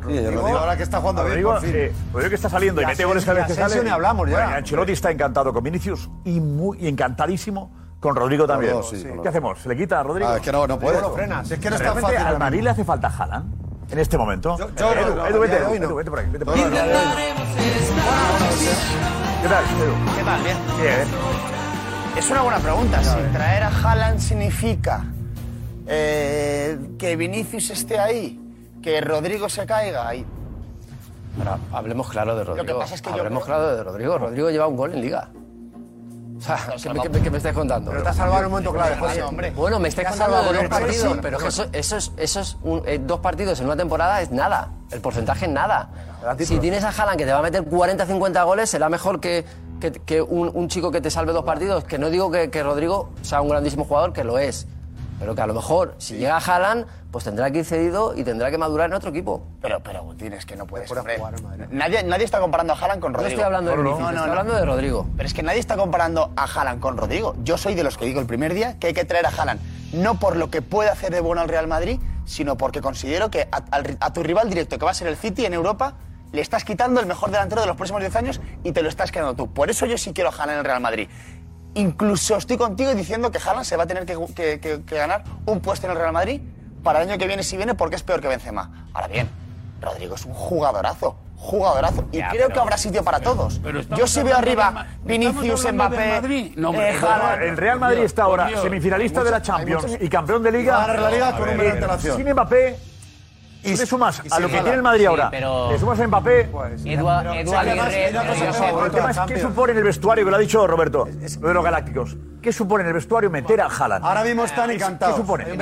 Rodrigo, 0.00 0.46
ahora 0.46 0.76
que 0.76 0.82
está 0.82 0.98
jugando 0.98 1.22
Rodrigo, 1.22 1.60
bien, 1.60 1.92
Rodrigo 2.12 2.30
que 2.30 2.34
está 2.34 2.48
saliendo 2.48 2.80
y, 2.80 2.84
y 2.84 2.86
mete 2.86 3.04
goles 3.04 3.24
cada 3.24 3.40
vez 3.40 3.48
que 3.48 3.54
sale. 3.54 3.84
Ni 3.84 3.90
hablamos 3.90 4.28
ya. 4.28 4.36
Bueno, 4.36 4.56
Ancelotti 4.56 4.92
está 4.92 5.10
encantado 5.10 5.52
con 5.52 5.62
Vinicius 5.62 6.08
y, 6.24 6.40
muy, 6.40 6.88
encantadísimo 6.88 7.70
con 8.00 8.16
Rodrigo 8.16 8.46
también. 8.46 8.76
¿Qué 9.22 9.28
hacemos? 9.28 9.58
¿Se 9.58 9.68
le 9.68 9.76
quita 9.76 10.00
a 10.00 10.02
Rodrigo? 10.02 10.30
Ah, 10.30 10.36
es 10.36 10.42
que 10.42 10.52
no, 10.52 10.66
no 10.66 10.78
puede. 10.78 11.00
No 11.00 11.10
frenas. 11.10 11.50
Es 11.50 11.58
que 11.58 11.68
no 11.68 11.76
está 11.76 11.94
fácil. 11.94 12.16
Al 12.16 12.38
Madrid 12.38 12.62
le 12.62 12.70
hace 12.70 12.84
falta 12.84 13.08
Haaland 13.08 13.70
en 13.90 13.98
este 13.98 14.16
momento. 14.16 14.56
Yo, 14.56 14.92
Edu, 14.92 15.14
no, 15.14 15.40
vete. 15.40 15.56
Edu, 15.56 15.94
vete 15.96 16.10
por 16.10 16.20
aquí, 16.20 16.30
ah, 16.34 16.44
pues 16.44 16.60
¿Qué 19.42 19.48
tal, 19.48 19.64
Edu? 19.64 20.16
¿Qué 20.16 20.24
tal? 20.24 20.42
Bien. 20.42 20.56
¿eh? 20.56 21.04
Es 22.16 22.30
una 22.30 22.42
buena 22.42 22.58
pregunta. 22.58 23.02
Si 23.02 23.18
eh. 23.18 23.30
traer 23.32 23.62
a 23.64 23.68
Haaland 23.68 24.18
significa 24.20 25.04
eh, 25.86 26.78
que 26.98 27.16
Vinicius 27.16 27.70
esté 27.70 27.98
ahí, 27.98 28.40
que 28.82 29.00
Rodrigo 29.00 29.48
se 29.48 29.66
caiga 29.66 30.08
ahí. 30.08 30.24
Ahora, 31.38 31.58
hablemos 31.72 32.08
claro 32.08 32.36
de 32.36 32.44
Rodrigo. 32.44 32.66
Lo 32.66 32.74
que 32.74 32.78
pasa 32.80 32.94
es 32.94 33.02
que 33.02 33.10
hablemos 33.10 33.40
yo 33.40 33.44
creo... 33.46 33.56
claro 33.56 33.76
de 33.76 33.84
Rodrigo. 33.84 34.18
Rodrigo 34.18 34.50
lleva 34.50 34.66
un 34.66 34.76
gol 34.76 34.94
en 34.94 35.00
Liga. 35.00 35.30
O 36.40 36.42
sea, 36.42 36.92
¿qué, 36.94 37.00
qué, 37.00 37.10
qué, 37.10 37.20
qué 37.20 37.30
me 37.30 37.36
estáis 37.36 37.54
contando? 37.54 37.90
Pero 37.90 38.02
te 38.02 38.08
has 38.08 38.16
salvado 38.16 38.40
en 38.40 38.46
un 38.46 38.50
momento 38.52 38.72
clave, 38.72 38.96
José. 38.96 39.22
Hombre. 39.22 39.50
Bueno, 39.50 39.78
me 39.78 39.88
estáis 39.88 40.08
salvado 40.14 40.46
con 40.46 40.56
un 40.56 40.68
partido, 40.70 41.18
pero 41.20 41.38
eso, 41.38 41.66
eso 41.72 41.96
es, 41.98 42.12
eso 42.16 42.40
es 42.40 42.56
un, 42.62 42.82
eh, 42.86 42.98
dos 42.98 43.20
partidos 43.20 43.60
en 43.60 43.66
una 43.66 43.76
temporada 43.76 44.22
es 44.22 44.30
nada. 44.30 44.70
El 44.90 45.02
porcentaje 45.02 45.44
es 45.44 45.50
nada. 45.50 45.90
Si 46.38 46.58
tienes 46.58 46.82
a 46.82 46.88
Haaland 46.88 47.18
que 47.18 47.26
te 47.26 47.32
va 47.32 47.40
a 47.40 47.42
meter 47.42 47.62
40 47.64 48.06
50 48.06 48.42
goles, 48.44 48.70
será 48.70 48.88
mejor 48.88 49.20
que, 49.20 49.44
que, 49.80 49.92
que 49.92 50.22
un, 50.22 50.50
un, 50.54 50.68
chico 50.68 50.90
que 50.90 51.02
te 51.02 51.10
salve 51.10 51.32
dos 51.32 51.44
partidos. 51.44 51.84
Que 51.84 51.98
no 51.98 52.08
digo 52.08 52.30
que, 52.30 52.50
que 52.50 52.62
Rodrigo 52.62 53.10
sea 53.20 53.42
un 53.42 53.50
grandísimo 53.50 53.84
jugador, 53.84 54.14
que 54.14 54.24
lo 54.24 54.38
es. 54.38 54.66
Pero 55.20 55.34
que 55.34 55.42
a 55.42 55.46
lo 55.46 55.52
mejor, 55.52 55.94
si 55.98 56.16
llega 56.16 56.38
Haaland, 56.38 56.86
pues 57.10 57.24
tendrá 57.24 57.50
que 57.50 57.58
ir 57.58 57.64
cedido 57.66 58.14
y 58.16 58.24
tendrá 58.24 58.50
que 58.50 58.56
madurar 58.56 58.88
en 58.88 58.94
otro 58.94 59.10
equipo. 59.10 59.42
Pero, 59.60 59.78
pero, 59.80 60.14
tienes 60.16 60.46
que 60.46 60.56
no 60.56 60.66
puedes. 60.66 60.90
hombre. 60.90 61.18
nadie, 61.70 62.02
nadie 62.04 62.24
está 62.24 62.40
comparando 62.40 62.72
a 62.72 62.76
Haaland 62.76 63.02
con 63.02 63.12
Rodrigo. 63.12 63.28
No 63.28 63.28
estoy 63.28 63.44
hablando 63.44 63.70
de, 63.70 63.76
no, 63.76 63.82
no, 63.82 64.08
estoy 64.08 64.30
hablando 64.30 64.54
de 64.54 64.64
Rodrigo. 64.64 65.06
Pero 65.18 65.26
es 65.26 65.34
que 65.34 65.42
nadie 65.42 65.60
está 65.60 65.76
comparando 65.76 66.32
a 66.36 66.44
Haaland 66.44 66.80
con 66.80 66.96
Rodrigo. 66.96 67.36
Yo 67.44 67.58
soy 67.58 67.74
de 67.74 67.84
los 67.84 67.98
que 67.98 68.06
digo 68.06 68.18
el 68.18 68.26
primer 68.26 68.54
día 68.54 68.78
que 68.78 68.86
hay 68.86 68.94
que 68.94 69.04
traer 69.04 69.26
a 69.26 69.28
Haaland. 69.28 69.60
No 69.92 70.18
por 70.18 70.36
lo 70.36 70.50
que 70.50 70.62
puede 70.62 70.88
hacer 70.88 71.12
de 71.12 71.20
bueno 71.20 71.42
al 71.42 71.50
Real 71.50 71.66
Madrid, 71.66 72.00
sino 72.24 72.56
porque 72.56 72.80
considero 72.80 73.30
que 73.30 73.46
a, 73.50 74.12
tu 74.14 74.22
rival 74.22 74.48
directo, 74.48 74.78
que 74.78 74.86
va 74.86 74.92
a 74.92 74.94
ser 74.94 75.08
el 75.08 75.16
City 75.16 75.44
en 75.44 75.52
Europa, 75.52 75.96
le 76.32 76.40
estás 76.40 76.64
quitando 76.64 77.00
el 77.00 77.06
mejor 77.06 77.30
delantero 77.30 77.60
de 77.60 77.66
los 77.66 77.76
próximos 77.76 78.00
10 78.00 78.16
años 78.16 78.40
y 78.64 78.72
te 78.72 78.82
lo 78.82 78.88
estás 78.88 79.12
quedando 79.12 79.34
tú. 79.34 79.52
Por 79.52 79.68
eso 79.68 79.84
yo 79.84 79.98
sí 79.98 80.12
quiero 80.14 80.30
a 80.30 80.32
Haaland 80.32 80.52
en 80.52 80.58
el 80.60 80.64
Real 80.64 80.80
Madrid. 80.80 81.08
Incluso 81.74 82.36
estoy 82.36 82.56
contigo 82.56 82.94
diciendo 82.94 83.30
que 83.30 83.38
Haaland 83.38 83.64
se 83.64 83.76
va 83.76 83.84
a 83.84 83.86
tener 83.86 84.04
que, 84.04 84.82
ganar 84.86 85.24
un 85.46 85.60
puesto 85.60 85.86
en 85.86 85.92
el 85.92 85.98
Real 85.98 86.12
Madrid 86.12 86.40
para 86.82 87.02
el 87.02 87.08
año 87.08 87.18
que 87.18 87.26
viene 87.26 87.42
si 87.42 87.56
viene 87.56 87.74
porque 87.74 87.96
es 87.96 88.02
peor 88.02 88.20
que 88.20 88.28
Benzema. 88.28 88.88
Ahora 88.92 89.08
bien, 89.08 89.28
Rodrigo 89.80 90.14
es 90.14 90.24
un 90.24 90.34
jugadorazo, 90.34 91.16
jugadorazo 91.36 92.04
y 92.10 92.22
creo 92.22 92.48
que 92.48 92.58
habrá 92.58 92.76
sitio 92.76 93.04
para 93.04 93.20
todos. 93.20 93.60
Yo 93.96 94.06
sí 94.06 94.22
veo 94.22 94.36
arriba 94.36 94.86
Vinicius, 95.04 95.72
Mbappé, 95.72 96.54
no, 96.56 96.74
eh, 96.74 96.98
El 97.42 97.56
Real 97.56 97.78
Madrid 97.78 98.02
está 98.02 98.24
ahora 98.24 98.50
semifinalista 98.60 99.22
de 99.22 99.30
la 99.30 99.42
Champions 99.42 99.96
y 100.00 100.08
campeón 100.08 100.42
de 100.42 100.52
Liga. 100.52 100.86
La 100.86 101.10
Liga 101.10 101.36
con 101.36 101.48
una. 101.48 101.64
Eh, 101.64 101.98
sin 102.16 102.32
Mbappé 102.32 102.89
y 103.62 103.76
le 103.76 103.86
sumas 103.86 104.22
a 104.30 104.40
lo 104.40 104.48
que 104.48 104.60
tiene 104.60 104.74
el 104.74 104.82
Madrid 104.82 105.06
ahora. 105.06 105.28
pero... 105.30 105.70
Le 105.72 105.78
sumas 105.78 106.00
a 106.00 106.06
Mbappé. 106.06 106.48
El 106.84 106.98
tema 108.90 109.10
es 109.10 109.18
qué 109.26 109.40
supone 109.40 109.72
en 109.72 109.78
el 109.78 109.84
vestuario, 109.84 110.24
que 110.24 110.30
lo 110.30 110.36
ha 110.36 110.40
dicho 110.40 110.66
Roberto, 110.66 111.06
lo 111.40 111.48
de 111.48 111.54
los 111.54 111.64
Galácticos. 111.64 112.16
¿Qué 112.40 112.52
supone 112.52 112.82
en 112.82 112.88
el 112.88 112.94
vestuario 112.94 113.30
meter 113.30 113.60
a 113.60 113.66
Haaland? 113.66 114.04
Ahora 114.04 114.24
mismo 114.24 114.44
están 114.44 114.70
ah, 114.70 114.72
encantados. 114.72 115.16
¿Qué 115.16 115.20
supone? 115.20 115.44
En 115.44 115.60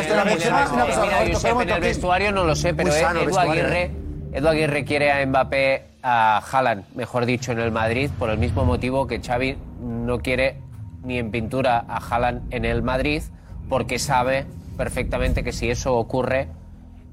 el 1.71 1.81
vestuario 1.81 2.31
no 2.33 2.45
lo 2.45 2.55
sé, 2.55 2.73
pero 2.75 2.93
Eduardo 2.93 3.39
Aguirre... 3.39 4.85
Quiere 4.85 5.11
a 5.11 5.27
Mbappé, 5.27 5.87
a 6.03 6.39
Haaland, 6.39 6.85
mejor 6.95 7.27
dicho, 7.27 7.51
en 7.51 7.59
el 7.59 7.73
Madrid, 7.73 8.11
por 8.19 8.31
el 8.31 8.39
mismo 8.39 8.65
motivo 8.65 9.07
que 9.07 9.21
Xavi 9.21 9.59
no 9.81 10.21
quiere 10.21 10.61
ni 11.03 11.19
en 11.19 11.31
pintura 11.31 11.85
a 11.89 11.97
Haaland 11.97 12.53
en 12.55 12.65
el 12.65 12.83
Madrid, 12.83 13.23
porque 13.69 13.99
sabe 13.99 14.47
perfectamente 14.77 15.43
que 15.43 15.53
si 15.53 15.71
eso 15.71 15.97
ocurre, 15.97 16.49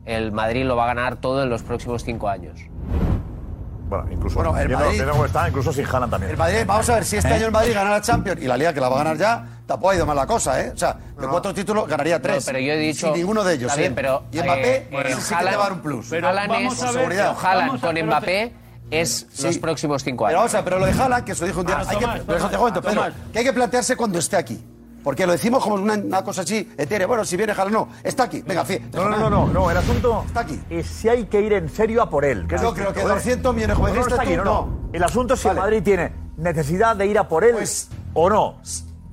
el 0.06 0.32
Madrid 0.32 0.66
lo 0.66 0.76
va 0.76 0.86
a 0.86 0.88
ganar 0.88 1.18
todo 1.18 1.44
en 1.44 1.50
los 1.50 1.64
próximos 1.64 2.04
cinco 2.04 2.30
años. 2.30 2.60
Bueno, 3.88 4.12
incluso 4.12 4.36
bueno, 4.36 4.58
el 4.58 4.70
Madrid, 4.70 5.02
está, 5.26 5.48
incluso 5.48 5.72
sin 5.72 5.86
Haaland 5.86 6.12
también. 6.12 6.32
El 6.32 6.38
Madrid, 6.38 6.58
vamos 6.66 6.90
a 6.90 6.96
ver, 6.96 7.06
si 7.06 7.18
este 7.18 7.30
¿Eh? 7.30 7.34
año 7.36 7.46
el 7.46 7.52
Madrid 7.52 7.74
gana 7.74 7.92
la 7.92 8.02
Champions 8.02 8.42
y 8.42 8.48
la 8.48 8.58
Liga 8.58 8.74
que 8.74 8.80
la 8.80 8.90
va 8.90 8.96
a 8.96 9.04
ganar 9.04 9.18
ya, 9.18 9.46
tampoco 9.66 9.92
ha 9.92 9.96
ido 9.96 10.06
mal 10.08 10.16
la 10.16 10.26
cosa, 10.26 10.60
¿eh? 10.60 10.72
O 10.74 10.78
sea, 10.78 10.94
de 10.94 11.22
no. 11.22 11.30
cuatro 11.30 11.54
títulos 11.54 11.88
ganaría 11.88 12.20
tres. 12.20 12.46
No, 12.46 12.52
pero 12.52 12.60
yo 12.66 12.74
he 12.74 12.78
dicho. 12.78 13.08
Sin 13.08 13.16
ninguno 13.16 13.44
de 13.44 13.54
ellos. 13.54 13.76
Bien, 13.76 13.92
¿eh? 13.92 13.96
pero. 13.96 14.24
Y 14.32 14.42
Mbappé, 14.42 14.76
eh, 14.76 14.88
bueno, 14.92 15.18
sí 15.22 15.36
que 15.36 15.44
le 15.44 15.52
va 15.52 15.56
a 15.56 15.64
dar 15.66 15.74
un 15.74 15.82
plus. 15.82 16.08
Pero 16.10 16.28
Haaland 16.28 16.50
vamos 16.50 16.74
es, 16.74 16.84
a 16.84 16.92
ver, 16.92 17.10
pero 17.10 17.36
Haaland 17.40 17.82
con 17.82 18.06
Mbappé 18.06 18.54
es 18.90 19.28
sí. 19.32 19.44
los 19.44 19.58
próximos 19.60 20.04
cinco 20.04 20.26
años. 20.26 20.32
Pero 20.32 20.40
vamos 20.40 20.54
a 20.54 20.58
ver, 20.58 20.64
pero 20.66 20.80
lo 20.80 20.86
de 20.88 21.04
Haaland, 21.04 21.24
que 21.24 21.32
eso 21.34 21.46
dijo 21.46 21.60
un 21.60 21.68
día. 21.68 21.76
Ah, 21.78 21.86
hay 21.88 21.98
Tomás, 21.98 22.00
que, 22.00 22.06
Tomás, 22.06 22.22
pero 22.26 22.38
eso 22.40 22.50
te 22.50 22.58
cuento, 22.58 22.82
Pedro, 22.82 23.04
que 23.32 23.40
hay 23.40 23.46
que 23.46 23.54
plantearse 23.54 23.96
cuando 23.96 24.18
esté 24.18 24.38
aquí. 24.38 24.64
Porque 25.06 25.26
lo 25.28 25.34
decimos 25.34 25.62
como 25.64 25.76
una, 25.76 25.94
una 25.94 26.24
cosa 26.24 26.42
así, 26.42 26.68
etérea. 26.76 27.06
Bueno, 27.06 27.24
si 27.24 27.38
viene 27.38 27.52
Haaland, 27.54 27.72
no. 27.74 27.90
Está 28.04 28.24
aquí. 28.24 28.42
Venga, 28.42 28.66
fi- 28.66 28.80
No, 28.92 29.08
no, 29.08 29.18
no, 29.18 29.30
no, 29.30 29.48
no, 29.48 29.70
el 29.72 29.78
asunto 29.78 30.24
Está 30.26 30.40
aquí. 30.40 30.60
es 30.68 30.88
si 30.88 31.08
hay 31.08 31.26
que 31.28 31.40
ir 31.42 31.54
en 31.54 31.70
serio 31.70 32.02
a 32.02 32.10
por 32.10 32.26
él. 32.26 32.48
Yo 32.50 32.74
creo 32.74 32.92
que 32.92 33.04
¿vale? 33.04 33.14
200 33.16 33.54
millones, 33.54 33.76
como 33.76 33.88
dijiste 33.90 34.10
está 34.10 34.24
aquí, 34.24 34.32
tú, 34.36 34.44
no, 34.44 34.44
no. 34.44 34.90
El 34.92 35.04
asunto 35.04 35.36
es 35.36 35.40
si 35.40 35.48
el 35.48 35.56
Vale. 35.56 35.62
Madrid 35.62 35.84
tiene 35.84 36.12
necesidad 36.38 36.96
de 36.96 37.06
ir 37.06 37.20
a 37.20 37.28
por 37.28 37.44
él 37.44 37.54
Pues- 37.54 37.88
o 38.16 38.30
no. 38.32 38.56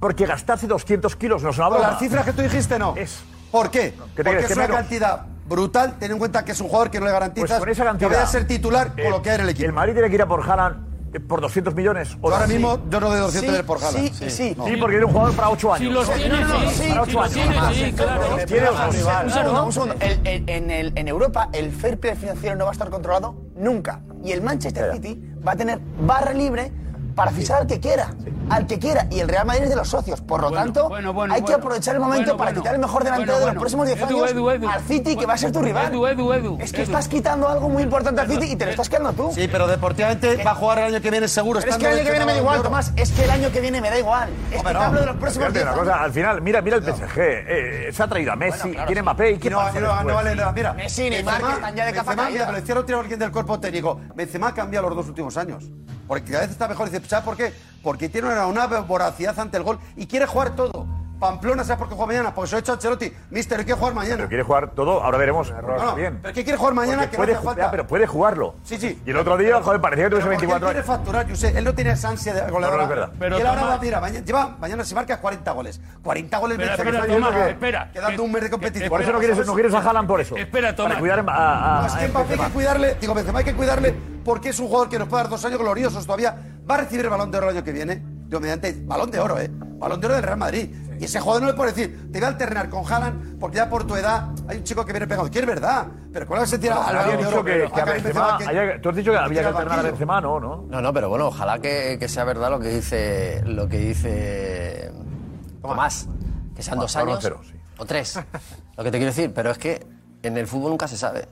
Porque 0.00 0.24
gastarse 0.26 0.66
200 0.66 1.14
kilos 1.14 1.42
no 1.42 1.50
es 1.50 1.58
una 1.58 1.66
Con 1.68 1.74
broma. 1.76 1.90
las 1.90 1.98
cifras 2.00 2.24
que 2.24 2.32
tú 2.32 2.40
dijiste, 2.42 2.78
no. 2.78 2.94
Es. 2.96 3.20
¿Por 3.50 3.70
qué? 3.70 3.90
te 3.90 3.98
Porque 3.98 4.22
crees 4.22 4.40
es 4.44 4.46
que 4.48 4.54
una 4.54 4.62
menos? 4.62 4.76
cantidad 4.78 5.26
brutal, 5.46 5.96
ten 5.98 6.10
en 6.12 6.18
cuenta 6.18 6.42
que 6.42 6.52
es 6.52 6.60
un 6.62 6.68
jugador 6.68 6.90
que 6.90 6.98
no 7.00 7.04
le 7.06 7.12
garantiza 7.12 7.46
Pues 7.46 7.58
con 7.60 7.68
esa 7.68 7.84
cantidad. 7.84 8.08
que 8.08 8.14
vaya 8.14 8.26
a 8.26 8.30
ser 8.30 8.46
titular 8.46 8.92
eh, 8.96 9.02
con 9.02 9.10
lo 9.12 9.20
que 9.22 9.28
hay 9.28 9.34
en 9.36 9.40
el 9.42 9.48
equipo. 9.50 9.66
El 9.66 9.72
Madrid 9.74 9.92
tiene 9.92 10.08
que 10.08 10.14
ir 10.14 10.22
a 10.22 10.26
por 10.26 10.40
Haaland 10.48 10.76
eh, 10.86 10.91
por 11.20 11.40
200 11.40 11.74
millones. 11.74 12.10
Yo 12.10 12.32
ahora 12.34 12.46
mismo 12.46 12.78
yo 12.90 13.00
no 13.00 13.08
doy 13.10 13.18
200 13.20 13.32
Sí, 13.32 13.40
millones 13.46 13.62
por 13.66 13.78
Haaland. 13.82 14.12
sí, 14.12 14.30
sí. 14.30 14.30
Sí, 14.30 14.54
porque 14.56 14.92
tiene 14.96 15.04
un 15.04 15.12
jugador 15.12 15.34
para 15.36 15.50
8 15.50 15.74
años. 15.74 15.88
Si 15.88 15.92
los 15.94 16.14
tiene, 16.14 16.40
No, 16.40 16.48
no, 16.48 16.48
no, 16.64 16.70
sí, 16.70 16.76
para 16.78 16.84
si 16.84 16.98
8 16.98 17.12
los 17.12 17.16
años. 17.16 17.32
tiene, 17.32 17.74
sí, 17.86 17.92
claro. 17.92 18.22
Tiene, 18.46 18.70
Un 18.70 18.76
o 18.76 18.92
segundo, 18.92 19.22
un 19.24 19.30
segundo, 19.32 19.64
un 19.66 19.72
segundo. 19.72 19.94
El- 20.00 20.26
el- 20.26 20.44
en, 20.48 20.70
el- 20.70 20.92
en 20.96 21.08
Europa 21.08 21.48
el 21.52 21.70
fair 21.72 21.98
play 21.98 22.16
financiero 22.16 22.56
no 22.56 22.64
va 22.64 22.70
a 22.70 22.72
estar 22.72 22.90
controlado 22.90 23.34
nunca. 23.56 24.00
Y 24.24 24.32
el 24.32 24.42
Manchester 24.42 24.92
City 24.94 25.20
va 25.46 25.52
a 25.52 25.56
tener 25.56 25.80
barra 26.00 26.32
libre 26.32 26.72
para 27.14 27.30
fichar 27.30 27.60
al 27.62 27.66
que 27.66 27.80
quiera. 27.80 28.14
Al 28.50 28.66
que 28.66 28.78
quiera. 28.78 29.06
Y 29.10 29.20
el 29.20 29.28
Real 29.28 29.46
Madrid 29.46 29.64
es 29.64 29.70
de 29.70 29.76
los 29.76 29.88
socios. 29.88 30.20
Por 30.20 30.40
lo 30.42 30.48
Bueno, 30.50 30.64
tanto, 30.64 30.88
bueno, 30.88 31.12
bueno, 31.12 31.32
hay 31.34 31.42
que 31.42 31.54
aprovechar 31.54 31.94
el 31.94 32.00
momento 32.00 32.22
Bueno, 32.32 32.38
para 32.38 32.50
bueno. 32.50 32.60
quitar 32.62 32.74
el 32.74 32.80
mejor 32.80 33.04
delantero 33.04 33.32
Bueno, 33.32 33.38
de 33.38 33.40
los 33.40 33.46
bueno. 33.50 33.60
próximos 33.60 33.86
10 33.86 33.98
Edu, 33.98 34.06
años 34.24 34.30
Edu, 34.32 34.50
Edu. 34.50 34.68
al 34.68 34.80
City, 34.82 35.16
que 35.16 35.26
va 35.26 35.34
a 35.34 35.38
ser 35.38 35.52
tu 35.52 35.62
rival. 35.62 35.92
Edu, 35.92 36.06
Edu, 36.06 36.32
Edu. 36.32 36.58
Es 36.60 36.72
que 36.72 36.82
Edu. 36.82 36.90
estás 36.90 37.08
quitando 37.08 37.48
algo 37.48 37.68
muy 37.68 37.82
importante 37.82 38.20
al 38.20 38.28
City 38.28 38.46
y 38.52 38.56
te 38.56 38.64
lo 38.66 38.70
estás 38.72 38.88
quedando 38.88 39.12
tú. 39.12 39.30
Sí, 39.34 39.48
pero 39.50 39.66
deportivamente 39.66 40.42
va 40.44 40.50
a 40.50 40.54
jugar 40.54 40.78
el 40.80 40.84
año 40.94 41.00
que 41.00 41.10
viene 41.10 41.28
seguro. 41.28 41.60
Pero 41.60 41.72
es 41.72 41.78
que 41.78 41.86
el 41.86 41.92
año 41.98 42.04
que 42.04 42.10
viene 42.10 42.26
me 42.26 42.32
da 42.32 42.38
igual. 42.38 42.62
Tomás. 42.62 42.92
Es 42.96 43.10
que 43.12 43.24
el 43.24 43.30
año 43.30 43.52
que 43.52 43.60
viene 43.60 43.80
me 43.80 43.90
da 43.90 43.98
igual. 43.98 44.28
Es 44.50 44.62
que 44.62 44.72
no. 44.72 44.80
hablo 44.80 45.00
de 45.00 45.06
los 45.06 45.16
próximos 45.16 45.48
Fíjate 45.48 45.58
10 45.60 45.64
una 45.74 45.76
cosa, 45.82 45.92
años. 45.94 46.04
al 46.06 46.12
final, 46.12 46.42
mira, 46.42 46.62
mira 46.62 46.76
el 46.76 46.82
PSG. 46.82 47.18
eh, 47.18 47.88
se 47.92 48.02
ha 48.02 48.08
traído 48.08 48.32
a 48.32 48.36
Messi, 48.36 48.74
tiene 48.86 49.02
Mbappé. 49.02 49.38
¿Y 49.42 49.48
no, 49.48 49.58
pasa 49.58 49.80
no, 49.80 50.14
vale 50.14 50.34
nada. 50.36 50.52
Mira, 50.52 50.72
Messi, 50.72 51.08
Neymar, 51.08 51.40
están 51.40 51.74
ya 51.76 51.86
de 51.86 51.92
capa 51.92 52.16
caída. 52.16 52.50
mira, 52.52 52.62
pero 52.86 53.00
alguien 53.00 53.18
del 53.18 53.30
cuerpo 53.32 53.58
técnico. 53.60 54.00
Benzema 54.14 54.48
ha 54.48 54.54
cambiado 54.54 54.88
los 54.88 54.96
dos 54.96 55.08
últimos 55.08 55.36
años. 55.36 55.64
Porque 56.12 56.30
cada 56.30 56.42
vez 56.42 56.50
está 56.50 56.68
mejor. 56.68 56.90
Dice, 56.90 57.02
¿sabes 57.08 57.24
por 57.24 57.38
qué? 57.38 57.54
Porque 57.82 58.10
tiene 58.10 58.28
una, 58.28 58.44
una 58.44 58.66
voracidad 58.66 59.40
ante 59.40 59.56
el 59.56 59.62
gol 59.62 59.78
y 59.96 60.06
quiere 60.06 60.26
jugar 60.26 60.54
todo. 60.54 60.86
Pamplona, 61.22 61.62
¿sabes 61.62 61.78
por 61.78 61.88
qué 61.88 61.94
juega 61.94 62.06
mañana? 62.08 62.34
Porque 62.34 62.56
ha 62.56 62.58
hecho 62.58 62.72
a 62.72 62.74
Ancelotti. 62.74 63.12
Mister, 63.30 63.60
¿y 63.60 63.64
quiere 63.64 63.78
jugar 63.78 63.94
mañana? 63.94 64.16
Pero 64.16 64.28
quiere 64.28 64.42
jugar 64.42 64.70
todo, 64.72 65.00
ahora 65.04 65.18
veremos. 65.18 65.52
No, 65.52 65.62
no, 65.84 65.94
bien. 65.94 66.18
pero 66.20 66.34
¿qué 66.34 66.42
quiere 66.42 66.58
jugar 66.58 66.74
mañana? 66.74 66.96
Porque 67.02 67.10
Que 67.12 67.16
puede, 67.16 67.34
no 67.34 67.42
falta. 67.42 67.62
ya, 67.62 67.70
pero 67.70 67.86
puede 67.86 68.06
jugarlo. 68.08 68.56
Sí, 68.64 68.76
sí. 68.76 69.00
Y 69.06 69.10
el 69.10 69.16
otro 69.16 69.36
día, 69.36 69.62
joder, 69.62 69.80
parecía 69.80 70.06
que 70.06 70.10
tuviese 70.10 70.28
Pero 70.28 70.36
porque 70.36 70.46
24 70.48 70.68
él 70.68 70.74
quiere 70.74 70.86
facturar, 70.86 71.26
yo 71.28 71.36
sé. 71.36 71.56
Él 71.56 71.64
no 71.64 71.74
tiene 71.74 71.92
esa 71.92 72.08
ansia 72.08 72.34
de 72.34 72.50
goleador. 72.50 72.72
No, 72.72 72.76
no, 72.78 72.82
es 72.82 72.88
verdad. 72.88 73.08
Pero 73.10 73.18
Pero 73.20 73.38
y 73.38 73.40
él 73.40 73.46
ahora 73.46 73.62
va, 73.62 73.78
mira, 73.78 74.00
mañana, 74.00 74.24
lleva, 74.24 74.56
mañana 74.58 74.84
se 74.84 74.94
marca 74.96 75.20
40 75.20 75.52
goles. 75.52 75.80
40 76.02 76.38
goles 76.38 76.58
Espera, 76.58 76.76
Benzema, 76.76 76.90
espera, 76.90 77.06
que 77.06 77.20
Tomás, 77.22 77.44
que- 77.44 77.50
espera. 77.50 77.90
Quedando 77.92 78.22
un 78.24 78.32
mes 78.32 78.42
de 78.42 78.50
competición. 78.50 78.88
Por 78.88 79.02
eso 79.02 79.12
no 79.12 79.18
quieres, 79.20 79.46
no 79.46 79.54
quieres 79.54 79.74
a 79.74 79.78
Haaland 79.78 80.08
por 80.08 80.20
eso. 80.20 80.36
Espera, 80.36 80.74
Tomás. 80.74 80.90
Para 80.94 81.00
cuidar 81.00 81.24
a, 81.28 81.82
a- 81.84 81.86
es 81.86 81.92
que 81.94 82.04
a 82.04 82.08
Mbappé 82.08 82.32
hay 82.34 82.38
que 82.40 82.52
cuidarle, 82.52 82.96
digo, 83.00 83.14
Benzema 83.14 83.38
hay 83.38 83.44
que 83.44 83.54
cuidarle 83.54 83.94
porque 84.24 84.48
es 84.48 84.58
un 84.58 84.66
jugador 84.66 84.88
que 84.88 84.98
nos 84.98 85.06
puede 85.06 85.22
dar 85.22 85.30
dos 85.30 85.44
años 85.44 85.60
gloriosos 85.60 86.04
todavía. 86.04 86.34
Va 86.68 86.74
a 86.74 86.78
recibir 86.78 87.04
el 87.04 87.10
balón 87.10 87.30
de 87.30 87.38
oro 87.38 87.48
el 87.50 87.56
año 87.56 87.64
que 87.64 87.70
viene. 87.72 88.02
Digo, 88.26 88.40
mediante 88.40 88.74
balón 88.86 89.10
de 89.10 89.20
oro, 89.20 89.38
¿eh? 89.38 89.50
Balón 89.52 90.00
de 90.00 90.06
oro 90.06 90.14
del 90.16 90.24
Real 90.24 90.38
Madrid. 90.38 90.70
Y 91.02 91.06
ese 91.06 91.18
jugador 91.18 91.42
no 91.42 91.48
le 91.48 91.54
puede 91.54 91.72
decir, 91.72 92.10
te 92.12 92.20
voy 92.20 92.26
a 92.26 92.28
alternar 92.28 92.70
con 92.70 92.84
Haaland 92.86 93.40
porque 93.40 93.56
ya 93.56 93.68
por 93.68 93.84
tu 93.84 93.96
edad 93.96 94.28
hay 94.46 94.58
un 94.58 94.62
chico 94.62 94.84
que 94.84 94.92
viene 94.92 95.08
pegado. 95.08 95.28
Que 95.28 95.40
es 95.40 95.46
verdad. 95.46 95.88
Pero 96.12 96.28
¿cuál 96.28 96.46
se 96.46 96.60
tira 96.60 96.76
al 96.76 96.96
Había 96.96 97.16
dicho 97.16 97.42
que, 97.42 97.52
que 97.74 97.80
a 97.80 97.82
A 97.82 97.86
Karim 97.86 98.04
Benzema, 98.04 98.38
que- 98.38 98.44
haya- 98.46 98.80
tú 98.80 98.88
has 98.90 98.94
dicho 98.94 99.10
que 99.10 99.18
había 99.18 99.40
que 99.40 99.46
alternar 99.48 99.78
a. 99.80 99.82
Benzema, 99.82 100.20
no, 100.20 100.38
¿no? 100.38 100.64
No, 100.70 100.80
no, 100.80 100.92
pero 100.92 101.08
bueno, 101.08 101.26
ojalá 101.26 101.58
que, 101.58 101.96
que 101.98 102.08
sea 102.08 102.22
verdad 102.22 102.50
lo 102.50 102.60
que 102.60 102.68
dice 102.68 103.42
lo 103.46 103.68
que 103.68 103.78
dice 103.78 104.92
Tomás, 105.60 106.06
que 106.54 106.62
sean 106.62 106.78
dos 106.78 106.92
Tomás, 106.92 107.08
años 107.08 107.18
cero, 107.20 107.40
sí. 107.50 107.54
o 107.78 107.84
tres. 107.84 108.20
Lo 108.76 108.84
que 108.84 108.90
te 108.92 108.98
quiero 108.98 109.10
decir, 109.12 109.32
pero 109.34 109.50
es 109.50 109.58
que 109.58 109.84
en 110.22 110.36
el 110.36 110.46
fútbol 110.46 110.70
nunca 110.70 110.86
se 110.86 110.96
sabe. 110.96 111.26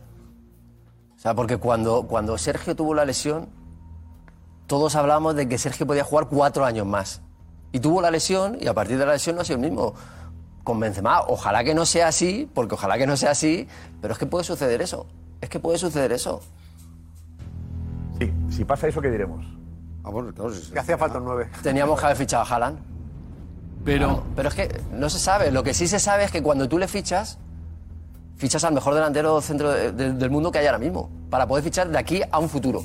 O 1.14 1.18
sea, 1.20 1.34
porque 1.34 1.58
cuando, 1.58 2.08
cuando 2.08 2.36
Sergio 2.38 2.74
tuvo 2.74 2.92
la 2.92 3.04
lesión, 3.04 3.48
todos 4.66 4.96
hablábamos 4.96 5.36
de 5.36 5.48
que 5.48 5.58
Sergio 5.58 5.86
podía 5.86 6.02
jugar 6.02 6.26
cuatro 6.26 6.64
años 6.64 6.88
más. 6.88 7.22
Y 7.72 7.80
tuvo 7.80 8.00
la 8.02 8.10
lesión 8.10 8.56
y 8.60 8.66
a 8.66 8.74
partir 8.74 8.98
de 8.98 9.06
la 9.06 9.12
lesión 9.12 9.36
no 9.36 9.42
ha 9.42 9.44
sido 9.44 9.56
el 9.56 9.62
mismo. 9.62 9.94
Con 10.64 10.78
Benzema, 10.78 11.22
ojalá 11.22 11.64
que 11.64 11.74
no 11.74 11.86
sea 11.86 12.08
así, 12.08 12.48
porque 12.54 12.74
ojalá 12.74 12.98
que 12.98 13.06
no 13.06 13.16
sea 13.16 13.30
así, 13.30 13.66
pero 14.02 14.12
es 14.12 14.18
que 14.18 14.26
puede 14.26 14.44
suceder 14.44 14.82
eso. 14.82 15.06
Es 15.40 15.48
que 15.48 15.58
puede 15.58 15.78
suceder 15.78 16.12
eso. 16.12 16.40
Sí, 18.18 18.32
si 18.50 18.64
pasa 18.64 18.86
eso, 18.88 19.00
¿qué 19.00 19.10
diremos? 19.10 19.44
Ah, 20.04 20.10
bueno, 20.10 20.32
claro. 20.34 20.52
Que 20.72 20.78
hacía 20.78 20.98
falta 20.98 21.18
un 21.18 21.24
9. 21.24 21.48
Teníamos 21.62 21.98
que 21.98 22.04
haber 22.06 22.16
fichado 22.16 22.42
a 22.44 22.46
Haaland. 22.54 22.78
Pero, 23.84 24.06
Claro, 24.08 24.24
pero 24.36 24.48
es 24.50 24.54
que 24.54 24.80
no 24.92 25.08
se 25.08 25.18
sabe. 25.18 25.50
Lo 25.50 25.62
que 25.62 25.72
sí 25.72 25.88
se 25.88 25.98
sabe 25.98 26.24
es 26.24 26.30
que 26.30 26.42
cuando 26.42 26.68
tú 26.68 26.76
le 26.78 26.86
fichas, 26.86 27.38
fichas 28.36 28.62
al 28.64 28.74
mejor 28.74 28.92
delantero 28.94 29.40
centro 29.40 29.70
de- 29.70 29.92
de- 29.92 30.12
del 30.12 30.30
mundo 30.30 30.52
que 30.52 30.58
hay 30.58 30.66
ahora 30.66 30.78
mismo. 30.78 31.08
Para 31.30 31.46
poder 31.46 31.64
fichar 31.64 31.88
de 31.88 31.98
aquí 31.98 32.20
a 32.30 32.38
un 32.38 32.50
futuro. 32.50 32.84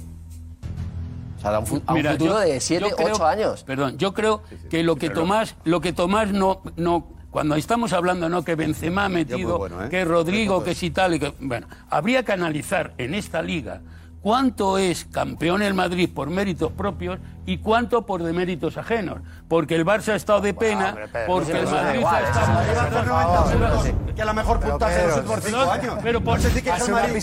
Sea, 1.50 1.58
a 1.58 1.60
un, 1.60 1.84
a 1.86 1.91
un 1.93 1.98
Mira, 1.98 2.12
futuro 2.14 2.34
yo- 2.34 2.39
de 2.39 2.60
7, 2.60 2.86
yo 2.89 2.96
creo- 2.96 3.14
8 3.16 3.26
años. 3.26 3.64
Perdón, 3.64 3.98
yo 3.98 4.14
creo 4.14 4.41
que 4.70 4.84
lo 4.84 4.96
que 4.96 5.10
Tomás, 5.10 5.56
lo 5.64 5.82
que 5.82 5.93
Tomás 5.93 6.32
no, 6.32 6.62
no, 6.76 7.08
cuando 7.32 7.56
estamos 7.56 7.93
hablando, 7.93 8.30
no, 8.30 8.43
que 8.43 8.56
Benzema 8.56 9.06
ha 9.06 9.10
metido, 9.10 9.58
bueno, 9.58 9.84
¿eh? 9.84 9.89
que 9.89 10.06
Rodrigo, 10.06 10.64
que 10.64 10.74
si 10.76 10.91
tal, 10.91 11.16
y 11.16 11.20
que, 11.20 11.34
bueno, 11.39 11.68
habría 11.89 12.24
que 12.24 12.32
analizar 12.32 12.93
en 12.98 13.14
esta 13.14 13.41
liga 13.41 13.82
cuánto 14.22 14.78
es 14.78 15.06
campeón 15.06 15.62
el 15.62 15.74
Madrid 15.74 16.10
por 16.14 16.30
méritos 16.30 16.72
propios 16.72 17.20
y 17.46 17.58
cuánto 17.60 18.06
por 18.06 18.24
deméritos 18.24 18.78
ajenos, 18.78 19.20
porque 19.48 19.76
el 19.76 19.86
Barça 19.86 20.10
ha 20.14 20.16
estado 20.16 20.41
de 20.41 20.54
pena, 20.54 20.93
Pedro, 20.96 21.26
porque 21.28 21.52
eso 21.52 21.60
el 21.60 21.66
Madrid 21.66 22.04
ha 22.06 22.20
eso 22.20 22.28
estado 22.30 22.48
no 22.48 22.54
da 22.56 22.64
Lleva 22.66 22.76
igual. 22.76 22.96
390 22.96 23.46
Sí. 23.46 23.56
minutos, 23.58 24.14
que 24.16 24.22
es 24.22 24.26
la 24.26 24.34
mejor 24.34 24.60
puntaje 24.60 24.96
de 24.96 25.08
los 25.08 25.18
últimos 25.18 25.39
pero- 25.43 25.58
5 25.60 25.72
años. 25.72 25.96
pero 26.04 26.22
por- 26.22 26.39
si 26.41 26.62
que 26.62 26.70
el 26.70 26.84
una 26.84 27.02
hay- 27.04 27.22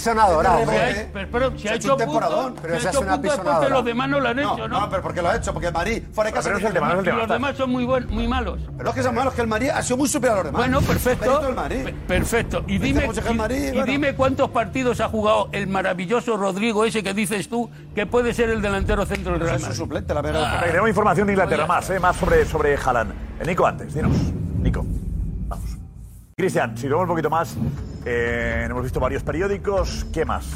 pero- 1.30 1.50
si 1.52 1.58
se 1.58 1.68
ha 1.70 1.74
hecho 1.74 1.96
puntos, 1.96 2.52
pero 2.62 2.78
si 2.80 2.86
ha 2.86 2.90
es 2.90 2.96
hecho 2.96 3.06
puntos 3.06 3.34
es 3.34 3.40
porque 3.40 3.68
los 3.70 3.84
demás 3.84 4.08
no 4.08 4.20
lo 4.20 4.28
han 4.28 4.38
hecho, 4.38 4.68
No, 4.68 4.68
¿no? 4.68 4.90
pero 4.90 5.02
porque 5.02 5.22
lo 5.22 5.28
ha 5.30 5.36
hecho, 5.36 5.52
porque 5.52 5.66
el 5.68 5.72
Madrid 5.74 6.02
fuera 6.12 6.30
de 6.30 6.34
casa. 6.34 6.50
Es 6.52 6.56
es 6.62 7.14
los 7.14 7.28
demás 7.28 7.56
son 7.56 7.70
muy, 7.70 7.86
muy 7.86 8.28
malos. 8.28 8.60
Pero 8.76 8.90
es 8.90 8.94
que 8.94 9.02
son 9.02 9.14
malos 9.14 9.34
que 9.34 9.40
el 9.42 9.46
Madrid 9.48 9.70
ha 9.70 9.82
sido 9.82 9.96
muy 9.96 10.08
superior 10.08 10.38
a 10.38 10.42
los 10.42 10.52
demás. 10.52 10.60
Bueno, 10.60 10.80
perfecto. 10.82 11.40
Perfecto. 12.06 12.64
Y 12.66 12.78
dime, 12.78 13.06
y- 13.06 13.54
y 13.68 13.70
bueno. 13.70 13.84
dime 13.86 14.14
cuántos 14.14 14.50
partidos 14.50 15.00
ha 15.00 15.08
jugado 15.08 15.48
el 15.52 15.66
maravilloso 15.66 16.36
Rodrigo 16.36 16.84
ese 16.84 17.02
que 17.02 17.14
dices 17.14 17.48
tú 17.48 17.70
que 17.94 18.06
puede 18.06 18.34
ser 18.34 18.50
el 18.50 18.62
delantero 18.62 19.04
centro 19.06 19.32
del 19.32 19.40
Real 19.42 19.56
Es 19.56 19.62
su 19.62 19.68
Madrid. 19.86 19.88
La 20.14 20.22
verdad. 20.22 20.58
Ah. 20.58 20.64
Tenemos 20.64 20.88
información 20.88 21.26
de 21.26 21.32
Inglaterra 21.32 21.66
más, 21.66 21.88
¿eh? 21.90 21.98
más 21.98 22.16
sobre, 22.16 22.44
sobre 22.44 22.76
Haaland. 22.76 23.12
Eh, 23.40 23.44
Nico, 23.46 23.66
antes, 23.66 23.94
dinos. 23.94 24.16
Nico, 24.58 24.84
vamos. 25.48 25.70
Cristian, 26.36 26.76
si 26.76 26.88
vemos 26.88 27.02
un 27.02 27.08
poquito 27.08 27.30
más, 27.30 27.56
eh, 28.04 28.66
hemos 28.68 28.82
visto 28.82 29.00
varios 29.00 29.22
periódicos. 29.22 30.06
¿Qué 30.12 30.24
más? 30.24 30.46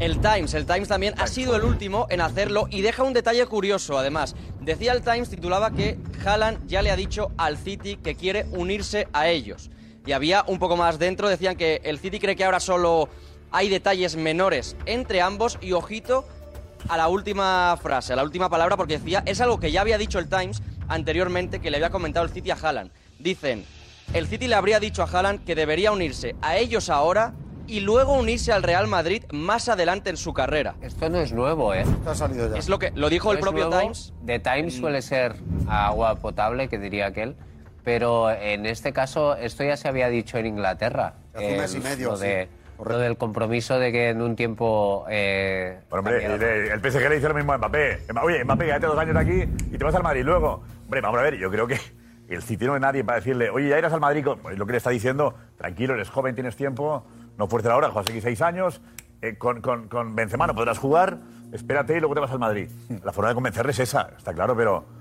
El 0.00 0.20
Times, 0.20 0.54
el 0.54 0.64
Times 0.64 0.86
también 0.86 1.14
ha 1.18 1.26
sido 1.26 1.56
el 1.56 1.64
último 1.64 2.06
en 2.08 2.20
hacerlo 2.20 2.68
y 2.70 2.82
deja 2.82 3.02
un 3.02 3.12
detalle 3.12 3.44
curioso 3.46 3.98
además. 3.98 4.36
Decía 4.60 4.92
el 4.92 5.02
Times, 5.02 5.28
titulaba 5.28 5.72
que 5.72 5.98
Haaland 6.24 6.66
ya 6.68 6.82
le 6.82 6.92
ha 6.92 6.96
dicho 6.96 7.32
al 7.36 7.56
City 7.56 7.96
que 7.96 8.14
quiere 8.14 8.46
unirse 8.52 9.08
a 9.12 9.28
ellos. 9.28 9.70
Y 10.06 10.12
había 10.12 10.44
un 10.46 10.60
poco 10.60 10.76
más 10.76 11.00
dentro, 11.00 11.28
decían 11.28 11.56
que 11.56 11.80
el 11.84 11.98
City 11.98 12.20
cree 12.20 12.36
que 12.36 12.44
ahora 12.44 12.60
solo 12.60 13.08
hay 13.50 13.68
detalles 13.68 14.14
menores 14.14 14.76
entre 14.86 15.20
ambos 15.20 15.58
y 15.60 15.72
ojito 15.72 16.24
a 16.88 16.96
la 16.96 17.08
última 17.08 17.78
frase, 17.80 18.12
a 18.12 18.16
la 18.16 18.22
última 18.22 18.48
palabra, 18.48 18.76
porque 18.76 18.98
decía, 18.98 19.22
es 19.26 19.40
algo 19.40 19.60
que 19.60 19.70
ya 19.70 19.82
había 19.82 19.98
dicho 19.98 20.18
el 20.18 20.28
Times 20.28 20.62
anteriormente, 20.88 21.60
que 21.60 21.70
le 21.70 21.76
había 21.76 21.90
comentado 21.90 22.24
el 22.24 22.32
City 22.32 22.50
a 22.50 22.54
Haaland. 22.54 22.90
Dicen, 23.18 23.64
el 24.14 24.26
City 24.26 24.46
le 24.46 24.54
habría 24.54 24.80
dicho 24.80 25.02
a 25.02 25.06
Haaland 25.06 25.44
que 25.44 25.54
debería 25.54 25.92
unirse 25.92 26.34
a 26.40 26.56
ellos 26.56 26.88
ahora 26.88 27.34
y 27.66 27.80
luego 27.80 28.14
unirse 28.14 28.52
al 28.52 28.62
Real 28.62 28.86
Madrid 28.86 29.24
más 29.30 29.68
adelante 29.68 30.08
en 30.08 30.16
su 30.16 30.32
carrera. 30.32 30.76
Esto 30.80 31.10
no 31.10 31.18
es 31.18 31.32
nuevo, 31.32 31.74
¿eh? 31.74 31.82
Esto 31.82 32.10
ha 32.10 32.14
salido 32.14 32.50
ya. 32.50 32.56
Es 32.56 32.70
lo 32.70 32.78
que 32.78 32.92
lo 32.94 33.10
dijo 33.10 33.28
No 33.28 33.32
el 33.34 33.40
propio 33.40 33.68
nuevo. 33.68 33.82
Times. 33.82 34.14
The 34.24 34.38
Times 34.38 34.74
suele 34.76 35.02
ser 35.02 35.36
agua 35.68 36.14
potable, 36.16 36.68
que 36.68 36.78
diría 36.78 37.06
aquel. 37.06 37.36
Pero 37.84 38.30
en 38.30 38.66
este 38.66 38.92
caso, 38.92 39.36
esto 39.36 39.64
ya 39.64 39.76
se 39.76 39.88
había 39.88 40.08
dicho 40.08 40.38
en 40.38 40.46
Inglaterra. 40.46 41.14
Hace 41.34 41.52
un 41.52 41.58
mes 41.58 41.74
y 41.74 41.80
medio, 41.80 42.10
Lo, 42.10 42.16
sí. 42.16 42.26
Lo 42.86 42.98
del 42.98 43.16
compromiso 43.16 43.78
de 43.78 43.90
que 43.92 44.10
en 44.10 44.22
un 44.22 44.36
tiempo. 44.36 45.04
Eh, 45.10 45.80
Bueno, 45.90 46.00
hombre, 46.08 46.24
el, 46.26 46.42
el 46.42 46.80
PSG 46.92 47.08
le 47.08 47.16
dice 47.16 47.28
lo 47.28 47.34
mismo 47.34 47.52
a 47.52 47.58
Mbappé. 47.58 48.00
Mba- 48.08 48.22
Oye, 48.24 48.44
Mbappé, 48.44 48.64
quédate 48.66 48.86
dos 48.86 48.98
años 48.98 49.16
aquí 49.16 49.42
y 49.72 49.78
te 49.78 49.84
vas 49.84 49.94
al 49.94 50.02
Madrid. 50.02 50.22
Luego, 50.24 50.62
hombre, 50.84 51.00
vamos 51.00 51.18
a 51.18 51.22
ver, 51.22 51.36
yo 51.36 51.50
creo 51.50 51.66
que 51.66 51.78
el 52.28 52.42
City 52.42 52.66
no 52.66 52.74
es 52.76 52.80
nadie 52.80 53.02
para 53.04 53.16
decirle, 53.18 53.50
oye, 53.50 53.68
ya 53.68 53.78
irás 53.78 53.92
al 53.92 54.00
Madrid. 54.00 54.26
Pues 54.42 54.58
lo 54.58 54.66
que 54.66 54.72
le 54.72 54.78
está 54.78 54.90
diciendo, 54.90 55.34
tranquilo, 55.56 55.94
eres 55.94 56.10
joven, 56.10 56.34
tienes 56.34 56.56
tiempo, 56.56 57.04
no 57.36 57.46
fuerces 57.48 57.70
ahora, 57.72 57.90
juegas 57.90 58.10
aquí 58.10 58.20
seis 58.20 58.40
años, 58.42 58.80
eh, 59.22 59.36
con, 59.38 59.60
con, 59.60 59.88
con 59.88 60.14
Benzema 60.14 60.46
no 60.46 60.54
podrás 60.54 60.78
jugar, 60.78 61.18
espérate 61.52 61.96
y 61.96 62.00
luego 62.00 62.14
te 62.14 62.20
vas 62.20 62.30
al 62.30 62.38
Madrid. 62.38 62.68
La 63.04 63.12
forma 63.12 63.30
de 63.30 63.34
convencerle 63.34 63.72
es 63.72 63.78
esa, 63.80 64.10
está 64.16 64.32
claro, 64.34 64.56
pero... 64.56 64.97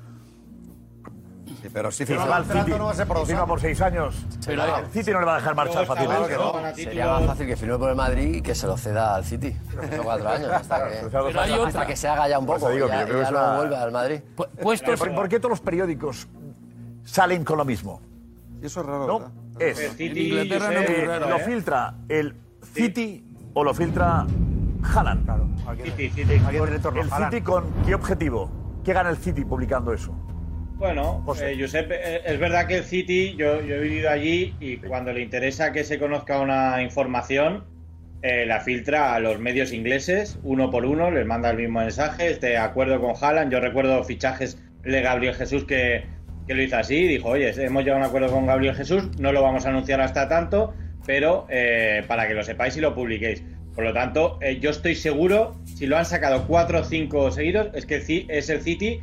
Sí, 1.61 1.69
pero 1.73 1.89
va 2.29 2.35
al 2.37 2.43
el 2.43 2.59
City, 2.65 2.71
no 2.77 2.85
va 2.85 2.91
a 2.91 2.93
ser 2.93 3.07
por 3.07 3.17
dos 3.17 3.29
años. 3.29 3.45
por 3.47 3.59
seis 3.59 3.81
años, 3.81 4.15
Pero- 4.45 4.77
el 4.77 4.85
City 4.87 5.11
no 5.11 5.19
le 5.19 5.25
va 5.25 5.33
a 5.33 5.37
dejar 5.37 5.55
marchar 5.55 5.85
fácilmente. 5.85 6.33
¿no? 6.35 6.61
no. 6.61 6.75
Sería 6.75 7.07
más 7.07 7.25
fácil 7.25 7.47
que 7.47 7.55
firme 7.55 7.77
por 7.77 7.89
el 7.89 7.95
Madrid 7.95 8.35
y 8.35 8.41
que 8.41 8.53
se 8.55 8.67
lo 8.67 8.77
ceda 8.77 9.15
al 9.15 9.25
City. 9.25 9.55
Son 9.73 10.03
cuatro 10.03 10.29
años, 10.29 10.51
hasta 10.51 10.87
que, 10.87 10.95
Pero 11.11 11.39
hay 11.41 11.51
hasta 11.53 11.85
que 11.87 11.95
se 11.95 12.07
haga 12.07 12.27
ya 12.27 12.39
un 12.39 12.45
poco 12.45 12.69
digo 12.69 12.87
ya, 12.87 13.05
que 13.05 13.11
ya 13.13 13.29
una- 13.29 13.55
vuelve 13.57 13.75
al 13.75 13.91
Madrid. 13.91 14.19
Pu- 14.35 14.47
Puestos, 14.61 14.99
¿Por, 14.99 15.15
por 15.15 15.29
qué 15.29 15.39
todos 15.39 15.51
los 15.51 15.61
periódicos 15.61 16.27
salen 17.03 17.43
con 17.43 17.57
lo 17.57 17.65
mismo. 17.65 18.01
Eso 18.61 18.81
es 18.81 18.85
raro. 18.85 19.07
¿No? 19.07 19.19
¿verdad? 19.19 19.33
Es. 19.59 19.79
El 19.79 19.91
City, 19.91 20.05
En 20.05 20.43
Inglaterra 20.47 20.71
no 20.71 20.79
es 20.79 20.89
muy 20.89 21.05
raro, 21.07 21.29
¿Lo 21.29 21.35
¿eh? 21.37 21.43
filtra 21.43 21.93
el 22.09 22.35
City 22.73 23.25
o 23.53 23.63
lo 23.63 23.73
filtra 23.73 24.25
Haaland? 24.95 25.25
Claro. 25.25 25.47
City, 25.83 26.09
City. 26.09 26.33
¿El 26.33 27.11
City 27.11 27.41
con 27.41 27.65
qué 27.85 27.95
objetivo? 27.95 28.51
¿Qué 28.83 28.93
gana 28.93 29.09
el 29.09 29.17
City 29.17 29.43
publicando 29.43 29.91
eso? 29.93 30.13
Bueno, 30.77 31.25
eh, 31.41 31.57
Josep, 31.59 31.91
eh, 31.91 32.21
es 32.23 32.39
verdad 32.39 32.67
que 32.67 32.77
el 32.77 32.83
City, 32.83 33.35
yo, 33.35 33.63
yo 33.65 33.75
he 33.75 33.79
vivido 33.79 34.11
allí 34.11 34.53
y 34.59 34.77
cuando 34.77 35.11
le 35.11 35.21
interesa 35.21 35.71
que 35.71 35.83
se 35.83 35.97
conozca 35.97 36.39
una 36.39 36.83
información, 36.83 37.63
eh, 38.21 38.45
la 38.45 38.59
filtra 38.61 39.15
a 39.15 39.19
los 39.19 39.39
medios 39.39 39.73
ingleses, 39.73 40.37
uno 40.43 40.69
por 40.69 40.85
uno, 40.85 41.09
les 41.09 41.25
manda 41.25 41.49
el 41.49 41.57
mismo 41.57 41.79
mensaje, 41.79 42.29
este 42.29 42.57
acuerdo 42.57 43.01
con 43.01 43.15
Haaland. 43.19 43.51
Yo 43.51 43.59
recuerdo 43.59 44.03
fichajes 44.03 44.61
de 44.83 45.01
Gabriel 45.01 45.33
Jesús 45.33 45.65
que, 45.65 46.05
que 46.47 46.53
lo 46.53 46.61
hizo 46.61 46.77
así, 46.77 47.07
dijo, 47.07 47.29
oye, 47.29 47.49
hemos 47.57 47.83
llegado 47.83 48.03
a 48.03 48.05
un 48.05 48.09
acuerdo 48.09 48.31
con 48.31 48.45
Gabriel 48.45 48.75
Jesús, 48.75 49.19
no 49.19 49.31
lo 49.31 49.41
vamos 49.41 49.65
a 49.65 49.69
anunciar 49.69 49.99
hasta 49.99 50.29
tanto, 50.29 50.75
pero 51.07 51.47
eh, 51.49 52.03
para 52.07 52.27
que 52.27 52.35
lo 52.35 52.43
sepáis 52.43 52.77
y 52.77 52.81
lo 52.81 52.93
publiquéis. 52.93 53.43
Por 53.73 53.83
lo 53.83 53.93
tanto, 53.93 54.37
eh, 54.41 54.59
yo 54.59 54.69
estoy 54.69 54.93
seguro, 54.93 55.59
si 55.65 55.87
lo 55.87 55.97
han 55.97 56.05
sacado 56.05 56.45
cuatro 56.45 56.81
o 56.81 56.83
cinco 56.83 57.31
seguidos, 57.31 57.69
es 57.73 57.87
que 57.87 57.95
es 58.29 58.49
el 58.49 58.61
City 58.61 58.99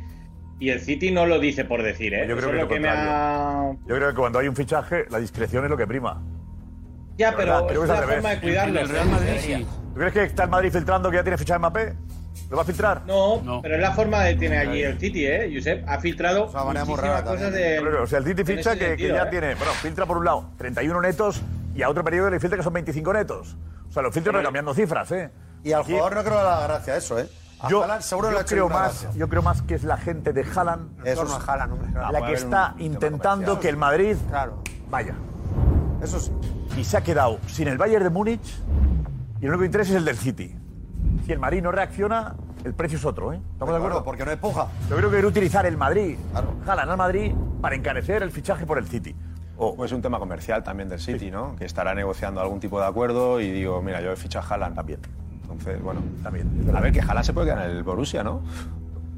y 0.59 0.69
el 0.69 0.79
City 0.81 1.11
no 1.11 1.25
lo 1.25 1.39
dice 1.39 1.65
por 1.65 1.83
decir, 1.83 2.13
¿eh? 2.13 2.25
Yo 2.27 2.35
creo 2.35 2.37
Eso 2.37 2.47
que 2.49 2.55
es 2.57 2.61
lo 2.63 2.67
que 2.69 2.79
me 2.79 2.89
ha... 2.89 3.71
Yo 3.87 3.95
creo 3.95 4.09
que 4.09 4.15
cuando 4.15 4.39
hay 4.39 4.47
un 4.47 4.55
fichaje, 4.55 5.05
la 5.09 5.19
discreción 5.19 5.63
es 5.65 5.69
lo 5.69 5.77
que 5.77 5.85
prima. 5.87 6.21
Ya, 7.17 7.31
De 7.31 7.37
pero 7.37 7.69
es 7.69 7.89
revés. 7.89 8.15
forma 8.15 8.29
de 8.29 8.39
cuidarlo. 8.41 8.81
¿Tú 8.81 9.99
crees 9.99 10.13
que 10.13 10.23
está 10.23 10.43
el 10.43 10.49
Madrid 10.49 10.71
filtrando 10.71 11.09
que 11.09 11.17
ya 11.17 11.23
tiene 11.23 11.37
fichaje 11.37 11.59
Mbappé? 11.59 11.93
¿Lo 12.49 12.57
va 12.57 12.61
a 12.63 12.65
filtrar? 12.65 13.01
No, 13.07 13.59
pero 13.61 13.75
es 13.75 13.81
la 13.81 13.91
forma 13.93 14.23
de 14.23 14.35
tiene 14.35 14.57
allí 14.57 14.81
el 14.83 14.99
City, 14.99 15.25
¿eh? 15.25 15.51
Josep 15.53 15.83
ha 15.87 15.99
filtrado 15.99 16.47
muchísimas 16.47 17.21
cosas 17.23 17.51
de... 17.53 17.79
O 17.79 18.05
sea, 18.07 18.19
el 18.19 18.25
City 18.25 18.43
ficha 18.43 18.75
que, 18.77 18.97
ya 18.97 19.23
¿eh? 19.23 19.27
tiene, 19.29 19.55
bueno, 19.55 19.71
filtra 19.73 20.05
por 20.05 20.17
un 20.17 20.25
lado 20.25 20.51
31 20.57 21.01
netos 21.01 21.41
y 21.73 21.81
a 21.81 21.89
otro 21.89 22.03
periodo 22.03 22.29
le 22.29 22.39
filtra 22.39 22.57
que 22.57 22.63
son 22.63 22.73
25 22.73 23.13
netos. 23.13 23.57
O 23.89 23.91
sea, 23.91 24.01
los 24.03 24.13
filtros 24.13 24.35
van 24.35 24.43
cambiando 24.43 24.73
cifras, 24.73 25.11
¿eh? 25.11 25.31
Y 25.63 25.71
al 25.71 25.81
Aquí- 25.81 25.93
jugador 25.93 26.15
no 26.15 26.21
creo 26.23 26.35
que 26.37 26.43
le 26.43 26.47
haga 26.49 26.67
gracia 26.67 26.97
eso, 26.97 27.19
¿eh? 27.19 27.27
A 27.59 27.69
Yo, 27.69 27.81
Haaland 27.83 28.01
seguro 28.01 28.31
yo 28.31 28.45
creo 28.45 28.69
más, 28.69 29.07
yo 29.15 29.29
creo 29.29 29.41
más 29.41 29.61
que 29.61 29.75
es 29.75 29.83
la 29.83 29.97
gente 29.97 30.33
de 30.33 30.43
Haaland 30.43 31.07
Eso 31.07 31.21
a 31.21 31.37
Haaland, 31.51 31.73
hombre, 31.73 31.91
claro. 31.91 32.11
la 32.11 32.25
que 32.25 32.33
está 32.33 32.75
intentando 32.79 33.59
que 33.59 33.69
el 33.69 33.77
Madrid 33.77 34.17
Claro. 34.29 34.61
vaya. 34.89 35.15
Eso 36.01 36.19
sí. 36.19 36.31
Y 36.77 36.83
se 36.83 36.97
ha 36.97 37.01
quedado 37.01 37.39
sin 37.47 37.67
el 37.67 37.77
Bayern 37.77 38.03
de 38.03 38.09
Múnich 38.09 38.59
y 39.39 39.45
el 39.45 39.51
único 39.51 39.63
interés 39.65 39.89
es 39.89 39.95
el 39.95 40.05
del 40.05 40.17
City. 40.17 40.55
Si 41.25 41.31
el 41.31 41.39
Madrid 41.39 41.61
no 41.63 41.71
reacciona, 41.71 42.35
el 42.63 42.73
precio 42.73 42.97
es 42.97 43.05
otro, 43.05 43.31
¿eh? 43.31 43.39
¿Estamos 43.53 43.73
de 43.73 43.77
acuerdo? 43.77 44.03
Porque 44.03 44.25
no 44.25 44.31
empuja. 44.31 44.67
Yo 44.89 44.97
creo 44.97 45.09
que 45.09 45.15
quiere 45.15 45.27
utilizar 45.27 45.65
el 45.65 45.77
Madrid, 45.77 46.17
Haaland 46.67 46.91
al 46.91 46.97
Madrid, 46.97 47.33
para 47.61 47.75
encarecer 47.75 48.21
el 48.21 48.31
fichaje 48.31 48.65
por 48.65 48.77
el 48.77 48.87
City. 48.87 49.15
Pues 49.55 49.91
un 49.93 50.01
tema 50.01 50.19
comercial 50.19 50.63
también 50.63 50.89
del 50.89 50.99
City, 50.99 51.31
¿no? 51.31 51.55
Que 51.55 51.63
estará 51.65 51.95
negociando 51.95 52.41
algún 52.41 52.59
tipo 52.59 52.79
de 52.79 52.87
acuerdo 52.87 53.39
y 53.39 53.49
digo, 53.51 53.81
mira, 53.81 54.01
yo 54.01 54.11
he 54.11 54.15
fichado 54.17 54.45
a 54.45 54.49
Haaland. 54.53 54.75
También. 54.75 54.99
Entonces, 55.57 55.81
bueno. 55.81 56.01
También. 56.23 56.71
A 56.75 56.79
ver, 56.81 56.91
que 56.91 57.01
Haaland 57.01 57.25
se 57.25 57.33
puede 57.33 57.47
quedar 57.51 57.69
en 57.69 57.77
el 57.77 57.83
Borussia, 57.83 58.23
¿no? 58.23 58.41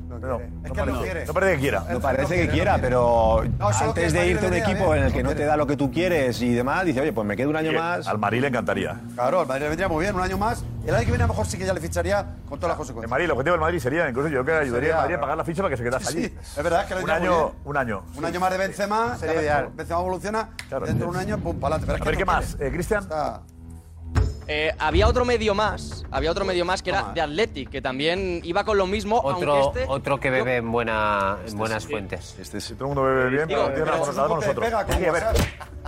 No, 0.09 0.17
no, 0.19 0.39
Es 0.63 0.71
que 0.71 0.85
no 0.85 1.01
quiere. 1.01 1.25
no 1.27 1.33
parece 1.33 1.53
que 1.55 1.59
quiera. 1.59 1.83
No 1.91 1.99
parece 1.99 2.35
que 2.38 2.47
quiera, 2.49 2.77
pero 2.79 3.43
No, 3.59 3.67
antes 3.67 4.05
el 4.05 4.13
de 4.13 4.27
irte 4.27 4.45
a 4.45 4.49
un 4.49 4.55
equipo 4.55 4.85
bien, 4.88 4.97
en 4.99 5.03
el 5.03 5.13
que 5.13 5.21
no 5.21 5.29
no 5.29 5.35
te 5.35 5.45
da 5.45 5.55
lo 5.57 5.67
que 5.67 5.77
tú 5.77 5.91
quieres 5.91 6.41
y 6.41 6.53
demás, 6.55 6.85
dice, 6.85 7.01
oye, 7.01 7.13
pues 7.13 7.27
me 7.27 7.35
quedo 7.35 7.49
un 7.51 7.55
año 7.57 7.69
Oye, 7.69 7.77
más. 7.77 8.07
Al 8.07 8.17
Madrid 8.17 8.41
le 8.41 8.47
encantaría. 8.47 8.99
Claro, 9.13 9.41
al 9.41 9.47
Madrid 9.47 9.63
le 9.63 9.67
vendría 9.67 9.88
muy 9.89 10.03
bien, 10.05 10.15
un 10.15 10.21
año 10.21 10.38
más. 10.39 10.63
El 10.88 10.95
año 10.95 11.03
que 11.03 11.11
viene 11.11 11.23
a 11.25 11.27
lo 11.27 11.33
mejor 11.33 11.45
sí 11.45 11.57
que 11.57 11.65
ya 11.65 11.73
le 11.73 11.81
ficharía 11.81 12.25
con 12.49 12.57
todas 12.57 12.69
las 12.69 12.75
El 12.75 12.77
consecuencias. 12.77 13.11
Madrid, 13.11 13.25
el 13.25 13.31
objetivo 13.31 13.51
del 13.53 13.61
Madrid 13.61 13.79
sería, 13.79 14.09
incluso 14.09 14.29
yo 14.29 14.43
creo 14.43 14.57
que 14.59 14.63
ayudaría 14.63 14.95
al 14.95 15.01
Madrid 15.01 15.15
a 15.15 15.19
pagar 15.19 15.38
la 15.38 15.43
ficha 15.43 15.61
para 15.61 15.69
que 15.71 15.77
se 15.77 15.83
quedase 15.83 16.11
Sí, 16.11 16.17
allí. 16.17 16.27
sí, 16.29 16.35
es 16.57 16.63
verdad 16.63 16.88
que 16.88 16.95
le 16.95 17.03
un 17.03 17.09
año, 17.11 17.51
un 17.65 17.77
año. 17.77 18.03
Un 18.15 18.25
año 18.25 18.39
más 18.39 18.51
de 18.51 18.57
Benzema, 18.57 19.17
Sería 19.17 19.41
ideal. 19.41 19.69
Benzema 19.75 19.99
evoluciona, 19.99 20.49
Claro. 20.69 20.85
dentro 20.88 21.05
de 21.05 21.11
un 21.11 21.17
año, 21.17 21.38
pum, 21.38 21.59
para 21.59 21.75
adelante. 21.75 21.85
Pero 21.85 21.95
es 21.97 22.01
A 22.01 22.05
ver, 22.05 22.13
no 22.15 22.17
¿qué 22.19 22.25
más? 22.25 22.57
Eh, 22.59 22.71
Cristian. 22.73 23.07
Eh, 24.49 24.71
había 24.79 25.07
otro 25.07 25.25
medio 25.25 25.53
más, 25.53 26.05
había 26.09 26.31
otro 26.31 26.45
medio 26.45 26.63
más 26.63 26.81
que 26.81 26.91
era 26.91 27.11
de 27.13 27.19
Athletic, 27.21 27.69
que 27.69 27.81
también 27.81 28.39
iba 28.45 28.63
con 28.63 28.77
lo 28.77 28.87
mismo, 28.87 29.19
Otro, 29.21 29.53
aunque 29.53 29.81
este... 29.81 29.91
otro 29.91 30.19
que 30.21 30.29
bebe 30.29 30.55
en, 30.57 30.71
buena, 30.71 31.37
en 31.45 31.57
buenas 31.57 31.85
fuentes. 31.85 32.35
Este, 32.39 32.61
si 32.61 32.73
todo 32.75 32.85
el 32.89 32.95
mundo 32.95 33.03
bebe 33.03 33.29
bien, 33.29 33.47
Digo, 33.47 33.63
pero 33.65 33.75
tiene 33.75 33.91
damos 33.91 34.09
te 34.09 34.15
nosotros. 34.15 34.55
pega 34.65 34.85
con 34.85 34.95
Sí, 34.97 35.05
a 35.05 35.11
ver. 35.11 35.23
WhatsApp. 35.23 35.47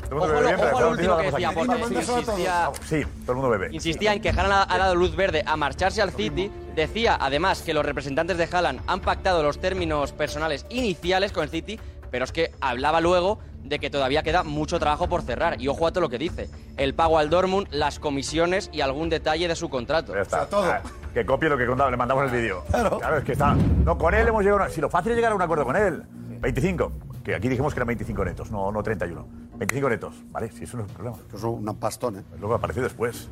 Todo 0.09 0.11
el 0.11 0.19
mundo 0.19 0.27
bebe 0.27 0.41
lo- 0.41 0.47
bien, 0.47 0.59
pero 0.59 0.71
claro, 0.71 0.89
último 0.89 1.15
que 1.17 1.21
tiene 1.21 1.31
decía, 1.31 1.51
porque 1.53 1.71
aquí. 1.71 1.93
insistía, 1.95 2.71
Sí, 2.85 3.05
todo 3.21 3.31
el 3.31 3.35
mundo 3.37 3.49
bebe. 3.49 3.69
insistía 3.71 4.13
en 4.13 4.21
que 4.21 4.29
Haaland 4.29 4.65
ha 4.71 4.77
dado 4.77 4.95
luz 4.95 5.15
verde 5.15 5.43
a 5.45 5.55
marcharse 5.55 6.01
al 6.01 6.11
City. 6.11 6.51
Decía, 6.75 7.17
además, 7.19 7.61
que 7.61 7.73
los 7.73 7.85
representantes 7.85 8.37
de 8.37 8.47
Haaland 8.51 8.81
han 8.87 8.99
pactado 9.01 9.41
los 9.43 9.59
términos 9.59 10.11
personales 10.11 10.65
iniciales 10.69 11.31
con 11.31 11.43
el 11.43 11.49
City, 11.49 11.79
pero 12.11 12.25
es 12.25 12.31
que 12.31 12.51
hablaba 12.61 13.01
luego 13.01 13.39
de 13.63 13.77
que 13.79 13.89
todavía 13.89 14.23
queda 14.23 14.43
mucho 14.43 14.79
trabajo 14.79 15.07
por 15.09 15.21
cerrar. 15.21 15.61
Y 15.61 15.67
ojo 15.67 15.85
a 15.87 15.91
todo 15.91 16.01
lo 16.01 16.09
que 16.09 16.17
dice. 16.17 16.49
El 16.77 16.93
pago 16.95 17.17
al 17.19 17.29
Dortmund, 17.29 17.67
las 17.71 17.99
comisiones 17.99 18.69
y 18.73 18.81
algún 18.81 19.09
detalle 19.09 19.47
de 19.47 19.55
su 19.55 19.69
contrato. 19.69 20.13
Ya 20.15 20.21
está. 20.21 20.47
Ah, 20.51 20.81
Que 21.13 21.25
copie 21.25 21.49
lo 21.49 21.57
que 21.57 21.65
contaba, 21.65 21.91
le 21.91 21.97
mandamos 21.97 22.23
el 22.25 22.31
vídeo. 22.31 22.63
Claro. 22.69 22.99
es 23.17 23.23
que 23.23 23.33
está. 23.33 23.53
No, 23.53 23.97
con 23.97 24.13
él 24.13 24.27
hemos 24.27 24.41
llegado. 24.43 24.61
a 24.61 24.65
una- 24.65 24.73
Si 24.73 24.79
lo 24.81 24.89
fácil 24.89 25.11
es 25.11 25.17
llegar 25.17 25.31
a 25.31 25.35
un 25.35 25.41
acuerdo 25.41 25.65
con 25.65 25.75
él. 25.75 26.03
25. 26.41 26.91
Que 27.23 27.35
aquí 27.35 27.49
dijimos 27.49 27.73
que 27.73 27.79
eran 27.79 27.87
25 27.87 28.23
netos, 28.23 28.49
no, 28.49 28.71
no 28.71 28.81
31. 28.81 29.27
25 29.57 29.89
netos. 29.89 30.15
Vale, 30.31 30.49
si 30.51 30.63
eso 30.63 30.77
no 30.77 30.83
es 30.83 30.89
un 30.89 30.95
problema. 30.95 31.17
Eso 31.27 31.37
es 31.37 31.43
un 31.43 31.75
pastón, 31.75 32.15
¿eh? 32.19 32.23
Luego 32.39 32.55
apareció 32.55 32.81
después. 32.81 33.27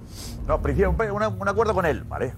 No, 0.46 0.62
principio, 0.62 0.90
un, 0.92 1.24
un- 1.40 1.48
acuerdo 1.48 1.74
con 1.74 1.86
él. 1.86 2.04
Vale. 2.04 2.34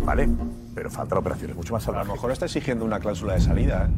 Vale. 0.00 0.28
Pero 0.74 0.90
falta 0.90 1.14
la 1.16 1.20
operación, 1.20 1.50
es 1.50 1.56
mucho 1.56 1.72
más 1.74 1.82
A 1.82 1.86
salvaje. 1.86 2.06
lo 2.08 2.14
mejor 2.14 2.30
está 2.30 2.46
exigiendo 2.46 2.84
una 2.84 2.98
cláusula 3.00 3.34
de 3.34 3.40
salida, 3.40 3.84
¿eh? 3.84 3.88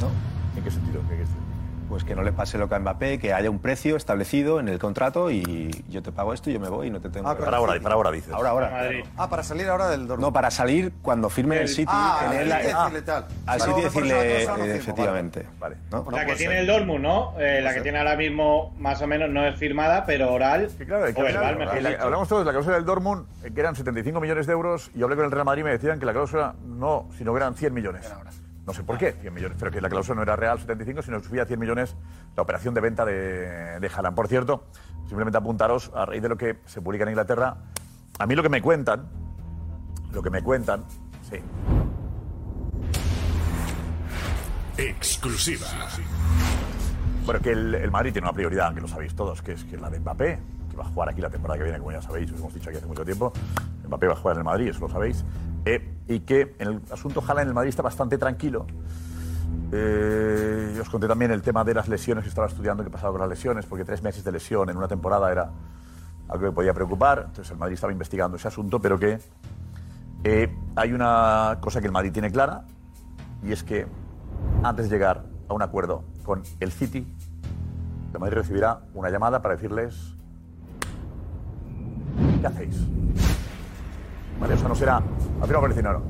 ¿No? 0.00 0.08
¿En 0.56 0.64
qué 0.64 0.70
sentido? 0.70 1.00
¿Qué 1.02 1.08
quieres 1.08 1.28
decir? 1.28 1.42
Pues 1.88 2.02
que 2.02 2.16
no 2.16 2.24
le 2.24 2.32
pase 2.32 2.58
lo 2.58 2.68
que 2.68 2.74
a 2.74 2.80
Mbappé, 2.80 3.20
que 3.20 3.32
haya 3.32 3.48
un 3.48 3.60
precio 3.60 3.94
establecido 3.94 4.58
en 4.58 4.66
el 4.66 4.80
contrato 4.80 5.30
y 5.30 5.84
yo 5.88 6.02
te 6.02 6.10
pago 6.10 6.34
esto 6.34 6.50
y 6.50 6.54
yo 6.54 6.58
me 6.58 6.68
voy 6.68 6.88
y 6.88 6.90
no 6.90 7.00
te 7.00 7.08
tengo 7.10 7.28
Ah, 7.28 7.36
que 7.36 7.44
Para 7.44 7.58
ahora, 7.58 7.80
para 7.80 7.94
ahora 7.94 8.10
dices. 8.10 8.32
Ahora, 8.34 8.50
ahora. 8.50 8.70
Madrid. 8.72 9.04
Ah, 9.16 9.30
para 9.30 9.44
salir 9.44 9.68
ahora 9.68 9.86
del 9.90 10.00
Dortmund. 10.08 10.20
No, 10.26 10.32
para 10.32 10.50
salir 10.50 10.94
cuando 11.00 11.30
firme 11.30 11.60
el 11.60 11.68
City, 11.68 11.86
Ah, 11.88 12.22
tener 12.28 12.40
al 12.42 12.48
la- 12.48 12.58
City 12.58 12.72
ah, 12.74 12.78
decirle 12.86 13.02
tal. 13.02 13.26
al 13.46 13.60
City 13.60 13.70
no 14.00 14.16
eh, 14.16 14.76
efectivamente. 14.78 15.46
Vale. 15.60 15.76
¿no? 15.92 16.04
La 16.10 16.26
que 16.26 16.34
tiene 16.34 16.54
ser. 16.54 16.62
el 16.62 16.66
Dortmund, 16.66 17.02
¿no? 17.04 17.34
Eh, 17.38 17.60
la 17.62 17.72
que 17.72 17.82
tiene 17.82 17.98
ahora 17.98 18.16
mismo, 18.16 18.74
más 18.80 19.00
o 19.00 19.06
menos, 19.06 19.30
no 19.30 19.46
es 19.46 19.54
firmada, 19.56 20.04
pero 20.04 20.32
oral 20.32 20.68
Sí, 20.76 20.84
claro, 20.86 21.04
hay 21.04 21.14
que 21.14 21.20
o 21.22 21.24
hablar. 21.24 21.40
verbal, 21.54 21.58
mejor 21.76 21.82
la- 21.82 22.02
hablamos 22.02 22.26
todos 22.26 22.40
de 22.42 22.46
la 22.46 22.50
cláusula 22.50 22.74
del 22.74 22.84
Dortmund, 22.84 23.26
eh, 23.44 23.52
que 23.54 23.60
eran 23.60 23.76
75 23.76 24.20
millones 24.20 24.48
de 24.48 24.52
euros, 24.52 24.90
y 24.92 24.98
yo 24.98 25.04
hablé 25.04 25.14
con 25.14 25.26
el 25.26 25.30
Real 25.30 25.44
Madrid 25.44 25.60
y 25.60 25.64
me 25.66 25.70
decían 25.70 26.00
que 26.00 26.06
la 26.06 26.12
cláusula 26.12 26.56
no, 26.66 27.06
sino 27.16 27.32
que 27.32 27.36
eran 27.36 27.54
100 27.54 27.72
millones. 27.72 28.12
No 28.66 28.72
sé 28.72 28.82
por 28.82 28.98
qué, 28.98 29.12
100 29.12 29.32
millones, 29.32 29.56
pero 29.60 29.70
que 29.70 29.80
la 29.80 29.88
cláusula 29.88 30.16
no 30.16 30.22
era 30.22 30.34
real 30.34 30.58
75, 30.58 31.02
sino 31.02 31.20
que 31.20 31.28
subía 31.28 31.42
a 31.42 31.46
100 31.46 31.60
millones 31.60 31.94
la 32.34 32.42
operación 32.42 32.74
de 32.74 32.80
venta 32.80 33.04
de, 33.04 33.78
de 33.78 33.90
Haaland. 33.94 34.16
Por 34.16 34.26
cierto, 34.26 34.64
simplemente 35.06 35.38
apuntaros, 35.38 35.92
a 35.94 36.04
raíz 36.04 36.20
de 36.20 36.28
lo 36.28 36.36
que 36.36 36.58
se 36.66 36.82
publica 36.82 37.04
en 37.04 37.10
Inglaterra, 37.10 37.56
a 38.18 38.26
mí 38.26 38.34
lo 38.34 38.42
que 38.42 38.48
me 38.48 38.60
cuentan, 38.60 39.08
lo 40.10 40.20
que 40.20 40.30
me 40.30 40.42
cuentan, 40.42 40.84
sí, 41.30 41.40
Exclusiva. 44.78 45.66
Bueno, 47.24 47.40
que 47.40 47.52
el, 47.52 47.74
el 47.74 47.90
Madrid 47.90 48.12
tiene 48.12 48.26
una 48.26 48.34
prioridad, 48.34 48.74
que 48.74 48.80
lo 48.80 48.88
sabéis 48.88 49.14
todos, 49.14 49.40
que 49.40 49.52
es 49.52 49.64
que 49.64 49.78
la 49.78 49.88
de 49.88 50.00
Mbappé, 50.00 50.38
va 50.78 50.84
a 50.84 50.88
jugar 50.88 51.08
aquí 51.08 51.20
la 51.20 51.30
temporada 51.30 51.58
que 51.58 51.64
viene, 51.64 51.78
como 51.78 51.92
ya 51.92 52.02
sabéis, 52.02 52.30
os 52.32 52.38
hemos 52.38 52.54
dicho 52.54 52.68
aquí 52.68 52.78
hace 52.78 52.86
mucho 52.86 53.04
tiempo. 53.04 53.32
Mbappé 53.86 54.06
va 54.06 54.12
a 54.12 54.16
jugar 54.16 54.36
en 54.36 54.40
el 54.40 54.44
Madrid, 54.44 54.68
eso 54.68 54.80
lo 54.80 54.88
sabéis. 54.88 55.24
Eh, 55.64 55.96
y 56.06 56.20
que 56.20 56.54
en 56.58 56.68
el 56.68 56.82
asunto 56.92 57.20
Jala 57.20 57.42
en 57.42 57.48
el 57.48 57.54
Madrid 57.54 57.70
está 57.70 57.82
bastante 57.82 58.18
tranquilo. 58.18 58.66
Eh, 59.72 60.78
os 60.80 60.88
conté 60.88 61.08
también 61.08 61.32
el 61.32 61.42
tema 61.42 61.64
de 61.64 61.74
las 61.74 61.88
lesiones 61.88 62.22
que 62.22 62.28
estaba 62.28 62.46
estudiando, 62.46 62.84
qué 62.84 62.90
pasaba 62.90 63.12
con 63.12 63.20
las 63.20 63.30
lesiones, 63.30 63.66
porque 63.66 63.84
tres 63.84 64.02
meses 64.02 64.22
de 64.22 64.32
lesión 64.32 64.70
en 64.70 64.76
una 64.76 64.86
temporada 64.86 65.30
era 65.32 65.50
algo 66.28 66.46
que 66.46 66.52
podía 66.52 66.72
preocupar. 66.72 67.24
Entonces 67.26 67.50
el 67.50 67.58
Madrid 67.58 67.74
estaba 67.74 67.92
investigando 67.92 68.36
ese 68.36 68.48
asunto, 68.48 68.80
pero 68.80 68.98
que 68.98 69.18
eh, 70.24 70.54
hay 70.76 70.92
una 70.92 71.58
cosa 71.60 71.80
que 71.80 71.86
el 71.86 71.92
Madrid 71.92 72.12
tiene 72.12 72.30
clara, 72.30 72.64
y 73.42 73.52
es 73.52 73.64
que 73.64 73.86
antes 74.62 74.88
de 74.88 74.96
llegar 74.96 75.24
a 75.48 75.54
un 75.54 75.62
acuerdo 75.62 76.04
con 76.24 76.42
el 76.60 76.72
City, 76.72 77.06
el 78.12 78.20
Madrid 78.20 78.34
recibirá 78.34 78.80
una 78.94 79.10
llamada 79.10 79.42
para 79.42 79.56
decirles 79.56 80.15
¿qué 82.40 82.46
hacéis? 82.46 82.86
Vale, 84.40 84.54
o 84.54 84.58
sea, 84.58 84.68
no 84.68 84.74
será, 84.74 84.96
al 84.96 85.46
final 85.46 85.62
va 85.62 85.66
a 85.66 85.68
decir, 85.68 85.84
no. 85.84 86.02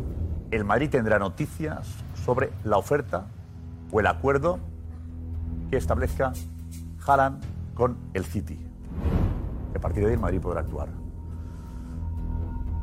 El 0.51 0.65
Madrid 0.65 0.91
tendrá 0.91 1.19
noticias 1.19 1.89
sobre 2.25 2.51
la 2.65 2.77
oferta 2.77 3.27
o 3.91 4.01
el 4.01 4.07
acuerdo 4.07 4.59
que 5.71 5.77
establezca 5.77 6.33
Haaland 7.07 7.43
con 7.75 7.97
el 8.15 8.25
City. 8.25 8.59
A 9.75 9.79
partir 9.79 10.03
de 10.03 10.09
ahí 10.09 10.15
el 10.15 10.21
Madrid 10.21 10.41
podrá 10.41 10.61
actuar. 10.61 10.89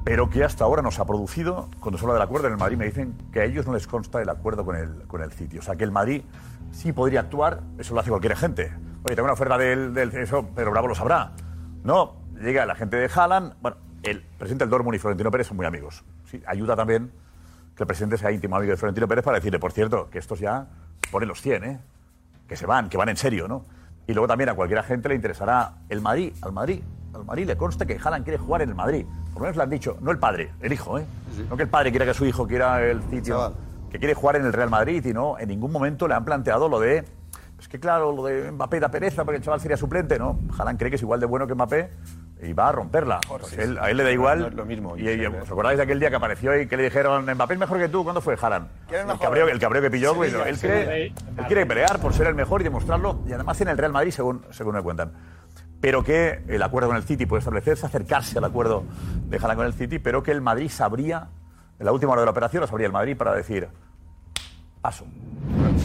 Pero 0.06 0.30
que 0.30 0.44
hasta 0.44 0.66
ahora 0.66 0.82
no 0.82 0.92
se 0.92 1.02
ha 1.02 1.06
producido, 1.06 1.70
cuando 1.80 1.98
se 1.98 2.04
habla 2.06 2.16
del 2.16 2.24
acuerdo 2.24 2.48
en 2.48 2.54
el 2.54 2.60
Madrid 2.60 2.78
me 2.78 2.86
dicen 2.86 3.16
que 3.32 3.40
a 3.40 3.46
ellos 3.46 3.66
no 3.66 3.74
les 3.74 3.88
consta 3.88 4.22
el 4.22 4.30
acuerdo 4.30 4.66
con 4.66 4.76
el, 4.76 5.08
con 5.08 5.22
el 5.22 5.32
City. 5.32 5.58
O 5.58 5.62
sea, 5.62 5.76
que 5.76 5.84
el 5.84 5.92
Madrid 5.92 6.24
sí 6.72 6.92
podría 6.92 7.22
actuar, 7.22 7.62
eso 7.78 7.94
lo 7.94 8.02
hace 8.02 8.10
cualquier 8.10 8.36
gente. 8.36 8.74
Oye, 9.06 9.16
tengo 9.16 9.26
una 9.26 9.34
oferta 9.34 9.58
del, 9.58 9.94
del 9.94 10.14
eso, 10.16 10.48
pero 10.56 10.72
Bravo 10.72 10.88
lo 10.90 10.96
sabrá. 10.96 11.32
No, 11.84 12.23
llega 12.44 12.66
la 12.66 12.76
gente 12.76 12.98
de 12.98 13.10
Haaland. 13.14 13.56
Bueno, 13.62 13.78
el 14.04 14.22
presidente 14.22 14.66
del 14.66 14.70
Dortmund 14.70 14.96
y 14.96 15.00
Florentino 15.00 15.32
Pérez 15.32 15.48
son 15.48 15.58
muy 15.58 15.66
amigos. 15.66 16.04
Sí, 16.30 16.42
ayuda 16.46 16.76
también 16.76 17.12
que 17.76 17.84
el 17.84 17.88
presidente 17.88 18.18
sea 18.18 18.32
íntimo 18.32 18.56
amigo 18.56 18.72
de 18.72 18.78
Florentino 18.78 19.08
Pérez 19.08 19.24
para 19.24 19.38
decirle, 19.38 19.60
por 19.60 19.72
cierto, 19.72 20.10
que 20.10 20.20
estos 20.20 20.40
ya 20.40 20.68
ponen 21.12 21.30
los 21.30 21.42
100, 21.42 21.64
¿eh? 21.64 21.80
que 22.48 22.56
se 22.56 22.66
van, 22.66 22.90
que 22.90 22.98
van 22.98 23.10
en 23.10 23.18
serio, 23.18 23.48
¿no? 23.48 23.66
Y 24.06 24.14
luego 24.14 24.28
también 24.28 24.50
a 24.50 24.54
cualquier 24.54 24.80
agente 24.80 25.10
le 25.10 25.16
interesará 25.16 25.76
el 25.90 26.02
Madrid, 26.02 26.34
al 26.42 26.52
Madrid. 26.52 26.84
Al 27.14 27.26
Madrid 27.26 27.48
le 27.48 27.58
consta 27.58 27.86
que 27.86 27.98
Haaland 27.98 28.24
quiere 28.24 28.38
jugar 28.38 28.62
en 28.62 28.70
el 28.70 28.76
Madrid. 28.76 29.06
Por 29.32 29.42
lo 29.42 29.42
menos 29.42 29.58
le 29.58 29.64
han 29.64 29.70
dicho, 29.70 29.98
no 30.02 30.12
el 30.12 30.20
padre, 30.20 30.52
el 30.62 30.74
hijo, 30.74 31.00
¿eh? 31.00 31.06
No 31.50 31.56
que 31.56 31.64
el 31.64 31.70
padre 31.70 31.90
quiera 31.92 32.06
que 32.06 32.14
su 32.14 32.26
hijo 32.26 32.48
quiera 32.48 32.84
el 32.84 33.02
sitio, 33.10 33.54
que 33.90 33.98
quiere 33.98 34.14
jugar 34.14 34.36
en 34.36 34.46
el 34.46 34.54
Real 34.54 34.70
Madrid 34.70 35.04
y 35.06 35.14
no, 35.14 35.40
en 35.40 35.48
ningún 35.48 35.72
momento 35.72 36.08
le 36.08 36.16
han 36.16 36.26
planteado 36.26 36.68
lo 36.68 36.80
de 36.80 37.06
es 37.64 37.70
que 37.70 37.80
claro, 37.80 38.12
lo 38.12 38.26
de 38.26 38.52
Mbappé 38.52 38.82
da 38.82 38.90
pereza 38.90 39.24
porque 39.24 39.38
el 39.38 39.44
chaval 39.44 39.62
sería 39.62 39.78
suplente, 39.78 40.20
¿no? 40.20 40.38
Haaland 40.58 40.78
cree 40.78 40.90
que 40.90 40.98
es 40.98 41.02
igual 41.02 41.22
de 41.22 41.26
bueno 41.26 41.48
que 41.48 41.56
Mbappé, 41.56 41.92
y 42.44 42.54
va 42.54 42.70
a 42.70 42.72
romperla. 42.72 43.20
Pues 43.28 43.58
a 43.58 43.90
él 43.90 43.98
le 43.98 44.04
da 44.04 44.12
igual. 44.12 44.52
Lo 44.56 44.66
mismo. 44.66 44.98
Y, 44.98 45.26
¿Os 45.26 45.50
acordáis 45.50 45.78
de 45.78 45.84
aquel 45.84 46.00
día 46.00 46.10
que 46.10 46.16
apareció 46.16 46.60
y 46.60 46.68
que 46.68 46.78
le 46.78 46.84
dijeron, 46.84 47.26
Mbappé 47.26 47.54
es 47.54 47.60
mejor 47.60 47.80
que 47.80 47.90
tú? 47.90 48.04
¿Cuándo 48.04 48.22
fue? 48.22 48.38
Jalan. 48.38 48.68
El 48.90 49.20
cabreo, 49.20 49.48
el 49.48 49.60
cabreo 49.60 49.82
que 49.82 49.92
pilló. 49.92 50.16
Pues, 50.16 50.34
él, 50.34 50.64
él, 50.64 51.14
quiere 51.48 51.66
pelear 51.66 52.00
por 52.00 52.14
ser 52.14 52.28
el 52.28 52.36
mejor 52.36 52.62
y 52.62 52.64
demostrarlo. 52.66 53.22
Y 53.28 53.34
además 53.34 53.60
en 53.62 53.70
el 53.70 53.78
Real 53.78 53.92
Madrid, 53.92 54.12
según, 54.12 54.46
según 54.52 54.76
me 54.76 54.82
cuentan. 54.82 55.12
Pero 55.82 56.04
que 56.04 56.44
el 56.48 56.64
acuerdo 56.64 56.90
con 56.90 56.98
el 56.98 57.04
City 57.04 57.26
puede 57.26 57.40
establecerse, 57.40 57.86
acercarse 57.86 58.38
al 58.38 58.46
acuerdo 58.46 58.84
de 59.28 59.40
Jalan 59.40 59.58
con 59.58 59.66
el 59.66 59.74
City, 59.74 60.00
pero 60.00 60.24
que 60.24 60.32
el 60.32 60.42
Madrid 60.42 60.70
sabría, 60.70 61.28
en 61.80 61.86
la 61.86 61.92
última 61.92 62.14
hora 62.14 62.22
de 62.22 62.26
la 62.26 62.32
operación, 62.32 62.62
lo 62.62 62.68
sabría 62.68 62.88
el 62.88 62.94
Madrid 62.94 63.18
para 63.18 63.34
decir, 63.34 63.68
paso. 64.82 65.06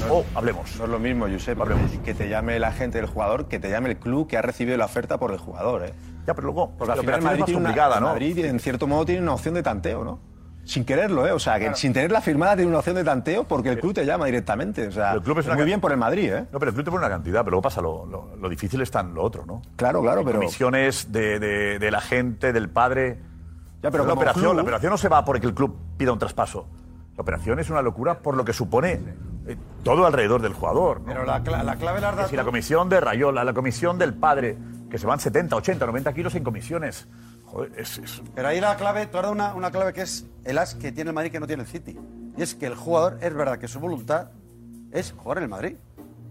No, 0.00 0.14
o 0.14 0.18
oh, 0.18 0.24
hablemos. 0.34 0.76
No 0.76 0.84
es 0.84 0.90
lo 0.90 0.98
mismo, 0.98 1.26
Josep, 1.26 1.58
que 2.04 2.14
te 2.14 2.28
llame 2.28 2.58
la 2.58 2.72
gente 2.72 2.98
del 2.98 3.06
jugador, 3.06 3.46
que 3.48 3.58
te 3.58 3.70
llame 3.70 3.90
el 3.90 3.96
club 3.96 4.28
que 4.28 4.36
ha 4.36 4.42
recibido 4.42 4.76
la 4.76 4.84
oferta 4.84 5.18
por 5.18 5.32
el 5.32 5.38
jugador. 5.38 5.84
¿eh? 5.84 5.92
Ya, 6.28 6.34
pero 6.34 6.48
luego, 6.48 6.72
porque 6.76 6.92
al 6.92 6.98
es 6.98 7.24
más 7.24 7.38
complicada, 7.38 8.00
¿no? 8.00 8.08
Madrid, 8.08 8.44
en 8.44 8.60
cierto 8.60 8.86
modo, 8.86 9.06
tiene 9.06 9.22
una 9.22 9.32
opción 9.32 9.54
de 9.54 9.62
tanteo, 9.62 10.04
¿no? 10.04 10.20
Sin 10.62 10.84
quererlo, 10.84 11.26
¿eh? 11.26 11.32
O 11.32 11.38
sea, 11.38 11.58
que 11.58 11.74
sin 11.74 11.94
tener 11.94 12.12
la 12.12 12.20
firmada 12.20 12.54
tiene 12.54 12.68
una 12.68 12.80
opción 12.80 12.96
de 12.96 13.02
tanteo 13.02 13.44
porque 13.44 13.70
el 13.70 13.80
club 13.80 13.94
te 13.94 14.04
llama 14.04 14.26
directamente. 14.26 14.88
O 14.88 14.92
sea, 14.92 15.12
el 15.12 15.22
club 15.22 15.38
es 15.38 15.46
muy 15.46 15.64
bien 15.64 15.80
por 15.80 15.90
el 15.90 15.96
Madrid, 15.96 16.30
¿eh? 16.30 16.46
No, 16.52 16.58
pero 16.58 16.68
el 16.68 16.74
club 16.74 16.84
te 16.84 16.90
pone 16.90 17.06
una 17.06 17.08
cantidad, 17.08 17.40
pero 17.40 17.52
luego 17.52 17.62
pasa 17.62 17.80
lo, 17.80 18.04
lo, 18.04 18.48
difícil 18.50 18.82
está 18.82 19.00
en 19.00 19.14
lo 19.14 19.22
otro, 19.22 19.46
¿no? 19.46 19.62
Claro, 19.76 20.02
claro, 20.02 20.22
pero. 20.22 20.38
Misiones 20.38 21.10
de, 21.10 21.38
de, 21.78 21.90
la 21.90 22.02
gente, 22.02 22.52
del 22.52 22.68
padre. 22.68 23.22
Ya, 23.82 23.90
pero. 23.90 24.04
la 24.04 24.12
operación, 24.12 24.54
la 24.54 24.60
operación 24.60 24.90
no 24.90 24.98
se 24.98 25.08
va 25.08 25.24
porque 25.24 25.46
el 25.46 25.54
club 25.54 25.74
pida 25.96 26.12
un 26.12 26.18
traspaso. 26.18 26.66
La 27.16 27.22
operación 27.22 27.58
es 27.58 27.70
una 27.70 27.80
locura 27.80 28.18
por 28.18 28.36
lo 28.36 28.44
que 28.44 28.52
supone 28.52 29.00
eh, 29.46 29.56
todo 29.82 30.04
alrededor 30.04 30.42
del 30.42 30.52
jugador. 30.52 31.00
Pero 31.06 31.24
la, 31.24 31.38
la, 31.38 31.62
la 31.62 31.76
clave 31.76 32.02
la, 32.02 32.12
la 32.12 32.28
Si 32.28 32.36
la 32.36 32.44
comisión 32.44 32.90
de 32.90 33.00
Rayola, 33.00 33.44
la 33.44 33.54
comisión 33.54 33.96
del 33.96 34.12
padre, 34.12 34.58
que 34.90 34.98
se 34.98 35.06
van 35.06 35.20
70, 35.20 35.54
80, 35.56 35.86
90 35.86 36.12
kilos 36.12 36.34
en 36.34 36.44
comisiones. 36.44 37.06
Joder, 37.44 37.72
es, 37.76 37.98
es... 37.98 38.22
Pero 38.34 38.48
ahí 38.48 38.60
la 38.60 38.76
clave, 38.76 39.06
tú 39.06 39.18
has 39.18 39.22
dado 39.22 39.32
una, 39.32 39.54
una 39.54 39.70
clave 39.70 39.92
que 39.92 40.02
es 40.02 40.26
el 40.44 40.58
as 40.58 40.74
que 40.74 40.92
tiene 40.92 41.10
el 41.10 41.14
Madrid 41.14 41.30
que 41.30 41.40
no 41.40 41.46
tiene 41.46 41.62
el 41.62 41.68
City. 41.68 41.98
Y 42.36 42.42
es 42.42 42.54
que 42.54 42.66
el 42.66 42.74
jugador, 42.74 43.18
es 43.20 43.34
verdad 43.34 43.58
que 43.58 43.68
su 43.68 43.80
voluntad 43.80 44.28
es 44.92 45.12
jugar 45.12 45.38
en 45.38 45.44
el 45.44 45.50
Madrid. 45.50 45.76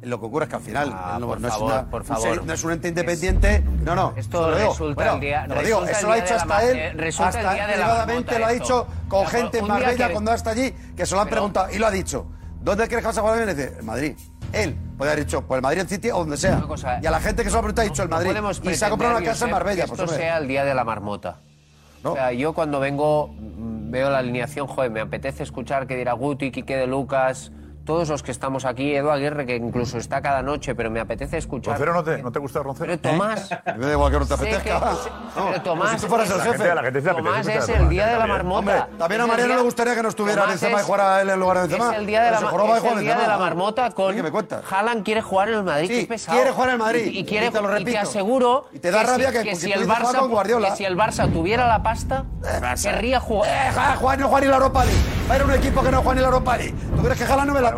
Lo 0.02 0.20
que 0.20 0.26
ocurre 0.28 0.46
es 0.46 0.50
que 0.50 0.56
al 0.56 0.62
final 0.62 0.92
ah, 0.94 1.18
no, 1.20 1.34
es 1.34 1.58
una, 1.58 1.90
por 1.90 2.04
favor. 2.04 2.46
no, 2.46 2.54
es 2.54 2.64
un 2.64 2.72
ente 2.72 2.88
independiente. 2.88 3.56
Es, 3.56 3.64
no, 3.64 3.96
no. 3.96 4.14
Esto 4.16 4.52
lo 4.52 4.56
resulta 4.56 5.16
el 5.16 5.20
día. 5.20 5.48
Lo 5.48 5.56
eso 5.60 6.08
lo 6.08 6.14
ha 6.14 6.18
hecho 6.20 6.36
hasta 6.36 6.64
él. 6.64 6.78
Eh, 6.78 6.94
resulta 6.94 7.30
hasta 7.30 7.50
el 7.50 7.56
día 7.56 7.68
de 7.68 7.78
la 7.78 8.40
lo 8.40 8.46
ha 8.46 8.52
dicho 8.52 8.88
con 9.08 9.26
gente 9.26 9.58
en 9.58 9.68
Marbella 9.68 10.08
que... 10.08 10.14
cuando 10.14 10.34
está 10.34 10.52
allí, 10.52 10.72
que 10.96 11.06
se 11.06 11.16
lo 11.16 11.22
han 11.22 11.30
preguntado 11.30 11.72
y 11.72 11.80
lo 11.80 11.88
ha 11.88 11.92
dicho. 11.92 12.28
¿Dónde 12.62 12.88
crees 12.88 13.02
que 13.02 13.08
vas 13.08 13.18
a 13.18 13.22
jugar? 13.22 13.42
Y 13.42 13.54
dice, 13.54 13.78
en 13.80 13.86
Madrid. 13.86 14.16
Él 14.54 14.76
puede 14.98 15.12
haber 15.12 15.26
dicho, 15.26 15.42
pues 15.42 15.58
el 15.58 15.62
Madrid, 15.62 15.84
City 15.88 16.10
o 16.12 16.20
donde 16.20 16.38
sea. 16.38 16.64
Y 17.02 17.06
a 17.06 17.12
la 17.12 17.20
gente 17.20 17.44
que 17.44 17.50
se 17.50 17.54
lo 17.54 17.60
ha 17.60 17.62
preguntado 17.62 17.88
ha 17.88 17.90
dicho 17.90 18.04
el 18.04 18.10
Madrid. 18.10 18.32
Y 18.64 18.76
se 18.76 18.86
ha 18.86 18.90
comprado 18.90 19.18
una 19.18 19.26
casa 19.26 19.46
en 19.46 19.52
Marbella. 19.52 19.86
Que 19.86 19.92
esto 19.92 20.08
sea 20.08 20.38
el 20.38 20.48
día 20.48 20.66
de 20.66 20.74
la 20.74 20.84
marmota. 20.84 21.38
No. 22.04 22.14
O 22.14 22.16
sea, 22.16 22.32
yo 22.32 22.54
cuando 22.54 22.80
vengo 22.80 23.34
veo 23.40 24.10
la 24.10 24.20
alineación, 24.20 24.68
joder, 24.68 24.92
me 24.92 25.02
apetece 25.02 25.44
escuchar 25.44 25.88
que 25.88 25.96
dirá 25.96 26.14
Guti, 26.14 26.52
Quique 26.52 26.76
de 26.76 26.88
Lucas, 26.88 27.52
todos 27.88 28.10
los 28.10 28.22
que 28.22 28.32
estamos 28.32 28.66
aquí, 28.66 28.94
Edu 28.94 29.10
Aguirre, 29.10 29.46
que 29.46 29.56
incluso 29.56 29.98
está 29.98 30.22
cada 30.22 30.44
noche, 30.44 30.76
pero 30.76 30.92
me 30.92 31.00
apetece 31.00 31.38
escuchar. 31.38 31.80
¿Roncero 31.80 31.94
no 31.94 32.04
te, 32.04 32.22
no 32.22 32.32
te 32.34 32.40
gusta 32.40 32.62
Roncero? 32.62 32.86
Pero 32.86 33.00
Tomás. 33.00 33.50
¿Eh? 33.50 33.58
Me 33.78 33.86
da 33.86 33.92
igual 33.94 34.12
que 34.12 34.20
no 34.20 34.26
te 34.26 34.34
apetezca. 34.34 34.62
Que, 34.62 34.70
no, 34.72 35.48
pero 35.48 35.62
Tomás. 35.62 36.04
El 36.04 36.10
jefe. 36.10 36.18
La 36.38 36.44
gente, 36.44 36.76
la 36.76 36.84
gente 36.84 37.02
Tomás 37.02 37.48
es 37.48 37.70
el 37.70 37.90
día 37.90 38.08
de 38.08 38.18
la 38.18 38.28
marmota. 38.28 38.60
Hombre, 38.60 38.98
también 38.98 39.22
a 39.22 39.28
Mariano 39.28 39.56
le 39.56 39.62
gustaría 39.62 39.96
que 39.96 40.04
no 40.04 40.10
estuviera 40.10 40.46
Benzema 40.46 40.82
y 40.82 40.84
jugara 40.84 41.22
él 41.22 41.30
en 41.30 41.40
lugar 41.40 41.58
de 41.58 41.68
Benzema. 41.68 41.94
Es 41.94 42.00
el 42.00 42.06
día 42.06 42.24
de 42.24 42.32
la, 42.32 42.38
el 42.38 43.00
día 43.00 43.18
de 43.18 43.28
la 43.28 43.38
marmota 43.38 43.92
con. 43.92 44.14
¿Qué 44.14 44.22
me 44.22 44.32
cuentas? 44.32 44.64
Haaland 44.70 45.06
quiere 45.06 45.22
jugar 45.22 45.48
en 45.48 45.56
el 45.56 45.64
Madrid. 45.64 45.88
Sí, 45.88 46.26
quiere 46.26 46.52
jugar 46.52 46.70
en 46.70 46.74
el 46.74 46.80
Madrid. 46.80 47.06
Y, 47.06 47.24
quiere, 47.24 47.52
te 47.52 47.62
lo 47.62 47.70
repito. 47.70 47.92
te 47.92 47.98
aseguro. 47.98 48.68
Y 48.74 48.80
te 48.80 48.92
da 48.92 49.04
rabia 49.04 49.32
que, 49.32 49.56
si 49.56 49.72
el 49.72 49.88
Barça 49.88 51.32
tuviera 51.32 51.68
la 51.68 51.82
pasta, 51.82 52.26
eh, 52.44 52.76
querría 52.84 53.22
jugar. 53.22 53.50
Eh, 53.50 53.96
Juan 54.00 54.20
no 54.20 54.28
juega 54.28 54.46
ni 54.46 54.52
la 54.52 54.58
Europa 54.58 54.84
League. 54.84 55.00
Va 55.30 55.36
a 55.36 55.38
ir 55.38 55.44
un 55.44 55.52
equipo 55.52 55.82
que 55.82 55.92
no 55.92 56.02
juega 56.02 56.16
ni 56.16 56.22
la 56.22 56.28
Europa 56.28 56.58
League. 56.58 56.76
¿Tú 56.96 57.02
crees 57.02 57.18
que 57.18 57.24
Haaland 57.24 57.48
no 57.48 57.54
me 57.54 57.62
la 57.62 57.77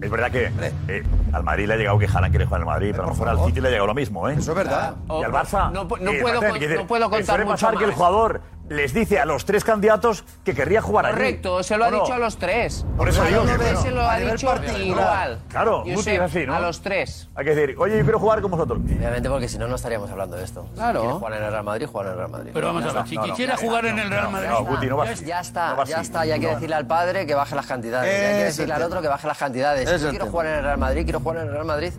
es 0.00 0.10
verdad 0.10 0.30
que 0.30 0.50
eh, 0.88 1.02
al 1.32 1.42
Madrid 1.42 1.66
le 1.66 1.74
ha 1.74 1.76
llegado 1.76 1.98
que 1.98 2.08
Jalan 2.08 2.30
quiere 2.30 2.44
jugar 2.46 2.60
al 2.60 2.66
Madrid, 2.66 2.90
pero 2.92 3.04
a 3.04 3.06
lo 3.06 3.12
mejor 3.12 3.28
al 3.28 3.44
City 3.44 3.60
le 3.60 3.68
ha 3.68 3.70
llegado 3.70 3.86
lo 3.86 3.94
mismo, 3.94 4.28
¿eh? 4.28 4.34
Eso 4.38 4.52
es 4.52 4.56
verdad. 4.56 4.96
Y 5.08 5.22
al 5.22 5.32
Barça. 5.32 5.70
No, 5.70 5.82
eh, 5.82 5.86
puedo, 6.20 6.40
no 6.40 6.86
puedo 6.86 7.10
contar. 7.10 7.78
Que 7.78 7.84
el 7.84 7.92
jugador 7.92 8.40
les 8.72 8.92
dice 8.92 9.18
a 9.18 9.24
los 9.24 9.44
tres 9.44 9.64
candidatos 9.64 10.24
que 10.44 10.54
querría 10.54 10.82
jugar 10.82 11.06
allí. 11.06 11.14
Correcto, 11.14 11.62
se 11.62 11.76
lo 11.76 11.84
ha 11.84 11.90
no? 11.90 12.00
dicho 12.00 12.14
a 12.14 12.18
los 12.18 12.36
tres. 12.38 12.84
Por 12.96 13.08
eso 13.08 13.24
digo. 13.24 13.44
No, 13.44 13.82
se 13.82 13.90
lo 13.90 14.02
ha 14.02 14.18
dicho 14.18 14.54
igual. 14.78 15.40
Claro, 15.48 15.84
Josep, 15.86 16.22
así, 16.22 16.46
¿no? 16.46 16.54
A 16.54 16.60
los 16.60 16.80
tres. 16.80 17.28
Hay 17.34 17.44
que 17.44 17.54
decir, 17.54 17.76
oye, 17.78 17.98
yo 17.98 18.02
quiero 18.02 18.18
jugar 18.18 18.40
con 18.40 18.50
vosotros. 18.50 18.80
Obviamente, 18.80 19.28
porque 19.28 19.48
si 19.48 19.58
no, 19.58 19.68
no 19.68 19.76
estaríamos 19.76 20.10
hablando 20.10 20.36
de 20.36 20.44
esto. 20.44 20.66
Claro. 20.74 21.02
Si 21.02 21.08
jugar 21.08 21.32
en 21.34 21.42
el 21.44 21.50
Real 21.50 21.64
Madrid, 21.64 21.86
jugar 21.86 22.06
en 22.06 22.12
el 22.12 22.18
Real 22.18 22.30
Madrid. 22.30 22.50
Pero 22.54 22.66
vamos 22.66 22.84
a 22.84 22.92
ver, 22.92 23.08
si 23.08 23.18
quisiera 23.18 23.56
jugar 23.56 23.86
en 23.86 23.98
el 23.98 24.10
Real 24.10 24.30
Madrid. 24.30 24.48
No, 24.48 24.64
Guti, 24.64 24.86
no 24.86 24.96
va 24.96 25.04
así. 25.04 25.24
Ya 25.24 25.40
está, 25.40 25.84
ya 25.84 26.00
está. 26.00 26.26
Y 26.26 26.32
hay 26.32 26.40
que 26.40 26.48
decirle 26.48 26.74
al 26.74 26.86
padre 26.86 27.26
que 27.26 27.34
baje 27.34 27.54
las 27.54 27.66
cantidades. 27.66 28.12
Y 28.12 28.24
hay 28.24 28.38
que 28.38 28.44
decirle 28.44 28.74
al 28.74 28.82
otro 28.82 29.02
que 29.02 29.08
baje 29.08 29.26
las 29.26 29.38
cantidades. 29.38 30.00
Yo 30.00 30.10
quiero 30.10 30.26
jugar 30.26 30.46
en 30.46 30.54
el 30.54 30.64
Real 30.64 30.78
Madrid, 30.78 31.04
quiero 31.04 31.20
jugar 31.20 31.38
en 31.38 31.46
el 31.46 31.52
Real 31.52 31.66
Madrid. 31.66 31.92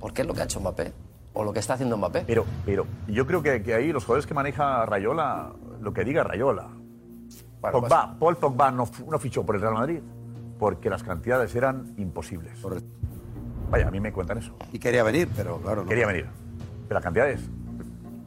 Porque 0.00 0.22
es 0.22 0.26
lo 0.26 0.34
que 0.34 0.40
ha 0.40 0.44
hecho 0.44 0.60
Mbappé 0.60 0.92
o 1.32 1.44
lo 1.44 1.52
que 1.52 1.60
está 1.60 1.74
haciendo 1.74 1.96
Mbappé. 1.96 2.24
Pero, 2.26 2.44
pero 2.64 2.86
yo 3.06 3.26
creo 3.26 3.42
que, 3.42 3.62
que 3.62 3.74
ahí 3.74 3.92
los 3.92 4.04
jugadores 4.04 4.26
que 4.26 4.34
maneja 4.34 4.84
Rayola, 4.86 5.52
lo 5.80 5.92
que 5.92 6.04
diga 6.04 6.24
Rayola. 6.24 6.68
Pogba. 7.60 7.80
Pues- 7.80 8.18
Paul 8.18 8.36
Pogba 8.36 8.70
no, 8.70 8.88
no, 9.08 9.18
fichó 9.18 9.44
por 9.44 9.54
el 9.54 9.60
Real 9.60 9.74
Madrid 9.74 10.00
porque 10.58 10.90
las 10.90 11.02
cantidades 11.02 11.54
eran 11.54 11.94
imposibles. 11.96 12.60
Vaya, 13.70 13.88
a 13.88 13.90
mí 13.90 14.00
me 14.00 14.12
cuentan 14.12 14.38
eso. 14.38 14.54
Y 14.72 14.78
quería 14.78 15.02
venir, 15.02 15.28
pero 15.36 15.58
claro. 15.58 15.86
Quería 15.86 16.06
venir. 16.06 16.26
Pero 16.88 16.94
las 16.94 17.04
cantidades. 17.04 17.40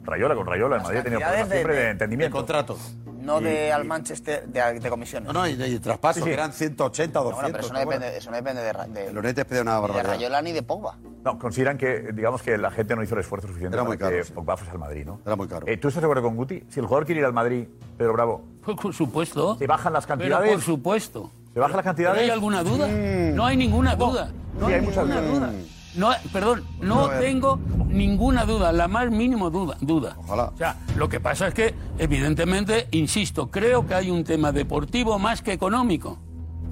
Rayola 0.04 0.34
con 0.34 0.46
Rayola, 0.46 0.76
en 0.76 0.82
Madrid 0.82 1.00
tenía 1.02 1.18
problemas 1.18 1.48
de, 1.48 1.54
siempre 1.54 1.76
de, 1.76 1.82
de 1.82 1.90
entendimiento. 1.90 2.36
De 2.36 2.40
contratos 2.40 2.96
no 3.24 3.40
de 3.40 3.72
al 3.72 3.84
Manchester, 3.84 4.46
de, 4.46 4.90
comisiones. 4.90 5.26
No, 5.26 5.32
no, 5.32 5.46
y, 5.46 5.56
de 5.56 5.80
traspasos, 5.80 6.22
sí, 6.22 6.28
que 6.28 6.34
eran 6.34 6.52
180 6.52 7.20
o 7.20 7.24
200. 7.24 7.32
No, 7.32 7.44
bueno, 7.44 7.52
pero 7.52 7.64
eso 7.64 7.72
no, 7.72 7.80
depende, 7.80 8.16
eso 8.16 8.30
no 8.30 8.36
depende 8.36 8.62
de... 8.62 9.04
de 9.04 9.12
Lorente 9.12 9.46
es 9.48 9.60
una 9.60 9.78
barbaridad. 9.78 10.10
De 10.10 10.16
Rayola 10.16 10.42
ni 10.42 10.52
de 10.52 10.62
Pogba. 10.62 10.96
No, 11.24 11.38
consideran 11.38 11.78
que, 11.78 12.12
digamos, 12.12 12.42
que 12.42 12.58
la 12.58 12.70
gente 12.70 12.94
no 12.94 13.02
hizo 13.02 13.14
el 13.14 13.20
esfuerzo 13.20 13.48
suficiente 13.48 13.76
para 13.76 13.96
que 13.96 14.24
sí. 14.24 14.32
Pogba 14.32 14.56
fuese 14.56 14.72
al 14.72 14.78
Madrid, 14.78 15.04
¿no? 15.06 15.20
Era 15.24 15.36
muy 15.36 15.48
caro. 15.48 15.66
Eh, 15.66 15.76
¿Tú 15.76 15.88
estás 15.88 16.02
de 16.02 16.06
acuerdo 16.06 16.22
con 16.22 16.36
Guti? 16.36 16.64
Si 16.68 16.80
el 16.80 16.86
jugador 16.86 17.06
quiere 17.06 17.20
ir 17.20 17.26
al 17.26 17.32
Madrid, 17.32 17.66
Pedro 17.96 18.12
Bravo... 18.12 18.44
Pues 18.64 18.76
por 18.76 18.94
supuesto. 18.94 19.56
¿Se 19.56 19.66
bajan 19.66 19.92
las 19.92 20.06
cantidades? 20.06 20.52
Por 20.52 20.62
supuesto. 20.62 21.30
¿Se 21.52 21.60
bajan 21.60 21.76
las 21.76 21.84
cantidades? 21.84 22.22
¿Hay 22.22 22.30
alguna 22.30 22.62
duda? 22.62 22.88
Mm. 22.88 23.34
No 23.34 23.46
hay 23.46 23.56
ninguna 23.56 23.94
oh, 23.94 24.10
duda. 24.10 24.30
No, 24.58 24.66
hay, 24.66 24.80
ninguna 24.80 25.20
duda. 25.20 25.46
Mm. 25.48 25.73
No, 25.96 26.10
perdón, 26.32 26.64
no, 26.80 27.06
no 27.06 27.18
tengo 27.20 27.58
ninguna 27.88 28.44
duda, 28.44 28.72
la 28.72 28.88
más 28.88 29.10
mínima 29.10 29.48
duda, 29.50 29.76
duda. 29.80 30.16
Ojalá. 30.18 30.44
O 30.46 30.56
sea, 30.56 30.76
lo 30.96 31.08
que 31.08 31.20
pasa 31.20 31.48
es 31.48 31.54
que, 31.54 31.74
evidentemente, 31.98 32.88
insisto, 32.90 33.50
creo 33.50 33.86
que 33.86 33.94
hay 33.94 34.10
un 34.10 34.24
tema 34.24 34.50
deportivo 34.52 35.18
más 35.18 35.42
que 35.42 35.52
económico. 35.52 36.18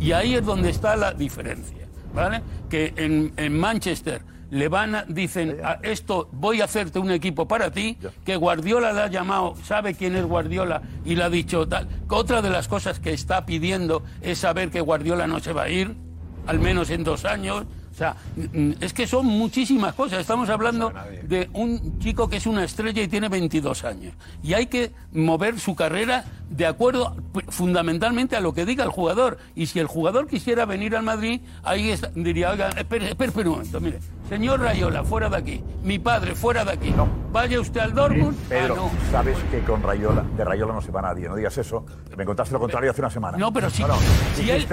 Y 0.01 0.13
ahí 0.13 0.35
es 0.35 0.45
donde 0.45 0.71
está 0.71 0.97
la 0.97 1.13
diferencia, 1.13 1.87
¿vale? 2.13 2.43
Que 2.69 2.93
en, 2.97 3.33
en 3.37 3.59
Manchester 3.59 4.25
le 4.51 4.69
van 4.69 4.95
a, 4.95 5.05
dicen, 5.05 5.59
a 5.65 5.79
esto 5.83 6.29
voy 6.33 6.61
a 6.61 6.65
hacerte 6.65 6.99
un 6.99 7.11
equipo 7.11 7.49
para 7.49 7.71
ti, 7.71 7.97
que 8.25 8.37
Guardiola 8.37 8.93
la 8.93 9.05
ha 9.05 9.09
llamado, 9.09 9.55
sabe 9.65 9.95
quién 9.95 10.15
es 10.15 10.27
Guardiola 10.27 10.83
y 11.05 11.15
le 11.15 11.23
ha 11.23 11.31
dicho 11.31 11.67
tal. 11.67 11.89
Que 11.89 12.15
otra 12.15 12.43
de 12.43 12.51
las 12.51 12.69
cosas 12.69 12.99
que 13.01 13.13
está 13.13 13.47
pidiendo 13.47 14.03
es 14.21 14.39
saber 14.39 14.71
que 14.71 14.81
Guardiola 14.81 15.27
no 15.27 15.41
se 15.41 15.53
va 15.53 15.63
a 15.63 15.69
ir, 15.71 15.97
al 16.47 16.59
menos 16.59 16.91
en 16.91 17.05
dos 17.05 17.25
años 17.25 17.65
o 17.93 17.95
sea, 17.95 18.17
mm, 18.37 18.59
mm, 18.59 18.75
es 18.81 18.93
que 18.93 19.07
son 19.07 19.27
muchísimas 19.27 19.95
cosas. 19.95 20.21
Estamos 20.21 20.49
hablando 20.49 20.93
de 21.25 21.51
un 21.53 21.99
chico 21.99 22.29
que 22.29 22.37
es 22.37 22.47
una 22.47 22.65
estrella 22.65 23.03
y 23.03 23.09
tiene 23.09 23.29
22 23.29 23.85
años. 23.85 24.15
Y 24.43 24.55
hay 24.55 24.67
que 24.67 24.93
mover 25.13 25.61
su 25.61 25.75
carrera 25.77 26.25
de 26.53 26.67
acuerdo 26.67 27.17
fundamentalmente 27.49 28.37
a 28.37 28.41
lo 28.41 28.53
que 28.53 28.65
diga 28.65 28.85
el 28.85 28.91
jugador. 28.91 29.39
Y 29.55 29.67
si 29.67 29.79
el 29.79 29.87
jugador 29.87 30.27
quisiera 30.27 30.67
venir 30.67 30.95
al 30.97 31.03
Madrid, 31.03 31.41
ahí 31.63 31.91
está, 31.91 32.11
diría, 32.15 32.51
oiga, 32.51 32.69
espere, 32.71 33.11
espere, 33.11 33.49
un 33.49 33.57
momento, 33.57 33.81
mire, 33.81 33.99
señor 34.29 34.61
Rayola, 34.61 35.03
fuera 35.03 35.29
de 35.29 35.37
aquí, 35.37 35.65
mi 35.83 35.99
padre, 35.99 36.35
fuera 36.35 36.65
de 36.65 36.73
aquí, 36.73 36.91
no. 36.91 37.09
vaya 37.33 37.61
usted 37.61 37.81
al 37.81 37.95
Dortmund. 37.95 38.37
pero 38.49 38.77
ah, 38.87 39.11
sabes 39.11 39.37
que 39.51 39.61
con 39.61 39.83
Rayola, 39.83 40.25
de 40.37 40.45
Rayola 40.45 40.75
no 40.75 40.83
se 40.83 40.91
va 40.91 41.03
nadie, 41.03 41.29
no 41.29 41.37
digas 41.37 41.57
eso, 41.59 41.85
me 42.17 42.25
contaste 42.25 42.53
lo 42.53 42.61
contrario 42.61 42.91
hace 42.91 43.01
una 43.01 43.11
semana. 43.11 43.39
No, 43.39 43.53
pero 43.53 43.71
sí, 43.71 43.83
no, 43.83 43.97
si, 44.35 44.45
si 44.45 44.67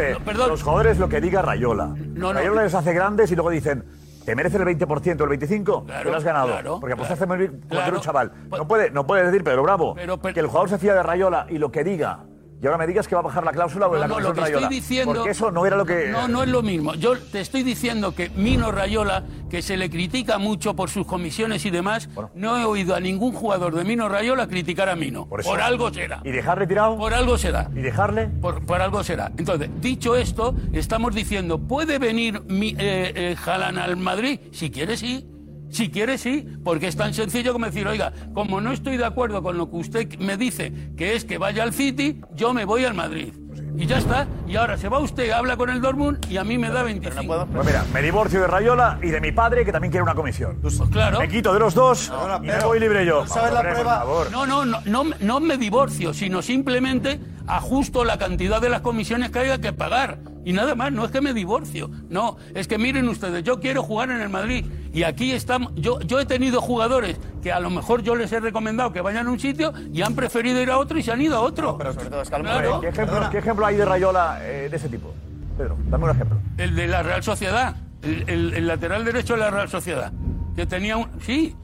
los 0.47 0.63
jugadores 0.63 0.97
lo 0.97 1.07
que 1.07 1.21
diga 1.21 1.41
Rayola. 1.41 1.95
Rayola 2.15 2.63
les 2.63 2.73
hace 2.73 2.93
grandes 2.93 3.32
y 3.32 3.36
luego 3.36 3.49
dicen 3.49 3.86
¿Te 4.30 4.36
merece 4.36 4.57
el 4.57 4.63
20% 4.63 5.21
o 5.21 5.23
el 5.23 5.39
25%? 5.39 5.86
Claro, 5.88 6.11
lo 6.11 6.17
has 6.17 6.23
ganado. 6.23 6.80
Porque 6.80 6.93
apostaste 6.93 7.25
claro, 7.25 7.39
muy 7.39 7.47
bien 7.47 7.61
cuando 7.67 7.88
era 7.88 7.97
un 7.97 8.03
chaval. 8.03 8.32
Pues 8.47 8.61
no 8.61 8.67
puede, 8.67 8.91
no 8.91 9.07
puede 9.07 9.25
decir 9.25 9.43
Pedro 9.43 9.63
Bravo 9.63 9.95
que 9.95 10.39
el 10.39 10.45
jugador 10.45 10.69
se 10.69 10.77
fía 10.77 10.93
de 10.93 11.01
Rayola 11.01 11.47
y 11.49 11.57
lo 11.57 11.71
que 11.71 11.84
diga 11.84 12.28
y 12.62 12.66
ahora 12.66 12.78
me 12.78 12.88
digas 12.88 13.07
que 13.07 13.16
va 13.16 13.22
a 13.22 13.24
bajar 13.24 13.43
la 13.45 13.51
cláusula 13.51 13.88
o 13.88 13.93
No, 13.93 13.99
la 13.99 14.07
no, 14.07 14.20
lo 14.20 14.34
que 14.34 14.39
estoy 14.41 14.53
Rayola. 14.53 14.68
diciendo. 14.70 15.14
Porque 15.14 15.30
eso 15.32 15.49
no 15.51 15.66
era 15.66 15.78
lo 15.78 15.86
que. 15.86 16.10
No, 16.10 16.28
no 16.28 16.43
es 16.43 16.49
lo 16.49 16.62
mismo. 16.62 16.93
Yo 16.95 17.18
te 17.18 17.39
estoy 17.39 17.64
diciendo 17.64 18.14
que 18.14 18.30
Mino 18.32 18.72
Rayola, 18.72 19.24
que 19.49 19.62
se 19.62 19.78
le 19.78 19.89
critica 19.89 20.38
mucho 20.38 20.76
por 20.76 20.89
sus 20.89 21.05
comisiones 21.05 21.66
y 21.66 21.70
demás, 21.70 22.10
no 22.36 22.57
he 22.57 22.66
oído 22.66 22.95
a 22.95 22.99
ningún 22.99 23.32
jugador 23.32 23.76
de 23.76 23.86
Mino 23.86 24.10
Rayola 24.10 24.47
criticar 24.47 24.89
a 24.89 24.95
Mino. 24.95 25.26
Por, 25.26 25.39
eso. 25.39 25.53
algo 25.53 25.93
será. 25.93 26.22
¿Y 26.26 26.32
dejar 26.32 26.60
retirado? 26.60 26.97
Por 26.97 27.14
algo 27.14 27.38
será. 27.38 27.70
¿Y 27.74 27.80
dejarle? 27.80 28.28
Por, 28.28 28.66
por 28.66 28.82
algo 28.82 29.03
será. 29.03 29.32
Entonces, 29.38 29.70
dicho 29.80 30.16
esto, 30.18 30.53
estamos 30.74 31.16
diciendo, 31.16 31.60
¿puede 31.60 31.97
venir 31.97 32.41
mi, 32.47 32.70
eh, 32.78 33.14
eh, 33.16 33.36
Haaland 33.45 33.78
al 33.78 33.95
Madrid? 33.97 34.39
Si 34.51 34.70
quiere, 34.70 34.97
sí. 34.97 35.26
Si 35.70 35.89
quiere, 35.89 36.17
sí, 36.17 36.47
porque 36.63 36.88
es 36.88 36.95
tan 36.95 37.13
sencillo 37.13 37.53
como 37.53 37.65
decir, 37.65 37.88
oiga, 37.88 38.11
como 38.34 38.59
no 38.61 38.72
estoy 38.72 38.97
de 38.97 39.05
acuerdo 39.05 39.43
con 39.43 39.57
lo 39.57 39.70
que 39.70 39.78
usted 39.78 40.20
me 40.20 40.38
dice, 40.38 40.74
que 40.97 41.15
es 41.15 41.26
que 41.26 41.38
vaya 41.38 41.63
al 41.63 41.74
City, 41.74 42.22
yo 42.36 42.53
me 42.53 42.65
voy 42.65 42.86
al 42.86 42.93
Madrid. 42.93 43.34
Y 43.80 43.86
ya 43.86 43.97
está. 43.97 44.28
Y 44.45 44.57
ahora 44.57 44.78
se 44.78 44.89
va 44.89 44.99
usted, 44.99 45.32
habla 45.32 45.55
con 45.55 45.70
el 45.70 45.80
Dortmund 45.80 46.26
y 46.30 46.36
a 46.38 46.43
mí 46.43 46.57
me 46.57 46.70
da 46.70 46.84
25. 46.84 47.47
Pues 47.53 47.65
mira, 47.65 47.86
me 47.93 48.01
divorcio 48.01 48.41
de 48.41 48.47
Rayola 48.47 48.99
y 49.01 49.07
de 49.07 49.22
mi 49.22 49.32
padre, 49.32 49.63
que 49.63 49.72
también 49.72 49.91
quiere 49.91 50.03
una 50.03 50.15
comisión. 50.15 50.57
Pues 50.61 50.82
claro. 50.91 51.20
Me 51.20 51.30
quito 51.30 51.53
de 51.53 51.59
los 51.59 51.74
dos 51.74 52.11
y 52.41 52.47
me 52.47 52.59
voy 52.59 52.80
libre 52.80 53.05
yo. 53.05 53.26
¿Sabes 53.26 53.53
la 53.53 53.61
prueba? 53.61 53.99
favor. 53.99 54.32
No, 54.32 54.45
no, 54.45 54.65
no, 54.65 54.82
no, 54.86 55.05
no 55.20 55.39
me 55.39 55.57
divorcio, 55.57 56.13
sino 56.13 56.41
simplemente 56.41 57.20
ajusto 57.47 58.03
la 58.03 58.17
cantidad 58.17 58.61
de 58.61 58.70
las 58.70 58.82
comisiones 58.82 59.32
que 59.32 59.39
haya 59.39 59.59
que 59.59 59.72
pagar. 59.72 60.20
Y 60.43 60.53
nada 60.53 60.76
más, 60.76 60.91
no 60.91 61.05
es 61.05 61.11
que 61.11 61.22
me 61.22 61.34
divorcio. 61.34 61.89
No, 62.09 62.38
es 62.53 62.67
que 62.67 62.78
miren 62.78 63.07
ustedes, 63.07 63.43
yo 63.43 63.59
quiero 63.59 63.84
jugar 63.84 64.09
en 64.09 64.22
el 64.22 64.30
Madrid. 64.30 64.65
Y 64.91 65.03
aquí 65.03 65.31
estamos. 65.33 65.71
Yo, 65.75 65.99
yo 66.01 66.19
he 66.19 66.25
tenido 66.25 66.61
jugadores 66.61 67.17
que 67.43 67.51
a 67.51 67.59
lo 67.59 67.69
mejor 67.69 68.01
yo 68.01 68.15
les 68.15 68.31
he 68.31 68.39
recomendado 68.39 68.91
que 68.91 69.01
vayan 69.01 69.27
a 69.27 69.31
un 69.31 69.39
sitio 69.39 69.71
y 69.93 70.01
han 70.01 70.15
preferido 70.15 70.59
ir 70.61 70.71
a 70.71 70.77
otro 70.77 70.97
y 70.97 71.03
se 71.03 71.11
han 71.11 71.21
ido 71.21 71.37
a 71.37 71.41
otro. 71.41 71.77
Pero 71.77 71.93
sobre 71.93 72.09
todo 72.09 72.21
es 72.21 72.29
que 72.29 72.35
a 72.35 72.37
lo 72.39 72.43
Claro. 72.45 72.81
¿Qué 72.81 72.87
ejemplo, 72.87 73.29
qué 73.31 73.37
ejemplo 73.37 73.65
hay 73.65 73.75
de 73.75 73.85
Rayola 73.85 74.39
eh, 74.41 74.67
de 74.69 74.75
ese 74.77 74.89
tipo? 74.89 75.13
Pedro, 75.57 75.77
dame 75.89 76.05
un 76.05 76.11
ejemplo. 76.11 76.37
El 76.57 76.75
de 76.75 76.87
la 76.87 77.03
Real 77.03 77.21
Sociedad. 77.23 77.75
El, 78.01 78.23
el- 78.29 78.53
el 78.53 78.67
lateral 78.67 79.03
derecho 79.05 79.33
de 79.33 79.39
la 79.41 79.51
Real 79.51 79.69
Sociedad. 79.69 80.11
Que 80.55 80.65
tenía 80.65 80.97
un. 80.97 81.07
Sí. 81.21 81.55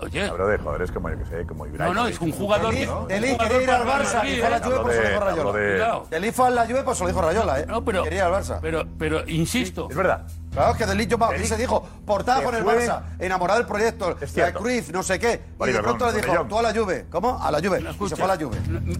Oye. 0.00 0.24
Hablo 0.24 0.46
de 0.48 0.58
jugadores 0.58 0.90
como, 0.90 1.10
yo 1.10 1.18
que 1.18 1.24
sé, 1.26 1.46
como 1.46 1.66
No, 1.66 1.92
no, 1.92 2.06
es 2.06 2.18
un 2.20 2.32
jugador. 2.32 2.72
Deli, 2.72 2.86
un 2.86 3.08
Deli 3.08 3.28
jugador 3.32 3.48
quería 3.52 3.62
ir 3.64 3.70
al 3.70 3.82
para 3.86 4.04
Barça, 4.04 4.14
Madrid, 4.16 4.32
y 4.32 4.38
fue 4.38 4.46
a 4.46 4.50
la 4.50 4.56
¿eh? 4.56 4.60
Juve, 4.62 4.72
se 4.72 5.02
lo 5.02 5.08
dijo 5.08 5.24
hablo 5.24 5.52
de- 5.52 5.78
Rayola. 5.78 6.02
Deli 6.10 6.30
fue 6.32 6.46
a 6.46 6.50
la 6.50 6.66
Juve, 6.66 6.82
pues 6.82 6.98
se 6.98 7.04
lo 7.04 7.08
dijo 7.08 7.22
Rayola, 7.22 7.60
¿eh? 7.60 7.66
No, 7.68 7.84
pero, 7.84 8.02
Quería 8.04 8.18
ir 8.18 8.24
al 8.24 8.32
Barça. 8.32 8.58
Pero, 8.62 8.84
pero 8.98 9.28
insisto. 9.28 9.88
Es 9.90 9.96
verdad. 9.96 10.26
Claro, 10.52 10.72
es 10.72 10.76
que 10.76 10.86
Deli, 10.86 11.06
yo 11.06 11.16
se 11.46 11.56
dijo, 11.56 11.82
portada 12.04 12.42
con 12.42 12.54
el 12.54 12.62
fue- 12.62 12.86
Barça, 12.86 13.00
enamorado 13.18 13.58
del 13.58 13.66
proyecto, 13.66 14.16
la. 14.36 14.52
Cruz, 14.52 14.90
no 14.92 15.02
sé 15.02 15.18
qué. 15.18 15.40
Y 15.66 15.72
de 15.72 15.78
pronto 15.82 16.10
le 16.10 16.20
dijo, 16.20 16.44
tú 16.46 16.58
a 16.58 16.62
la 16.62 16.74
Juve. 16.74 17.06
¿Cómo? 17.10 17.42
A 17.42 17.50
la 17.50 17.58
Juve. 17.58 17.80
Y 17.80 18.08
se 18.08 18.16
fue 18.16 18.24
a 18.24 18.28
la 18.28 18.36
Juve. 18.36 18.58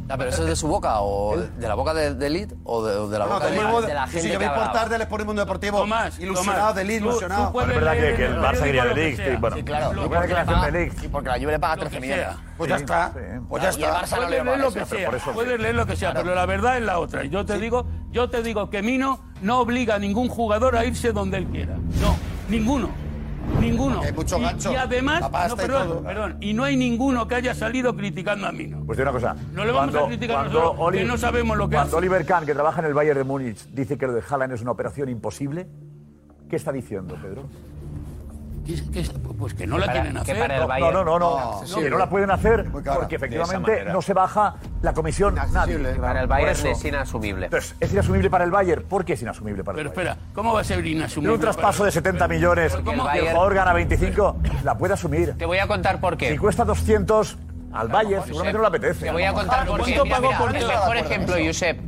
Ah, 0.08 0.16
pero 0.16 0.30
eso 0.30 0.42
es 0.44 0.48
de 0.48 0.56
su 0.56 0.66
boca 0.66 1.00
o 1.00 1.36
de 1.36 1.68
la 1.68 1.74
boca 1.74 1.92
de, 1.92 2.14
de 2.14 2.26
Elite 2.26 2.54
o 2.64 2.82
de, 2.84 3.18
la 3.18 3.26
No, 3.26 3.34
boca 3.34 3.46
de, 3.46 3.94
la 3.94 4.06
gente 4.06 4.28
yo 4.32 4.38
que 4.38 4.44
vi 4.48 4.50
portar 4.54 4.88
del 4.88 5.02
Sport 5.02 5.24
Mundo 5.26 5.42
Deportivo. 5.42 5.78
Tomás, 5.78 6.18
ilusionado, 6.18 6.58
Tomás, 6.60 6.74
Deli, 6.74 6.98
tú- 6.98 7.04
ilusionado. 7.06 7.60
Es 7.60 7.66
verdad 7.66 7.92
que, 7.92 8.24
el 8.24 8.36
Barça 8.38 8.62
quería 8.62 8.84
de 8.84 8.88
periódico 8.90 8.94
lo 8.94 8.94
Ligt. 8.94 9.16
que 9.18 9.24
sea. 9.30 9.38
Bueno, 9.38 9.56
Sí, 9.56 9.62
claro. 9.62 9.92
Sí, 11.00 11.08
porque 11.08 11.28
la 11.28 11.34
Juve 11.38 11.52
le 11.52 11.58
paga 11.58 11.76
Lo 11.76 11.80
13 11.82 11.94
que 11.96 12.00
millones. 12.00 12.26
Pues 12.56 12.68
ya 12.70 12.76
está. 12.76 13.12
Pues 13.48 13.62
ya 13.62 13.70
Y 13.70 13.74
el 13.74 13.80
está. 13.82 14.02
Barça 14.02 14.10
no 14.10 14.16
Puedes 14.16 14.30
le 14.30 14.44
leer 14.44 14.58
lo 14.60 14.72
que 14.72 14.84
sea, 14.84 15.06
por 15.06 15.14
eso- 15.16 15.32
puedes 15.32 15.60
leer 15.60 15.74
lo 15.74 15.86
que 15.86 15.96
sea, 15.96 16.12
pero 16.14 16.34
la 16.34 16.46
verdad 16.46 16.76
es 16.78 16.82
la 16.84 16.98
otra. 16.98 17.24
Y 17.24 17.28
yo 17.30 17.44
te 17.44 17.58
digo, 17.58 17.86
yo 18.10 18.28
te 18.30 18.42
digo 18.42 18.70
que 18.70 18.82
Mino 18.82 19.20
no 19.42 19.60
obliga 19.60 19.96
a 19.96 19.98
ningún 19.98 20.28
jugador 20.28 20.76
a 20.76 20.84
irse 20.84 21.12
donde 21.12 21.38
él 21.38 21.46
quiera. 21.46 21.76
No, 22.00 22.16
ninguno. 22.48 22.90
Ninguno. 23.60 24.00
Hay 24.02 24.12
mucho 24.12 24.38
y, 24.38 24.42
gancho, 24.42 24.72
y 24.72 24.76
además, 24.76 25.20
no, 25.20 25.28
y 25.28 25.56
perdón, 25.56 25.88
todo. 25.88 26.02
perdón, 26.04 26.36
y 26.40 26.54
no 26.54 26.62
hay 26.62 26.76
ninguno 26.76 27.26
que 27.26 27.34
haya 27.34 27.54
salido 27.54 27.94
criticando 27.96 28.46
a 28.46 28.52
Mino. 28.52 28.84
Pues 28.86 28.96
de 28.96 29.02
una 29.02 29.12
cosa. 29.12 29.34
No 29.52 29.64
le 29.64 29.72
vamos 29.72 29.94
a 29.96 30.06
criticar 30.06 30.46
nosotros, 30.46 30.92
que 30.92 31.04
no 31.04 31.18
sabemos 31.18 31.56
lo 31.58 31.68
que 31.68 31.74
Cuando 31.74 31.88
hace. 31.88 31.96
Oliver 31.96 32.24
Kahn, 32.24 32.46
que 32.46 32.54
trabaja 32.54 32.80
en 32.80 32.86
el 32.86 32.94
Bayern 32.94 33.18
de 33.18 33.24
Múnich, 33.24 33.66
dice 33.72 33.98
que 33.98 34.06
lo 34.06 34.12
de 34.12 34.22
Haaland 34.28 34.52
es 34.52 34.62
una 34.62 34.70
operación 34.70 35.08
imposible, 35.08 35.66
¿qué 36.48 36.54
está 36.56 36.70
diciendo, 36.70 37.16
Pedro? 37.20 37.42
Que- 38.66 38.74
que- 38.90 39.10
pues 39.38 39.54
que 39.54 39.66
no 39.66 39.76
la 39.76 39.90
quieren 39.90 40.12
que 40.12 40.18
hacer. 40.20 40.38
para 40.38 40.54
el 40.54 40.60
No, 40.62 40.68
Bayern- 40.68 40.92
no, 40.92 41.04
no, 41.04 41.18
no, 41.18 41.60
No, 41.68 41.76
que 41.80 41.90
no 41.90 41.98
la 41.98 42.08
pueden 42.08 42.30
hacer 42.30 42.66
porque 42.70 43.16
efectivamente 43.16 43.84
no 43.86 44.00
se 44.00 44.12
baja 44.14 44.54
la 44.82 44.92
comisión 44.94 45.34
nadie. 45.52 45.78
Para 46.00 46.20
el 46.20 46.26
Bayern 46.28 46.52
eso. 46.52 46.68
es 46.68 46.84
inasumible. 46.84 47.46
Entonces, 47.46 47.74
¿es 47.80 47.92
inasumible 47.92 48.30
para 48.30 48.44
el 48.44 48.50
Bayern? 48.52 48.84
¿Por 48.84 49.04
qué 49.04 49.14
es 49.14 49.22
inasumible 49.22 49.64
para 49.64 49.76
Pero 49.76 49.90
el 49.90 49.94
Bayern? 49.96 50.10
espera, 50.12 50.32
¿cómo 50.34 50.52
va 50.54 50.60
a 50.60 50.64
ser 50.64 50.86
inasumible? 50.86 51.34
un 51.34 51.40
traspaso 51.40 51.78
para- 51.78 51.86
de 51.86 51.92
70 51.92 52.28
millones 52.28 52.72
y 52.84 53.18
el 53.18 53.28
jugador 53.30 53.54
gana 53.54 53.72
25, 53.72 54.36
la 54.62 54.78
puede 54.78 54.94
asumir. 54.94 55.34
Te 55.36 55.44
voy 55.46 55.58
a 55.58 55.66
contar 55.66 55.98
por 56.00 56.16
qué. 56.16 56.30
Si 56.30 56.38
cuesta 56.38 56.64
200 56.64 57.36
al 57.72 57.88
Bayern, 57.88 58.22
seguramente 58.24 58.58
no 58.58 58.62
le 58.62 58.68
apetece. 58.68 59.06
Te 59.06 59.10
voy 59.10 59.24
a 59.24 59.32
contar 59.32 59.66
por 59.66 59.78
qué. 59.84 59.94
¿Cuánto 59.96 60.04
Mira, 60.04 60.16
pagó 60.16 60.28
mira, 60.28 60.38
por 60.38 60.56
el 60.56 60.66
mejor 60.68 60.96
ejemplo, 60.98 61.34
Josep. 61.44 61.80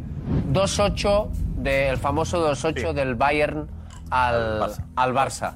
2-8 0.53 1.29
del 1.57 1.99
famoso 1.99 2.41
2-8 2.41 2.93
del 2.93 3.15
Bayern 3.15 3.69
al, 4.11 4.71
al 4.97 5.15
Barça. 5.15 5.55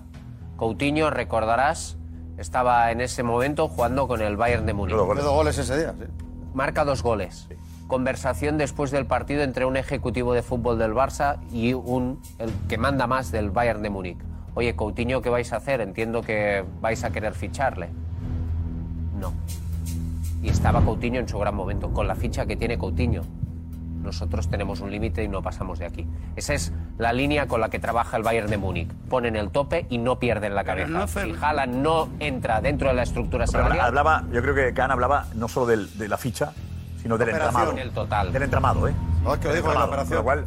Coutinho, 0.59 1.09
recordarás, 1.11 1.97
estaba 2.37 2.91
en 2.91 3.01
ese 3.01 3.23
momento 3.23 3.69
jugando 3.69 4.09
con 4.09 4.21
el 4.21 4.37
Bayern 4.37 4.67
de 4.67 4.75
Múnich. 4.75 4.97
Goles. 4.97 5.23
dos 5.23 5.33
goles 5.33 5.57
ese 5.57 5.79
día, 5.79 5.95
sí. 5.97 6.05
Marca 6.53 6.85
dos 6.85 7.01
goles. 7.01 7.49
Conversación 7.87 8.59
después 8.59 8.91
del 8.91 9.07
partido 9.07 9.43
entre 9.45 9.65
un 9.67 9.77
ejecutivo 9.77 10.35
de 10.35 10.43
fútbol 10.43 10.77
del 10.77 10.95
Barça 10.95 11.39
y 11.53 11.75
un 11.75 12.21
el 12.39 12.51
que 12.69 12.77
manda 12.77 13.07
más 13.07 13.31
del 13.31 13.51
Bayern 13.51 13.83
de 13.83 13.91
Múnich. 13.91 14.19
Oye, 14.55 14.75
Coutinho, 14.75 15.23
¿qué 15.23 15.31
vais 15.31 15.53
a 15.53 15.57
hacer? 15.59 15.81
Entiendo 15.81 16.23
que 16.23 16.65
vais 16.81 17.05
a 17.05 17.11
querer 17.11 17.35
ficharle. 17.35 17.91
No. 19.17 19.33
Y 20.43 20.49
estaba 20.49 20.81
Coutinho 20.81 21.21
en 21.21 21.29
su 21.29 21.39
gran 21.39 21.55
momento, 21.55 21.93
con 21.95 22.09
la 22.09 22.17
ficha 22.17 22.47
que 22.47 22.57
tiene 22.57 22.79
Coutinho. 22.79 23.23
Nosotros 24.09 24.49
tenemos 24.49 24.81
un 24.81 24.91
límite 24.91 25.23
y 25.23 25.29
no 25.29 25.43
pasamos 25.43 25.79
de 25.79 25.85
aquí. 25.85 26.07
Esa 26.35 26.55
es 26.55 26.73
la 26.97 27.13
línea 27.13 27.47
con 27.47 27.61
la 27.61 27.69
que 27.69 27.79
trabaja 27.79 28.17
el 28.17 28.23
Bayern 28.23 28.49
de 28.49 28.57
Múnich. 28.57 28.89
Ponen 29.11 29.37
el 29.37 29.51
tope 29.51 29.85
y 29.91 29.99
no 29.99 30.19
pierden 30.19 30.55
la 30.55 30.65
cabeza. 30.65 30.89
no 30.89 31.03
hacer- 31.03 31.27
si 31.27 31.45
Haaland 31.45 31.75
no 31.75 32.09
entra 32.19 32.63
dentro 32.63 32.89
de 32.89 32.95
la 32.95 33.03
estructura 33.03 33.45
Pero 33.45 33.65
salarial, 33.65 33.85
hablaba, 33.87 34.25
yo 34.33 34.41
creo 34.41 34.55
que 34.55 34.73
Kahn 34.73 34.91
hablaba 34.93 35.27
no 35.35 35.47
solo 35.47 35.67
del- 35.67 35.99
de 35.99 36.09
la 36.09 36.17
ficha, 36.17 36.53
sino 37.03 37.19
del 37.19 37.29
Operación. 37.29 37.55
entramado. 37.61 37.79
el 37.83 37.91
total. 37.91 38.33
Del 38.33 38.43
entramado, 38.45 38.89
¿eh? 38.89 38.95
No, 39.23 39.35
es 39.35 39.41
que 39.41 39.49
lo 39.49 39.55
en 39.55 39.65
la 39.65 39.85
operación. 39.85 40.09
Con 40.09 40.17
lo 40.17 40.25
cual, 40.25 40.39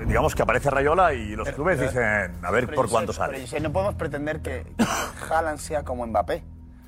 eh, 0.00 0.04
digamos 0.06 0.34
que 0.36 0.42
aparece 0.42 0.70
Rayola 0.70 1.12
y 1.12 1.34
los 1.34 1.48
clubes 1.48 1.80
dicen, 1.80 2.32
a 2.44 2.50
ver 2.52 2.66
Pero 2.66 2.76
por 2.76 2.88
cuánto 2.88 3.12
sale. 3.12 3.40
Josep, 3.40 3.60
no 3.60 3.72
podemos 3.72 3.96
pretender 3.96 4.40
que 4.40 4.64
que 4.78 4.84
Haaland 5.34 5.58
sea 5.58 5.82
como 5.82 6.06
Mbappé. 6.06 6.44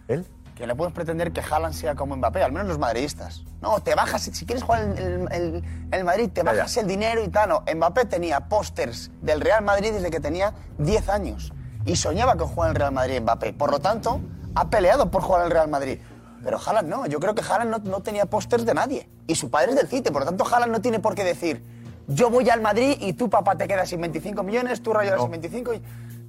¿Él? 0.06 0.24
Que 0.56 0.66
no 0.66 0.76
podemos 0.76 0.94
pretender 0.94 1.32
que 1.32 1.40
Haaland 1.40 1.74
sea 1.74 1.94
como 1.94 2.14
Mbappé, 2.16 2.42
al 2.42 2.52
menos 2.52 2.68
los 2.68 2.78
madridistas. 2.78 3.42
No, 3.62 3.80
te 3.80 3.94
bajas, 3.94 4.22
si 4.22 4.44
quieres 4.46 4.62
jugar 4.62 4.82
en 4.82 4.98
el, 4.98 5.32
el- 5.32 5.64
el 5.90 6.04
Madrid, 6.04 6.28
te 6.32 6.42
bajas 6.42 6.76
el 6.76 6.86
dinero 6.86 7.22
y 7.24 7.28
tal. 7.28 7.48
No, 7.48 7.64
Mbappé 7.74 8.04
tenía 8.04 8.40
pósters 8.48 9.10
del 9.22 9.40
Real 9.40 9.64
Madrid 9.64 9.92
desde 9.92 10.10
que 10.10 10.20
tenía 10.20 10.52
10 10.78 11.08
años. 11.08 11.52
Y 11.86 11.96
soñaba 11.96 12.36
con 12.36 12.48
jugar 12.48 12.68
en 12.70 12.76
el 12.76 12.80
Real 12.80 12.92
Madrid 12.92 13.20
Mbappé. 13.22 13.54
Por 13.54 13.70
lo 13.70 13.80
tanto, 13.80 14.20
ha 14.54 14.68
peleado 14.68 15.10
por 15.10 15.22
jugar 15.22 15.40
en 15.42 15.46
el 15.46 15.52
Real 15.52 15.68
Madrid. 15.68 15.98
Pero 16.44 16.58
Haaland 16.64 16.88
no, 16.88 17.06
yo 17.06 17.18
creo 17.18 17.34
que 17.34 17.42
Haaland 17.42 17.70
no, 17.70 17.78
no 17.90 18.00
tenía 18.02 18.26
pósters 18.26 18.66
de 18.66 18.74
nadie. 18.74 19.08
Y 19.26 19.36
su 19.36 19.50
padre 19.50 19.70
es 19.70 19.76
del 19.76 19.88
City, 19.88 20.10
por 20.10 20.22
lo 20.22 20.26
tanto 20.26 20.44
Haaland 20.44 20.72
no 20.72 20.80
tiene 20.80 20.98
por 20.98 21.14
qué 21.14 21.24
decir, 21.24 21.64
yo 22.08 22.30
voy 22.30 22.50
al 22.50 22.60
Madrid 22.60 22.96
y 23.00 23.12
tu 23.14 23.30
papá 23.30 23.56
te 23.56 23.66
quedas 23.68 23.88
sin 23.88 24.00
25 24.00 24.42
millones, 24.42 24.82
tú 24.82 24.92
Rayola 24.92 25.18
sin 25.22 25.30
25. 25.30 25.74
Y... 25.74 25.82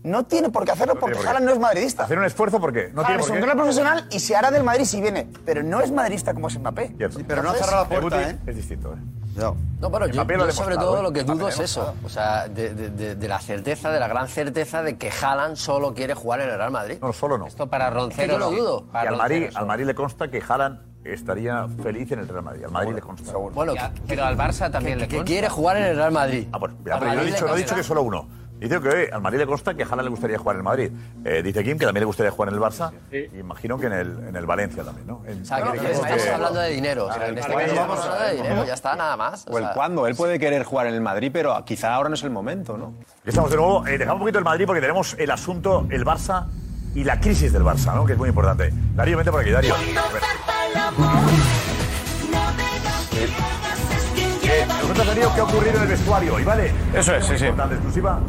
No 0.04 0.26
tiene 0.26 0.50
por 0.50 0.66
qué 0.66 0.72
hacerlo 0.72 0.96
porque. 1.00 1.18
Haaland 1.20 1.46
no 1.46 1.52
es 1.54 1.60
madridista. 1.60 2.04
Hacer 2.04 2.20
un 2.20 2.26
esfuerzo 2.26 2.60
porque 2.60 2.90
no 2.94 3.02
Haaland 3.02 3.06
tiene 3.08 3.22
es 3.22 3.28
por 3.28 3.36
un 3.36 3.40
qué. 3.42 3.46
gran 3.46 3.58
profesional 3.58 4.08
y 4.12 4.20
se 4.20 4.36
hará 4.36 4.52
del 4.52 4.64
Madrid 4.64 4.84
si 4.86 5.02
viene. 5.02 5.28
Pero 5.46 5.64
no 5.64 5.80
es 5.82 5.92
madridista 5.92 6.34
como 6.34 6.50
es 6.50 6.60
Mbappé. 6.60 6.94
Cierto. 6.98 7.20
pero 7.28 7.42
no 7.42 7.50
ha 7.50 7.54
Entonces, 7.54 7.66
cerrado 7.66 7.84
la 7.84 7.90
puerta, 8.02 8.18
Guti 8.20 8.30
¿eh? 8.32 8.38
Es 8.48 8.56
distinto, 8.58 8.94
¿eh? 8.94 8.98
No. 9.36 9.56
No, 9.80 9.90
pero 9.92 10.08
yo, 10.08 10.52
sobre 10.52 10.76
todo 10.76 11.00
¿eh? 11.00 11.04
lo 11.04 11.12
que 11.14 11.24
dudo 11.24 11.48
es 11.48 11.60
eso. 11.60 11.96
O 12.06 12.10
sea, 12.10 12.48
de, 12.48 12.74
de- 12.76 12.90
de- 12.90 13.16
de 13.16 13.28
la 13.28 13.40
certeza, 13.40 13.90
de 13.92 14.00
la 14.00 14.08
gran 14.08 14.28
certeza 14.28 14.84
de 14.84 14.98
que 14.98 15.10
Haaland 15.10 15.56
solo 15.56 15.94
quiere 15.94 16.14
jugar 16.14 16.42
en 16.42 16.50
el 16.50 16.58
Real 16.58 16.72
Madrid. 16.72 16.98
No, 17.02 17.12
solo 17.14 17.38
no. 17.38 17.48
Esto 17.48 17.68
para 17.68 17.88
Que 17.90 17.96
Roncero 17.96 18.34
yo 18.34 18.40
lo 18.40 18.52
dudo. 18.52 18.86
Y 18.94 18.98
al 19.08 19.16
Madrid, 19.18 19.50
al 19.56 19.66
Madrid 19.66 19.86
le 19.86 19.96
consta 19.96 20.28
que 20.30 20.42
Haaland 20.48 20.80
estaría 21.06 21.66
feliz 21.82 22.12
en 22.12 22.20
el 22.20 22.28
Real 22.28 22.44
Madrid. 22.44 22.64
Al 22.66 22.72
Madrid 22.72 22.94
le 22.96 23.02
consta. 23.02 23.32
Bueno, 23.36 23.74
Ya, 23.74 23.92
pero 24.08 24.24
al 24.26 24.38
Barça 24.38 24.70
también 24.72 24.98
que, 25.00 25.06
le 25.06 25.08
que 25.08 25.24
quiere 25.24 25.50
jugar 25.50 25.78
en 25.78 25.84
el 25.84 25.96
Real 25.96 26.12
Madrid. 26.12 26.48
Ah, 26.52 26.58
bueno, 26.60 26.76
ya, 26.86 26.94
Al 26.94 27.00
pero 27.00 27.12
yo 27.12 27.16
no 27.16 27.22
he 27.22 27.26
Madrid 27.26 27.34
dicho, 27.34 27.46
le 27.46 27.50
no 27.52 27.56
he 27.56 27.60
dicho 27.60 27.70
consta. 27.70 27.76
que 27.76 27.84
solo 27.88 28.02
uno. 28.04 28.28
Dice 28.60 28.80
que 28.80 29.10
al 29.12 29.22
Madrid 29.22 29.40
le 29.40 29.46
consta 29.46 29.74
que 29.74 29.84
a 29.84 29.86
Haaland 29.86 30.04
le 30.04 30.10
gustaría 30.10 30.38
jugar 30.38 30.56
en 30.56 30.60
el 30.60 30.64
Madrid. 30.64 30.92
Eh, 31.26 31.42
dice 31.44 31.64
Kim 31.66 31.78
que 31.78 31.86
también 31.86 32.02
le 32.04 32.06
gustaría 32.06 32.32
jugar 32.32 32.48
en 32.50 32.56
el 32.56 32.62
Barça. 32.62 32.92
Y 33.12 33.40
imagino 33.40 33.78
que 33.78 33.88
en 33.88 33.94
el, 33.94 34.20
en 34.30 34.36
el 34.38 34.46
Valencia 34.46 34.84
también, 34.84 35.06
¿no? 35.06 35.22
En- 35.28 35.42
O 35.42 35.46
sea, 35.46 35.58
que 35.74 35.92
estamos 35.92 36.24
que- 36.24 36.30
hablando 36.30 36.60
de 36.62 36.70
dinero. 36.70 37.06
O 37.08 37.14
sea, 37.14 37.28
en 37.28 37.38
este 37.38 37.52
caso 37.54 37.60
estamos 37.66 38.00
hablando 38.06 38.26
de 38.26 38.36
dinero, 38.36 38.66
ya 38.66 38.74
está, 38.74 38.96
nada 38.96 39.18
más. 39.18 39.46
O 39.50 39.58
el 39.58 39.66
sea, 39.66 39.74
cuándo. 39.74 40.08
Él 40.08 40.16
puede 40.16 40.40
querer 40.40 40.64
jugar 40.64 40.88
en 40.88 40.94
el 40.94 41.02
Madrid, 41.02 41.30
pero 41.34 41.62
quizá 41.66 41.94
ahora 41.94 42.08
no 42.08 42.16
es 42.16 42.24
el 42.24 42.30
momento, 42.30 42.78
¿no? 42.78 42.94
Estamos 43.26 43.50
de 43.52 43.58
nuevo. 43.58 43.86
Eh, 43.86 43.98
dejamos 43.98 44.16
un 44.16 44.20
poquito 44.22 44.40
el 44.40 44.46
Madrid 44.46 44.66
porque 44.66 44.82
tenemos 44.82 45.16
el 45.20 45.30
asunto, 45.32 45.86
el 45.90 46.06
Barça 46.06 46.46
y 46.96 47.04
la 47.04 47.20
crisis 47.20 47.52
del 47.52 47.64
Barça, 47.64 47.94
¿no? 47.94 48.06
Que 48.06 48.14
es 48.14 48.18
muy 48.18 48.30
importante. 48.30 48.72
Darío, 48.96 49.18
vente 49.18 49.32
por 49.32 49.42
aquí, 49.42 49.50
Darío. 49.52 49.74
Darío, 55.02 55.34
qué 55.34 55.42
ha 55.42 55.44
ocurrido 55.44 55.76
en 55.78 55.82
el 55.82 55.88
vestuario 55.88 56.36
hoy, 56.36 56.44
¿vale? 56.44 56.72
Eso 56.96 57.16
es, 57.16 57.26
sí, 57.26 57.38
sí. 57.38 57.46
importante, 57.46 57.76
exclusiva. 57.76 58.20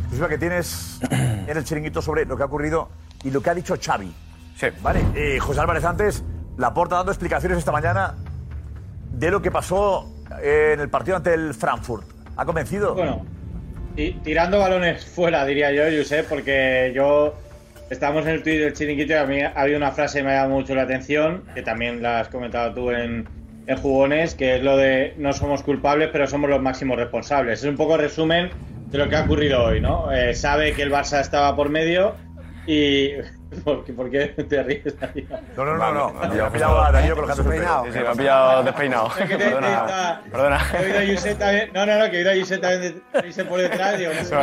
Exclusiva 0.00 0.28
que 0.28 0.38
tienes 0.38 1.00
en 1.10 1.56
el 1.56 1.64
chiringuito 1.64 2.02
sobre 2.02 2.26
lo 2.26 2.36
que 2.36 2.42
ha 2.42 2.46
ocurrido 2.46 2.90
y 3.24 3.30
lo 3.30 3.40
que 3.40 3.50
ha 3.50 3.54
dicho 3.54 3.74
Xavi. 3.82 4.12
Sí. 4.56 4.66
Vale, 4.82 5.00
eh, 5.14 5.38
José 5.40 5.60
Álvarez 5.60 5.84
antes, 5.84 6.22
la 6.58 6.74
porta 6.74 6.96
dando 6.96 7.12
explicaciones 7.12 7.58
esta 7.58 7.72
mañana 7.72 8.14
de 9.10 9.30
lo 9.30 9.40
que 9.40 9.50
pasó 9.50 10.06
eh, 10.42 10.72
en 10.74 10.80
el 10.80 10.90
partido 10.90 11.16
ante 11.16 11.32
el 11.32 11.54
Frankfurt. 11.54 12.06
¿Ha 12.36 12.44
convencido? 12.44 12.94
Bueno, 12.94 13.24
y 13.96 14.12
tirando 14.12 14.58
balones 14.58 15.04
fuera, 15.04 15.44
diría 15.46 15.72
yo, 15.72 15.84
Josep, 15.96 16.28
porque 16.28 16.92
yo. 16.94 17.34
Estamos 17.88 18.24
en 18.24 18.32
el 18.32 18.42
Twitter 18.42 18.64
del 18.64 18.72
chiringuito 18.72 19.12
y 19.12 19.16
a 19.16 19.26
mí 19.26 19.40
ha 19.40 19.52
habido 19.54 19.78
una 19.78 19.92
frase 19.92 20.18
que 20.18 20.24
me 20.24 20.32
ha 20.32 20.42
llamado 20.42 20.60
mucho 20.60 20.74
la 20.74 20.82
atención, 20.82 21.44
que 21.54 21.62
también 21.62 22.02
la 22.02 22.18
has 22.18 22.28
comentado 22.28 22.74
tú 22.74 22.90
en, 22.90 23.28
en 23.66 23.76
Jugones, 23.76 24.34
que 24.34 24.56
es 24.56 24.62
lo 24.62 24.76
de 24.76 25.14
no 25.18 25.32
somos 25.32 25.62
culpables, 25.62 26.10
pero 26.12 26.26
somos 26.26 26.48
los 26.48 26.60
máximos 26.60 26.96
responsables. 26.96 27.60
Es 27.60 27.68
un 27.68 27.76
poco 27.76 27.96
resumen 27.96 28.50
de 28.86 28.98
lo 28.98 29.08
que 29.08 29.16
ha 29.16 29.22
ocurrido 29.22 29.64
hoy, 29.64 29.80
¿no? 29.80 30.12
Eh, 30.12 30.34
sabe 30.34 30.72
que 30.72 30.82
el 30.82 30.92
Barça 30.92 31.20
estaba 31.20 31.54
por 31.56 31.68
medio 31.68 32.14
y. 32.66 33.10
¿Por 33.64 33.84
qué, 33.84 33.92
por 33.92 34.10
qué 34.10 34.26
te 34.26 34.60
ríes, 34.64 34.98
Darío? 34.98 35.24
No, 35.56 35.64
no, 35.64 35.76
no, 35.76 35.92
no. 35.92 36.12
Me 36.28 36.40
ha 36.40 36.50
pillado 36.50 36.82
a 36.82 36.90
Darío 36.90 37.14
su 37.14 37.44
pelo. 37.44 37.84
Sí, 37.84 37.92
sí, 37.92 37.98
me 38.00 38.08
ha 38.08 38.12
pillado 38.12 38.64
despeinado. 38.64 39.10
Perdona. 39.16 40.22
Perdona. 40.30 40.60
Que 40.72 40.76
he 40.76 40.84
oído 40.84 40.98
a 40.98 41.14
Josep 41.14 41.38
también. 41.38 41.70
No, 41.72 41.86
no, 41.86 41.98
no, 41.98 42.10
que 42.10 42.16
he 42.16 42.18
oído 42.18 42.32
a 42.32 42.34
Josep 42.34 42.60
también 42.60 43.02
irse 43.24 43.44
por 43.44 43.60
detrás. 43.60 43.98
Digo, 43.98 44.10
no 44.30 44.40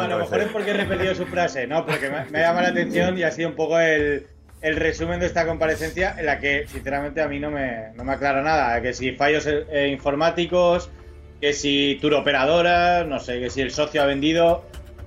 a 0.00 0.08
lo 0.08 0.18
mejor 0.18 0.40
es 0.40 0.48
porque 0.48 0.70
he 0.70 0.74
repetido 0.74 1.14
su 1.16 1.26
frase, 1.26 1.66
¿no? 1.66 1.84
Porque 1.84 2.08
me, 2.08 2.24
me 2.26 2.38
llama 2.40 2.62
la 2.62 2.68
atención 2.68 3.18
y 3.18 3.24
ha 3.24 3.32
sido 3.32 3.48
un 3.48 3.56
poco 3.56 3.78
el, 3.80 4.28
el 4.60 4.76
resumen 4.76 5.20
de 5.20 5.26
esta 5.26 5.46
comparecencia 5.46 6.14
en 6.18 6.26
la 6.26 6.38
que, 6.38 6.66
sinceramente, 6.66 7.22
a 7.22 7.28
mí 7.28 7.38
no 7.38 7.50
me, 7.50 7.90
no 7.94 8.04
me 8.04 8.12
aclara 8.12 8.42
nada. 8.42 8.80
Que 8.82 8.92
si 8.92 9.12
fallos 9.12 9.46
eh, 9.46 9.88
informáticos, 9.92 10.90
que 11.40 11.52
si 11.52 11.98
tour 12.00 12.14
operadora, 12.14 13.04
no 13.04 13.20
sé, 13.20 13.38
que 13.40 13.50
si 13.50 13.60
el 13.60 13.70
socio 13.70 14.02
ha 14.02 14.06
vendido. 14.06 14.64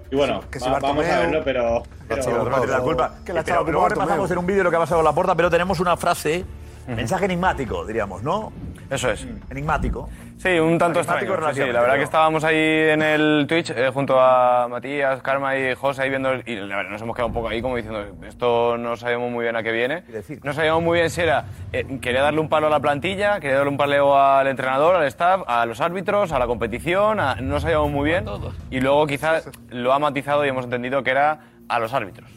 Y 0.09 0.15
bueno, 0.15 0.41
que 0.51 0.59
si 0.59 0.69
va- 0.69 0.79
vamos 0.79 1.05
a 1.05 1.19
verlo, 1.19 1.41
pero. 1.43 1.83
pero- 2.07 2.21
Sí, 2.23 2.29
Bartomeu 2.29 2.59
tiene 2.59 2.71
la 2.73 2.79
culpa. 2.81 3.15
Que 3.25 3.33
la 3.33 3.43
pero 3.43 3.63
luego 3.63 3.89
repasamos 3.89 4.31
en 4.31 4.37
un 4.37 4.45
vídeo 4.45 4.63
lo 4.63 4.69
que 4.69 4.75
ha 4.75 4.79
pasado 4.79 4.97
con 4.99 5.05
la 5.05 5.13
puerta, 5.13 5.35
pero 5.35 5.49
tenemos 5.49 5.79
una 5.79 5.95
frase, 5.97 6.43
mensaje 6.87 7.25
enigmático, 7.25 7.85
diríamos, 7.85 8.21
¿no? 8.23 8.51
Eso 8.89 9.09
es. 9.09 9.25
Enigmático. 9.49 10.09
Sí, 10.41 10.57
un 10.57 10.75
tanto 10.79 10.99
extraño. 11.01 11.53
Sí, 11.53 11.59
la 11.71 11.81
verdad 11.81 11.97
que 11.97 12.03
estábamos 12.03 12.43
ahí 12.43 12.55
en 12.57 13.03
el 13.03 13.45
Twitch 13.47 13.69
eh, 13.69 13.91
junto 13.93 14.19
a 14.19 14.67
Matías, 14.67 15.21
Karma 15.21 15.55
y 15.55 15.75
José 15.75 16.01
ahí 16.01 16.09
viendo 16.09 16.33
y 16.33 16.55
la 16.55 16.77
verdad 16.77 16.89
nos 16.91 17.01
hemos 17.03 17.15
quedado 17.15 17.27
un 17.27 17.33
poco 17.33 17.49
ahí 17.49 17.61
como 17.61 17.75
diciendo 17.75 18.03
esto 18.27 18.75
no 18.75 18.97
sabíamos 18.97 19.29
muy 19.29 19.43
bien 19.43 19.55
a 19.55 19.61
qué 19.61 19.71
viene. 19.71 20.03
No 20.41 20.51
sabíamos 20.53 20.81
muy 20.81 20.97
bien 20.97 21.11
si 21.11 21.21
era 21.21 21.45
eh, 21.71 21.99
quería 22.01 22.23
darle 22.23 22.39
un 22.39 22.49
palo 22.49 22.65
a 22.65 22.69
la 22.71 22.79
plantilla, 22.79 23.39
quería 23.39 23.57
darle 23.57 23.69
un 23.69 23.77
paleo 23.77 24.17
al 24.19 24.47
entrenador, 24.47 24.95
al 24.95 25.03
staff, 25.07 25.41
a 25.45 25.63
los 25.67 25.79
árbitros, 25.79 26.31
a 26.31 26.39
la 26.39 26.47
competición, 26.47 27.19
a- 27.19 27.35
no 27.35 27.59
sabíamos 27.59 27.91
muy 27.91 28.09
bien. 28.09 28.25
Y 28.71 28.79
luego 28.79 29.05
quizás 29.05 29.47
lo 29.69 29.93
ha 29.93 29.99
matizado 29.99 30.43
y 30.43 30.49
hemos 30.49 30.63
entendido 30.65 31.03
que 31.03 31.11
era 31.11 31.39
a 31.69 31.77
los 31.77 31.93
árbitros. 31.93 32.31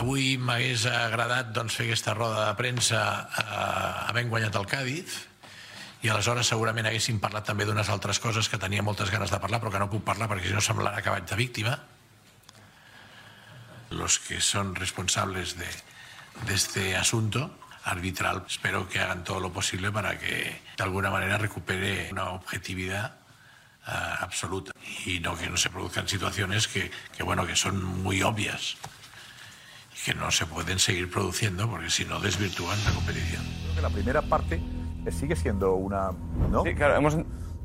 Avui 0.00 0.38
m'hagués 0.38 0.86
agradat 0.86 1.50
doncs, 1.52 1.74
fer 1.76 1.88
aquesta 1.90 2.14
roda 2.14 2.46
de 2.46 2.54
premsa 2.56 3.00
eh, 3.26 4.06
havent 4.08 4.30
guanyat 4.30 4.54
el 4.54 4.64
Càdiz 4.70 5.16
i 6.02 6.08
aleshores 6.08 6.48
segurament 6.48 6.88
haguéssim 6.88 7.18
parlat 7.20 7.44
també 7.44 7.66
d'unes 7.68 7.88
altres 7.92 8.20
coses 8.24 8.48
que 8.48 8.58
tenia 8.58 8.82
moltes 8.82 9.10
ganes 9.12 9.32
de 9.32 9.40
parlar 9.40 9.60
però 9.60 9.72
que 9.74 9.82
no 9.82 9.90
puc 9.92 10.04
parlar 10.04 10.30
perquè 10.30 10.48
si 10.48 10.56
no 10.56 10.64
semblarà 10.64 11.02
vaig 11.04 11.26
de 11.28 11.36
víctima. 11.36 11.78
Los 13.90 14.18
que 14.18 14.40
son 14.40 14.74
responsables 14.74 15.58
de, 15.58 15.68
de 16.46 16.54
este 16.54 16.96
asunto 16.96 17.50
arbitral 17.84 18.44
espero 18.46 18.88
que 18.88 19.00
hagan 19.00 19.24
todo 19.24 19.40
lo 19.40 19.52
posible 19.52 19.90
para 19.90 20.18
que 20.18 20.62
de 20.76 20.84
alguna 20.84 21.10
manera 21.10 21.38
recupere 21.38 22.08
una 22.12 22.30
objetividad 22.30 23.16
eh, 23.86 23.90
absoluta 24.20 24.72
y 25.04 25.20
no 25.20 25.36
que 25.36 25.48
no 25.48 25.56
se 25.56 25.70
produzcan 25.70 26.08
situaciones 26.08 26.68
que, 26.68 26.90
que, 27.16 27.22
bueno 27.22 27.46
que 27.46 27.56
son 27.56 27.82
muy 27.82 28.22
obvias 28.22 28.76
y 29.96 30.04
que 30.04 30.14
no 30.14 30.30
se 30.30 30.46
pueden 30.46 30.78
seguir 30.78 31.10
produciendo 31.10 31.68
porque 31.68 31.90
si 31.90 32.04
no 32.04 32.20
desvirtúan 32.20 32.82
la 32.84 32.92
competición. 32.92 33.44
Creo 33.62 33.74
que 33.74 33.82
la 33.82 33.90
primera 33.90 34.22
parte 34.22 34.60
sigue 35.10 35.36
siendo 35.36 35.74
una. 35.74 36.10
¿No? 36.50 36.62
Sí, 36.62 36.74
claro, 36.74 36.96
hemos. 36.96 37.16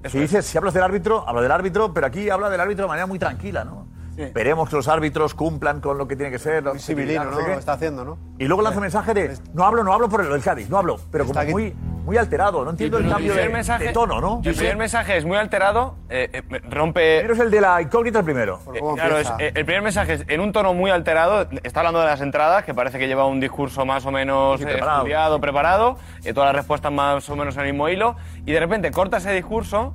Si 0.05 0.19
dices, 0.19 0.45
si 0.45 0.57
hablas 0.57 0.73
del 0.73 0.83
árbitro, 0.83 1.27
habla 1.27 1.41
del 1.41 1.51
árbitro, 1.51 1.93
pero 1.93 2.05
aquí 2.05 2.29
habla 2.29 2.49
del 2.49 2.61
árbitro 2.61 2.86
de 2.86 2.89
manera 2.89 3.07
muy 3.07 3.17
tranquila, 3.17 3.65
¿no? 3.65 3.88
Esperemos 4.18 4.70
que 4.70 4.76
los 4.76 4.88
árbitros 4.88 5.34
cumplan 5.34 5.82
con 5.82 5.97
lo 5.97 6.07
que 6.07 6.16
tiene 6.16 6.32
que 6.32 6.39
ser. 6.39 6.63
la 6.63 6.78
civilino, 6.80 7.26
¿no? 7.26 7.38
sé. 7.41 7.47
Lo 7.47 7.59
está 7.59 7.74
haciendo, 7.74 8.05
¿no? 8.05 8.18
Y 8.39 8.45
luego 8.45 8.61
lanza 8.61 8.78
un 8.80 8.84
mensaje 8.84 9.13
de 9.13 9.38
no 9.53 9.66
hablo, 9.66 9.84
no 9.84 9.93
hablo 9.93 10.09
por 10.09 10.22
el 10.22 10.30
del 10.30 10.41
Cádiz, 10.41 10.70
no 10.70 10.78
hablo, 10.78 10.97
pero 11.11 11.26
como 11.26 11.43
muy, 11.45 11.74
muy 12.05 12.18
alterado, 12.18 12.63
no 12.63 12.72
entiendo 12.72 12.97
el 12.99 13.09
cambio 13.09 13.34
de, 13.34 13.49
mensaje, 13.49 13.86
de 13.88 13.93
tono, 13.93 14.22
¿no? 14.22 14.41
El 14.43 14.53
primer 14.55 14.78
mensaje 14.78 15.18
es 15.18 15.26
muy 15.26 15.38
alterado, 15.38 15.95
eh, 16.09 16.30
eh, 16.32 16.61
rompe... 16.70 17.18
Primero 17.20 17.34
es 17.34 17.39
el 17.39 17.51
de 17.51 17.61
la 17.61 17.82
incógnita, 17.82 18.20
el 18.20 18.26
primero. 18.26 18.59
Eh, 18.74 18.80
claro, 18.95 19.18
es- 19.18 19.30
eh, 19.39 19.51
el 19.55 19.66
primer 19.66 19.82
mensaje 19.82 20.13
es 20.13 20.26
en 20.28 20.39
un 20.39 20.51
tono 20.51 20.74
muy 20.74 20.91
alterado. 20.91 21.47
Está 21.63 21.80
hablando 21.82 21.99
de 22.01 22.05
las 22.07 22.22
entradas, 22.22 22.63
que 22.63 22.74
parece 22.74 22.99
que 22.99 23.07
lleva 23.07 23.26
un 23.26 23.39
discurso 23.39 23.86
más 23.86 24.05
o 24.05 24.11
menos 24.11 24.59
Sí, 24.59 24.66
eh, 24.66 24.68
preparado. 24.68 24.97
estudiado, 24.99 25.41
preparado, 25.41 25.97
todas 26.34 26.47
las 26.47 26.55
respuestas 26.55 26.91
más 26.91 27.28
o 27.30 27.36
menos 27.36 27.55
en 27.55 27.61
el 27.66 27.72
mismo 27.72 27.89
hilo, 27.89 28.16
y 28.45 28.51
de 28.51 28.59
repente 28.59 28.91
corta 28.91 29.18
ese 29.18 29.32
discurso 29.34 29.93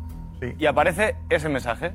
y 0.58 0.66
aparece 0.66 1.16
ese 1.28 1.48
mensaje. 1.48 1.92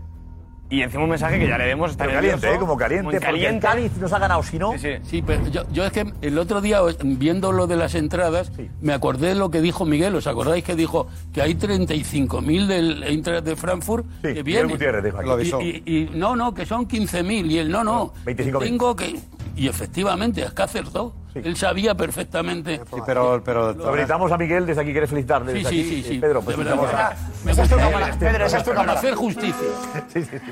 Y 0.67 0.81
encima 0.81 1.03
un 1.03 1.11
mensaje 1.11 1.37
que 1.37 1.47
ya 1.47 1.57
le 1.59 1.65
vemos 1.65 1.91
está 1.91 2.05
Pero 2.05 2.15
caliente, 2.17 2.51
¿eh? 2.51 2.57
Como 2.59 2.75
caliente, 2.75 3.03
muy 3.03 3.13
porque 3.13 3.25
el 3.27 3.33
caliente. 3.33 3.67
Cádiz 3.67 3.97
nos 3.97 4.11
ha 4.13 4.17
ganado, 4.19 4.41
si 4.41 4.57
no... 4.57 4.71
Sí, 4.73 4.79
sí. 4.79 4.89
Sí, 5.03 5.23
pero 5.25 5.47
yo, 5.49 5.63
yo 5.71 5.85
es 5.85 5.91
que 5.91 6.11
el 6.21 6.37
otro 6.39 6.59
día, 6.59 6.79
viendo 7.03 7.51
lo 7.51 7.67
de 7.67 7.75
las 7.75 7.93
entradas, 7.93 8.51
me 8.81 8.91
acordé 8.93 9.27
de 9.29 9.35
lo 9.35 9.51
que 9.51 9.61
dijo 9.61 9.85
Miguel. 9.85 10.15
¿Os 10.15 10.25
acordáis 10.25 10.63
que 10.63 10.75
dijo 10.75 11.07
que 11.31 11.41
hay 11.43 11.53
35.000 11.53 12.65
del 12.65 13.03
Eintracht 13.03 13.45
de 13.45 13.55
Frankfurt 13.55 14.05
que 14.21 14.29
Miguel 14.29 14.43
vienen? 14.43 14.69
Gutiérrez 14.71 15.03
dijo 15.03 15.17
aquí. 15.17 15.25
Y- 15.25 15.27
Lo 15.27 15.33
avisó. 15.33 15.61
Y, 15.61 15.83
y- 15.85 16.09
no, 16.15 16.35
no, 16.35 16.53
que 16.53 16.65
son 16.65 16.87
15.000. 16.87 17.51
Y 17.51 17.57
él, 17.59 17.69
no, 17.69 17.83
no. 17.83 18.13
25.000. 18.25 18.59
Tengo 18.59 18.95
que... 18.95 19.19
Y 19.55 19.67
efectivamente, 19.69 20.43
es 20.43 20.51
que 20.51 20.61
acertó. 20.63 21.13
Él 21.33 21.55
sabía 21.57 21.95
perfectamente. 21.95 22.81
pero, 23.05 23.41
pero 23.43 23.73
Felicitamos 23.73 24.31
a 24.31 24.37
Miguel, 24.37 24.65
desde 24.65 24.81
aquí 24.81 24.91
quieres 24.91 25.09
felicitarle. 25.09 25.51
Sí, 25.51 25.57
desde 25.59 25.69
sí, 25.69 25.79
aquí. 25.79 25.89
sí, 25.89 26.03
sí. 26.03 26.15
Eh, 26.15 26.21
Pedro, 26.21 26.41
pues 26.41 26.55
felicitamos 26.55 26.93
a- 26.93 27.15
me 27.43 27.53
gusta- 27.53 27.75
eh, 28.09 28.13
Pedro, 28.19 28.45
esa 28.45 28.57
es 28.57 28.63
tu 28.63 28.73
para 28.73 28.93
hacer 28.93 29.15
justicia. 29.15 29.67
Sí, 30.13 30.23
sí, 30.23 30.29
sí. 30.39 30.51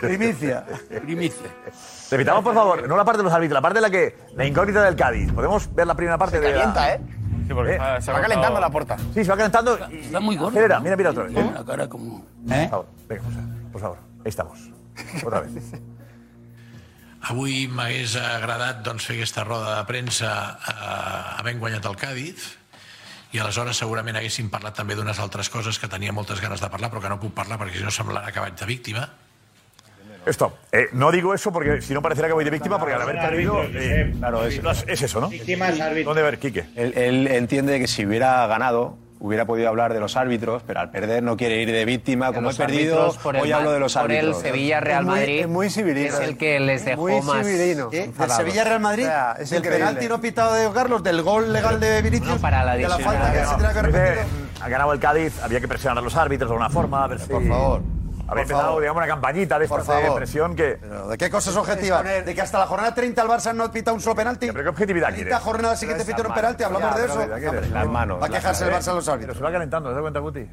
Primicia. 0.00 0.64
Primicia. 1.02 1.46
Repitamos, 2.10 2.44
por 2.44 2.54
favor, 2.54 2.88
no 2.88 2.96
la 2.96 3.04
parte 3.04 3.18
de 3.18 3.24
los 3.24 3.32
árbitros, 3.32 3.54
la 3.54 3.60
parte 3.62 3.76
de 3.78 3.82
la 3.82 3.90
que. 3.90 4.16
La 4.34 4.44
incógnita 4.46 4.82
del 4.82 4.96
Cádiz. 4.96 5.32
¿Podemos 5.32 5.74
ver 5.74 5.86
la 5.86 5.94
primera 5.94 6.18
parte 6.18 6.40
de 6.40 6.50
calienta, 6.52 6.80
la... 6.80 6.94
¿eh? 6.94 7.00
Sí, 7.46 7.54
porque 7.54 7.72
está- 7.72 8.00
se 8.00 8.12
va 8.12 8.20
calentando 8.20 8.60
la 8.60 8.70
puerta. 8.70 8.96
Sí, 9.14 9.24
se 9.24 9.30
va 9.30 9.36
calentando. 9.36 9.78
y- 9.90 9.96
Está 10.00 10.20
muy 10.20 10.36
gordo. 10.36 10.50
Acelera, 10.50 10.80
mira, 10.80 10.96
mira 10.96 11.10
otra 11.10 11.24
vez. 11.24 11.32
Tiene 11.34 11.48
una 11.48 11.64
cara 11.64 11.88
como... 11.88 12.24
Por 12.46 12.68
favor, 12.68 12.86
venga, 13.08 13.22
José, 13.24 13.38
por 13.72 13.80
favor. 13.80 13.98
Ahí 14.24 14.28
estamos. 14.28 14.58
Otra 15.24 15.40
vez. 15.40 15.52
Avui 17.26 17.66
m'hagués 17.66 18.14
agradat 18.20 18.84
doncs, 18.86 19.06
fer 19.08 19.16
aquesta 19.16 19.42
roda 19.44 19.72
de 19.78 19.84
premsa 19.88 20.30
eh, 20.56 21.40
havent 21.40 21.58
guanyat 21.58 21.88
el 21.90 21.96
Càdiz 21.98 22.52
i 23.34 23.40
aleshores 23.42 23.80
segurament 23.82 24.16
haguéssim 24.20 24.46
parlat 24.52 24.76
també 24.78 24.94
d'unes 24.94 25.18
altres 25.18 25.50
coses 25.50 25.80
que 25.82 25.90
tenia 25.90 26.14
moltes 26.14 26.40
ganes 26.40 26.62
de 26.62 26.70
parlar 26.70 26.92
però 26.92 27.02
que 27.02 27.10
no 27.10 27.18
puc 27.18 27.34
parlar 27.34 27.58
perquè 27.58 27.80
si 27.80 27.86
no 27.86 27.90
semblarà 27.90 28.30
que 28.30 28.44
vaig 28.44 28.54
de 28.54 28.68
víctima. 28.68 29.08
Esto, 30.26 30.58
eh, 30.72 30.88
no 30.92 31.12
digo 31.12 31.34
eso 31.34 31.52
porque 31.52 31.80
si 31.82 31.94
no 31.94 32.02
parecerá 32.02 32.26
que 32.26 32.34
voy 32.34 32.44
de 32.44 32.50
víctima, 32.50 32.80
porque 32.80 32.94
al 32.94 33.02
haber 33.02 33.16
perdido. 33.16 33.62
eh, 33.62 34.12
claro, 34.18 34.44
es, 34.44 34.60
es 34.88 35.02
eso, 35.02 35.20
¿no? 35.20 35.28
Víctimas, 35.28 35.78
árbitros. 35.78 36.06
¿Dónde 36.06 36.22
ver, 36.22 36.40
Quique? 36.40 36.66
Él, 36.74 36.92
él 36.96 37.28
entiende 37.28 37.78
que 37.78 37.86
si 37.86 38.04
hubiera 38.04 38.44
ganado, 38.48 38.98
hubiera 39.18 39.44
podido 39.46 39.68
hablar 39.68 39.92
de 39.94 40.00
los 40.00 40.16
árbitros, 40.16 40.62
pero 40.66 40.80
al 40.80 40.90
perder 40.90 41.22
no 41.22 41.36
quiere 41.36 41.60
ir 41.62 41.72
de 41.72 41.84
víctima. 41.84 42.32
Como 42.32 42.50
he 42.50 42.54
perdido, 42.54 43.14
por 43.22 43.34
el 43.36 43.42
hoy 43.42 43.52
hablo 43.52 43.72
de 43.72 43.80
los 43.80 43.94
por 43.94 44.02
árbitros. 44.02 44.36
el 44.36 44.42
Sevilla 44.42 44.80
Real 44.80 45.00
Es 45.00 45.06
muy- 45.06 45.14
Madrid 45.18 45.40
es 45.40 45.48
muy 45.48 45.70
civilino. 45.70 46.08
es 46.08 46.20
el 46.20 46.36
que 46.36 46.60
les 46.60 46.84
dejó 46.84 47.02
Muy 47.02 47.20
más 47.22 47.46
civilino. 47.46 47.86
¿Eh? 47.86 47.90
¿Del 47.96 48.04
enfadados. 48.04 48.36
Sevilla 48.36 48.64
Real 48.64 48.80
Madrid? 48.80 49.04
O 49.04 49.06
sea, 49.06 49.32
es 49.40 49.52
increíble. 49.52 49.78
penalti 49.78 50.08
no 50.08 50.20
pitado 50.20 50.54
de 50.54 50.70
Carlos, 50.72 51.02
del 51.02 51.22
gol 51.22 51.52
legal 51.52 51.80
de 51.80 52.02
Vinicius, 52.02 52.28
No, 52.28 52.38
para 52.38 52.64
la 52.64 52.76
de 52.76 52.82
la 52.82 52.88
decisión. 52.96 53.14
falta 53.14 53.32
que 53.32 53.38
se 53.46 53.54
tenía 53.82 54.14
que 54.14 54.20
mm, 54.22 54.62
ha 54.62 54.68
ganado 54.68 54.92
el 54.92 55.00
Cádiz, 55.00 55.42
había 55.42 55.60
que 55.60 55.68
presionar 55.68 55.98
a 55.98 56.00
los 56.02 56.14
árbitros 56.16 56.50
de 56.50 56.54
alguna 56.54 56.70
forma, 56.70 57.04
a 57.04 57.06
ver 57.06 57.18
si. 57.20 57.28
Por 57.28 57.46
favor. 57.46 57.95
Había 58.28 58.34
Por 58.34 58.38
empezado, 58.40 58.64
favor. 58.66 58.80
digamos, 58.82 59.00
una 59.00 59.06
campañita 59.06 59.58
de 59.58 59.68
Por 59.68 59.80
esta 59.80 59.94
de 59.96 60.02
favor. 60.02 60.16
presión 60.18 60.56
que. 60.56 60.78
Pero, 60.80 61.06
¿De 61.08 61.16
qué 61.16 61.30
cosas 61.30 61.54
objetivas? 61.56 62.04
De 62.04 62.34
que 62.34 62.40
hasta 62.42 62.58
la 62.58 62.66
jornada 62.66 62.92
30 62.92 63.22
el 63.22 63.28
Barça 63.28 63.54
no 63.54 63.70
pita 63.70 63.92
un 63.92 64.00
solo 64.00 64.16
penalti. 64.16 64.48
¿Pero 64.50 64.64
qué 64.64 64.68
objetividad 64.70 65.08
30 65.10 65.24
quieres? 65.24 65.42
jornadas 65.44 65.78
sí 65.78 65.86
que 65.86 65.94
te 65.94 66.04
pita 66.04 66.26
un 66.26 66.34
penalti, 66.34 66.64
hablamos 66.64 66.90
Ya, 66.90 67.00
de 67.00 67.06
pero 67.38 67.60
eso. 67.60 67.74
Las 67.74 67.86
manos, 67.86 68.20
Va 68.20 68.26
a 68.26 68.28
quejarse 68.28 68.64
el 68.64 68.70
Barça 68.72 68.88
a 68.88 68.94
los 68.94 69.04
Pero 69.04 69.12
árbitros. 69.14 69.36
se 69.38 69.42
va 69.44 69.52
calentando, 69.52 69.88
¿te 69.90 69.94
das 69.94 70.02
cuenta, 70.02 70.20
Guti? 70.20 70.46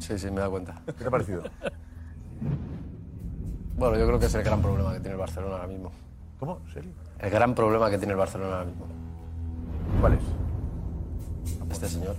Sí, 0.00 0.18
sí, 0.18 0.30
me 0.30 0.40
da 0.42 0.50
cuenta. 0.50 0.74
¿Qué 0.84 0.92
te 0.92 1.06
ha 1.06 1.10
parecido? 1.10 1.42
Bueno, 3.76 3.96
yo 3.96 4.06
creo 4.06 4.18
que 4.18 4.26
es 4.26 4.34
el 4.34 4.42
gran 4.42 4.60
problema 4.60 4.92
que 4.92 4.98
tiene 5.00 5.12
el 5.12 5.18
Barcelona 5.18 5.54
ahora 5.54 5.66
mismo. 5.68 5.92
¿Cómo? 6.38 6.60
¿En 6.66 6.72
serio? 6.74 6.90
El 7.20 7.30
gran 7.30 7.54
problema 7.54 7.88
que 7.88 7.96
tiene 7.96 8.12
el 8.12 8.18
Barcelona 8.18 8.52
ahora 8.52 8.64
mismo. 8.66 8.86
¿Cuál 10.00 10.12
es? 10.14 10.20
Este 11.70 11.88
señor. 11.88 12.16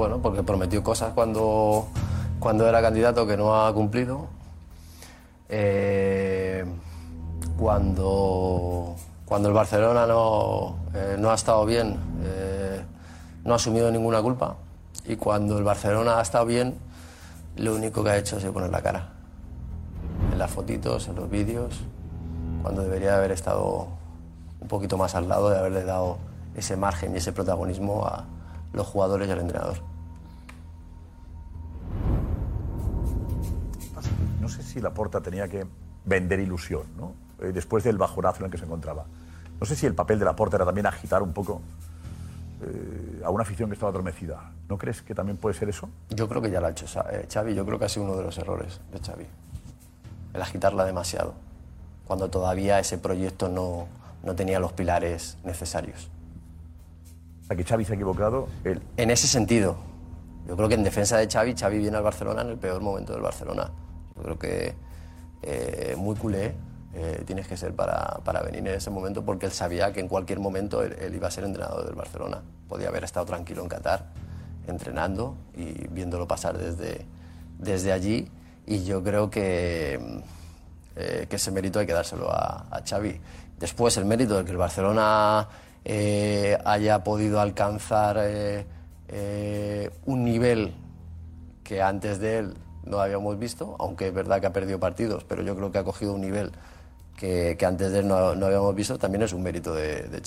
Bueno, 0.00 0.16
porque 0.22 0.42
prometió 0.42 0.82
cosas 0.82 1.12
cuando, 1.12 1.86
cuando 2.38 2.66
era 2.66 2.80
candidato 2.80 3.26
que 3.26 3.36
no 3.36 3.54
ha 3.54 3.70
cumplido. 3.74 4.28
Eh, 5.50 6.64
cuando, 7.58 8.96
cuando 9.26 9.48
el 9.48 9.54
Barcelona 9.54 10.06
no, 10.06 10.76
eh, 10.94 11.16
no 11.18 11.30
ha 11.30 11.34
estado 11.34 11.66
bien, 11.66 11.98
eh, 12.22 12.80
no 13.44 13.52
ha 13.52 13.56
asumido 13.56 13.90
ninguna 13.90 14.22
culpa. 14.22 14.56
Y 15.04 15.16
cuando 15.16 15.58
el 15.58 15.64
Barcelona 15.64 16.18
ha 16.18 16.22
estado 16.22 16.46
bien, 16.46 16.78
lo 17.56 17.74
único 17.74 18.02
que 18.02 18.08
ha 18.08 18.16
hecho 18.16 18.38
es 18.38 18.44
poner 18.46 18.70
la 18.70 18.80
cara. 18.80 19.10
En 20.32 20.38
las 20.38 20.50
fotitos, 20.50 21.08
en 21.08 21.16
los 21.16 21.28
vídeos. 21.28 21.78
cuando 22.62 22.80
debería 22.80 23.18
haber 23.18 23.32
estado 23.32 23.88
un 24.62 24.68
poquito 24.68 24.96
más 24.96 25.14
al 25.14 25.28
lado 25.28 25.50
de 25.50 25.58
haberle 25.58 25.84
dado 25.84 26.16
ese 26.56 26.78
margen 26.78 27.12
y 27.12 27.18
ese 27.18 27.34
protagonismo 27.34 28.06
a 28.06 28.24
los 28.72 28.86
jugadores 28.86 29.28
y 29.28 29.32
al 29.32 29.40
entrenador. 29.40 29.89
Sé 34.50 34.62
si 34.62 34.80
Laporta 34.80 35.20
tenía 35.20 35.48
que 35.48 35.66
vender 36.04 36.40
ilusión, 36.40 36.82
¿no? 36.96 37.14
Eh, 37.40 37.52
después 37.52 37.84
del 37.84 37.98
bajonazo 37.98 38.40
en 38.40 38.46
el 38.46 38.50
que 38.50 38.58
se 38.58 38.64
encontraba. 38.64 39.06
No 39.58 39.66
sé 39.66 39.76
si 39.76 39.86
el 39.86 39.94
papel 39.94 40.18
de 40.18 40.24
Laporta 40.24 40.56
era 40.56 40.64
también 40.64 40.86
agitar 40.86 41.22
un 41.22 41.32
poco 41.32 41.60
eh, 42.62 43.22
a 43.24 43.30
una 43.30 43.42
afición 43.42 43.68
que 43.70 43.74
estaba 43.74 43.90
adormecida. 43.90 44.52
¿No 44.68 44.78
crees 44.78 45.02
que 45.02 45.14
también 45.14 45.36
puede 45.38 45.54
ser 45.54 45.68
eso? 45.68 45.88
Yo 46.10 46.28
creo 46.28 46.42
que 46.42 46.50
ya 46.50 46.60
lo 46.60 46.66
ha 46.66 46.70
hecho 46.70 46.86
eh, 47.10 47.26
Xavi, 47.32 47.54
yo 47.54 47.64
creo 47.64 47.78
que 47.78 47.86
ha 47.86 47.88
sido 47.88 48.04
uno 48.04 48.16
de 48.16 48.22
los 48.22 48.36
errores 48.38 48.80
de 48.92 49.00
Xavi. 49.00 49.26
El 50.34 50.42
agitarla 50.42 50.84
demasiado, 50.84 51.34
cuando 52.06 52.28
todavía 52.28 52.78
ese 52.78 52.98
proyecto 52.98 53.48
no, 53.48 53.86
no 54.22 54.34
tenía 54.34 54.60
los 54.60 54.72
pilares 54.72 55.38
necesarios. 55.44 56.10
O 57.42 57.46
sea, 57.46 57.56
que 57.56 57.64
Xavi 57.64 57.84
se 57.84 57.92
ha 57.92 57.94
equivocado. 57.96 58.48
Él. 58.64 58.80
En 58.96 59.10
ese 59.10 59.26
sentido, 59.26 59.76
yo 60.46 60.56
creo 60.56 60.68
que 60.68 60.74
en 60.74 60.84
defensa 60.84 61.16
de 61.16 61.28
Xavi, 61.28 61.54
Xavi 61.54 61.78
viene 61.78 61.96
al 61.96 62.02
Barcelona 62.02 62.42
en 62.42 62.48
el 62.48 62.58
peor 62.58 62.80
momento 62.80 63.12
del 63.12 63.22
Barcelona. 63.22 63.70
Yo 64.20 64.24
creo 64.24 64.38
que 64.38 64.74
eh, 65.42 65.94
muy 65.96 66.14
culé 66.14 66.54
eh, 66.92 67.22
tienes 67.26 67.46
que 67.46 67.56
ser 67.56 67.74
para, 67.74 68.20
para 68.22 68.42
venir 68.42 68.60
en 68.60 68.74
ese 68.74 68.90
momento 68.90 69.24
porque 69.24 69.46
él 69.46 69.52
sabía 69.52 69.92
que 69.92 70.00
en 70.00 70.08
cualquier 70.08 70.40
momento 70.40 70.82
él, 70.82 70.94
él 71.00 71.14
iba 71.14 71.28
a 71.28 71.30
ser 71.30 71.44
entrenador 71.44 71.86
del 71.86 71.94
Barcelona. 71.94 72.42
Podía 72.68 72.88
haber 72.88 73.04
estado 73.04 73.24
tranquilo 73.24 73.62
en 73.62 73.68
Qatar, 73.68 74.06
entrenando 74.66 75.36
y 75.56 75.88
viéndolo 75.88 76.28
pasar 76.28 76.58
desde, 76.58 77.06
desde 77.58 77.92
allí. 77.92 78.30
Y 78.66 78.84
yo 78.84 79.02
creo 79.02 79.30
que, 79.30 80.22
eh, 80.96 81.26
que 81.28 81.36
ese 81.36 81.50
mérito 81.50 81.78
hay 81.78 81.86
que 81.86 81.94
dárselo 81.94 82.30
a, 82.30 82.66
a 82.70 82.82
Xavi. 82.86 83.18
Después 83.58 83.96
el 83.96 84.04
mérito 84.04 84.36
de 84.36 84.44
que 84.44 84.50
el 84.50 84.56
Barcelona 84.58 85.48
eh, 85.84 86.58
haya 86.64 87.02
podido 87.02 87.40
alcanzar 87.40 88.18
eh, 88.20 88.66
eh, 89.08 89.90
un 90.04 90.24
nivel 90.24 90.74
que 91.64 91.80
antes 91.80 92.18
de 92.20 92.38
él 92.38 92.54
no 92.84 93.00
habíamos 93.00 93.38
visto, 93.38 93.76
aunque 93.78 94.08
es 94.08 94.14
verdad 94.14 94.40
que 94.40 94.46
ha 94.46 94.52
perdido 94.52 94.78
partidos, 94.80 95.24
pero 95.24 95.42
yo 95.42 95.56
creo 95.56 95.70
que 95.72 95.78
ha 95.78 95.84
cogido 95.84 96.14
un 96.14 96.20
nivel 96.20 96.52
que, 97.16 97.56
que 97.58 97.66
antes 97.66 97.92
de 97.92 98.00
él 98.00 98.08
no, 98.08 98.34
no 98.34 98.46
habíamos 98.46 98.74
visto, 98.74 98.98
también 98.98 99.22
es 99.22 99.32
un 99.32 99.42
mérito 99.42 99.74
de, 99.74 100.02
de. 100.04 100.22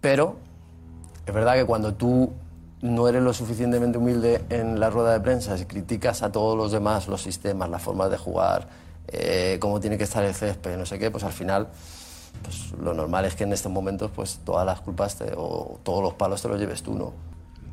Pero 0.00 0.36
es 1.26 1.34
verdad 1.34 1.54
que 1.54 1.64
cuando 1.64 1.94
tú 1.94 2.32
no 2.82 3.08
eres 3.08 3.22
lo 3.22 3.32
suficientemente 3.34 3.98
humilde 3.98 4.42
en 4.48 4.80
la 4.80 4.88
rueda 4.90 5.12
de 5.12 5.20
prensa, 5.20 5.56
si 5.58 5.66
criticas 5.66 6.22
a 6.22 6.32
todos 6.32 6.56
los 6.56 6.72
demás, 6.72 7.08
los 7.08 7.22
sistemas, 7.22 7.68
las 7.68 7.82
formas 7.82 8.10
de 8.10 8.16
jugar, 8.16 8.68
eh, 9.08 9.58
cómo 9.60 9.80
tiene 9.80 9.98
que 9.98 10.04
estar 10.04 10.24
el 10.24 10.34
césped, 10.34 10.76
no 10.78 10.86
sé 10.86 10.98
qué, 10.98 11.10
pues 11.10 11.24
al 11.24 11.32
final 11.32 11.68
pues 12.42 12.72
lo 12.80 12.94
normal 12.94 13.24
es 13.26 13.34
que 13.34 13.44
en 13.44 13.52
estos 13.52 13.70
momentos 13.70 14.10
pues 14.14 14.40
todas 14.44 14.64
las 14.64 14.80
culpas 14.80 15.16
te- 15.16 15.32
o 15.36 15.78
todos 15.82 16.02
los 16.02 16.14
palos 16.14 16.40
te 16.40 16.48
los 16.48 16.58
lleves 16.58 16.82
tú, 16.82 16.94
¿no? 16.94 17.12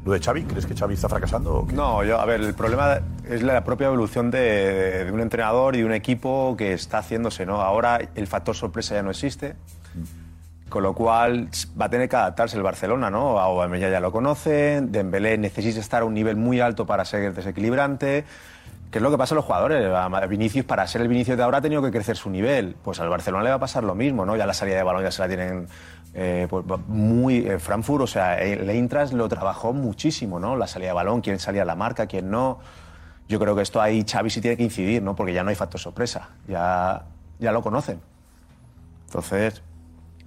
¿Lo 0.07 0.13
de 0.13 0.21
Xavi? 0.21 0.43
¿Crees 0.43 0.65
que 0.65 0.73
Xavi 0.73 0.93
está 0.93 1.09
fracasando? 1.09 1.53
o 1.53 1.67
qué? 1.67 1.75
No, 1.75 2.01
yo, 2.01 2.17
a 2.17 2.23
ver, 2.23 2.39
el 2.39 2.53
problema 2.53 2.97
es 3.29 3.43
la 3.43 3.61
propia 3.65 3.87
evolución 3.87 4.31
de, 4.31 5.03
de 5.03 5.11
un 5.11 5.19
entrenador 5.19 5.75
y 5.75 5.79
de 5.79 5.85
un 5.85 5.91
equipo 5.91 6.55
que 6.57 6.71
está 6.71 6.99
haciéndose, 6.99 7.45
¿no? 7.45 7.61
Ahora 7.61 7.99
el 8.15 8.25
factor 8.25 8.55
sorpresa 8.55 8.95
ya 8.95 9.03
no 9.03 9.09
existe, 9.11 9.55
con 10.69 10.83
lo 10.83 10.93
cual 10.93 11.49
va 11.79 11.87
a 11.87 11.89
tener 11.89 12.07
que 12.07 12.15
adaptarse 12.15 12.55
el 12.55 12.63
Barcelona, 12.63 13.09
¿no? 13.09 13.37
A 13.37 13.43
Aubameyang 13.43 13.91
ya 13.91 13.99
lo 13.99 14.13
conocen, 14.13 14.93
Dembélé 14.93 15.37
necesita 15.37 15.81
estar 15.81 16.03
a 16.03 16.05
un 16.05 16.13
nivel 16.13 16.37
muy 16.37 16.61
alto 16.61 16.85
para 16.85 17.03
ser 17.03 17.33
desequilibrante. 17.33 18.23
¿Qué 18.89 18.99
es 18.99 19.01
lo 19.01 19.11
que 19.11 19.17
pasa 19.17 19.35
a 19.35 19.37
los 19.37 19.43
jugadores? 19.43 19.85
A 19.93 20.07
Vinicius, 20.27 20.63
para 20.63 20.87
ser 20.87 21.01
el 21.01 21.09
Vinicius 21.09 21.35
de 21.35 21.43
ahora, 21.43 21.57
ha 21.57 21.61
tenido 21.61 21.81
que 21.81 21.91
crecer 21.91 22.15
su 22.15 22.29
nivel. 22.29 22.77
Pues 22.81 23.01
al 23.01 23.09
Barcelona 23.09 23.43
le 23.43 23.49
va 23.49 23.57
a 23.57 23.59
pasar 23.59 23.83
lo 23.83 23.93
mismo, 23.93 24.25
¿no? 24.25 24.37
Ya 24.37 24.45
la 24.45 24.53
salida 24.53 24.77
de 24.77 24.83
balón 24.83 25.03
ya 25.03 25.11
se 25.11 25.21
la 25.21 25.27
tienen 25.27 25.67
eh, 26.19 26.47
pues, 26.49 26.65
muy... 26.87 27.37
eh, 27.47 27.59
Frankfurt, 27.59 28.03
o 28.03 28.07
sea, 28.07 28.41
el 28.41 28.89
lo 29.13 29.29
trabajó 29.29 29.71
muchísimo, 29.71 30.39
¿no? 30.39 30.55
La 30.55 30.65
salida 30.65 30.89
de 30.89 30.95
balón, 30.95 31.21
quién 31.21 31.37
salía 31.37 31.61
a 31.61 31.65
la 31.65 31.75
marca, 31.75 32.07
quién 32.07 32.31
no. 32.31 32.57
Yo 33.29 33.39
creo 33.39 33.55
que 33.55 33.61
esto 33.61 33.79
ahí 33.79 34.03
Xavi 34.03 34.31
sí 34.31 34.41
tiene 34.41 34.57
que 34.57 34.63
incidir, 34.63 35.03
¿no? 35.03 35.15
Porque 35.15 35.31
ya 35.31 35.43
no 35.43 35.49
hay 35.51 35.55
factor 35.55 35.79
sorpresa. 35.79 36.29
Ya, 36.47 37.05
ya 37.37 37.51
lo 37.51 37.61
conocen. 37.61 37.99
Entonces, 39.05 39.61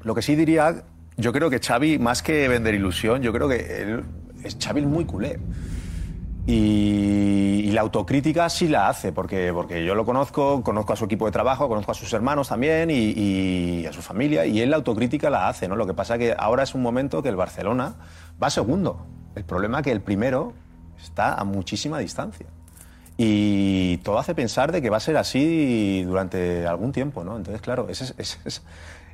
lo 0.04 0.14
que 0.14 0.22
sí 0.22 0.36
diría, 0.36 0.84
yo 1.16 1.32
creo 1.32 1.50
que 1.50 1.58
Xavi, 1.58 1.98
más 1.98 2.22
que 2.22 2.46
vender 2.46 2.74
ilusión, 2.74 3.20
yo 3.20 3.32
creo 3.32 3.48
que 3.48 3.82
él, 3.82 4.04
es 4.44 4.56
Xavi 4.62 4.82
muy 4.82 5.06
culé. 5.06 5.40
Y, 6.46 7.70
la 7.72 7.82
autocrítica 7.82 8.48
sí 8.48 8.66
la 8.66 8.88
hace, 8.88 9.12
porque, 9.12 9.52
porque 9.52 9.84
yo 9.84 9.94
lo 9.94 10.04
conozco, 10.04 10.62
conozco 10.62 10.92
a 10.92 10.96
su 10.96 11.04
equipo 11.04 11.26
de 11.26 11.32
trabajo, 11.32 11.68
conozco 11.68 11.92
a 11.92 11.94
sus 11.94 12.12
hermanos 12.12 12.48
también 12.48 12.90
y, 12.90 13.86
a 13.86 13.92
su 13.92 14.02
familia, 14.02 14.44
y 14.44 14.60
él 14.60 14.70
la 14.70 14.76
autocrítica 14.76 15.30
la 15.30 15.48
hace, 15.48 15.68
¿no? 15.68 15.76
Lo 15.76 15.86
que 15.86 15.94
pasa 15.94 16.18
que 16.18 16.34
ahora 16.36 16.64
es 16.64 16.74
un 16.74 16.82
momento 16.82 17.22
que 17.22 17.28
el 17.28 17.36
Barcelona 17.36 17.94
va 18.42 18.50
segundo. 18.50 19.06
El 19.36 19.44
problema 19.44 19.78
es 19.78 19.84
que 19.84 19.92
el 19.92 20.00
primero 20.00 20.52
está 21.00 21.34
a 21.34 21.44
muchísima 21.44 21.98
distancia. 21.98 22.46
Y 23.16 23.98
todo 23.98 24.18
hace 24.18 24.34
pensar 24.34 24.72
de 24.72 24.80
que 24.80 24.90
va 24.90 24.96
a 24.96 25.00
ser 25.00 25.16
así 25.16 26.02
durante 26.04 26.66
algún 26.66 26.90
tiempo, 26.90 27.22
¿no? 27.22 27.36
Entonces, 27.36 27.60
claro, 27.60 27.86
ese 27.88 28.04
es, 28.04 28.14
ese 28.18 28.38
es- 28.44 28.62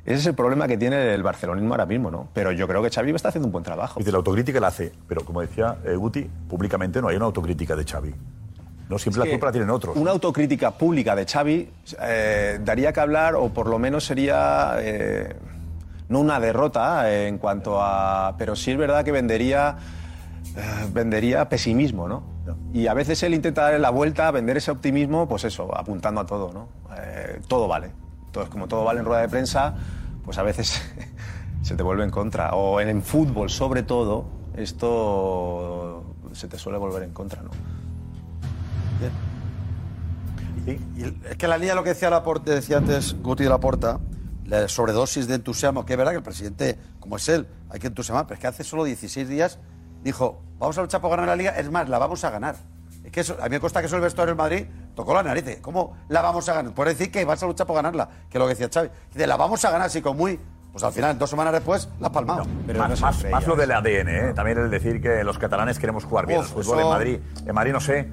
ese 0.07 0.19
es 0.21 0.25
el 0.25 0.35
problema 0.35 0.67
que 0.69 0.77
tiene 0.77 1.13
el 1.13 1.21
barcelonismo 1.21 1.73
ahora 1.73 1.85
mismo, 1.85 2.09
¿no? 2.09 2.29
Pero 2.33 2.53
yo 2.53 2.65
creo 2.65 2.81
que 2.81 2.89
Xavi 2.89 3.11
está 3.11 3.27
haciendo 3.27 3.47
un 3.47 3.51
buen 3.51 3.65
trabajo. 3.65 3.99
Dice, 3.99 4.11
la 4.11 4.19
autocrítica 4.19 4.57
la 4.59 4.67
hace, 4.67 4.93
pero 5.05 5.25
como 5.25 5.41
decía 5.41 5.77
eh, 5.83 5.95
Guti, 5.95 6.29
públicamente 6.47 7.01
no 7.01 7.09
hay 7.09 7.17
una 7.17 7.25
autocrítica 7.25 7.75
de 7.75 7.83
Xavi. 7.83 8.15
No 8.89 8.97
siempre 8.97 9.17
Es 9.17 9.17
la 9.17 9.23
que 9.25 9.31
culpa 9.31 9.47
la 9.47 9.51
tienen 9.51 9.69
otros. 9.69 9.97
Una 9.97 10.11
autocrítica 10.11 10.71
pública 10.71 11.13
de 11.13 11.25
Xavi 11.25 11.69
eh, 12.01 12.59
daría 12.63 12.93
que 12.93 12.99
hablar, 13.01 13.35
o 13.35 13.49
por 13.49 13.67
lo 13.67 13.79
menos 13.79 14.05
sería 14.05 14.77
eh, 14.79 15.35
no 16.07 16.21
una 16.21 16.39
derrota 16.39 17.13
en 17.13 17.37
cuanto 17.37 17.81
a. 17.81 18.35
Pero 18.37 18.55
sí 18.55 18.71
es 18.71 18.77
verdad 18.77 19.03
que 19.03 19.11
vendería, 19.11 19.75
vendería 20.93 21.49
pesimismo, 21.49 22.07
¿no? 22.07 22.23
Y 22.73 22.87
a 22.87 22.93
veces 22.93 23.21
él 23.23 23.33
intenta 23.33 23.63
darle 23.63 23.79
la 23.79 23.89
vuelta, 23.89 24.31
vender 24.31 24.57
ese 24.57 24.71
optimismo, 24.71 25.27
pues 25.27 25.43
eso, 25.43 25.75
apuntando 25.77 26.21
a 26.21 26.25
todo, 26.25 26.53
¿no? 26.53 26.69
Eh, 26.97 27.41
todo 27.49 27.67
vale. 27.67 27.91
Entonces, 28.27 28.49
como 28.49 28.67
todo 28.67 28.83
vale 28.83 28.99
en 28.99 29.05
rueda 29.05 29.21
de 29.21 29.29
prensa, 29.29 29.75
pues 30.27 30.37
a 30.37 30.43
veces 30.43 30.81
se 31.61 31.75
te 31.77 31.83
vuelve 31.83 32.03
en 32.03 32.09
contra. 32.11 32.53
O 32.53 32.81
en, 32.81 32.89
en 32.89 33.01
fútbol, 33.01 33.49
sobre 33.49 33.81
todo, 33.81 34.25
esto 34.57 36.03
se 36.33 36.49
te 36.49 36.59
suele 36.59 36.77
volver 36.77 37.03
en 37.03 37.13
contra, 37.13 37.41
¿no? 37.41 37.49
El- 40.67 41.15
es 41.29 41.37
que 41.37 41.47
la 41.47 41.57
línea 41.57 41.75
lo 41.75 41.83
que 41.83 41.89
decía 41.89 42.09
Laporte, 42.09 42.51
decía 42.51 42.77
antes 42.77 43.15
Guti 43.21 43.43
de 43.43 43.49
Laporta, 43.49 43.99
la 44.45 44.67
sobredosis 44.67 45.25
de 45.27 45.35
entusiasmo, 45.35 45.85
que 45.85 45.93
es 45.93 45.97
verdad 45.97 46.11
que 46.11 46.17
el 46.17 46.23
presidente, 46.23 46.77
como 46.99 47.15
es 47.15 47.29
él, 47.29 47.47
hay 47.69 47.79
que 47.79 47.87
entusiasmar, 47.87 48.25
pero 48.27 48.35
es 48.35 48.41
que 48.41 48.47
hace 48.47 48.63
solo 48.65 48.83
16 48.83 49.29
días 49.29 49.59
dijo, 50.03 50.41
vamos 50.59 50.77
a 50.77 50.81
luchar 50.81 50.99
por 50.99 51.09
ganar 51.11 51.25
la 51.27 51.37
liga, 51.37 51.51
es 51.57 51.71
más, 51.71 51.87
la 51.87 51.99
vamos 51.99 52.21
a 52.25 52.31
ganar. 52.31 52.57
Es 53.05 53.11
que 53.13 53.21
a 53.41 53.43
mí 53.45 53.49
me 53.51 53.59
consta 53.61 53.79
que 53.79 53.85
eso 53.87 53.95
el 53.95 54.01
vestuario 54.01 54.31
del 54.35 54.37
Madrid 54.37 54.65
tocó 54.97 55.13
la 55.13 55.23
nariz. 55.23 55.59
¿Cómo 55.61 55.95
la 56.09 56.21
vamos 56.21 56.49
a 56.49 56.53
ganar? 56.55 56.73
Puede 56.73 56.89
decir 56.89 57.09
que 57.11 57.23
vas 57.23 57.41
a 57.41 57.45
luchar 57.45 57.65
por 57.67 57.75
ganarla, 57.77 58.09
que 58.29 58.37
es 58.37 58.39
lo 58.39 58.45
que 58.47 58.55
decía 58.55 58.67
Xavi. 58.73 58.89
Dice, 59.13 59.27
la 59.27 59.37
vamos 59.37 59.63
a 59.63 59.71
ganar, 59.71 59.87
así 59.87 60.01
con 60.01 60.17
muy... 60.17 60.37
Pues 60.73 60.83
al 60.83 60.91
final, 60.91 61.17
dos 61.17 61.29
semanas 61.29 61.53
después, 61.53 61.89
la 61.99 62.07
has 62.07 62.13
palmado. 62.13 62.45
más, 62.77 63.01
más- 63.01 63.25
más 63.31 63.47
lo 63.47 63.55
del 63.55 63.71
ADN, 63.71 64.09
¿eh? 64.09 64.33
también 64.35 64.59
el 64.59 64.69
decir 64.69 65.01
que 65.01 65.23
los 65.23 65.39
catalanes 65.39 65.79
queremos 65.79 66.03
jugar 66.03 66.27
bien 66.27 66.39
Uf, 66.41 66.45
al 66.45 66.51
fútbol 66.63 66.77
eso- 66.79 66.87
en 66.87 66.93
Madrid. 66.93 67.19
En 67.47 67.55
Madrid 67.55 67.71
no 67.71 67.79
sé. 67.79 68.07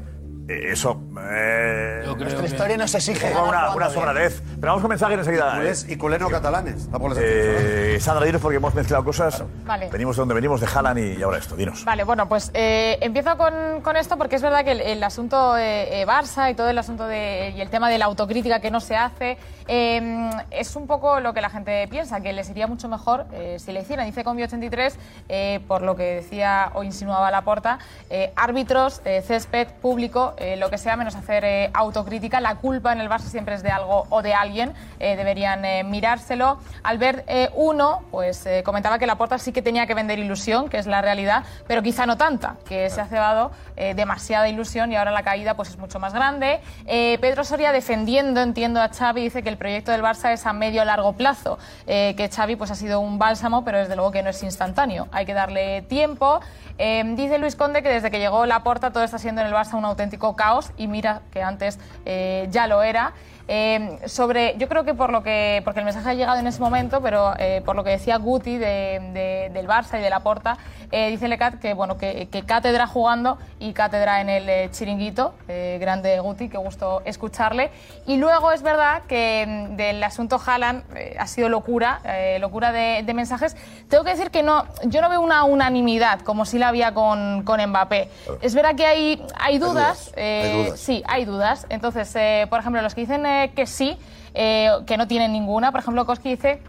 Eh, 0.49 0.69
Eso. 0.73 1.01
Eh, 1.31 2.05
Nuestra 2.19 2.47
historia 2.47 2.77
nos 2.77 2.95
exige 2.95 3.33
Una, 3.33 3.75
una, 3.75 3.91
sobradez. 3.91 4.43
Pero 4.61 4.69
vamos 4.73 4.83
con 4.83 4.89
mensajes 4.91 5.19
enseguida. 5.19 5.55
Y 5.57 5.61
culés- 5.67 5.89
y 5.91 5.97
culés 5.97 6.21
no 6.21 6.29
catalanes. 6.31 6.89
tampoco 6.91 7.15
les 7.15 7.19
Eh, 7.23 7.99
Sandra, 8.01 8.25
dinos 8.27 8.41
porque 8.43 8.57
hemos 8.57 8.75
mezclado 8.75 9.05
cosas. 9.05 9.43
Vale. 9.65 9.89
Venimos 9.91 10.17
de 10.17 10.21
donde 10.21 10.35
venimos, 10.35 10.61
de 10.61 10.67
Haaland 10.67 10.99
y, 11.19 11.23
ahora 11.23 11.39
esto. 11.39 11.57
Dinos. 11.57 11.85
Vale, 11.85 12.05
bueno, 12.05 12.29
pues 12.29 12.51
eh, 12.55 12.99
empiezo 13.01 13.37
con, 13.37 13.81
con 13.83 13.97
esto 13.97 14.17
porque 14.19 14.37
es 14.37 14.43
verdad 14.43 14.65
que 14.65 14.73
el, 14.73 14.81
el 14.81 15.03
asunto 15.03 15.57
eh, 15.57 16.03
eh, 16.03 16.07
Barça 16.07 16.51
y 16.51 16.55
todo 16.55 16.69
el 16.69 16.79
asunto 16.79 17.07
de, 17.07 17.53
y 17.57 17.61
el 17.61 17.71
tema 17.71 17.89
de 17.89 17.99
la 17.99 18.05
autocrítica 18.07 18.61
que 18.61 18.71
no 18.71 18.81
se 18.81 18.97
hace 18.97 19.39
eh, 19.67 20.31
es 20.51 20.77
un 20.77 20.87
poco 20.87 21.21
lo 21.21 21.33
que 21.33 21.41
la 21.41 21.51
gente 21.51 21.87
piensa, 21.89 22.21
que 22.21 22.33
les 22.33 22.51
iría 22.51 22.67
mucho 22.67 22.89
mejor 22.89 23.25
eh, 23.33 23.57
si 23.59 23.73
le 23.73 23.81
hicieran. 23.81 24.07
Dice 24.07 24.25
Combi 24.25 24.43
83, 24.43 24.97
eh, 25.29 25.61
por 25.67 25.83
lo 25.83 25.97
que 25.97 26.17
decía 26.17 26.71
o 26.75 26.83
insinuaba 26.83 27.31
Laporta, 27.31 27.79
eh, 28.11 28.33
árbitros, 28.37 29.01
eh, 29.05 29.23
césped, 29.27 29.69
público, 29.81 30.34
eh, 30.39 30.57
lo 30.57 30.71
que 30.71 30.79
sea, 30.79 30.97
menos 30.97 31.15
hacer 31.17 31.45
eh, 31.45 31.71
autocrítica. 31.75 32.41
La 32.41 32.57
culpa 32.57 32.93
en 32.93 33.01
el 33.01 33.09
Barça 33.09 33.29
siempre 33.31 33.55
es 33.55 33.63
de 33.63 33.71
algo 33.71 34.07
o 34.11 34.23
de 34.23 34.35
alguien, 34.35 34.75
eh, 34.99 35.17
deberían 35.17 35.65
eh, 35.65 35.85
mirárselo. 35.85 36.59
Albert 36.83 37.25
eh, 37.27 37.51
uno, 37.55 38.03
pues 38.11 38.47
eh, 38.47 38.63
comentaba 38.65 38.99
que 38.99 39.07
Laporta 39.07 39.39
sí 39.39 39.53
que 39.53 39.63
tenía 39.63 39.87
que 39.87 39.95
vender 39.95 40.19
ilusión, 40.19 40.69
que 40.69 40.79
es 40.79 40.87
la 40.87 41.03
realidad, 41.03 41.45
pero 41.67 41.83
quizá 41.83 42.07
no 42.07 42.17
tanta, 42.17 42.57
que 42.67 42.89
se 42.91 43.01
ha 43.01 43.07
cebado 43.07 43.51
demasiada 43.97 44.49
ilusión 44.49 44.93
y 44.93 44.97
ahora 44.97 45.11
la 45.11 45.25
caída 45.25 45.55
pues 45.55 45.69
es 45.69 45.79
mucho 45.79 45.99
más 45.99 46.15
grande. 46.15 46.61
Pedro 46.87 47.43
Soria 47.43 47.73
defendiendo, 47.73 48.41
entiendo 48.41 48.81
a 48.81 48.89
Xavi, 48.89 49.23
dice 49.23 49.43
que 49.43 49.49
el 49.49 49.57
proyecto 49.57 49.91
del 49.91 50.03
Barça 50.03 50.33
es 50.33 50.47
a 50.47 50.53
medio 50.53 50.83
o 50.83 50.85
largo 50.85 51.13
plazo, 51.15 51.59
que 51.85 52.31
Xavi 52.33 52.55
pues 52.55 52.71
ha 52.71 52.77
sido 52.77 53.01
un 53.01 53.19
bálsamo, 53.19 53.65
pero 53.65 53.79
desde 53.79 53.97
luego 53.97 54.13
que 54.13 54.23
no 54.23 54.31
es 54.31 54.43
instantáneo, 54.45 55.09
hay 55.11 55.27
que 55.27 55.35
darle 55.35 55.83
tiempo. 55.83 56.41
Dice 56.79 57.39
Luis 57.39 57.57
Conde 57.57 57.83
que 57.83 57.89
desde 57.89 58.11
que 58.11 58.19
llegó 58.19 58.47
Laporta 58.47 58.93
todo 58.93 59.03
está 59.03 59.19
siendo 59.19 59.41
en 59.41 59.49
el 59.49 59.53
Barça 59.53 59.75
un 59.75 59.85
auténtico 59.85 60.24
caos 60.33 60.73
y 60.79 60.89
mira 60.89 61.21
que 61.31 61.43
antes 61.43 61.79
eh, 62.07 62.49
ya 62.51 62.67
lo 62.67 62.83
era. 62.83 63.13
Eh, 63.47 63.99
sobre, 64.07 64.57
yo 64.59 64.69
creo 64.69 64.85
que 64.85 64.95
por 64.95 65.11
lo 65.13 65.23
que, 65.23 65.61
porque 65.65 65.81
el 65.81 65.85
mensaje 65.85 66.09
ha 66.11 66.15
llegado 66.15 66.39
en 66.39 66.47
ese 66.47 66.61
momento, 66.61 67.01
pero 67.03 67.35
eh, 67.39 67.61
por 67.65 67.77
lo 67.77 67.85
que 67.85 67.91
decía 67.91 68.17
Guti 68.17 68.57
de- 68.57 69.01
de- 69.13 69.51
del 69.53 69.67
Barça 69.69 69.99
y 69.99 70.03
de 70.03 70.09
la 70.11 70.21
Porta, 70.21 70.57
eh, 70.91 71.11
dice 71.11 71.29
Lecat 71.29 71.59
que 71.61 71.75
bueno 71.75 71.99
que, 71.99 72.29
que 72.31 72.43
cátedra 72.45 72.87
jugando 72.87 73.37
y 73.59 73.73
cátedra 73.73 74.21
en 74.21 74.29
el 74.31 74.49
eh, 74.49 74.69
chiringuito, 74.71 75.35
eh, 75.49 75.77
grande 75.81 76.19
Guti, 76.21 76.49
que 76.49 76.57
gusto 76.57 77.03
escucharle. 77.05 77.71
Y 78.07 78.17
luego 78.17 78.51
es 78.53 78.63
verdad 78.63 79.03
que 79.09 79.45
mm, 79.47 79.77
del 79.77 80.03
asunto 80.05 80.41
Haaland 80.45 80.83
eh, 80.97 81.17
ha 81.19 81.27
sido 81.27 81.49
locura, 81.49 82.01
locura 82.41 82.73
de, 82.73 83.03
de 83.05 83.15
mensajes. 83.15 83.57
Tengo 83.91 84.05
que 84.05 84.11
decir 84.11 84.31
que 84.31 84.43
no, 84.43 84.65
yo 84.85 85.03
no 85.03 85.09
veo 85.11 85.21
una 85.21 85.45
unanimidad 85.45 86.21
como 86.21 86.45
si 86.47 86.59
la 86.59 86.69
había 86.69 86.95
con, 86.95 87.43
con 87.43 87.61
Mbappé. 87.65 88.09
Es 88.41 88.55
verdad 88.55 88.75
que 88.75 88.87
hay, 88.87 89.23
hay 89.39 89.59
dudas. 89.59 89.75
dudas, 90.07 90.13
eh, 90.17 90.43
hay 90.55 90.65
dudas. 90.65 90.81
Sí, 90.81 91.03
hay 91.07 91.25
dudas. 91.25 91.67
Entonces, 91.69 92.49
por 92.49 92.61
ejemplo, 92.61 92.81
los 92.83 92.95
que 92.95 93.03
dicen 93.03 93.27
que 93.55 93.67
sí, 93.67 93.97
eh, 94.35 94.71
que 94.87 94.97
no 94.97 95.07
tienen 95.07 95.33
ninguna, 95.33 95.71
por 95.71 95.81
ejemplo, 95.81 96.05
Koski 96.07 96.31
dice 96.31 96.61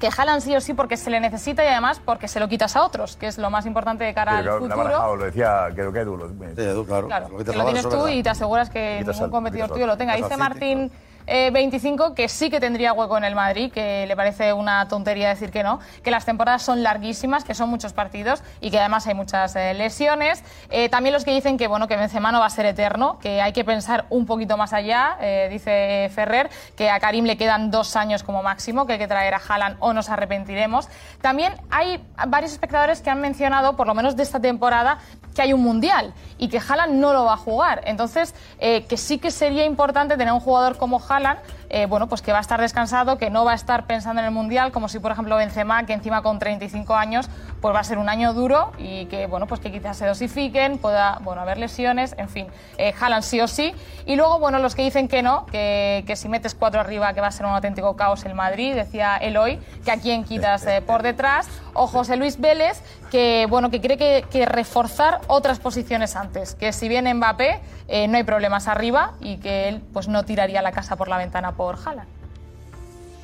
que 0.00 0.08
Haaland 0.14 0.42
sí 0.42 0.54
o 0.56 0.60
sí 0.60 0.74
porque 0.74 0.96
se 0.96 1.08
le 1.08 1.20
necesita 1.20 1.64
y 1.64 1.68
además 1.68 2.00
porque 2.04 2.26
se 2.28 2.40
lo 2.40 2.48
quitas 2.48 2.74
a 2.76 2.82
otros, 2.84 3.16
que 3.16 3.26
es 3.28 3.38
lo 3.38 3.48
más 3.50 3.64
importante 3.64 4.04
de 4.04 4.12
cara 4.12 4.38
al 4.38 4.44
Pero 4.44 4.50
la 4.50 4.56
ha 4.56 4.60
futuro. 4.60 4.84
barajado, 4.84 5.16
lo 5.16 5.24
decía, 5.24 5.68
creo 5.74 5.92
que 5.92 6.00
Edu. 6.00 6.16
Lo, 6.16 6.84
claro. 6.84 7.06
Claro, 7.06 7.28
que 7.38 7.52
lo 7.56 7.64
tienes 7.64 7.88
tú 7.88 8.08
y 8.08 8.22
te 8.22 8.28
aseguras 8.30 8.68
que 8.70 9.02
ningún 9.06 9.24
al- 9.24 9.30
competidor 9.30 9.70
tuyo 9.70 9.84
al- 9.84 9.90
lo 9.90 9.96
tenga. 9.96 10.14
Dice 10.16 10.32
al 10.34 10.38
Martín 10.40 10.90
eh, 11.26 11.50
25 11.52 12.14
que 12.14 12.28
sí 12.28 12.50
que 12.50 12.60
tendría 12.60 12.92
hueco 12.92 13.16
en 13.16 13.24
el 13.24 13.34
Madrid, 13.34 13.72
que 13.72 14.06
le 14.06 14.16
parece 14.16 14.52
una 14.52 14.88
tontería 14.88 15.28
decir 15.28 15.50
que 15.50 15.62
no, 15.62 15.80
que 16.02 16.10
las 16.10 16.24
temporadas 16.24 16.62
son 16.62 16.82
larguísimas, 16.82 17.44
que 17.44 17.54
son 17.54 17.70
muchos 17.70 17.92
partidos 17.92 18.42
y 18.60 18.70
que 18.70 18.78
además 18.78 19.06
hay 19.06 19.14
muchas 19.14 19.56
eh, 19.56 19.74
lesiones. 19.74 20.42
Eh, 20.70 20.88
también 20.88 21.12
los 21.12 21.24
que 21.24 21.32
dicen 21.32 21.56
que 21.56 21.66
bueno 21.66 21.88
que 21.88 21.96
Benzema 21.96 22.32
no 22.32 22.40
va 22.40 22.46
a 22.46 22.50
ser 22.50 22.66
eterno, 22.66 23.18
que 23.20 23.40
hay 23.40 23.52
que 23.52 23.64
pensar 23.64 24.06
un 24.10 24.26
poquito 24.26 24.56
más 24.56 24.72
allá, 24.72 25.16
eh, 25.20 25.48
dice 25.50 26.10
Ferrer, 26.14 26.50
que 26.76 26.90
a 26.90 27.00
Karim 27.00 27.24
le 27.24 27.36
quedan 27.36 27.70
dos 27.70 27.96
años 27.96 28.22
como 28.22 28.42
máximo, 28.42 28.86
que 28.86 28.94
hay 28.94 28.98
que 28.98 29.08
traer 29.08 29.34
a 29.34 29.40
Haaland 29.46 29.76
o 29.80 29.92
nos 29.92 30.08
arrepentiremos. 30.08 30.88
También 31.20 31.54
hay 31.70 32.04
varios 32.28 32.52
espectadores 32.52 33.00
que 33.00 33.10
han 33.10 33.20
mencionado, 33.20 33.76
por 33.76 33.86
lo 33.86 33.94
menos 33.94 34.16
de 34.16 34.22
esta 34.22 34.40
temporada, 34.40 34.98
que 35.34 35.42
hay 35.42 35.52
un 35.52 35.62
mundial 35.62 36.14
y 36.38 36.48
que 36.48 36.58
Haaland 36.58 36.94
no 36.94 37.12
lo 37.12 37.24
va 37.24 37.34
a 37.34 37.36
jugar. 37.36 37.82
Entonces, 37.86 38.34
eh, 38.58 38.84
que 38.84 38.96
sí 38.96 39.18
que 39.18 39.30
sería 39.30 39.64
importante 39.64 40.16
tener 40.16 40.32
un 40.32 40.40
jugador 40.40 40.78
como 40.78 41.00
Haaland, 41.00 41.13
jalan 41.14 41.36
eh, 41.74 41.86
bueno, 41.86 42.08
pues 42.08 42.22
que 42.22 42.30
va 42.30 42.38
a 42.38 42.40
estar 42.40 42.60
descansado, 42.60 43.18
que 43.18 43.30
no 43.30 43.44
va 43.44 43.50
a 43.50 43.56
estar 43.56 43.88
pensando 43.88 44.20
en 44.20 44.26
el 44.26 44.30
mundial, 44.30 44.70
como 44.70 44.88
si, 44.88 45.00
por 45.00 45.10
ejemplo, 45.10 45.34
Benzema, 45.34 45.84
que 45.86 45.92
encima 45.92 46.22
con 46.22 46.38
35 46.38 46.94
años, 46.94 47.28
pues 47.60 47.74
va 47.74 47.80
a 47.80 47.84
ser 47.84 47.98
un 47.98 48.08
año 48.08 48.32
duro 48.32 48.70
y 48.78 49.06
que, 49.06 49.26
bueno, 49.26 49.48
pues 49.48 49.60
que 49.60 49.72
quizás 49.72 49.96
se 49.96 50.06
dosifiquen, 50.06 50.78
pueda, 50.78 51.18
bueno, 51.24 51.40
haber 51.40 51.58
lesiones, 51.58 52.14
en 52.16 52.28
fin, 52.28 52.46
eh, 52.78 52.94
Haaland 53.00 53.24
sí 53.24 53.40
o 53.40 53.48
sí. 53.48 53.74
Y 54.06 54.14
luego, 54.14 54.38
bueno, 54.38 54.60
los 54.60 54.76
que 54.76 54.82
dicen 54.82 55.08
que 55.08 55.22
no, 55.22 55.46
que, 55.46 56.04
que 56.06 56.14
si 56.14 56.28
metes 56.28 56.54
cuatro 56.54 56.80
arriba, 56.80 57.12
que 57.12 57.20
va 57.20 57.26
a 57.26 57.32
ser 57.32 57.44
un 57.44 57.52
auténtico 57.52 57.96
caos 57.96 58.24
el 58.24 58.34
Madrid, 58.34 58.76
decía 58.76 59.16
Eloy, 59.16 59.58
que 59.84 59.90
a 59.90 59.96
quién 59.96 60.22
quitas 60.22 60.64
eh, 60.68 60.80
por 60.80 61.02
detrás, 61.02 61.48
o 61.72 61.88
José 61.88 62.14
Luis 62.16 62.40
Vélez, 62.40 62.80
que, 63.10 63.48
bueno, 63.50 63.70
que 63.70 63.80
cree 63.80 63.96
que, 63.96 64.24
que 64.30 64.46
reforzar 64.46 65.22
otras 65.26 65.58
posiciones 65.58 66.14
antes, 66.14 66.54
que 66.54 66.72
si 66.72 66.88
viene 66.88 67.12
Mbappé, 67.14 67.60
eh, 67.86 68.08
no 68.08 68.16
hay 68.16 68.24
problemas 68.24 68.66
arriba 68.68 69.12
y 69.20 69.36
que 69.38 69.68
él, 69.68 69.82
pues 69.92 70.08
no 70.08 70.24
tiraría 70.24 70.62
la 70.62 70.72
casa 70.72 70.96
por 70.96 71.08
la 71.08 71.18
ventana 71.18 71.52
por 71.52 71.63
Haaland. 71.72 72.08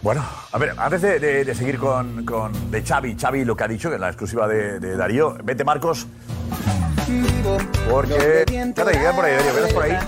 Bueno, 0.02 0.24
a 0.52 0.56
ver, 0.58 0.72
antes 0.78 1.02
de, 1.02 1.20
de- 1.20 1.44
de 1.44 1.54
seguir 1.54 1.78
con, 1.78 2.24
con 2.24 2.70
de 2.70 2.82
Xavi, 2.82 3.16
Xavi 3.20 3.44
lo 3.44 3.54
que 3.54 3.64
ha 3.64 3.68
dicho, 3.68 3.90
que 3.90 3.96
en 3.96 4.00
la 4.00 4.08
exclusiva 4.08 4.48
de, 4.48 4.80
de 4.80 4.96
Darío, 4.96 5.36
vete 5.44 5.62
Marcos, 5.62 6.06
porque... 7.90 8.44
Quédate, 8.46 8.72
quédate 8.92 9.14
por 9.14 9.24
ahí, 9.24 9.32
Darío, 9.34 9.54
quédate 9.54 9.74
por 9.74 9.82
ahí. 9.82 9.98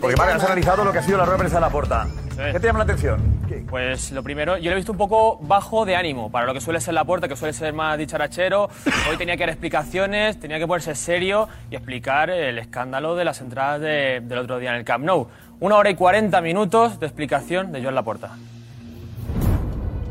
Porque 0.00 0.16
Marc, 0.16 0.32
has 0.34 0.44
analizado 0.44 0.84
lo 0.84 0.92
que 0.92 0.98
ha 0.98 1.02
sido 1.02 1.16
la 1.16 1.24
rueda 1.24 1.36
de 1.36 1.38
prensa 1.38 1.56
de 1.56 1.60
la 1.62 1.70
porta. 1.70 2.06
¿Qué 2.36 2.58
te 2.60 2.66
llama 2.66 2.80
la 2.80 2.84
atención? 2.84 3.34
Pues 3.70 4.10
lo 4.12 4.22
primero, 4.22 4.56
yo 4.58 4.70
lo 4.70 4.72
he 4.72 4.76
visto 4.76 4.92
un 4.92 4.98
poco 4.98 5.38
bajo 5.40 5.84
de 5.84 5.94
ánimo 5.96 6.30
para 6.30 6.44
lo 6.46 6.52
que 6.52 6.60
suele 6.60 6.80
ser 6.80 6.92
la 6.94 7.04
puerta, 7.04 7.28
que 7.28 7.36
suele 7.36 7.52
ser 7.54 7.72
más 7.72 7.96
dicharachero. 7.96 8.68
Hoy 9.08 9.16
tenía 9.16 9.36
que 9.36 9.40
dar 9.44 9.50
explicaciones, 9.50 10.38
tenía 10.40 10.58
que 10.58 10.66
ponerse 10.66 10.94
serio 10.96 11.48
y 11.70 11.76
explicar 11.76 12.30
el 12.30 12.58
escándalo 12.58 13.14
de 13.14 13.24
las 13.24 13.40
entradas 13.40 13.80
de- 13.80 14.20
del 14.22 14.38
otro 14.38 14.58
día 14.58 14.70
en 14.70 14.76
el 14.76 14.84
Camp 14.84 15.04
Nou. 15.04 15.28
Una 15.64 15.76
hora 15.76 15.88
y 15.88 15.94
40 15.94 16.42
minutos 16.42 17.00
de 17.00 17.06
explicación 17.06 17.72
de 17.72 17.80
Joan 17.80 17.94
Laporta. 17.94 18.36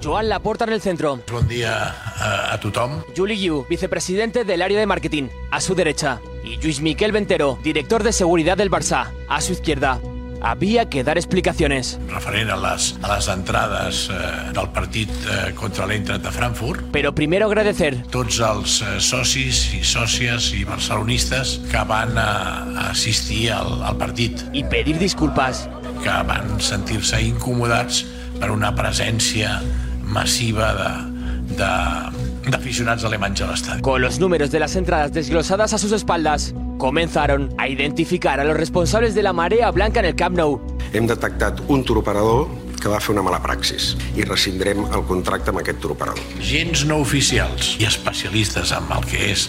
Joan 0.03 0.27
Laporta 0.27 0.63
en 0.63 0.73
el 0.73 0.81
centro. 0.81 1.19
Bon 1.31 1.47
dia 1.47 1.93
a, 2.15 2.55
a 2.55 2.59
tothom. 2.59 3.03
Juli 3.15 3.35
Guiu, 3.35 3.63
vicepresidente 3.69 4.45
del 4.45 4.63
área 4.63 4.79
de 4.79 4.87
marketing, 4.87 5.25
a 5.51 5.61
su 5.61 5.75
derecha. 5.75 6.19
Y 6.43 6.59
Luis 6.59 6.81
Miquel 6.81 7.11
Ventero, 7.11 7.59
director 7.63 8.01
de 8.01 8.13
seguridad 8.13 8.57
del 8.57 8.71
Barça, 8.71 9.11
a 9.29 9.41
su 9.41 9.53
izquierda. 9.53 9.99
Había 10.43 10.89
que 10.89 11.03
dar 11.05 11.17
explicaciones. 11.17 11.97
Referent 12.09 12.49
a 12.51 12.57
les, 12.57 12.95
a 13.01 13.15
les 13.15 13.27
entrades 13.31 14.09
eh, 14.11 14.51
del 14.53 14.67
partit 14.75 15.09
eh, 15.23 15.53
contra 15.55 15.87
l'Eintracht 15.87 16.23
de 16.25 16.31
Frankfurt, 16.35 16.81
Pero 16.91 17.13
primero 17.15 17.47
agradecer 17.47 18.03
tots 18.11 18.41
els 18.43 18.81
eh, 18.83 18.97
socis 18.99 19.61
i 19.77 19.79
sòcies 19.87 20.49
i 20.59 20.65
barcelonistes 20.67 21.55
que 21.71 21.83
van 21.87 22.11
eh, 22.19 22.89
assistir 22.89 23.51
al, 23.55 23.79
al 23.87 23.95
partit. 23.97 24.43
I 24.51 24.65
pedir 24.67 24.97
disculpas. 24.99 25.63
Que 26.03 26.11
van 26.27 26.57
sentir-se 26.59 27.21
incomodats 27.23 28.03
per 28.41 28.51
una 28.51 28.73
presència 28.75 29.61
massiva 30.03 30.73
de- 30.75 31.55
de- 31.55 32.32
d'aficionats 32.49 33.03
alemanys 33.03 33.41
a 33.41 33.47
l'estadi. 33.51 33.81
Con 33.81 34.01
los 34.01 34.19
números 34.19 34.51
de 34.51 34.59
las 34.59 34.75
entradas 34.75 35.13
desglosadas 35.13 35.73
a 35.73 35.77
sus 35.77 35.91
espaldas, 35.91 36.53
comenzaron 36.77 37.53
a 37.57 37.67
identificar 37.67 38.39
a 38.39 38.43
los 38.43 38.57
responsables 38.57 39.15
de 39.15 39.23
la 39.23 39.33
marea 39.33 39.71
blanca 39.71 39.99
en 39.99 40.05
el 40.05 40.15
Camp 40.15 40.35
Nou. 40.37 40.59
Hem 40.93 41.07
detectat 41.07 41.61
un 41.67 41.83
turoperador 41.83 42.47
que 42.83 42.91
va 42.91 42.99
fer 42.99 43.13
una 43.13 43.23
mala 43.23 43.39
praxis 43.39 43.93
i 44.19 44.25
rescindrem 44.27 44.83
el 44.91 45.05
contracte 45.07 45.53
amb 45.53 45.61
aquest 45.61 45.79
turoperador. 45.79 46.19
Gens 46.43 46.83
no 46.89 46.99
oficials 46.99 47.77
i 47.79 47.87
especialistes 47.87 48.73
en 48.75 48.91
el 48.91 49.07
que 49.07 49.29
és 49.31 49.47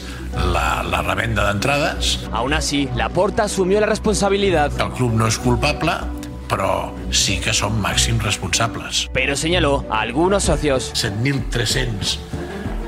la, 0.55 0.85
la 0.87 1.03
revenda 1.03 1.49
d'entrades. 1.49 2.15
Aún 2.31 2.55
así, 2.55 2.89
Laporta 2.95 3.49
asumió 3.51 3.81
la 3.83 3.91
responsabilidad. 3.91 4.71
El 4.81 4.95
club 4.95 5.19
no 5.19 5.27
és 5.27 5.41
culpable, 5.43 5.99
però 6.47 6.93
sí 7.11 7.41
que 7.43 7.55
són 7.57 7.81
màxims 7.83 8.23
responsables. 8.23 9.09
Pero 9.13 9.35
señaló 9.35 9.83
a 9.91 10.03
algunos 10.07 10.45
socios. 10.47 10.93
7.300 10.95 12.19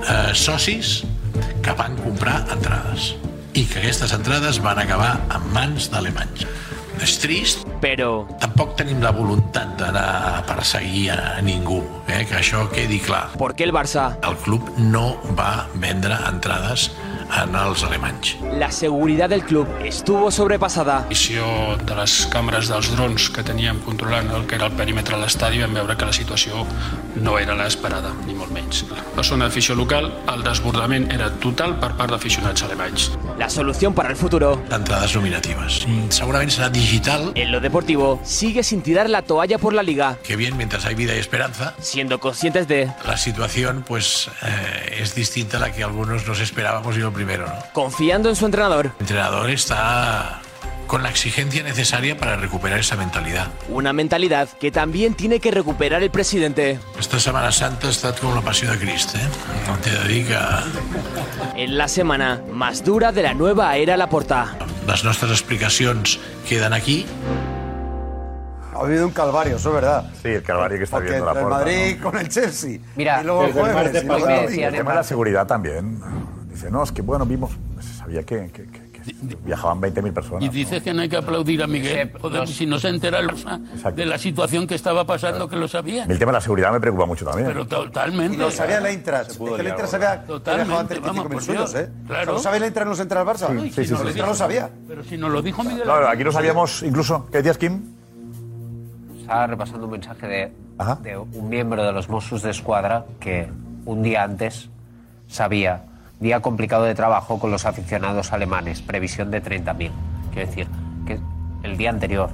eh, 0.08 0.34
socis 0.34 1.02
que 1.62 1.74
van 1.76 1.96
comprar 2.00 2.44
entrades 2.54 3.14
i 3.56 3.64
que 3.66 3.80
aquestes 3.80 4.12
entrades 4.16 4.60
van 4.62 4.78
acabar 4.82 5.16
en 5.34 5.50
mans 5.54 5.90
d'alemanys. 5.92 6.46
És 7.02 7.18
trist, 7.20 7.66
però 7.80 8.24
tampoc 8.40 8.72
tenim 8.78 9.02
la 9.04 9.12
voluntat 9.12 9.74
d'anar 9.80 10.06
a 10.30 10.44
perseguir 10.48 11.10
a 11.12 11.42
ningú, 11.44 11.82
eh? 12.08 12.22
que 12.24 12.38
això 12.38 12.64
quedi 12.72 13.02
clar. 13.04 13.36
¿Por 13.36 13.54
qué 13.54 13.66
el 13.68 13.74
Barça? 13.76 14.14
El 14.24 14.38
club 14.44 14.70
no 14.80 15.18
va 15.36 15.66
vendre 15.74 16.16
entrades 16.28 16.88
en 17.42 17.54
els 17.56 17.82
alemanys. 17.84 18.36
La 18.58 18.70
seguridad 18.70 19.28
del 19.28 19.44
club 19.44 19.68
estuvo 19.84 20.30
sobrepasada. 20.30 21.06
visió 21.08 21.44
de 21.84 21.94
les 21.94 22.26
càmeres 22.30 22.68
dels 22.68 22.90
drons 22.94 23.28
que 23.30 23.42
teníem 23.42 23.78
controlant 23.84 24.30
el 24.30 24.46
que 24.46 24.56
era 24.56 24.66
el 24.66 24.72
perímetre 24.72 25.16
de 25.16 25.22
l'estadi 25.22 25.60
vam 25.60 25.74
veure 25.74 25.96
que 25.96 26.06
la 26.06 26.12
situació 26.12 26.66
no 27.16 27.38
era 27.38 27.54
l'esperada, 27.54 28.12
ni 28.26 28.34
molt 28.34 28.52
menys. 28.52 28.84
La 29.16 29.22
zona 29.22 29.46
d'afició 29.46 29.74
local, 29.74 30.10
el 30.32 30.42
desbordament 30.44 31.10
era 31.12 31.30
total 31.42 31.78
per 31.80 31.94
part 31.96 32.10
d'aficionats 32.10 32.62
alemanys. 32.62 33.10
La 33.38 33.48
solución 33.50 33.94
para 33.94 34.10
el 34.10 34.16
futuro. 34.16 34.62
Entrades 34.70 35.14
nominatives. 35.14 35.86
Mm, 35.86 36.10
Segurament 36.10 36.50
serà 36.50 36.68
digital. 36.70 37.32
En 37.34 37.52
lo 37.52 37.60
deportivo, 37.60 38.20
sigue 38.24 38.62
sin 38.62 38.82
tirar 38.82 39.08
la 39.10 39.22
toalla 39.22 39.58
por 39.58 39.72
la 39.72 39.82
liga, 39.82 40.18
Que 40.22 40.36
bien, 40.36 40.56
mientras 40.56 40.84
hay 40.86 40.94
vida 40.94 41.14
y 41.14 41.18
esperanza, 41.18 41.74
siendo 41.80 42.18
conscientes 42.18 42.68
de, 42.68 42.90
la 43.06 43.16
situación 43.16 43.84
pues 43.86 44.28
eh, 44.42 44.98
es 45.00 45.14
distinta 45.14 45.56
a 45.56 45.60
la 45.60 45.72
que 45.72 45.82
algunos 45.82 46.26
nos 46.26 46.40
esperábamos 46.40 46.96
y 46.96 47.00
lo 47.00 47.12
primero. 47.16 47.46
¿no? 47.46 47.52
confiando 47.72 48.28
en 48.28 48.36
su 48.36 48.46
entrenador. 48.46 48.86
El 48.86 48.92
entrenador 49.00 49.50
está 49.50 50.40
con 50.86 51.02
la 51.02 51.08
exigencia 51.10 51.64
necesaria 51.64 52.16
para 52.16 52.36
recuperar 52.36 52.78
esa 52.78 52.94
mentalidad. 52.94 53.48
Una 53.68 53.92
mentalidad 53.92 54.48
que 54.60 54.70
también 54.70 55.14
tiene 55.14 55.40
que 55.40 55.50
recuperar 55.50 56.00
el 56.04 56.10
presidente. 56.12 56.78
Esta 57.00 57.18
Setmana 57.18 57.50
Santa 57.50 57.88
ha 57.88 57.90
estat 57.90 58.20
com 58.20 58.32
la 58.36 58.40
passió 58.40 58.70
de 58.70 58.78
Crist, 58.78 59.16
eh? 59.16 59.26
T'he 59.82 59.90
de 59.90 60.06
dir 60.08 60.26
que 60.28 60.38
En 61.64 61.76
la 61.76 61.88
semana 61.88 62.40
más 62.52 62.84
dura 62.84 63.10
de 63.10 63.22
la 63.24 63.34
nueva 63.34 63.76
era 63.76 63.96
Laporta. 63.96 64.54
les 64.86 65.02
nostres 65.02 65.32
explicacions 65.32 66.20
queden 66.48 66.72
aquí. 66.72 67.04
Ha 68.72 68.80
habido 68.80 69.06
un 69.06 69.12
calvario, 69.12 69.56
eso 69.56 69.70
es 69.70 69.74
verdad. 69.74 70.04
Sí, 70.22 70.28
el 70.28 70.42
calvario 70.42 70.78
que 70.78 70.84
está 70.84 70.98
Porque 70.98 71.10
viendo 71.10 71.26
la 71.26 71.32
el 71.32 71.38
porta. 71.40 71.58
Madrid 71.58 71.96
¿no? 71.96 72.02
con 72.10 72.18
el 72.20 72.28
Chelsea. 72.28 72.78
Mira, 72.94 73.22
y 73.22 73.24
luego 73.24 73.42
el 73.42 73.48
el 73.48 73.52
jueves. 73.54 73.86
el 73.86 74.46
decían 74.46 74.68
El 74.74 74.78
tema 74.80 74.90
de 74.92 74.96
la 74.98 75.02
seguridad 75.02 75.46
también. 75.46 75.98
Dice, 76.56 76.70
no, 76.70 76.82
es 76.82 76.90
que 76.90 77.02
bueno, 77.02 77.26
vimos, 77.26 77.50
se 77.80 77.92
sabía 77.92 78.22
que, 78.22 78.50
que- 78.50 78.64
que- 78.64 78.86
que 78.90 78.96
Viajaban 79.44 79.80
20.000 79.80 80.12
personas. 80.12 80.42
Y 80.42 80.48
dices 80.48 80.82
que 80.82 80.92
no 80.92 81.02
hay 81.02 81.08
que 81.08 81.16
aplaudir 81.18 81.62
a 81.62 81.66
Miguel. 81.68 82.10
Joder, 82.20 82.48
si 82.48 82.66
no 82.66 82.76
se 82.78 82.88
entera 82.88 83.20
el 83.20 83.28
Barça 83.28 83.60
de 83.92 84.04
la 84.04 84.18
situación 84.18 84.66
que 84.66 84.74
estaba 84.74 85.06
pasando, 85.06 85.48
que 85.48 85.54
lo 85.54 85.68
sabía. 85.68 86.04
El 86.06 86.18
tema 86.18 86.32
de 86.32 86.38
la 86.38 86.40
seguridad 86.40 86.72
me 86.72 86.80
preocupa 86.80 87.06
mucho 87.06 87.24
también. 87.24 87.46
Pero 87.46 87.66
totalmente. 87.68 88.34
Y 88.34 88.40
lo 88.40 88.50
sabía 88.50 88.78
el 88.78 88.86
Eintracht. 88.86 89.30
Es 89.30 89.38
que 89.38 89.44
el 89.44 89.66
Eintracht 89.68 89.90
sabía 89.92 90.20
que 90.22 90.26
Totalmente, 90.26 90.74
antes 90.74 91.00
vamos, 91.02 91.24
25.000 91.26 91.32
por 91.32 91.42
suyos, 91.42 91.72
Dios. 91.72 91.84
¿eh? 91.84 91.90
Claro. 92.06 92.32
¿Lo 92.32 92.38
sabía 92.40 92.56
el 92.56 92.62
Eintracht 92.64 92.82
en 92.84 92.88
los 92.88 93.00
entra 93.00 93.20
al 93.20 93.26
Barça? 93.28 93.48
Sí, 93.62 93.70
sí, 93.70 93.84
sí, 93.84 93.92
no, 93.92 94.10
sí. 94.10 94.18
no 94.18 94.26
lo 94.26 94.34
sabía. 94.34 94.70
Pero 94.88 95.04
si 95.04 95.16
nos 95.16 95.30
lo 95.30 95.40
dijo 95.42 95.62
Miguel. 95.62 95.82
Claro, 95.82 96.08
aquí 96.08 96.24
no 96.24 96.32
sabíamos 96.32 96.82
incluso. 96.82 97.26
¿Qué 97.30 97.38
decías, 97.38 97.58
Kim? 97.58 97.80
Estaba 99.20 99.46
repasando 99.46 99.84
un 99.86 99.92
mensaje 99.92 100.26
de, 100.26 100.52
de 101.02 101.16
un 101.16 101.48
miembro 101.48 101.84
de 101.84 101.92
los 101.92 102.08
Mossos 102.08 102.42
de 102.42 102.50
Escuadra 102.50 103.04
que 103.20 103.48
un 103.84 104.02
día 104.02 104.24
antes 104.24 104.68
sabía, 105.28 105.84
día 106.20 106.40
complicado 106.40 106.84
de 106.84 106.94
trabajo 106.94 107.38
con 107.38 107.50
los 107.50 107.64
aficionados 107.66 108.32
alemanes, 108.32 108.82
previsión 108.82 109.30
de 109.30 109.42
30.000. 109.42 109.90
Quiero 110.32 110.48
decir, 110.48 110.66
que 111.06 111.18
el 111.62 111.76
día 111.76 111.90
anterior, 111.90 112.30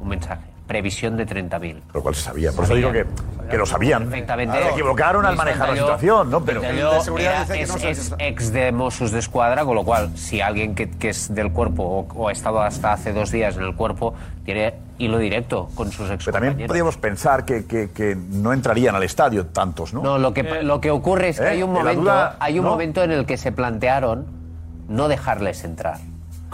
un 0.00 0.08
mensaje, 0.08 0.42
previsión 0.66 1.16
de 1.16 1.26
30.000. 1.26 1.80
Lo 1.92 2.02
cual 2.02 2.14
se 2.14 2.22
sabía. 2.22 2.52
Por 2.52 2.64
eso 2.64 2.74
digo 2.74 2.92
que, 2.92 3.06
que 3.50 3.56
lo 3.58 3.66
sabían. 3.66 4.04
Perfectamente. 4.04 4.62
Se 4.62 4.68
equivocaron 4.70 5.24
al 5.26 5.36
manejar 5.36 5.70
la 5.70 5.76
situación, 5.76 6.30
¿no? 6.30 6.44
Pero 6.44 6.60
Ventalló 6.60 7.18
era- 7.18 7.42
es, 7.42 7.74
es 7.84 8.14
ex 8.18 8.52
de 8.52 8.72
Mossos 8.72 9.10
de 9.10 9.18
Escuadra, 9.18 9.64
con 9.64 9.74
lo 9.74 9.84
cual, 9.84 10.16
si 10.16 10.40
alguien 10.40 10.74
que, 10.74 10.90
que 10.90 11.10
es 11.10 11.34
del 11.34 11.52
cuerpo 11.52 11.82
o, 11.82 12.14
o 12.14 12.28
ha 12.28 12.32
estado 12.32 12.60
hasta 12.62 12.92
hace 12.92 13.12
dos 13.12 13.30
días 13.30 13.56
en 13.56 13.62
el 13.64 13.74
cuerpo, 13.74 14.14
tiene 14.44 14.74
hilo 14.98 15.18
directo 15.18 15.68
con 15.74 15.90
sus 15.90 16.10
ex 16.10 16.24
también 16.26 16.66
podríamos 16.66 16.96
pensar 16.96 17.44
que, 17.44 17.64
que- 17.66 17.90
que 17.90 18.16
no 18.16 18.52
entrarían 18.52 18.94
al 18.94 19.02
estadio 19.02 19.46
tantos, 19.46 19.92
¿no? 19.92 20.02
No, 20.02 20.18
lo 20.18 20.32
que, 20.32 20.62
lo 20.62 20.80
que 20.80 20.90
ocurre 20.90 21.30
es 21.30 21.38
que 21.40 21.46
¿Eh? 21.46 21.50
hay 21.50 21.62
un 21.62 21.70
En 21.70 21.74
la 21.76 21.80
momento, 21.82 22.00
duda, 22.02 22.36
hay 22.38 22.58
un 22.58 22.64
¿no? 22.64 22.70
momento 22.72 23.02
en 23.02 23.10
el 23.12 23.26
que 23.26 23.36
se 23.36 23.50
plantearon 23.52 24.26
no 24.88 25.08
dejarles 25.08 25.64
entrar. 25.64 25.98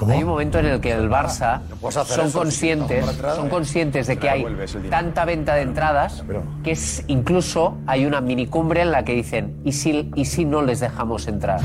Hay 0.09 0.23
un 0.23 0.31
momento 0.31 0.59
en 0.59 0.65
el 0.65 0.81
que 0.81 0.93
el 0.93 1.11
Barça 1.11 1.61
puedes 1.79 1.99
hacer 1.99 2.17
son 2.17 2.27
eso, 2.29 2.39
conscientes, 2.39 3.05
si 3.05 3.21
son 3.37 3.51
conscientes 3.51 4.07
de 4.07 4.17
que 4.17 4.29
Pero 4.33 4.49
hay 4.49 4.89
tanta 4.89 5.27
venta 5.27 5.55
de 5.57 5.61
entradas 5.63 6.25
que 6.65 6.71
es, 6.71 7.05
incluso 7.09 7.77
hay 7.87 8.07
una 8.07 8.23
minicumbre 8.23 8.81
en 8.81 8.93
la 8.93 9.05
que 9.05 9.13
dicen 9.13 9.61
¿y 9.63 9.73
si, 9.73 10.11
y 10.15 10.25
si 10.25 10.47
no 10.47 10.63
les 10.63 10.81
dejamos 10.81 11.29
entrar? 11.29 11.61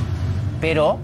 Pero 0.59 0.97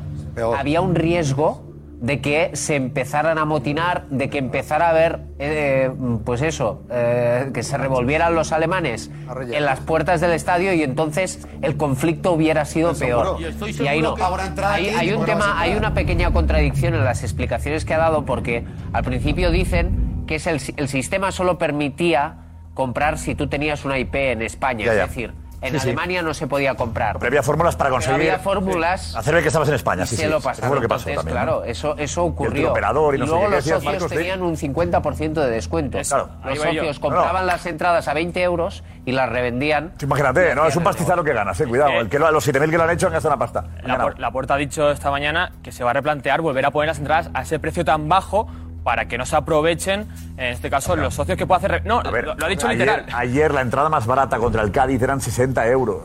había 0.57 0.81
un 0.81 0.93
riesgo 0.93 1.70
de 2.01 2.19
que 2.19 2.49
se 2.53 2.75
empezaran 2.75 3.37
a 3.37 3.45
motinar, 3.45 4.07
de 4.09 4.27
que 4.31 4.39
empezara 4.39 4.87
a 4.87 4.89
haber, 4.89 5.19
eh, 5.37 5.91
pues 6.25 6.41
eso, 6.41 6.81
eh, 6.89 7.51
que 7.53 7.61
se 7.61 7.77
revolvieran 7.77 8.33
los 8.33 8.51
alemanes 8.51 9.11
en 9.51 9.63
las 9.65 9.81
puertas 9.81 10.19
del 10.19 10.31
estadio 10.31 10.73
y 10.73 10.81
entonces 10.81 11.47
el 11.61 11.77
conflicto 11.77 12.31
hubiera 12.31 12.65
sido 12.65 12.95
peor. 12.95 13.37
Y 13.79 13.87
ahí 13.87 14.01
no. 14.01 14.15
Hay, 14.63 15.13
un 15.13 15.25
tema, 15.25 15.61
hay 15.61 15.75
una 15.75 15.93
pequeña 15.93 16.31
contradicción 16.33 16.95
en 16.95 17.05
las 17.05 17.21
explicaciones 17.21 17.85
que 17.85 17.93
ha 17.93 17.99
dado 17.99 18.25
porque 18.25 18.65
al 18.93 19.03
principio 19.03 19.51
dicen 19.51 20.23
que 20.27 20.35
es 20.35 20.47
el, 20.47 20.59
el 20.77 20.87
sistema 20.87 21.31
solo 21.31 21.59
permitía 21.59 22.37
comprar 22.73 23.19
si 23.19 23.35
tú 23.35 23.47
tenías 23.47 23.85
una 23.85 23.99
IP 23.99 24.15
en 24.15 24.41
España, 24.41 24.85
Ya, 24.85 24.95
ya. 24.95 25.03
es 25.03 25.09
decir, 25.09 25.33
en 25.61 25.73
Sí, 25.73 25.79
sí. 25.79 25.87
Alemania 25.89 26.21
no 26.23 26.33
se 26.33 26.47
podía 26.47 26.75
comprar. 26.75 27.17
Pero 27.19 27.27
había 27.29 27.43
fórmulas 27.43 27.75
para 27.75 27.89
Pero 27.89 27.95
conseguir. 27.97 28.21
había 28.31 28.39
fórmulas. 28.39 29.15
Hacer 29.15 29.33
ver 29.33 29.43
que 29.43 29.47
estabas 29.49 29.69
en 29.69 29.75
España, 29.75 30.03
y 30.03 30.07
sí, 30.07 30.15
se 30.15 30.23
sí. 30.23 30.27
lo 30.27 30.37
Eso 30.37 30.41
fue 30.41 30.51
pasaron. 30.51 30.75
lo 30.75 30.81
que 30.81 30.89
pasó 30.89 31.09
Entonces, 31.09 31.15
también. 31.33 31.43
Claro, 31.45 31.59
¿no? 31.61 31.65
eso, 31.65 31.95
eso 31.97 32.21
Y 32.21 32.25
el 32.25 32.31
ocurrió. 32.31 32.73
y 32.73 33.17
no 33.19 33.25
sé 33.25 33.31
luego 33.31 33.39
qué. 33.41 33.45
¿Qué 33.45 33.49
los 33.51 33.51
decías, 33.63 33.75
socios 33.77 33.83
Marcos, 33.93 34.09
sí? 34.11 34.17
tenían 34.17 34.41
un 34.41 34.57
50% 34.57 35.33
de 35.33 35.49
descuento. 35.49 35.97
Claro. 36.07 36.29
Los 36.45 36.57
socios 36.59 36.85
No, 36.85 37.09
no. 37.09 37.15
compraban 37.15 37.45
las 37.47 37.65
entradas 37.65 38.07
a 38.07 38.13
20 38.13 38.41
euros 38.41 38.83
y 39.05 39.11
las 39.11 39.29
revendían. 39.29 39.93
Imagínate, 40.01 40.55
¿no? 40.55 40.65
Es 40.67 40.75
un 40.75 40.83
pastizal 40.83 41.17
lo 41.17 41.23
que 41.23 41.33
ganas, 41.33 41.59
eh. 41.61 41.65
Cuidado. 41.67 41.91
El 41.91 42.09
que 42.09 42.19
lo- 42.19 42.31
los 42.31 42.43
7.000 42.47 42.69
que 42.71 42.77
lo 42.77 42.83
han 42.83 42.89
hecho 42.91 43.07
han 43.07 43.13
gastado 43.13 43.35
una 43.35 43.39
pasta. 43.39 43.65
Por- 44.01 44.19
la 44.19 44.31
puerta 44.31 44.55
ha 44.55 44.57
dicho 44.57 44.89
esta 44.91 45.11
mañana 45.11 45.51
que 45.63 45.71
se 45.71 45.83
va 45.83 45.91
a 45.91 45.93
replantear 45.93 46.41
volver 46.41 46.65
a 46.65 46.71
poner 46.71 46.87
las 46.87 46.97
entradas 46.99 47.29
a 47.33 47.41
ese 47.43 47.59
precio 47.59 47.85
tan 47.85 48.09
bajo 48.09 48.47
para 48.83 49.07
que 49.07 49.17
no 49.17 49.25
se 49.25 49.35
aprovechen, 49.35 50.07
en 50.37 50.45
este 50.53 50.69
caso, 50.69 50.95
los 50.95 51.13
socios 51.13 51.37
que 51.37 51.45
puede 51.45 51.57
hacer. 51.59 51.71
re- 51.71 51.81
No, 51.81 52.01
lo, 52.01 52.11
lo 52.35 52.45
ha 52.45 52.49
dicho 52.49 52.67
ayer, 52.67 52.79
literal. 52.87 53.05
Ayer 53.13 53.53
la 53.53 53.61
entrada 53.61 53.89
más 53.89 54.05
barata 54.07 54.37
contra 54.37 54.61
el 54.63 54.71
Cádiz 54.71 55.01
eran 55.01 55.21
60 55.21 55.67
euros. 55.67 56.03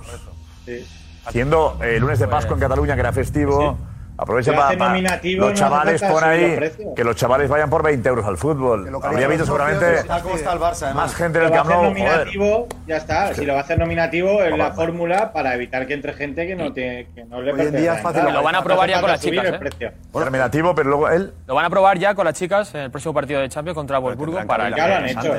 Siendo 1.31 1.79
eh, 1.83 1.97
el 1.97 2.03
lunes 2.03 2.19
de 2.19 2.29
Pascua 2.29 2.55
en 2.55 2.61
Cataluña, 2.61 2.95
que 2.95 3.01
era 3.01 3.13
festivo. 3.13 3.79
Aprovecha 4.19 4.51
Si 4.53 4.57
para, 4.57 5.19
los 5.37 5.55
chavales 5.55 6.01
subir 6.01 6.25
ahí 6.25 6.59
que 6.95 7.05
los 7.05 7.17
chavales 7.17 7.51
vayan 7.51 7.69
por 7.69 7.83
20 7.83 8.09
euros 8.09 8.25
al 8.27 8.39
fútbol. 8.39 8.89
Habría 9.03 9.27
habido 9.27 9.45
seguramente 9.45 10.05
Tal 10.05 10.23
como 10.23 10.37
está 10.37 10.53
el 10.55 10.59
Barça, 10.59 10.83
además. 10.85 10.95
más 10.95 11.15
gente 11.15 11.39
en 11.39 11.45
Si 11.47 11.53
el 11.53 11.57
lo 11.57 11.57
va 11.57 11.61
a 11.61 11.69
Camp 11.69 11.83
nominativo, 11.83 12.69
ya 12.87 12.97
está. 12.97 13.35
Si 13.35 13.45
lo 13.45 13.53
va 13.53 13.59
a 13.61 13.63
hacer 13.63 13.79
nominativo, 13.79 14.43
es 14.43 14.57
la 14.57 14.73
fórmula 14.73 15.33
para 15.33 15.55
evitar 15.55 15.87
que 15.87 15.95
entre 15.95 16.15
gente 16.15 16.47
que 16.47 16.57
no, 16.57 16.73
te, 16.73 17.09
que 17.15 17.25
no 17.25 17.43
le 17.43 17.53
Hoy 17.53 17.61
en 17.61 17.73
pertenece 17.73 17.83
día 17.83 17.91
la 17.93 17.97
es 17.99 18.03
fácil. 18.03 18.19
entrada. 18.21 18.39
Lo 18.39 18.45
van 18.45 18.55
a 18.55 18.63
probar 18.63 18.89
ya 18.89 19.01
con 19.01 19.11
las 19.11 19.21
chicas, 19.21 19.45
¿eh? 19.81 19.93
Nominativo, 20.15 20.75
pero 20.75 20.89
luego 20.89 21.09
él. 21.11 21.33
Lo 21.47 21.55
van 21.55 21.65
a 21.67 21.71
probar 21.71 21.99
ya 21.99 22.15
con 22.15 22.25
las 22.25 22.35
chicas 22.35 22.75
en 22.75 22.81
el 22.83 22.91
próximo 22.91 23.13
partido 23.13 23.41
de 23.41 23.49
Champions 23.51 23.75
contra 23.75 23.99
Wolfsburgo 23.99 24.47
para 24.47 24.71
Ya 24.71 24.89
lo 24.89 24.95
han 24.95 25.09
hecho. 25.09 25.35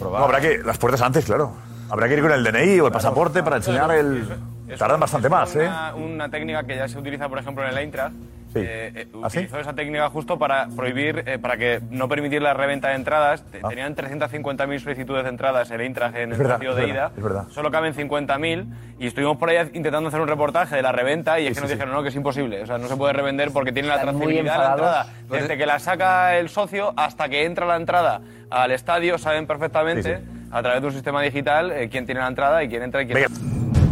No, 0.00 0.24
habrá 0.24 0.40
que. 0.40 0.58
Las 0.64 0.78
puertas 0.78 1.02
antes, 1.02 1.24
claro. 1.24 1.52
Habrá 1.90 2.08
que 2.08 2.14
ir 2.14 2.22
con 2.22 2.32
el 2.32 2.42
DNI 2.42 2.80
o 2.80 2.86
el 2.86 2.92
pasaporte 2.92 3.42
para 3.42 3.56
enseñar 3.56 3.90
el. 3.90 4.53
Tardan 4.78 5.00
bastante 5.00 5.28
más, 5.28 5.54
¿eh? 5.56 5.66
Una, 5.66 5.94
una 5.94 6.28
técnica 6.30 6.64
que 6.64 6.76
ya 6.76 6.88
se 6.88 6.98
utiliza, 6.98 7.28
por 7.28 7.38
ejemplo, 7.38 7.62
en 7.64 7.70
el 7.70 7.78
Eintracht. 7.78 8.14
Sí. 8.54 8.60
eh, 8.62 8.92
eh, 8.94 9.08
¿Ah, 9.20 9.28
sí? 9.30 9.38
utilizó 9.38 9.58
esa 9.58 9.72
técnica 9.72 10.08
justo 10.10 10.38
para 10.38 10.68
prohibir, 10.68 11.24
eh, 11.26 11.40
para 11.40 11.56
que 11.56 11.80
no 11.90 12.08
permitir 12.08 12.40
la 12.40 12.54
reventa 12.54 12.88
de 12.90 12.94
entradas. 12.94 13.42
Te- 13.50 13.58
Tenían 13.60 13.96
350.000 13.96 14.78
solicitudes 14.78 15.24
de 15.24 15.28
entradas 15.30 15.70
el 15.72 15.80
Eintracht 15.80 16.14
en 16.16 16.30
Ah. 16.30 16.34
Es 16.34 16.38
el 16.38 16.38
verdad, 16.38 16.54
partido 16.54 16.70
es 16.70 16.76
de 16.76 16.82
verdad, 16.86 16.96
ida. 17.10 17.12
es 17.16 17.22
verdad. 17.24 17.44
Solo 17.50 17.70
caben 17.72 17.94
50.000 17.94 18.66
y 19.00 19.08
estuvimos 19.08 19.38
por 19.38 19.48
ahí 19.50 19.56
intentando 19.74 20.06
hacer 20.08 20.20
un 20.20 20.28
reportaje 20.28 20.76
de 20.76 20.82
la 20.82 20.92
reventa 20.92 21.40
y 21.40 21.48
es 21.48 21.50
Sí, 21.50 21.54
que 21.56 21.60
nos 21.62 21.70
sí, 21.70 21.74
dijeron 21.74 21.94
no, 21.94 22.02
que 22.04 22.10
es 22.10 22.14
imposible. 22.14 22.62
O 22.62 22.66
sea, 22.66 22.78
no 22.78 22.86
se 22.86 22.96
puede 22.96 23.12
revender 23.12 23.50
porque 23.50 23.72
tiene 23.72 23.88
la 23.88 23.98
de 23.98 24.04
la 24.06 24.12
entrada. 24.12 25.06
Desde 25.28 25.58
que 25.58 25.66
la 25.66 25.80
saca 25.80 26.36
el 26.36 26.48
socio 26.48 26.94
hasta 26.96 27.28
que 27.28 27.44
entra 27.44 27.66
la 27.66 27.74
entrada 27.76 28.20
al 28.50 28.70
estadio 28.70 29.18
saben 29.18 29.48
perfectamente 29.48 30.20
a 30.52 30.62
través 30.62 30.80
de 30.80 30.86
un 30.86 30.92
sistema 30.94 31.20
digital 31.22 31.72
eh, 31.72 31.88
quién 31.90 32.06
tiene 32.06 32.20
la 32.20 32.28
entrada 32.28 32.62
y 32.62 32.68
quién 32.68 32.84
entra 32.84 33.02
y 33.02 33.06
quién 33.06 33.16
Venga. 33.16 33.83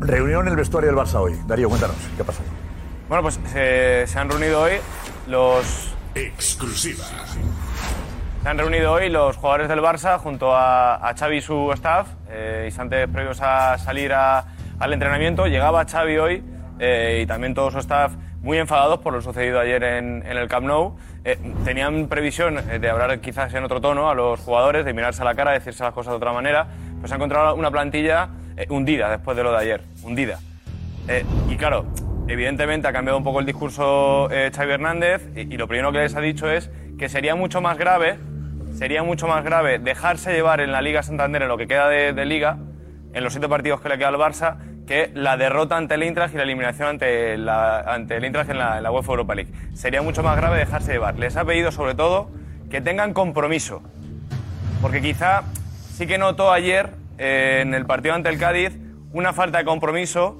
Reunión 0.00 0.46
en 0.46 0.52
el 0.52 0.56
vestuario 0.56 0.90
del 0.90 0.98
Barça 0.98 1.16
hoy. 1.20 1.34
Darío, 1.46 1.68
cuéntanos, 1.68 1.96
¿qué 2.16 2.24
pasa? 2.24 2.42
Bueno, 3.08 3.22
pues 3.22 3.40
se, 3.52 4.06
se 4.06 4.18
han 4.18 4.28
reunido 4.28 4.62
hoy 4.62 4.72
los. 5.26 5.94
Exclusiva. 6.14 7.04
Se 8.42 8.48
han 8.48 8.58
reunido 8.58 8.92
hoy 8.92 9.08
los 9.08 9.36
jugadores 9.36 9.68
del 9.68 9.80
Barça 9.80 10.18
junto 10.18 10.54
a, 10.54 10.94
a 10.96 11.14
Xavi 11.16 11.36
y 11.38 11.40
su 11.40 11.72
staff, 11.72 12.06
eh, 12.30 12.64
instantes 12.66 13.08
previos 13.08 13.40
a 13.42 13.76
salir 13.78 14.12
a- 14.12 14.44
al 14.78 14.92
entrenamiento. 14.92 15.46
Llegaba 15.46 15.84
Xavi 15.84 16.18
hoy 16.18 16.44
eh, 16.78 17.20
y 17.22 17.26
también 17.26 17.54
todo 17.54 17.70
su 17.70 17.78
staff 17.80 18.12
muy 18.40 18.58
enfadados 18.58 19.00
por 19.00 19.12
lo 19.12 19.20
sucedido 19.20 19.58
ayer 19.58 19.82
en, 19.82 20.24
en 20.24 20.36
el 20.36 20.46
Camp 20.48 20.66
Nou. 20.66 20.96
Eh, 21.24 21.36
tenían 21.64 22.06
previsión 22.06 22.58
eh, 22.70 22.78
de 22.78 22.88
hablar 22.88 23.18
quizás 23.20 23.52
en 23.54 23.64
otro 23.64 23.80
tono 23.80 24.08
a 24.08 24.14
los 24.14 24.38
jugadores, 24.40 24.84
de 24.84 24.92
mirarse 24.94 25.22
a 25.22 25.24
la 25.24 25.34
cara, 25.34 25.50
decirse 25.52 25.82
las 25.82 25.92
cosas 25.92 26.12
de 26.12 26.16
otra 26.18 26.32
manera. 26.32 26.68
Pues 27.00 27.08
se 27.10 27.14
ha 27.14 27.16
encontrado 27.16 27.54
una 27.56 27.70
plantilla 27.72 28.28
eh, 28.58 28.66
hundida 28.70 29.08
después 29.08 29.36
de 29.36 29.44
lo 29.44 29.52
de 29.52 29.58
ayer, 29.58 29.82
hundida. 30.02 30.40
Eh, 31.06 31.24
y 31.48 31.56
claro, 31.56 31.86
evidentemente 32.26 32.88
ha 32.88 32.92
cambiado 32.92 33.16
un 33.16 33.22
poco 33.22 33.38
el 33.38 33.46
discurso 33.46 34.28
eh, 34.32 34.50
Xavi 34.52 34.72
Hernández 34.72 35.28
y, 35.36 35.56
lo 35.56 35.68
primero 35.68 35.92
que 35.92 35.98
les 35.98 36.16
ha 36.16 36.20
dicho 36.20 36.50
es 36.50 36.68
que 36.98 37.08
sería 37.08 37.36
mucho 37.36 37.60
más 37.60 37.78
grave, 37.78 38.18
sería 38.74 39.04
mucho 39.04 39.28
más 39.28 39.44
grave 39.44 39.78
dejarse 39.78 40.32
llevar 40.32 40.60
en 40.60 40.72
la 40.72 40.82
Liga 40.82 41.04
Santander 41.04 41.42
en 41.42 41.48
lo 41.48 41.56
que 41.56 41.68
queda 41.68 41.88
de, 41.88 42.24
Liga, 42.24 42.58
en 43.12 43.22
los 43.22 43.32
siete 43.32 43.48
partidos 43.48 43.80
que 43.80 43.90
le 43.90 43.96
queda 43.96 44.08
al 44.08 44.16
Barça, 44.16 44.56
que 44.88 45.12
la 45.14 45.36
derrota 45.36 45.76
ante 45.76 45.94
el 45.94 46.02
Eintracht 46.02 46.34
y 46.34 46.38
la 46.38 46.42
eliminación 46.42 46.88
ante 46.88 47.34
el 47.34 47.48
Eintracht 48.24 48.50
en 48.50 48.58
la, 48.58 48.78
en 48.78 48.82
la 48.82 48.90
UEFA 48.90 49.12
Europa 49.12 49.36
League. 49.36 49.52
Sería 49.74 50.02
mucho 50.02 50.24
más 50.24 50.36
grave 50.36 50.58
dejarse 50.58 50.92
llevar. 50.92 51.16
Les 51.16 51.36
ha 51.36 51.44
pedido 51.44 51.70
sobre 51.70 51.94
todo 51.94 52.28
que 52.70 52.80
tengan 52.80 53.12
compromiso, 53.12 53.82
porque 54.82 55.00
quizá 55.00 55.44
sí 55.94 56.08
que 56.08 56.18
notó 56.18 56.50
ayer 56.50 56.90
eh, 57.18 57.60
en 57.62 57.74
el 57.74 57.84
partido 57.86 58.14
ante 58.14 58.28
el 58.28 58.38
Cádiz 58.38 58.72
una 59.12 59.32
falta 59.32 59.58
de 59.58 59.64
compromiso 59.64 60.36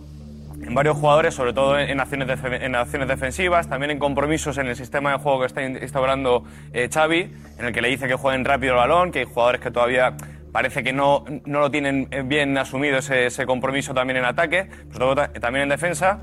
en 0.60 0.74
varios 0.74 0.96
jugadores, 0.96 1.34
sobre 1.34 1.52
todo 1.52 1.78
en, 1.78 2.00
acciones, 2.00 2.28
en 2.44 2.74
acciones 2.74 3.06
defensivas, 3.08 3.68
también 3.68 3.92
en 3.92 3.98
compromisos 4.00 4.58
en 4.58 4.66
el 4.66 4.74
sistema 4.76 5.12
de 5.12 5.18
juego 5.18 5.40
que 5.40 5.46
está 5.46 5.62
in- 5.62 5.78
instaurando 5.80 6.44
eh, 6.72 6.88
Xavi, 6.92 7.32
en 7.58 7.64
el 7.64 7.72
que 7.72 7.80
le 7.80 7.88
dice 7.88 8.08
que 8.08 8.14
jueguen 8.14 8.44
rápido 8.44 8.72
el 8.72 8.78
balón, 8.78 9.12
que 9.12 9.20
hay 9.20 9.24
jugadores 9.24 9.60
que 9.60 9.70
todavía 9.70 10.16
parece 10.52 10.82
que 10.82 10.92
no, 10.92 11.24
no 11.44 11.60
lo 11.60 11.70
tienen 11.70 12.08
eh, 12.10 12.22
bien 12.24 12.58
asumido 12.58 12.98
ese, 12.98 13.26
ese 13.26 13.46
compromiso 13.46 13.94
también 13.94 14.16
en 14.16 14.24
ataque, 14.24 14.68
ta- 14.98 15.32
también 15.34 15.62
en 15.64 15.68
defensa, 15.68 16.20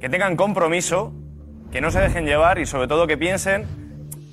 que 0.00 0.08
tengan 0.08 0.34
compromiso, 0.36 1.12
que 1.70 1.80
no 1.80 1.90
se 1.92 2.00
dejen 2.00 2.24
llevar 2.26 2.58
y 2.58 2.66
sobre 2.66 2.88
todo 2.88 3.06
que 3.06 3.16
piensen 3.16 3.64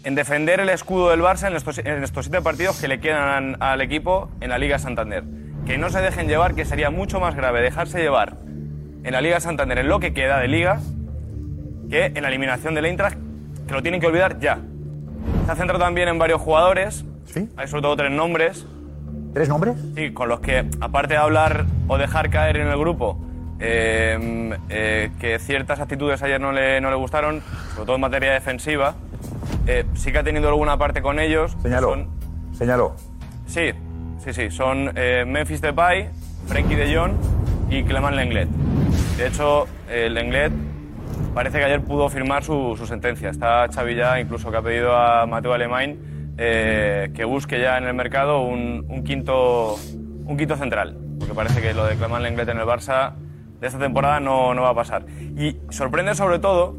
en 0.03 0.15
defender 0.15 0.59
el 0.59 0.69
escudo 0.69 1.11
del 1.11 1.21
Barça 1.21 1.47
en 1.47 1.55
estos, 1.55 1.77
en 1.79 2.03
estos 2.03 2.25
siete 2.25 2.41
partidos 2.41 2.79
que 2.81 2.87
le 2.87 2.99
quedan 2.99 3.57
al 3.61 3.81
equipo 3.81 4.31
en 4.41 4.49
la 4.49 4.57
Liga 4.57 4.79
Santander. 4.79 5.23
Que 5.65 5.77
no 5.77 5.89
se 5.89 6.01
dejen 6.01 6.27
llevar, 6.27 6.55
que 6.55 6.65
sería 6.65 6.89
mucho 6.89 7.19
más 7.19 7.35
grave 7.35 7.61
dejarse 7.61 7.99
llevar 7.99 8.37
en 9.03 9.11
la 9.11 9.21
Liga 9.21 9.39
Santander 9.39 9.79
en 9.79 9.87
lo 9.87 9.99
que 9.99 10.13
queda 10.13 10.39
de 10.39 10.47
Liga 10.47 10.79
que 11.89 12.05
en 12.07 12.21
la 12.21 12.29
eliminación 12.29 12.73
del 12.73 12.85
Eintracht, 12.85 13.17
que 13.67 13.73
lo 13.73 13.81
tienen 13.81 14.01
que 14.01 14.07
olvidar 14.07 14.39
ya. 14.39 14.59
Se 15.45 15.51
ha 15.51 15.55
centrado 15.55 15.83
también 15.83 16.07
en 16.07 16.17
varios 16.17 16.41
jugadores. 16.41 17.05
Hay 17.57 17.67
sobre 17.67 17.81
todo 17.83 17.95
tres 17.95 18.11
nombres. 18.11 18.65
¿Tres 19.33 19.49
nombres? 19.49 19.75
Sí, 19.95 20.11
con 20.11 20.29
los 20.29 20.39
que, 20.39 20.65
aparte 20.79 21.13
de 21.13 21.19
hablar 21.19 21.65
o 21.87 21.97
dejar 21.97 22.29
caer 22.29 22.57
en 22.57 22.67
el 22.67 22.77
grupo 22.77 23.19
eh, 23.59 24.57
eh, 24.69 25.11
que 25.19 25.39
ciertas 25.39 25.79
actitudes 25.79 26.21
ayer 26.23 26.39
no 26.39 26.51
le, 26.51 26.81
no 26.81 26.89
le 26.89 26.95
gustaron, 26.95 27.41
sobre 27.73 27.85
todo 27.85 27.95
en 27.95 28.01
materia 28.01 28.31
defensiva. 28.31 28.95
Eh, 29.67 29.85
sí 29.95 30.11
que 30.11 30.19
ha 30.19 30.23
tenido 30.23 30.49
alguna 30.49 30.77
parte 30.77 31.01
con 31.01 31.19
ellos. 31.19 31.55
Señaló. 31.61 31.95
Señaló. 32.53 32.95
Sí, 33.45 33.71
sí, 34.25 34.33
sí. 34.33 34.49
Son 34.49 34.91
eh, 34.95 35.23
Memphis 35.25 35.61
Depay, 35.61 36.09
Frenkie 36.47 36.75
de 36.75 36.95
Jong 36.95 37.13
y 37.69 37.83
Clement 37.83 38.15
Lenglet. 38.15 38.49
De 39.17 39.27
hecho, 39.27 39.67
el 39.89 40.13
Lenglet 40.15 40.51
parece 41.33 41.59
que 41.59 41.65
ayer 41.65 41.81
pudo 41.81 42.09
firmar 42.09 42.43
su, 42.43 42.75
su 42.77 42.87
sentencia. 42.87 43.29
Está 43.29 43.67
Xavi 43.67 43.95
ya, 43.95 44.19
incluso 44.19 44.49
que 44.49 44.57
ha 44.57 44.61
pedido 44.61 44.95
a 44.95 45.25
Mateo 45.27 45.53
Alemán 45.53 45.97
eh, 46.37 47.11
que 47.13 47.23
busque 47.23 47.61
ya 47.61 47.77
en 47.77 47.85
el 47.85 47.93
mercado 47.93 48.41
un, 48.41 48.85
un 48.89 49.03
quinto, 49.03 49.75
un 50.25 50.35
quinto 50.37 50.55
central. 50.55 50.97
Porque 51.19 51.33
parece 51.33 51.61
que 51.61 51.73
lo 51.73 51.85
de 51.85 51.95
Clement 51.95 52.23
Lenglet 52.23 52.49
en 52.49 52.57
el 52.57 52.65
Barça 52.65 53.13
de 53.59 53.67
esta 53.67 53.79
temporada 53.79 54.19
no, 54.19 54.53
no 54.53 54.63
va 54.63 54.69
a 54.69 54.75
pasar. 54.75 55.05
Y 55.37 55.57
sorprende 55.69 56.15
sobre 56.15 56.39
todo, 56.39 56.75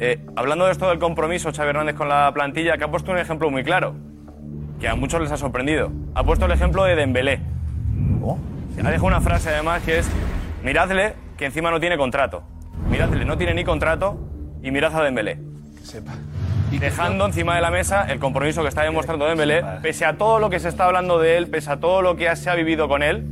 eh, 0.00 0.20
hablando 0.36 0.66
de 0.66 0.72
esto 0.72 0.88
del 0.88 0.98
compromiso, 0.98 1.50
Xavi 1.50 1.70
Hernández 1.70 1.94
con 1.96 2.08
la 2.08 2.30
plantilla, 2.34 2.76
que 2.76 2.84
ha 2.84 2.90
puesto 2.90 3.10
un 3.10 3.18
ejemplo 3.18 3.50
muy 3.50 3.64
claro, 3.64 3.94
que 4.80 4.88
a 4.88 4.94
muchos 4.94 5.20
les 5.20 5.30
ha 5.30 5.36
sorprendido. 5.36 5.90
Ha 6.14 6.24
puesto 6.24 6.46
el 6.46 6.52
ejemplo 6.52 6.84
de 6.84 6.96
Dembélé. 6.96 7.40
Ha 8.82 8.90
dejado 8.90 9.06
una 9.06 9.20
frase 9.20 9.50
además 9.50 9.82
que 9.82 9.98
es, 9.98 10.10
miradle 10.62 11.14
que 11.36 11.46
encima 11.46 11.70
no 11.70 11.80
tiene 11.80 11.96
contrato. 11.96 12.42
Miradle, 12.90 13.24
no 13.24 13.38
tiene 13.38 13.54
ni 13.54 13.64
contrato 13.64 14.18
y 14.62 14.70
mirad 14.70 14.94
a 14.94 15.02
Dembélé. 15.02 15.38
Dejando 16.72 17.24
encima 17.26 17.54
de 17.54 17.62
la 17.62 17.70
mesa 17.70 18.04
el 18.10 18.18
compromiso 18.18 18.62
que 18.62 18.68
está 18.68 18.82
demostrando 18.82 19.26
Dembélé, 19.26 19.62
pese 19.80 20.04
a 20.04 20.18
todo 20.18 20.38
lo 20.40 20.50
que 20.50 20.58
se 20.58 20.68
está 20.68 20.86
hablando 20.86 21.18
de 21.18 21.36
él, 21.36 21.48
pese 21.48 21.70
a 21.70 21.78
todo 21.78 22.02
lo 22.02 22.16
que 22.16 22.34
se 22.36 22.50
ha 22.50 22.54
vivido 22.54 22.88
con 22.88 23.02
él, 23.02 23.24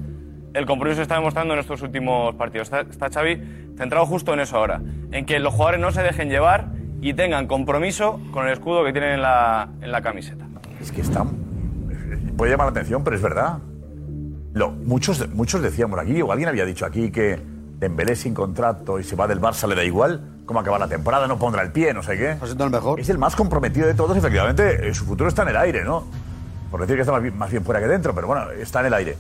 el 0.55 0.65
compromiso 0.65 0.99
que 0.99 1.03
está 1.03 1.17
demostrando 1.17 1.55
en 1.55 1.61
estos 1.61 1.83
últimos 1.83 2.35
partidos. 2.37 2.69
Está, 2.73 2.81
está 2.83 3.11
Xavi 3.11 3.43
centrado 3.77 4.07
justo 4.07 4.33
en 4.33 4.41
eso 4.41 4.57
ahora, 4.57 4.81
en 5.11 5.27
que 5.27 5.41
los 5.41 5.53
jugadores 5.53 5.81
no 5.81 5.91
se 5.91 6.03
dejen 6.03 6.29
llevar 6.29 6.69
y 7.01 7.15
tengan 7.15 7.49
compromiso 7.49 8.21
con 8.31 8.47
el 8.47 8.53
escudo 8.53 8.85
que 8.85 8.93
tienen 8.93 9.15
en 9.15 9.23
la, 9.23 9.69
en 9.81 9.91
la 9.91 10.03
camiseta. 10.03 10.47
Es 10.83 10.91
que 10.91 11.01
está. 11.01 11.25
Puede 12.37 12.51
llamar 12.51 12.67
la 12.67 12.73
atención, 12.73 13.05
pero 13.05 13.15
es 13.15 13.23
verdad. 13.23 13.59
Lo, 14.53 14.73
muchos, 14.73 15.29
muchos 15.33 15.63
decíamos 15.63 15.99
aquí, 15.99 16.21
o 16.21 16.33
alguien 16.33 16.49
había 16.49 16.67
dicho 16.67 16.85
aquí 16.85 17.11
que 17.11 17.41
Dembélé 17.79 18.17
sin 18.17 18.35
contrato 18.35 18.99
y 18.99 19.05
se 19.05 19.17
va 19.17 19.27
del 19.27 19.41
Barça 19.41 19.67
le 19.67 19.75
da 19.75 19.83
igual 19.83 20.43
cómo 20.45 20.61
acaba 20.61 20.79
la 20.79 20.89
temporada, 20.89 21.27
no 21.27 21.39
pondrá 21.39 21.63
el 21.63 21.73
pie, 21.73 21.95
no 21.95 22.03
sé 22.03 22.17
qué. 22.19 22.37
el 22.67 22.71
mejor. 22.71 23.01
Es 23.01 23.09
el 23.09 23.19
más 23.19 23.35
comprometido 23.35 23.87
de 23.87 23.95
todos, 23.95 24.17
efectivamente, 24.17 24.89
eh, 24.89 24.95
su 24.95 25.05
futuro 25.05 25.29
está 25.29 25.43
en 25.43 25.49
el 25.49 25.57
aire, 25.57 25.85
¿no? 25.85 26.05
Por 26.71 26.81
decir 26.81 26.97
que 26.97 27.03
está 27.03 27.13
más 27.13 27.23
bien, 27.23 27.37
más 27.37 27.51
bien 27.51 27.65
fuera 27.65 27.81
que 27.81 27.87
dentro, 27.87 28.15
pero 28.15 28.27
bueno, 28.27 28.51
está 28.51 28.81
en 28.81 28.87
el 28.87 28.95
aire. 28.95 29.17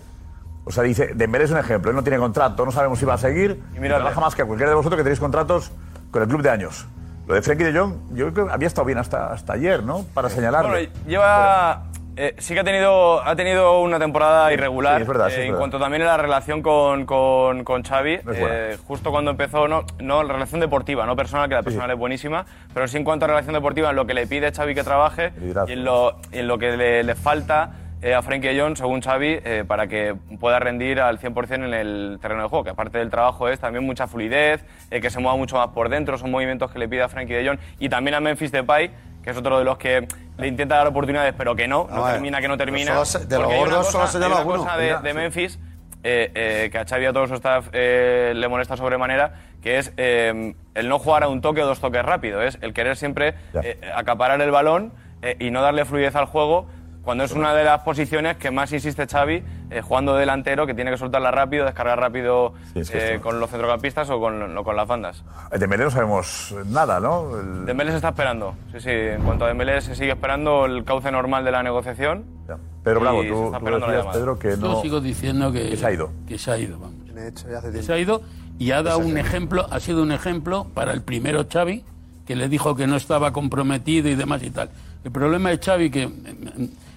O 0.65 0.71
sea, 0.71 0.83
dice, 0.83 1.13
Dembélé 1.15 1.45
es 1.45 1.51
un 1.51 1.59
ejemplo, 1.59 1.91
él 1.91 1.97
no 1.97 2.03
tiene 2.03 2.19
contrato, 2.19 2.65
no 2.65 2.73
sabemos 2.73 2.99
si 2.99 3.05
va 3.05 3.15
a 3.15 3.19
seguir, 3.19 3.63
y 3.77 3.81
miradle. 3.81 4.05
trabaja 4.05 4.21
más 4.21 4.35
que 4.35 4.45
cualquiera 4.45 4.71
de 4.71 4.77
vosotros 4.77 4.99
que 4.99 5.05
tenéis 5.05 5.21
contratos 5.21 5.73
con 6.11 6.23
el 6.23 6.29
club 6.29 6.43
de 6.43 6.51
años. 6.51 6.87
Lo 7.33 7.37
de 7.37 7.41
Frenkie 7.41 7.65
de 7.65 7.79
Jong, 7.79 7.95
yo 8.13 8.31
creo 8.31 8.47
que 8.47 8.53
había 8.53 8.69
estado 8.69 8.85
bien 8.85 8.99
hasta, 8.99 9.33
hasta 9.33 9.55
ayer, 9.55 9.83
¿no? 9.83 10.05
Para 10.13 10.29
señalarlo. 10.29 10.69
Bueno, 10.73 10.91
lleva. 11.07 11.85
eh, 12.15 12.35
sí 12.37 12.53
que 12.53 12.61
ha 12.61 12.65
tenido, 12.65 13.27
ha 13.27 13.35
tenido 13.35 13.81
una 13.81 13.99
temporada 13.99 14.53
irregular. 14.53 14.97
Sí, 14.97 15.03
es 15.05 15.09
verdad, 15.09 15.29
sí, 15.31 15.37
eh, 15.37 15.45
es 15.45 15.49
en 15.49 15.57
cuanto 15.57 15.79
también 15.79 16.03
a 16.03 16.05
la 16.05 16.19
relación 16.19 16.61
con, 16.61 17.07
con, 17.07 17.65
con 17.65 17.85
Xavi. 17.85 18.19
No 18.23 18.33
eh, 18.35 18.77
justo 18.87 19.11
cuando 19.11 19.31
empezó, 19.31 19.67
no, 19.67 19.87
no, 19.99 20.23
la 20.23 20.35
relación 20.35 20.61
deportiva, 20.61 21.07
no 21.07 21.17
personal, 21.17 21.49
que 21.49 21.55
la 21.55 21.63
personal 21.63 21.91
es 21.91 21.97
buenísima, 21.97 22.45
pero 22.75 22.87
sí 22.87 22.99
en 22.99 23.05
cuanto 23.05 23.25
a 23.25 23.29
relación 23.29 23.55
deportiva, 23.55 23.89
en 23.89 23.97
lo 23.97 24.05
que 24.05 24.13
le 24.13 24.27
pide 24.27 24.53
Xavi 24.53 24.75
que 24.75 24.85
trabaje 24.85 25.33
y 25.69 25.73
en 25.73 25.85
lo, 25.85 26.19
y 26.33 26.41
en 26.41 26.49
lo 26.49 26.59
que 26.59 26.77
le, 26.77 27.03
le 27.03 27.15
falta 27.15 27.71
eh, 28.03 28.15
a 28.15 28.23
Frenkie 28.23 28.49
de 28.49 28.61
Jong, 28.61 28.77
según 28.77 29.01
Xavi, 29.01 29.39
eh, 29.45 29.65
para 29.67 29.87
que 29.87 30.15
pueda 30.41 30.59
rendir 30.59 31.01
al 31.01 31.19
100% 31.21 31.55
en 31.67 31.73
el 31.75 32.19
terreno 32.21 32.43
de 32.43 32.49
juego, 32.49 32.65
que 32.65 32.71
aparte 32.71 32.99
del 32.99 33.11
trabajo 33.11 33.49
es 33.49 33.61
también 33.61 33.85
mucha 33.87 34.07
fluidez, 34.09 34.65
eh, 34.91 35.01
que 35.01 35.09
se 35.09 35.21
mueva 35.21 35.37
mucho 35.37 35.57
más 35.57 35.69
por 35.69 35.89
dentro, 35.89 36.19
son 36.19 36.31
movimientos 36.33 36.71
que 36.73 36.79
le 36.81 36.89
pide 36.89 37.03
a 37.03 37.09
Frenkie 37.09 37.35
de 37.35 37.47
Jong 37.49 37.59
y 37.79 37.89
también 37.89 38.15
a 38.17 38.21
Memphis 38.21 38.51
Depay, 38.51 38.91
que 39.23 39.31
es 39.31 39.37
otro 39.37 39.57
de 39.59 39.65
los 39.65 39.79
que 39.79 40.09
le 40.37 40.49
intenta 40.49 40.77
dar 40.77 40.89
oportunidades, 40.89 41.33
pero 41.39 41.55
que 41.55 41.69
no, 41.69 41.87
no 41.89 42.01
vale. 42.01 42.15
termina, 42.15 42.41
que 42.41 42.49
no 42.49 42.57
termina. 42.57 43.05
Se- 43.05 43.25
de 43.27 43.39
los 43.39 43.55
gordos 43.55 43.91
solo 43.93 44.07
se 44.09 44.19
llama 44.19 44.41
uno. 44.41 44.57
cosa 44.57 44.77
de, 44.77 44.85
Mira, 44.87 45.01
de. 45.01 45.15
Memphis 45.15 45.61
eh, 46.03 46.69
que 46.73 46.79
a 46.79 46.85
Xavi 46.85 47.05
y 47.05 47.07
a 47.07 47.13
todo 47.13 47.29
su 47.29 47.35
staff 47.35 47.69
le 47.73 48.49
molesta 48.49 48.77
sobremanera, 48.77 49.35
que 49.63 49.79
es 49.79 49.93
el 49.97 50.89
no 50.89 50.99
jugar 50.99 51.23
a 51.23 51.29
un 51.29 51.41
toque 51.41 51.63
o 51.63 51.67
dos 51.67 51.79
toques 51.81 52.05
rápido, 52.05 52.43
es 52.43 52.59
el 52.63 52.73
querer 52.75 52.97
siempre 52.97 53.35
acaparar 53.95 54.41
el 54.41 54.51
balón 54.51 54.93
y 55.39 55.53
no 55.53 55.63
darle 55.63 55.85
fluidez 55.85 56.17
al 56.17 56.25
juego, 56.25 56.67
cuando 57.03 57.25
es 57.25 57.33
una 57.33 57.53
de 57.55 57.65
las 57.65 57.81
posiciones 57.83 58.37
que 58.37 58.51
más 58.51 58.73
insiste 58.73 59.07
Xavi, 59.07 59.43
eh, 59.71 59.81
jugando 59.83 60.15
delantero, 60.15 60.67
que 60.67 60.75
tiene 60.75 60.91
que 60.93 60.97
soltarla 60.99 61.31
rápido, 61.33 61.65
descargar 61.65 61.99
rápido 61.99 62.55
es 62.75 62.91
que 62.91 62.99
eh, 62.99 63.15
esto- 63.15 63.23
con 63.29 63.41
los 63.41 63.51
centrocampistas 63.51 64.09
o 64.11 64.21
con, 64.21 64.57
o 64.57 64.65
con 64.65 64.77
las 64.77 64.87
bandas. 64.87 65.25
De 65.51 65.59
Dembélé 65.59 65.85
no 65.85 65.91
sabemos 65.91 66.55
nada, 66.67 67.01
¿no? 67.01 67.39
El- 67.41 67.67
Dembélé 67.67 67.91
se 67.91 67.97
está 67.97 68.11
esperando, 68.11 68.55
sí, 68.73 68.81
sí, 68.81 68.91
en 68.91 69.23
cuanto 69.23 69.45
a 69.45 69.49
Dembélé 69.49 69.81
se 69.81 69.95
sigue 69.97 70.13
esperando 70.13 70.65
el 70.67 70.85
cauce 70.85 71.11
normal 71.11 71.45
de 71.45 71.51
la 71.51 71.63
negociación. 71.63 72.25
Pedro 72.85 73.01
Bravo, 73.01 73.23
y 73.23 73.29
se 73.29 73.33
tú, 73.33 73.45
está 73.47 73.51
tú 73.51 73.65
esperando 73.65 73.87
la 73.87 73.93
decías, 73.93 74.05
llamada. 74.05 74.19
Pedro, 74.21 74.39
que 74.39 74.51
Yo 74.51 74.57
no... 74.75 74.83
sigo 74.83 75.01
diciendo 75.01 75.53
que, 75.53 75.71
que 75.71 75.77
se 75.77 75.87
ha 75.87 75.93
ido. 75.93 76.11
Que 76.29 76.39
se 76.39 76.51
ha 76.51 76.59
ido, 76.59 76.79
vamos. 76.79 77.05
Tiene 77.05 77.29
hecho 77.29 77.49
ya 77.49 77.59
hace 77.59 77.67
Que 77.69 77.73
tiempo. 77.75 77.87
se 77.87 77.93
ha 77.93 77.99
ido 77.99 78.23
y 78.59 78.71
ha 78.73 78.83
dado 78.83 78.99
un 78.99 79.17
ejemplo, 79.19 79.67
ha 79.71 79.79
sido 79.81 80.03
un 80.03 80.13
ejemplo 80.13 80.67
para 80.75 80.93
el 80.93 81.03
primero 81.03 81.47
Xavi, 81.53 81.85
que 82.27 82.35
le 82.37 82.49
dijo 82.49 82.75
que 82.77 82.87
no 82.87 82.97
estaba 82.97 83.33
comprometido 83.33 84.09
y 84.09 84.15
demás 84.15 84.43
y 84.43 84.51
tal. 84.51 84.71
El 85.05 85.11
problema 85.13 85.51
de 85.51 85.59
Xavi 85.59 85.91
que 85.91 86.07
mm, 86.09 86.13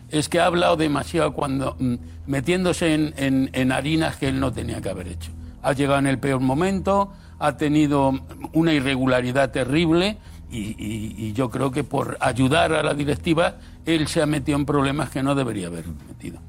es 0.10 0.30
que 0.30 0.40
ha 0.40 0.46
hablado 0.46 0.76
demasiado 0.78 1.34
cuando 1.34 1.76
mm, 1.80 1.96
metiéndose 2.28 2.94
en, 2.94 3.50
en- 3.54 3.72
harinas 3.72 4.18
que 4.18 4.28
él 4.28 4.40
no 4.40 4.52
tenía 4.54 4.82
que 4.82 4.90
haber 4.90 5.08
hecho. 5.08 5.32
Ha 5.62 5.74
llegado 5.74 6.00
en 6.00 6.08
el 6.08 6.20
peor 6.20 6.40
momento, 6.42 7.12
ha 7.40 7.58
tenido 7.58 8.14
una 8.54 8.72
irregularidad 8.74 9.52
terrible 9.52 10.18
y, 10.52 10.76
y- 10.78 11.34
yo 11.34 11.50
creo 11.50 11.72
que 11.72 11.84
por 11.84 12.18
ayudar 12.20 12.72
a 12.74 12.84
la 12.84 12.94
directiva 12.94 13.56
él 13.86 14.08
se 14.08 14.22
ha 14.22 14.26
metido 14.26 14.58
en 14.58 14.66
problemas 14.66 15.10
que 15.10 15.22
no 15.24 15.34
debería 15.36 15.68
haber 15.68 15.86
metido. 16.08 16.40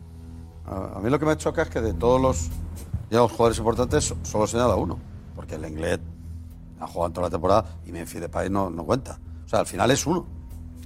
A, 0.66 1.00
mí 1.00 1.10
lo 1.10 1.18
que 1.18 1.26
me 1.26 1.36
choca 1.36 1.62
es 1.62 1.68
que 1.70 1.80
de 1.80 1.94
todos 1.94 2.20
los, 2.20 2.48
los 3.10 3.30
jugadores 3.32 3.58
importantes 3.58 4.04
so- 4.04 4.16
solo 4.22 4.46
señala 4.46 4.74
uno. 4.76 4.98
Porque 5.34 5.54
el 5.56 5.64
Inglés 5.66 6.00
ha 6.80 6.86
jugado 6.86 7.12
toda 7.12 7.26
la 7.26 7.30
temporada 7.30 7.64
y 7.86 7.92
Memphis 7.92 8.20
Depay 8.20 8.48
no, 8.50 8.70
no 8.70 8.84
cuenta. 8.84 9.18
O 9.44 9.48
sea, 9.48 9.60
al 9.60 9.66
final 9.66 9.90
es 9.90 10.06
uno. 10.06 10.26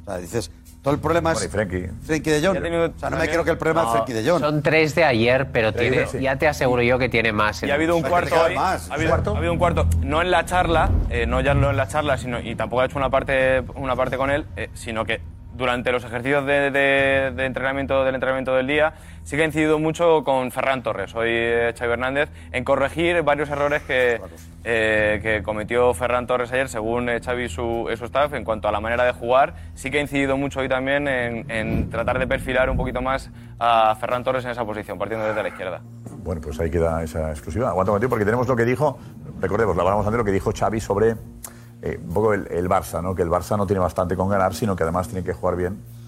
O 0.02 0.05
sea, 0.05 0.16
dices, 0.18 0.51
todo 0.82 0.94
el 0.94 1.01
problema 1.01 1.32
es 1.32 1.47
Frenkie 1.48 2.31
de 2.31 2.40
Jong. 2.47 2.57
O 2.57 2.98
sea, 2.98 3.11
no 3.11 3.16
me 3.19 3.28
creo 3.28 3.44
que 3.44 3.51
el 3.51 3.59
problema 3.59 3.85
es 3.85 3.90
Frenkie 3.93 4.12
de 4.15 4.31
Jong. 4.31 4.40
Son 4.40 4.62
tres 4.62 4.94
de 4.94 5.05
ayer, 5.05 5.48
pero 5.52 5.73
tiene, 5.74 6.07
sí. 6.07 6.20
ya 6.20 6.36
te 6.36 6.48
aseguro 6.48 6.82
yo 6.82 6.98
que 6.98 7.09
tiene 7.09 7.32
más. 7.32 7.62
Y 7.62 7.70
ha 7.70 7.74
habido 7.74 7.97
un 7.97 8.02
cuarto 8.02 8.35
hoy. 8.35 8.55
Ha 8.57 8.74
habido, 8.94 9.15
ha 9.15 9.36
habido 9.36 9.52
un 9.52 9.59
cuarto, 9.59 9.86
no 10.02 10.23
en 10.23 10.31
la 10.31 10.44
charla, 10.47 10.90
eh, 11.11 11.27
no 11.27 11.40
ya 11.40 11.55
no 11.55 11.70
en 11.70 11.77
la 11.77 11.86
charla, 11.89 12.16
sino, 12.16 12.40
y 12.40 12.55
tampoco 12.55 12.82
ha 12.82 12.86
hecho 12.86 12.97
una 12.98 13.11
parte, 13.11 13.62
una 13.74 13.94
parte 13.97 14.16
con 14.16 14.31
él, 14.31 14.47
eh, 14.57 14.70
sino 14.74 15.05
que 15.05 15.20
durante 15.55 15.93
los 15.93 16.02
ejercicios 16.05 16.47
de, 16.47 16.70
de- 16.70 17.32
de 17.36 17.44
entrenamiento 17.44 18.02
del 18.05 18.15
entrenamiento 18.15 18.55
del 18.55 18.66
día 18.66 18.94
sí 19.31 19.36
que 19.36 19.44
ha 19.44 19.47
incidido 19.47 19.78
mucho 19.78 20.24
con 20.24 20.51
Ferran 20.51 20.82
Torres, 20.82 21.15
hoy 21.15 21.28
eh, 21.31 21.73
Xavi 21.78 21.93
Hernández, 21.93 22.31
en 22.51 22.65
corregir 22.65 23.23
varios 23.23 23.48
errores 23.48 23.81
que, 23.82 24.20
eh, 24.65 25.20
que 25.23 25.44
cometió 25.44 25.94
Ferran 25.94 26.27
Torres 26.27 26.51
ayer, 26.51 26.69
según 26.69 27.09
eh, 27.09 27.20
Xavi 27.20 27.44
y 27.44 27.48
su, 27.48 27.89
y 27.93 27.97
su 27.97 28.07
staff, 28.07 28.35
en 28.35 28.43
cuanto 28.43 28.66
a 28.66 28.73
la 28.73 28.81
manera 28.81 29.05
de 29.05 29.12
jugar. 29.12 29.55
Sí 29.77 29.89
que 29.89 29.98
ha 29.98 30.01
incidido 30.01 30.36
mucho 30.36 30.59
hoy 30.59 30.69
también 30.69 31.07
en, 31.07 31.48
en 31.48 31.90
tratar 31.90 32.19
de 32.19 32.27
perfilar 32.27 32.70
un 32.70 32.77
poquito 32.77 33.02
más 33.02 33.31
a 33.61 33.94
Ferran 33.94 34.24
Torres 34.24 34.44
en 34.47 34.51
esa 34.51 34.65
posición, 34.65 34.98
partiendo 34.98 35.24
desde 35.24 35.44
la 35.44 35.48
izquierda. 35.48 35.81
Bueno, 36.24 36.40
pues 36.40 36.59
ahí 36.59 36.69
queda 36.69 37.01
esa 37.05 37.31
exclusiva. 37.31 37.69
Aguanta 37.69 37.93
un 37.93 37.94
momentito 37.94 38.11
porque 38.11 38.24
tenemos 38.24 38.48
lo 38.48 38.57
que 38.57 38.65
dijo, 38.65 38.98
recordemos, 39.40 39.77
lo 39.77 39.82
hablamos 39.82 40.05
antes, 40.05 40.19
lo 40.19 40.24
que 40.24 40.32
dijo 40.32 40.51
Xavi 40.52 40.81
sobre 40.81 41.12
un 41.12 42.12
poco 42.12 42.35
el, 42.35 42.48
el 42.51 42.69
Barça, 42.69 43.01
¿no? 43.01 43.15
Que 43.15 43.23
el 43.23 43.31
Barça 43.31 43.57
no 43.57 43.65
tiene 43.65 43.78
bastante 43.78 44.16
con 44.16 44.28
ganar, 44.28 44.55
sino 44.55 44.74
que 44.74 44.82
además 44.82 45.07
tiene 45.07 45.23
que 45.23 45.35
jugar 45.35 45.55
bien. 45.55 45.99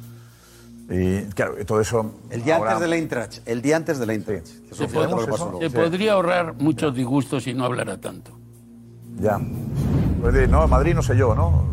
Y 0.94 1.23
claro, 1.32 1.55
todo 1.64 1.81
eso... 1.81 2.14
El 2.31 2.44
día 2.44 2.56
ahora- 2.56 2.73
antes 2.73 2.82
del 2.82 2.93
Eintracht. 2.93 3.39
El 3.48 3.62
día 3.62 3.77
antes 3.77 3.97
Se, 3.97 4.05
pod- 4.05 5.09
lo 5.10 5.19
que 5.24 5.27
pasó 5.31 5.47
se 5.59 5.69
luego. 5.70 5.74
podría 5.74 6.12
ahorrar 6.12 6.55
muchos 6.55 6.94
disgustos 6.94 7.44
si 7.44 7.55
no 7.55 7.64
hablara 7.64 7.98
tanto. 7.98 8.39
Ya. 9.19 9.40
Pues 10.20 10.35
de, 10.35 10.47
no, 10.48 10.69
Madrid 10.69 10.94
no 10.94 11.02
sé 11.02 11.16
yo, 11.16 11.35
¿no? 11.35 11.64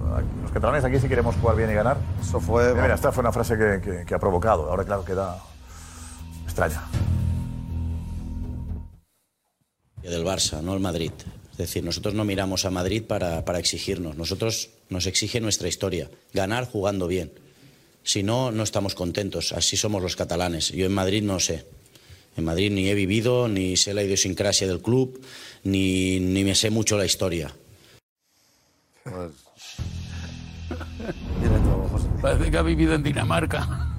Los 0.41 0.51
catalanes 0.51 0.83
aquí 0.85 0.99
sí 0.99 1.07
queremos 1.09 1.35
jugar 1.35 1.57
bien 1.57 1.69
y 1.69 1.73
ganar. 1.73 1.97
Eso 2.21 2.39
fue... 2.39 2.73
Mira, 2.73 2.95
esta 2.95 3.11
fue 3.11 3.21
una 3.21 3.31
frase 3.33 3.57
que, 3.57 3.81
que- 3.83 4.05
que 4.05 4.15
ha 4.15 4.19
provocado. 4.19 4.69
Ahora, 4.69 4.85
claro, 4.85 5.03
queda 5.03 5.37
extraña. 6.45 6.81
del 10.01 10.25
Barça, 10.25 10.61
no 10.61 10.73
el 10.73 10.79
Madrid. 10.79 11.11
Es 11.51 11.57
decir, 11.57 11.83
nosotros 11.83 12.13
no 12.13 12.23
miramos 12.23 12.65
a 12.65 12.71
Madrid 12.71 13.03
para, 13.05 13.43
para 13.45 13.59
exigirnos. 13.59 14.15
Nosotros 14.15 14.69
nos 14.89 15.05
exige 15.07 15.41
nuestra 15.41 15.67
historia, 15.67 16.09
ganar 16.33 16.65
jugando 16.71 17.05
bien. 17.07 17.31
Si 18.09 18.23
no, 18.23 18.49
no 18.51 18.63
estamos 18.63 18.95
contentos. 18.95 19.53
Así 19.53 19.77
somos 19.77 20.01
los 20.01 20.15
catalanes. 20.15 20.69
Yo 20.69 20.87
en 20.87 20.91
Madrid 20.93 21.21
no 21.21 21.39
sé. 21.39 21.67
En 22.35 22.43
Madrid 22.43 22.71
ni 22.71 22.89
he 22.89 22.95
vivido, 22.95 23.47
ni 23.47 23.77
sé 23.77 23.93
la 23.93 24.01
idiosincrasia 24.01 24.65
del 24.65 24.81
club, 24.81 25.21
ni, 25.63 26.19
ni 26.19 26.43
me 26.43 26.55
sé 26.55 26.71
mucho 26.71 26.97
la 26.97 27.05
historia. 27.05 27.53
Pues, 29.03 29.31
Parece 32.19 32.49
que 32.49 32.57
ha 32.57 32.63
vivido 32.63 32.95
en 32.95 33.03
Dinamarca. 33.03 33.93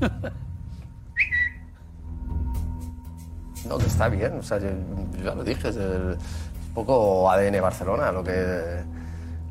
No, 3.69 3.79
que 3.79 3.87
está 3.87 4.09
bien, 4.09 4.33
o 4.39 4.43
sea, 4.43 4.59
yo, 4.59 4.71
yo 5.19 5.25
ya 5.25 5.35
lo 5.37 5.45
dije. 5.45 5.69
el- 5.69 6.17
un 6.69 6.75
poco 6.75 7.31
ADN 7.31 7.61
Barcelona, 7.61 8.11
lo 8.11 8.25
que, 8.25 8.83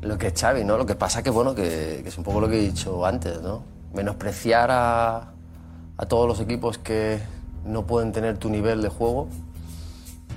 lo 0.02 0.18
que 0.18 0.26
es 0.26 0.34
Xavi, 0.38 0.64
¿no? 0.64 0.76
Lo 0.76 0.84
que 0.84 0.96
pasa 0.96 1.22
que, 1.22 1.30
bueno, 1.30 1.54
que, 1.54 2.00
que 2.02 2.08
es 2.10 2.18
un 2.18 2.24
poco 2.24 2.42
lo 2.42 2.48
que 2.48 2.56
he 2.58 2.62
dicho 2.62 3.06
antes, 3.06 3.40
¿no? 3.40 3.79
Menospreciar 3.94 4.70
a, 4.70 5.32
a 5.96 6.06
todos 6.06 6.26
los 6.26 6.40
equipos 6.40 6.78
que 6.78 7.20
no 7.64 7.86
pueden 7.86 8.12
tener 8.12 8.38
tu 8.38 8.48
nivel 8.48 8.82
de 8.82 8.88
juego 8.88 9.28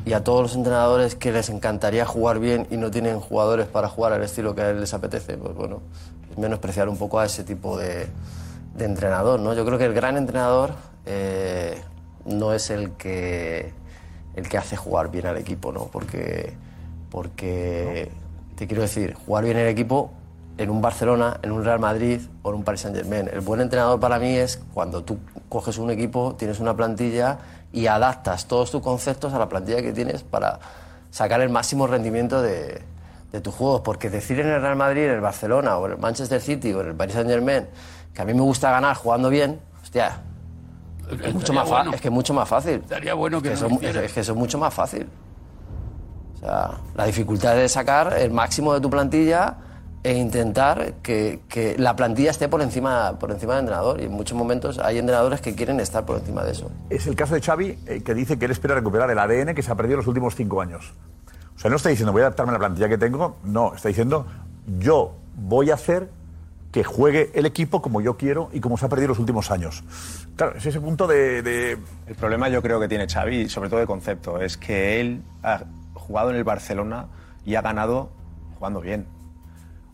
y 0.06 0.14
a 0.14 0.24
todos 0.24 0.42
los 0.42 0.56
entrenadores 0.56 1.16
que 1.16 1.32
les 1.32 1.50
encantaría 1.50 2.06
jugar 2.06 2.40
bien 2.40 2.68
y 2.70 2.78
no 2.78 2.92
tienen 2.92 3.20
jugadores 3.20 3.68
para 3.68 3.88
jugar 3.88 4.14
al 4.14 4.24
estilo 4.24 4.54
que 4.54 4.62
a 4.62 4.70
él 4.72 4.82
les 4.82 4.94
apetece, 4.94 5.38
pues 5.38 5.56
bueno, 5.56 5.82
es 6.30 6.38
menospreciar 6.38 6.90
un 6.90 6.98
poco 6.98 7.20
a 7.20 7.26
ese 7.26 7.44
tipo 7.44 7.78
de, 7.78 8.08
de 8.76 8.86
entrenador, 8.86 9.40
¿no? 9.40 9.54
Yo 9.54 9.66
creo 9.66 9.78
que 9.78 9.86
el 9.86 9.94
gran 9.94 10.18
entrenador 10.18 10.72
eh, 11.06 11.82
no 12.26 12.54
es 12.54 12.70
el 12.70 12.92
que, 12.92 13.72
el 14.36 14.50
que 14.50 14.58
hace 14.58 14.76
jugar 14.76 15.10
bien 15.10 15.28
al 15.28 15.38
equipo, 15.38 15.72
¿no? 15.72 15.86
Porque, 15.86 16.54
porque 17.10 18.12
te 18.56 18.68
quiero 18.68 18.82
decir, 18.82 19.14
jugar 19.14 19.46
bien 19.46 19.58
el 19.58 19.68
equipo 19.68 20.12
en 20.58 20.70
un 20.70 20.82
Barcelona, 20.82 21.40
en 21.42 21.52
un 21.52 21.64
Real 21.64 21.80
Madrid 21.80 22.22
o 22.44 22.50
en 22.50 22.56
un 22.58 22.64
Paris 22.64 22.82
Saint 22.82 22.96
Germain. 22.96 23.30
El 23.32 23.42
buen 23.42 23.62
entrenador 23.62 24.00
para 24.00 24.20
mí 24.20 24.36
es 24.36 24.62
cuando 24.74 25.04
tú 25.04 25.18
coges 25.50 25.78
un 25.78 25.90
equipo, 25.90 26.36
tienes 26.38 26.60
una 26.60 26.76
plantilla 26.76 27.40
y 27.72 27.88
adaptas 27.88 28.46
todos 28.46 28.72
tus 28.72 28.82
conceptos 28.82 29.34
a 29.34 29.40
la 29.40 29.50
plantilla 29.50 29.82
que 29.82 29.94
tienes 29.94 30.24
para 30.24 30.60
sacar 31.10 31.42
el 31.42 31.50
máximo 31.50 31.88
rendimiento 31.88 32.42
de, 32.42 32.82
de 33.32 33.42
tus 33.42 33.54
juegos. 33.54 33.82
Porque 33.82 34.10
decir 34.10 34.40
en 34.40 34.48
el 34.48 34.62
Real 34.62 34.76
Madrid, 34.76 35.06
en 35.06 35.12
el 35.12 35.22
Barcelona 35.22 35.78
o 35.78 35.86
en 35.88 35.94
el 35.94 35.98
Manchester 35.98 36.40
City 36.40 36.72
o 36.74 36.82
en 36.82 36.90
el 36.90 36.96
Paris 36.96 37.16
Saint 37.16 37.30
Germain 37.30 37.68
que 38.14 38.22
a 38.22 38.26
mí 38.26 38.34
me 38.34 38.42
gusta 38.42 38.70
ganar 38.70 38.96
jugando 38.96 39.30
bien, 39.30 39.60
hostia, 39.82 40.22
es, 41.10 41.20
que 41.20 41.28
es 41.30 41.34
mucho, 41.34 41.54
más 41.54 41.68
bueno. 41.68 41.92
es 41.94 42.02
que 42.02 42.08
es 42.10 42.14
mucho 42.14 42.34
más 42.34 42.48
fácil. 42.48 42.76
Estaría 42.76 43.14
bueno 43.16 43.42
que 43.42 43.52
Es 43.52 43.60
no 43.60 43.68
eso, 43.68 43.76
lo 43.76 43.82
hiciera. 43.82 44.04
es 44.04 44.14
que 44.14 44.20
eso 44.20 44.34
es 44.34 44.38
mucho 44.38 44.58
más 44.60 44.74
fácil. 44.74 45.08
O 46.36 46.38
sea, 46.38 46.72
la 46.96 47.06
dificultad 47.06 47.60
es 47.60 47.72
sacar 47.72 48.14
el 48.18 48.32
máximo 48.32 48.74
de 48.74 48.82
tu 48.82 48.90
plantilla 48.90 49.56
e 50.04 50.14
intentar 50.18 50.96
que, 51.02 51.40
que 51.48 51.78
la 51.78 51.96
plantilla 51.96 52.32
esté 52.32 52.50
por 52.50 52.62
encima, 52.62 53.18
por 53.20 53.32
encima 53.32 53.54
del 53.54 53.62
entrenador. 53.62 54.02
Y 54.02 54.06
en 54.06 54.12
muchos 54.12 54.38
momentos 54.38 54.78
hay 54.80 54.98
entrenadores 54.98 55.40
que 55.42 55.56
quieren 55.56 55.80
estar 55.80 56.06
por 56.06 56.18
encima 56.18 56.44
de 56.44 56.52
eso. 56.52 56.70
Es 56.90 57.08
el 57.08 57.16
caso 57.16 57.36
de 57.36 57.42
Xavi, 57.42 57.80
eh, 57.88 58.02
que 58.04 58.14
dice 58.14 58.38
que 58.38 58.46
él 58.46 58.52
espera 58.52 58.76
recuperar 58.76 59.10
el 59.12 59.18
ADN 59.20 59.56
que 59.56 59.62
se 59.64 59.72
ha 59.72 59.76
perdido 59.76 59.96
en 59.96 60.00
los 60.00 60.08
últimos 60.08 60.36
cinco 60.36 60.62
años. 60.62 60.94
O 61.56 61.60
sea, 61.60 61.70
no 61.70 61.78
está 61.78 61.90
diciendo 61.90 62.12
voy 62.12 62.22
a 62.22 62.26
adaptarme 62.26 62.50
a 62.50 62.54
la 62.54 62.60
plantilla 62.60 62.90
que 62.90 62.98
tengo, 62.98 63.38
no, 63.44 63.74
está 63.76 63.88
diciendo 63.88 64.26
yo 64.80 65.16
voy 65.36 65.72
a 65.72 65.76
hacer 65.76 66.10
que 66.72 66.84
juegue 66.84 67.30
el 67.36 67.46
equipo 67.46 67.82
como 67.84 68.02
yo 68.02 68.18
quiero 68.18 68.50
y 68.52 68.60
como 68.60 68.78
se 68.78 68.86
ha 68.86 68.90
perdido 68.90 69.06
en 69.06 69.10
los 69.10 69.20
últimos 69.20 69.52
años. 69.52 69.84
Claro, 70.36 70.56
es 70.58 70.66
ese 70.66 70.82
punto 70.82 71.06
de... 71.06 71.44
de- 71.44 71.78
El 72.08 72.16
problema 72.16 72.50
yo 72.50 72.62
creo 72.64 72.80
que 72.80 72.88
tiene 72.88 73.08
Xavi, 73.08 73.48
sobre 73.48 73.70
todo 73.70 73.80
de 73.80 73.86
concepto, 73.86 74.42
es 74.42 74.58
que 74.58 75.00
él 75.00 75.22
ha 75.44 75.64
jugado 75.94 76.32
en 76.32 76.36
el 76.36 76.44
Barcelona 76.44 77.06
y 77.46 77.54
ha 77.56 77.62
ganado 77.62 78.10
jugando 78.58 78.82
bien. 78.82 79.06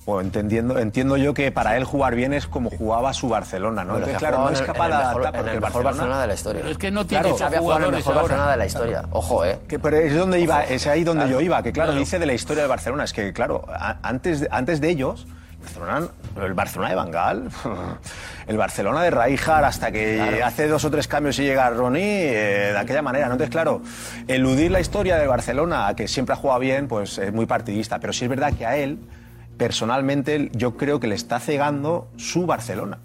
O 0.05 0.21
entendiendo, 0.21 0.79
entiendo 0.79 1.17
yo 1.17 1.33
que 1.33 1.51
para 1.51 1.77
él 1.77 1.83
jugar 1.83 2.15
bien 2.15 2.33
es 2.33 2.47
como 2.47 2.69
jugaba 2.71 3.13
su 3.13 3.29
Barcelona, 3.29 3.83
¿no? 3.83 3.95
Entonces, 3.95 4.17
claro, 4.17 4.39
no 4.39 4.49
es 4.49 4.61
capaz 4.61 4.87
de 4.87 4.93
adaptar 4.95 5.35
en 5.35 5.41
porque 5.41 5.51
el 5.55 5.61
mejor 5.61 5.83
Barcelona 5.83 6.21
de 6.21 6.27
la 6.27 6.33
historia. 6.33 6.61
Pero 6.61 6.71
es 6.71 6.77
que 6.79 6.89
no 6.91 7.05
tiene 7.05 7.21
Claro, 7.23 7.37
Xavi 7.37 7.55
ha 7.55 7.59
jugado 7.59 7.79
en 7.81 7.85
el 7.87 7.91
mejor 7.97 8.13
ahora. 8.13 8.21
Barcelona 8.23 8.51
de 8.51 8.57
la 8.57 8.65
historia. 8.65 9.03
Ojo, 9.11 9.45
¿eh? 9.45 9.59
Que, 9.67 9.77
pero 9.77 9.97
es 9.97 10.15
donde 10.15 10.39
iba, 10.39 10.63
es 10.63 10.87
ahí 10.87 11.03
donde 11.03 11.25
Claro. 11.25 11.39
yo 11.39 11.45
iba, 11.45 11.61
que 11.61 11.71
claro, 11.73 11.89
Claro. 11.91 11.99
dice 11.99 12.17
de 12.17 12.25
la 12.25 12.33
historia 12.33 12.63
de 12.63 12.69
Barcelona, 12.69 13.03
es 13.03 13.13
que 13.13 13.33
claro, 13.33 13.65
antes, 14.01 14.39
de- 14.39 14.47
antes 14.51 14.81
de 14.81 14.89
ellos, 14.89 15.27
Barcelona, 15.61 16.07
el 16.41 16.53
Barcelona 16.53 16.89
de 16.89 16.95
Bangal, 16.95 17.49
el 18.47 18.57
Barcelona 18.57 19.03
de 19.03 19.11
Rijkaard, 19.11 19.65
hasta 19.65 19.91
que 19.91 20.15
Claro. 20.15 20.45
hace 20.45 20.67
dos 20.69 20.85
o 20.85 20.89
tres 20.89 21.07
cambios 21.07 21.37
y 21.39 21.43
llega 21.43 21.69
Ronnie, 21.69 22.01
eh, 22.01 22.71
de 22.71 22.77
aquella 22.77 23.01
manera, 23.01 23.27
¿no? 23.27 23.33
Entonces, 23.33 23.51
claro, 23.51 23.81
eludir 24.27 24.71
la 24.71 24.79
historia 24.79 25.17
de 25.17 25.27
Barcelona, 25.27 25.93
que 25.95 26.07
siempre 26.07 26.33
ha 26.33 26.37
jugado 26.37 26.61
bien, 26.61 26.87
pues 26.87 27.17
es 27.17 27.31
muy 27.33 27.45
partidista, 27.45 27.99
pero 27.99 28.13
sí 28.13 28.23
es 28.25 28.29
verdad 28.29 28.53
que 28.57 28.65
a 28.65 28.77
él, 28.77 28.97
personalmente, 29.59 30.49
yo 30.53 30.77
creo 30.77 30.99
que 30.99 31.07
le 31.07 31.15
está 31.15 31.39
cegando 31.39 32.07
su 32.17 32.47
Barcelona. 32.47 32.97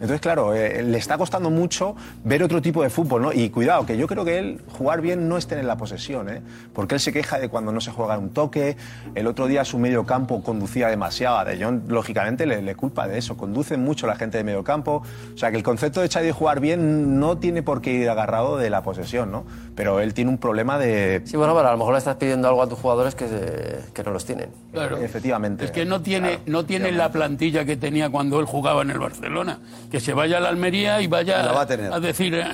Entonces, 0.00 0.20
claro, 0.20 0.54
eh, 0.54 0.84
le 0.84 0.96
está 0.96 1.18
costando 1.18 1.50
mucho 1.50 1.96
ver 2.22 2.44
otro 2.44 2.62
tipo 2.62 2.84
de 2.84 2.90
fútbol, 2.90 3.22
¿no? 3.22 3.32
Y 3.32 3.50
cuidado, 3.50 3.84
que 3.84 3.96
yo 3.96 4.06
creo 4.06 4.24
que 4.24 4.38
él 4.38 4.60
jugar 4.68 5.00
bien 5.00 5.28
no 5.28 5.36
es 5.36 5.48
tener 5.48 5.64
la 5.64 5.76
posesión, 5.76 6.28
¿eh? 6.28 6.40
Porque 6.72 6.94
él 6.94 7.00
se 7.00 7.12
queja 7.12 7.40
de 7.40 7.48
cuando 7.48 7.72
no 7.72 7.80
se 7.80 7.90
juega 7.90 8.16
un 8.16 8.30
toque. 8.30 8.76
El 9.16 9.26
otro 9.26 9.48
día 9.48 9.64
su 9.64 9.76
medio 9.78 10.06
campo 10.06 10.40
conducía 10.40 10.86
demasiado. 10.86 11.44
De 11.44 11.56
lógicamente, 11.88 12.46
le, 12.46 12.62
le 12.62 12.76
culpa 12.76 13.08
de 13.08 13.18
eso. 13.18 13.36
Conduce 13.36 13.76
mucho 13.76 14.06
la 14.06 14.14
gente 14.14 14.38
de 14.38 14.44
medio 14.44 14.62
campo. 14.62 15.02
O 15.34 15.36
sea, 15.36 15.50
que 15.50 15.56
el 15.56 15.64
concepto 15.64 16.00
de 16.00 16.08
Xavi 16.08 16.26
de 16.26 16.32
jugar 16.32 16.60
bien 16.60 17.18
no 17.18 17.38
tiene 17.38 17.64
por 17.64 17.82
qué 17.82 17.92
ir 17.92 18.08
agarrado 18.08 18.56
de 18.56 18.70
la 18.70 18.84
posesión, 18.84 19.32
¿no? 19.32 19.46
Pero 19.78 20.00
él 20.00 20.12
tiene 20.12 20.28
un 20.28 20.38
problema 20.38 20.76
de... 20.76 21.22
Sí, 21.24 21.36
bueno, 21.36 21.54
pero 21.54 21.68
a 21.68 21.70
lo 21.70 21.78
mejor 21.78 21.92
le 21.92 21.98
estás 21.98 22.16
pidiendo 22.16 22.48
algo 22.48 22.60
a 22.64 22.68
tus 22.68 22.80
jugadores 22.80 23.14
que, 23.14 23.28
se- 23.28 23.78
que 23.94 24.02
no 24.02 24.10
los 24.10 24.24
tienen. 24.24 24.48
Claro. 24.72 24.96
Efectivamente. 24.96 25.64
Es 25.66 25.70
que 25.70 25.84
no 25.84 26.02
tiene, 26.02 26.40
no 26.46 26.64
tiene 26.64 26.90
la 26.90 27.12
plantilla 27.12 27.64
que 27.64 27.76
tenía 27.76 28.10
cuando 28.10 28.40
él 28.40 28.46
jugaba 28.46 28.82
en 28.82 28.90
el 28.90 28.98
Barcelona. 28.98 29.60
Que 29.88 30.00
se 30.00 30.14
vaya 30.14 30.38
a 30.38 30.40
la 30.40 30.48
Almería 30.48 31.00
y 31.00 31.06
vaya 31.06 31.44
La 31.44 31.52
va 31.52 31.60
a 31.60 31.66
tener. 31.68 31.92
a 31.92 32.00
decir, 32.00 32.34
eh, 32.34 32.44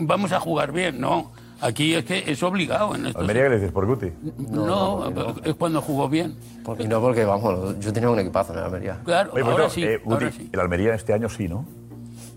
vamos 0.00 0.32
a 0.32 0.40
jugar 0.40 0.72
bien. 0.72 1.00
No, 1.00 1.30
aquí 1.60 1.94
es 1.94 2.04
que 2.04 2.24
es 2.26 2.42
obligado 2.42 2.96
en 2.96 3.06
estos 3.06 3.20
Almería, 3.20 3.44
¿qué 3.44 3.48
le 3.50 3.56
dices 3.58 3.70
por 3.72 3.86
Guti? 3.86 4.10
No, 4.50 5.04
es 5.44 5.54
cuando 5.54 5.80
jugó 5.80 6.08
bien. 6.08 6.36
Y 6.80 6.88
no 6.88 7.00
porque, 7.00 7.24
vamos, 7.24 7.78
yo 7.78 7.92
tenía 7.92 8.10
un 8.10 8.18
equipazo 8.18 8.54
en 8.54 8.58
el 8.58 8.64
Almería. 8.64 8.98
Claro, 9.04 9.30
Oye, 9.34 9.44
por 9.44 9.52
ahora 9.52 9.70
cierto, 9.70 9.70
sí, 9.70 9.82
eh, 9.84 10.00
Guti, 10.04 10.24
ahora 10.24 10.36
sí. 10.36 10.50
el 10.52 10.60
Almería 10.60 10.94
este 10.96 11.12
año 11.12 11.28
sí, 11.28 11.46
¿no? 11.46 11.64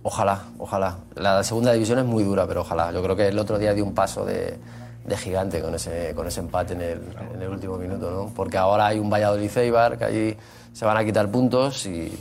Ojalá, 0.04 0.44
ojalá. 0.58 0.98
La 1.16 1.44
segunda 1.44 1.74
división 1.74 2.00
es 2.00 2.06
muy 2.06 2.24
dura, 2.24 2.48
pero 2.48 2.62
ojalá. 2.62 2.92
Yo 2.92 3.04
creo 3.04 3.16
que 3.16 3.28
el 3.28 3.38
otro 3.38 3.58
día 3.58 3.74
dio 3.74 3.84
un 3.84 3.94
paso 3.94 4.26
de, 4.26 4.58
de 5.06 5.18
gigante 5.18 5.62
con 5.62 5.76
ese, 5.76 6.14
con 6.16 6.28
ese 6.28 6.40
empate 6.40 6.74
en 6.74 6.82
el, 6.82 7.02
en 7.34 7.42
el 7.42 7.50
último 7.50 7.78
minuto, 7.78 8.10
¿no? 8.10 8.32
Porque 8.34 8.58
ahora 8.58 8.88
hay 8.88 9.00
un 9.00 9.10
Valladolid 9.10 9.56
Eibar 9.58 9.98
que 9.98 10.06
allí 10.06 10.38
se 10.72 10.86
van 10.86 10.98
a 10.98 11.04
quitar 11.04 11.30
puntos 11.30 11.86
y, 11.86 12.18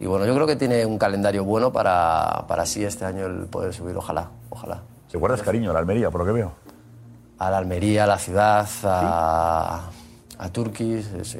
y 0.00 0.06
bueno, 0.06 0.26
yo 0.26 0.34
creo 0.34 0.46
que 0.46 0.56
tiene 0.56 0.84
un 0.84 0.98
calendario 0.98 1.44
bueno 1.44 1.72
para, 1.72 2.44
para 2.48 2.62
así 2.62 2.84
este 2.84 3.04
año 3.04 3.26
el 3.26 3.46
poder 3.46 3.72
subir, 3.72 3.96
ojalá, 3.96 4.30
ojalá. 4.50 4.82
¿Te 5.10 5.18
guardas 5.18 5.42
cariño 5.42 5.70
a 5.70 5.74
la 5.74 5.78
Almería, 5.78 6.10
por 6.10 6.22
lo 6.22 6.26
que 6.26 6.32
veo? 6.32 6.52
A 7.38 7.50
la 7.50 7.58
Almería, 7.58 8.04
a 8.04 8.06
la 8.08 8.18
ciudad, 8.18 8.66
a, 8.84 9.90
a 10.38 10.48
Turquís, 10.48 11.06
sí, 11.06 11.24
sí. 11.24 11.38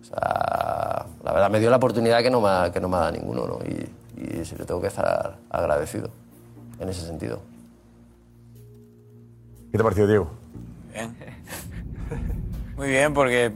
O 0.00 0.04
sea, 0.04 1.06
la 1.22 1.32
verdad 1.32 1.50
me 1.50 1.60
dio 1.60 1.68
la 1.68 1.76
oportunidad 1.76 2.22
que 2.22 2.30
no 2.30 2.40
me 2.40 2.70
que 2.70 2.80
no 2.80 2.88
me 2.88 2.96
ha 2.96 3.00
dado 3.00 3.12
ninguno, 3.12 3.46
¿no? 3.46 3.58
Y, 3.66 4.03
y 4.16 4.44
sí 4.44 4.54
le 4.58 4.64
tengo 4.64 4.80
que 4.80 4.88
estar 4.88 5.38
agradecido 5.50 6.10
en 6.78 6.88
ese 6.88 7.06
sentido. 7.06 7.40
¿Qué 9.70 9.78
te 9.78 9.80
ha 9.80 9.84
parecido, 9.84 10.06
Diego? 10.06 10.30
Bien. 10.92 11.16
Muy 12.76 12.88
bien, 12.88 13.14
porque 13.14 13.52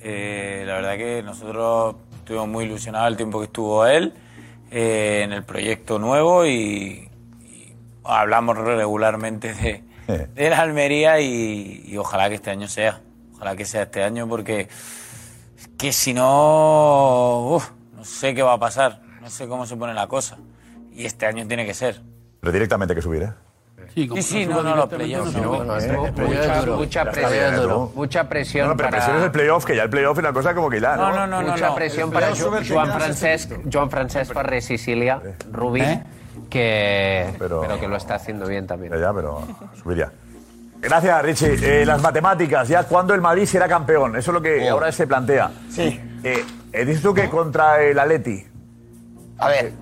eh, 0.00 0.64
la 0.66 0.74
verdad 0.74 0.96
que 0.96 1.22
nosotros 1.22 1.96
estuvimos 2.18 2.48
muy 2.48 2.64
ilusionados 2.64 3.08
el 3.08 3.16
tiempo 3.16 3.38
que 3.38 3.46
estuvo 3.46 3.86
él 3.86 4.12
eh, 4.70 5.22
en 5.24 5.32
el 5.32 5.44
proyecto 5.44 5.98
nuevo 5.98 6.44
y, 6.44 7.08
y 7.40 7.74
hablamos 8.04 8.56
regularmente 8.58 9.54
de, 9.54 9.84
de 10.34 10.50
la 10.50 10.60
Almería 10.60 11.20
y, 11.20 11.84
y 11.86 11.96
ojalá 11.96 12.28
que 12.28 12.34
este 12.34 12.50
año 12.50 12.68
sea. 12.68 13.00
Ojalá 13.34 13.56
que 13.56 13.64
sea 13.64 13.82
este 13.82 14.02
año 14.02 14.28
porque 14.28 14.68
es 15.56 15.68
que 15.78 15.92
si 15.92 16.12
no, 16.12 17.54
uf, 17.54 17.70
no 17.96 18.04
sé 18.04 18.34
qué 18.34 18.42
va 18.42 18.54
a 18.54 18.58
pasar, 18.58 19.00
no 19.20 19.30
sé 19.30 19.46
cómo 19.48 19.66
se 19.66 19.76
pone 19.76 19.94
la 19.94 20.06
cosa. 20.06 20.38
Y 20.92 21.04
este 21.06 21.26
año 21.26 21.46
tiene 21.46 21.64
que 21.66 21.74
ser. 21.74 22.00
Pero 22.40 22.52
directamente 22.52 22.92
hay 22.92 22.96
que 22.96 23.02
subir, 23.02 23.22
¿eh? 23.22 23.32
Sí, 23.94 24.08
Sí, 24.16 24.22
sí, 24.22 24.46
no, 24.46 24.62
no, 24.62 24.76
los 24.76 24.86
playoffs. 24.88 25.34
No, 25.34 25.58
no. 25.58 25.64
no, 25.64 25.76
es- 25.76 25.86
Mucha- 25.90 26.12
presión, 26.12 27.94
mucha 27.96 28.28
presión 28.28 28.68
No, 28.68 28.76
pero 28.76 28.90
para... 28.90 28.98
presión 28.98 29.16
es 29.18 29.24
el 29.24 29.30
playoff, 29.32 29.64
que 29.64 29.74
ya 29.76 29.82
el 29.84 29.90
playoff 29.90 30.18
es 30.18 30.24
una 30.24 30.32
cosa 30.32 30.54
como 30.54 30.68
que 30.70 30.80
ya, 30.80 30.96
¿no? 30.96 31.10
No, 31.10 31.26
no, 31.26 31.42
no, 31.42 31.50
mucha 31.52 31.68
no. 31.68 31.74
presión 31.74 32.10
para 32.10 32.28
Joan 32.36 32.92
Francesc, 32.92 33.52
Joan 33.72 33.90
Francesc 33.90 34.32
Ferrer 34.32 34.62
Sicilia, 34.62 35.20
Rubí, 35.50 35.80
¿Eh? 35.80 36.02
que, 36.50 37.34
Pero- 37.38 37.60
pero... 37.62 37.80
que 37.80 37.88
lo 37.88 37.96
está 37.96 38.16
haciendo 38.16 38.46
bien 38.46 38.66
también. 38.66 38.92
Ya, 38.92 38.98
ya, 39.00 39.12
pero 39.12 39.42
subiría. 39.82 40.12
Gracias, 40.80 41.22
Richie. 41.22 41.80
Eh, 41.82 41.86
las 41.86 42.00
matemáticas, 42.00 42.68
ya 42.68 42.84
cuando 42.84 43.14
el 43.14 43.20
Madrid 43.20 43.46
será 43.46 43.66
campeón, 43.68 44.14
eso 44.16 44.30
es 44.30 44.34
lo 44.34 44.40
que 44.42 44.68
ahora 44.68 44.92
se 44.92 45.06
plantea. 45.08 45.50
Sí. 45.70 46.00
Eh, 46.22 46.44
eh, 46.72 46.84
dices 46.84 47.02
tú 47.02 47.12
que 47.14 47.28
contra 47.28 47.80
el 47.82 47.98
Atleti. 47.98 48.46
A 49.38 49.48
ver, 49.48 49.72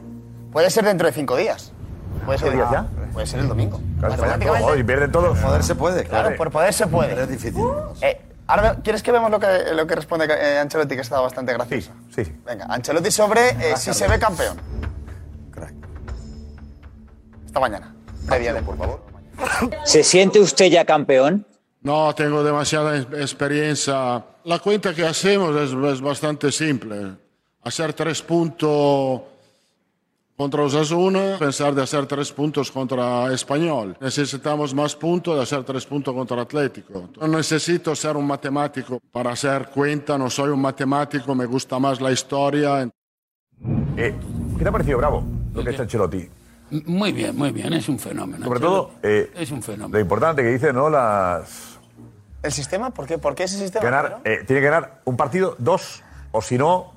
puede 0.53 0.71
ser 0.71 0.85
dentro 0.85 1.07
de 1.07 1.13
cinco 1.13 1.37
días. 1.37 1.73
Puede 2.25 2.39
ser, 2.39 2.53
días 2.53 2.71
ya? 2.71 2.87
Puede 3.13 3.27
ser 3.27 3.41
el 3.41 3.49
domingo. 3.49 3.81
Claro, 3.99 4.15
se 4.15 4.21
fallan 4.21 4.41
todos, 4.41 4.61
Matemáticamente, 4.61 4.65
joder, 4.65 4.81
y 4.81 4.85
pierden 4.85 5.13
todos. 5.13 5.39
Poder 5.39 5.63
se 5.63 5.75
puede, 5.75 6.05
claro, 6.05 6.23
claro. 6.25 6.37
por 6.37 6.51
poder 6.51 6.73
se 6.75 6.87
puede. 6.87 7.09
Pero 7.11 7.23
es 7.23 7.29
difícil. 7.29 7.65
Eh, 8.03 8.21
ahora, 8.47 8.77
¿quieres 8.83 9.03
que 9.03 9.13
veamos 9.13 9.31
lo 9.31 9.39
que, 9.41 9.47
lo 9.75 9.87
que 9.87 9.95
responde 9.95 10.27
eh, 10.29 10.59
Ancelotti, 10.59 10.95
que 10.97 11.01
está 11.03 11.21
bastante 11.21 11.53
gracioso? 11.53 11.93
Sí, 12.15 12.25
sí. 12.25 12.37
Venga, 12.45 12.67
Ancelotti 12.67 13.11
sobre 13.11 13.51
eh, 13.51 13.77
si 13.77 13.93
se 13.95 14.09
ve 14.09 14.19
campeón. 14.19 14.57
Esta 17.47 17.61
mañana. 17.61 17.95
Media 18.29 18.53
de, 18.53 18.63
por 18.63 18.77
favor. 18.77 19.01
¿Se 19.85 20.03
siente 20.03 20.41
usted 20.41 20.67
ya 20.67 20.85
campeón? 20.85 21.47
No, 21.83 22.15
tengo 22.15 22.43
demasiada 22.43 22.97
ex- 22.97 23.07
experiencia. 23.21 24.25
La 24.45 24.59
cuenta 24.59 24.95
que 24.95 25.07
hacemos 25.07 25.55
es, 25.57 25.73
es 25.73 26.01
bastante 26.01 26.51
simple. 26.51 27.17
Hacer 27.63 27.93
tres 27.93 28.23
puntos 28.23 29.23
contra 30.37 30.63
Osasuna, 30.63 31.37
pensar 31.39 31.75
de 31.75 31.83
hacer 31.83 32.07
tres 32.07 32.31
puntos 32.31 32.71
contra 32.71 33.33
Español. 33.33 33.97
Necesitamos 34.01 34.75
más 34.75 34.95
puntos 34.95 35.37
de 35.37 35.43
hacer 35.43 35.65
tres 35.65 35.87
puntos 35.87 36.15
contra 36.15 36.43
Atlético. 36.43 37.09
No 37.19 37.29
necesito 37.29 37.97
ser 37.97 38.17
un 38.17 38.27
matemático 38.27 39.01
para 39.11 39.33
hacer 39.33 39.69
cuenta, 39.69 40.19
no 40.19 40.29
soy 40.29 40.51
un 40.51 40.61
matemático, 40.61 41.35
me 41.35 41.47
gusta 41.47 41.79
más 41.79 42.01
la 42.01 42.13
historia. 42.13 42.83
Eh, 43.97 44.15
¿Qué 44.59 44.63
te 44.63 44.69
ha 44.69 44.73
parecido, 44.73 44.99
Bravo, 44.99 45.25
lo 45.55 45.63
que 45.63 45.71
ha 45.71 45.73
hecho 45.73 45.83
Ancelotti? 45.83 46.29
Muy 46.85 47.13
bien, 47.13 47.35
muy 47.35 47.53
bien, 47.53 47.73
es 47.73 47.89
un 47.89 47.99
fenómeno. 47.99 48.45
Sobre 48.45 48.61
todo, 48.61 48.91
eh, 49.03 49.31
es 49.35 49.51
un 49.51 49.63
fenómeno. 49.63 49.95
lo 49.95 50.01
importante 50.01 50.43
que 50.43 50.49
dice, 50.49 50.73
¿no? 50.73 50.91
Las... 50.91 51.79
¿El 52.43 52.53
sistema? 52.53 52.91
¿Por 52.91 53.07
qué, 53.07 53.19
¿Por 53.19 53.35
qué 53.35 53.45
ese 53.45 53.57
sistema? 53.57 53.85
Ganar, 53.85 54.21
eh, 54.25 54.45
tiene 54.47 54.61
que 54.61 54.67
ganar 54.67 55.01
un 55.05 55.17
partido, 55.17 55.55
dos, 55.59 56.03
o 56.37 56.43
si 56.43 56.59
no... 56.59 56.93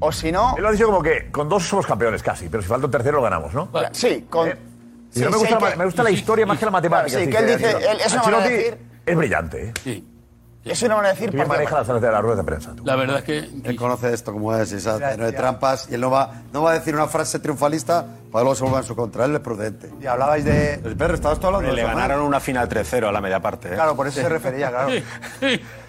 O 0.00 0.10
si 0.10 0.32
no... 0.32 0.54
Él 0.56 0.62
lo 0.62 0.68
ha 0.68 0.72
dicho 0.72 0.86
como 0.86 1.00
que 1.02 1.30
con 1.30 1.48
dos 1.48 1.62
somos 1.62 1.86
campeones 1.86 2.22
casi, 2.22 2.48
pero 2.48 2.62
si 2.62 2.68
falta 2.68 2.86
un 2.86 2.90
tercero 2.92 3.18
lo 3.18 3.22
ganamos, 3.22 3.54
¿no? 3.54 3.68
Sí, 3.92 4.26
con... 4.28 4.48
Sí, 5.10 5.20
no 5.20 5.26
me, 5.30 5.32
sí, 5.34 5.38
gusta, 5.40 5.60
la- 5.60 5.70
que- 5.72 5.76
me 5.76 5.84
gusta 5.84 6.02
la 6.02 6.10
historia 6.10 6.46
más 6.46 6.58
que 6.58 6.64
la 6.64 6.70
matemática. 6.70 7.18
Claro, 7.18 7.24
sí, 7.26 7.30
que 7.30 7.38
él 7.52 7.58
dice- 7.58 7.90
él- 7.90 8.00
es 8.04 8.12
una 8.14 8.22
manera 8.22 8.48
de 8.48 8.56
decir- 8.56 8.78
Es 9.06 9.16
brillante, 9.16 9.72
¿eh? 9.84 10.02
Es 10.64 10.80
una 10.82 10.94
manera 10.96 11.14
de 11.14 11.20
decir... 11.20 11.36
Porque- 11.36 11.48
maneja 11.48 11.78
las 11.82 12.00
de 12.00 12.10
las 12.12 12.22
ruedas 12.22 12.38
de 12.38 12.44
prensa. 12.44 12.72
tú. 12.74 12.84
La 12.84 12.94
verdad 12.94 13.18
es 13.18 13.24
que... 13.24 13.38
Él 13.64 13.76
conoce 13.76 14.12
esto 14.12 14.32
como 14.32 14.54
es, 14.54 14.70
y 14.72 14.78
sabe, 14.80 15.16
no 15.16 15.24
hay 15.24 15.32
trampas, 15.32 15.88
y 15.90 15.94
él 15.94 16.00
no 16.00 16.10
va, 16.10 16.42
no 16.52 16.62
va 16.62 16.70
a 16.70 16.74
decir 16.74 16.94
una 16.94 17.08
frase 17.08 17.40
triunfalista 17.40 18.06
para 18.30 18.44
luego 18.44 18.54
se 18.54 18.62
vuelva 18.62 18.78
en 18.78 18.84
su 18.84 18.94
contra. 18.94 19.24
Él 19.24 19.34
es 19.34 19.40
prudente. 19.40 19.90
Y 20.00 20.06
hablabais 20.06 20.44
de... 20.44 20.74
El 20.74 20.96
perro, 20.96 21.14
estabas 21.14 21.40
tú 21.40 21.48
hablando 21.48 21.68
de 21.68 21.74
Le 21.74 21.82
eso, 21.82 21.90
¿no? 21.90 21.96
ganaron 21.98 22.24
una 22.24 22.38
final 22.38 22.68
3-0 22.68 23.08
a 23.08 23.12
la 23.12 23.20
media 23.20 23.40
parte. 23.40 23.68
¿eh? 23.68 23.74
Claro, 23.74 23.96
por 23.96 24.06
eso 24.06 24.20
se 24.20 24.28
refería, 24.28 24.70
claro. 24.70 24.90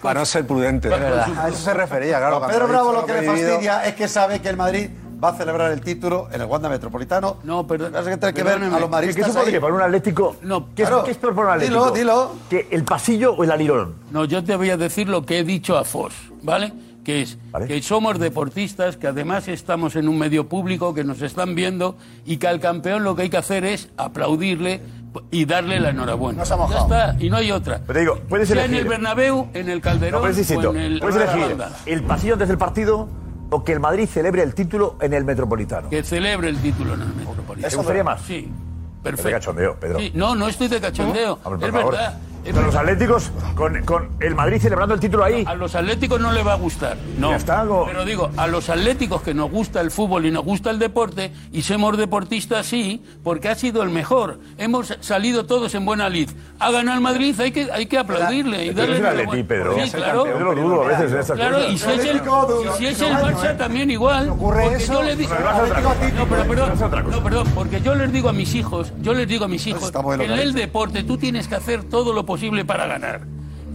Para 0.02 0.20
no 0.20 0.26
ser 0.26 0.46
prudente. 0.46 0.92
Es 0.92 1.00
verdad. 1.00 1.28
A 1.38 1.48
eso 1.48 1.58
se 1.58 1.72
refería, 1.74 2.18
claro. 2.18 2.36
A 2.36 2.38
cuando 2.40 2.56
Pedro 2.56 2.68
Bravo 2.68 2.92
lo 2.92 3.06
que 3.06 3.12
le 3.14 3.20
vivido. 3.20 3.48
fastidia 3.50 3.84
es 3.86 3.94
que 3.94 4.08
sabe 4.08 4.40
que 4.40 4.48
el 4.48 4.56
Madrid 4.56 4.90
va 5.22 5.30
a 5.30 5.34
celebrar 5.36 5.72
el 5.72 5.80
título 5.80 6.28
en 6.32 6.40
el 6.40 6.46
Wanda 6.46 6.68
Metropolitano. 6.68 7.38
No, 7.44 7.66
pero... 7.66 7.90
que 7.90 8.16
tiene 8.16 8.34
que 8.34 8.42
ver 8.42 8.54
a 8.62 8.68
los 8.68 8.80
¿Qué 8.82 8.88
maristas 8.88 9.28
eso 9.28 9.38
podría 9.38 9.56
ahí. 9.56 9.60
para 9.60 9.74
un 9.74 9.80
Atlético? 9.82 10.36
No, 10.42 10.66
¿Qué, 10.74 10.82
es, 10.82 10.88
claro. 10.88 11.04
qué 11.04 11.10
es 11.12 11.16
peor 11.16 11.34
para 11.34 11.54
un 11.54 11.60
Dilo, 11.60 11.84
Atlético? 11.86 11.98
dilo. 11.98 12.32
¿Que 12.50 12.68
el 12.70 12.84
pasillo 12.84 13.32
o 13.34 13.44
el 13.44 13.50
alirón? 13.50 13.94
No, 14.10 14.24
yo 14.24 14.42
te 14.44 14.56
voy 14.56 14.70
a 14.70 14.76
decir 14.76 15.08
lo 15.08 15.24
que 15.24 15.38
he 15.40 15.44
dicho 15.44 15.76
a 15.76 15.84
Foss, 15.84 16.12
¿vale? 16.42 16.72
Que 17.04 17.20
es 17.22 17.36
que 17.66 17.82
somos 17.82 18.18
deportistas, 18.18 18.96
que 18.96 19.06
además 19.06 19.46
estamos 19.48 19.94
en 19.96 20.08
un 20.08 20.18
medio 20.18 20.48
público, 20.48 20.94
que 20.94 21.04
nos 21.04 21.20
están 21.20 21.54
viendo 21.54 21.96
y 22.24 22.38
que 22.38 22.48
al 22.48 22.60
campeón 22.60 23.04
lo 23.04 23.14
que 23.14 23.22
hay 23.22 23.30
que 23.30 23.36
hacer 23.36 23.64
es 23.66 23.90
aplaudirle 23.98 24.80
y 25.30 25.44
darle 25.44 25.80
la 25.80 25.90
enhorabuena. 25.90 26.40
Nos 26.40 26.50
ha 26.50 26.54
ya 26.54 26.60
mojado. 26.62 26.82
está, 26.84 27.16
y 27.20 27.28
no 27.28 27.36
hay 27.36 27.52
otra. 27.52 27.80
Pero 27.86 28.00
digo, 28.00 28.18
puedes 28.28 28.48
sea 28.48 28.64
en 28.64 28.70
elegir. 28.70 28.82
el 28.86 28.88
Bernabéu, 28.88 29.48
en 29.52 29.68
el 29.68 29.80
Calderón 29.82 30.22
No, 30.22 30.28
pero 30.28 30.40
es 30.40 30.50
o 30.50 30.70
en 30.70 30.76
el 30.78 30.98
Puedes 31.00 31.16
elegir 31.16 31.56
el 31.86 32.02
pasillo 32.04 32.32
antes 32.32 32.48
del 32.48 32.58
partido 32.58 33.08
que 33.62 33.72
el 33.72 33.80
Madrid 33.80 34.08
celebre 34.08 34.42
el 34.42 34.54
título 34.54 34.96
en 35.00 35.12
el 35.12 35.24
Metropolitano. 35.24 35.90
Que 35.90 36.02
celebre 36.02 36.48
el 36.48 36.58
título 36.58 36.94
en 36.94 37.02
el 37.02 37.14
Metropolitano. 37.14 37.70
¿Te 37.70 37.76
gustaría 37.76 38.02
más? 38.02 38.22
Sí, 38.22 38.48
Es 38.50 39.02
perfecto. 39.02 39.28
de 39.28 39.34
cachondeo, 39.34 39.76
Pedro. 39.78 39.98
Sí, 40.00 40.10
no, 40.14 40.34
no 40.34 40.48
estoy 40.48 40.68
de 40.68 40.80
cachondeo. 40.80 41.38
Hombre, 41.44 41.68
es 41.68 41.72
favor. 41.74 41.92
verdad. 41.92 42.18
Pero 42.44 42.62
los. 42.62 42.74
Atléticos, 42.74 43.30
con, 43.54 43.82
con 43.84 44.08
el 44.20 44.34
Madrid 44.34 44.58
celebrando 44.60 44.94
el 44.94 45.00
título 45.00 45.24
ahí. 45.24 45.44
A 45.46 45.54
los 45.54 45.74
atléticos 45.74 46.20
no 46.20 46.32
les 46.32 46.46
va 46.46 46.52
a 46.52 46.56
gustar. 46.56 46.96
No. 47.18 47.30
Ya 47.30 47.36
está, 47.36 47.60
algo- 47.60 47.86
Pero 47.86 48.04
digo, 48.04 48.30
a 48.36 48.46
los 48.46 48.68
atléticos 48.68 49.22
que 49.22 49.32
nos 49.34 49.50
gusta 49.50 49.80
el 49.80 49.90
fútbol 49.90 50.26
y 50.26 50.30
nos 50.30 50.44
gusta 50.44 50.70
el 50.70 50.78
deporte, 50.78 51.32
y 51.52 51.62
somos 51.62 51.96
deportistas, 51.96 52.66
sí, 52.66 53.02
porque 53.22 53.48
ha 53.48 53.54
sido 53.54 53.82
el 53.82 53.90
mejor. 53.90 54.38
Hemos 54.58 54.96
salido 55.00 55.46
todos 55.46 55.74
en 55.74 55.84
buena 55.86 56.08
lid. 56.10 56.28
Ha 56.58 56.70
ganado 56.70 56.96
el 56.98 57.02
Madrid, 57.02 57.34
hay 57.40 57.50
que, 57.52 57.70
hay 57.72 57.86
que 57.86 57.96
aplaudirle 57.98 58.66
y 58.66 58.70
darle 58.70 58.94
es 58.94 59.00
el. 59.00 59.06
Atleti, 59.06 59.42
Pedro. 59.44 59.74
Sí, 59.82 59.90
claro. 59.90 60.26
Yo 60.26 60.38
lo 60.40 60.54
dudo 60.54 60.82
a 60.84 60.88
veces 60.88 61.12
en 61.12 61.18
estas 61.20 61.36
Claro, 61.38 61.56
cosas. 61.56 61.72
y 61.72 61.78
si 61.78 61.90
es 61.90 62.04
el, 62.04 62.16
y 62.16 62.78
si 62.78 62.86
es 62.86 63.00
el 63.00 63.12
Barça 63.14 63.56
también 63.56 63.90
igual. 63.90 64.28
ocurre 64.28 64.62
porque 64.64 64.76
eso? 64.84 64.92
yo 64.92 65.02
les 65.02 65.16
digo, 65.18 65.34
no, 65.34 66.26
pero 66.26 66.44
perdón, 66.46 66.70
Barça 66.70 66.74
es 66.74 66.82
otra 66.82 67.02
cosa. 67.02 67.16
no, 67.16 67.22
perdón, 67.22 67.48
porque 67.54 67.80
yo 67.80 67.94
les 67.94 68.12
digo 68.12 68.28
a 68.28 68.32
mis 68.32 68.54
hijos, 68.54 68.92
yo 69.00 69.14
les 69.14 69.26
digo 69.26 69.44
a 69.46 69.48
mis 69.48 69.66
hijos, 69.66 69.84
estamos 69.84 70.14
en 70.14 70.20
que 70.20 70.26
en 70.26 70.32
el 70.38 70.52
deporte 70.52 71.02
tú 71.04 71.16
tienes 71.16 71.48
que 71.48 71.54
hacer 71.54 71.84
todo 71.84 72.12
lo 72.12 72.20
posible 72.26 72.33
para 72.66 72.86
ganar. 72.86 73.20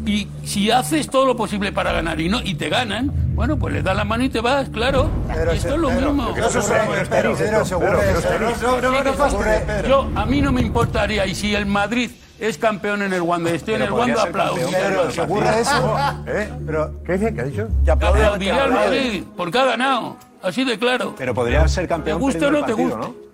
Y 0.06 0.28
si 0.44 0.72
haces 0.72 1.10
todo 1.10 1.26
lo 1.26 1.36
posible 1.36 1.72
para 1.72 1.92
ganar 1.92 2.20
y 2.22 2.30
no 2.30 2.42
y 2.42 2.56
te 2.56 2.70
ganan, 2.70 3.12
bueno, 3.36 3.58
pues 3.58 3.74
les 3.74 3.84
das 3.84 3.96
la 3.96 4.06
mano 4.06 4.24
y 4.24 4.30
te 4.30 4.40
vas, 4.40 4.70
claro. 4.70 5.10
Pedro, 5.28 5.52
Esto 5.52 5.68
se- 5.70 5.76
es 5.76 5.80
lo 5.82 5.88
Pedro, 5.90 6.14
mismo. 6.14 6.34
que 6.34 6.42
no 6.42 6.48
ocurre- 6.48 7.06
Pedro, 7.10 7.36
Pedro, 7.36 7.66
se 7.66 7.76
ocurre 7.76 7.98
Pedro, 7.98 8.20
eso. 8.20 8.28
Pedro, 8.30 8.50
No, 8.62 8.82
no, 8.82 8.92
no, 8.92 9.04
no 9.04 9.14
fastidies, 9.14 9.62
Pedro. 9.62 9.88
Yo, 9.90 10.10
a 10.16 10.26
mí 10.26 10.42
no 10.42 10.52
me 10.52 10.62
importaría, 10.62 11.26
y 11.26 11.36
si 11.36 11.54
el 11.54 11.66
Madrid 11.66 12.12
es 12.40 12.58
campeón 12.58 13.02
en 13.02 13.12
el 13.14 13.22
Wanda, 13.22 13.52
estoy 13.52 13.74
en 13.76 13.82
el 13.84 13.92
Wanda, 13.92 14.24
aplaudo. 14.24 14.70
Pedro, 14.72 15.12
se 15.12 15.22
ocurre 15.22 15.60
eso. 15.60 15.98
¿Eh? 16.28 16.50
Pero 16.66 17.04
¿Qué 17.04 17.14
dice? 17.14 17.34
¿Qué 17.34 17.42
ha 17.42 17.44
dicho? 17.44 17.68
que 17.84 17.92
aplaude 17.92 18.52
al 18.52 18.72
Madrid, 18.72 19.24
porque 19.36 19.58
ha 19.60 19.66
ganado. 19.66 20.18
Así 20.42 20.64
de 20.64 20.80
claro. 20.80 21.14
Pero 21.18 21.34
podría 21.34 21.68
ser 21.68 21.84
¿Te 21.84 21.90
campeón 21.90 22.20
guste 22.22 22.38
o 22.46 22.50
perdiendo 22.50 22.62
no 22.62 22.66
te 22.66 22.74
guste? 22.82 22.98
¿no? 22.98 23.29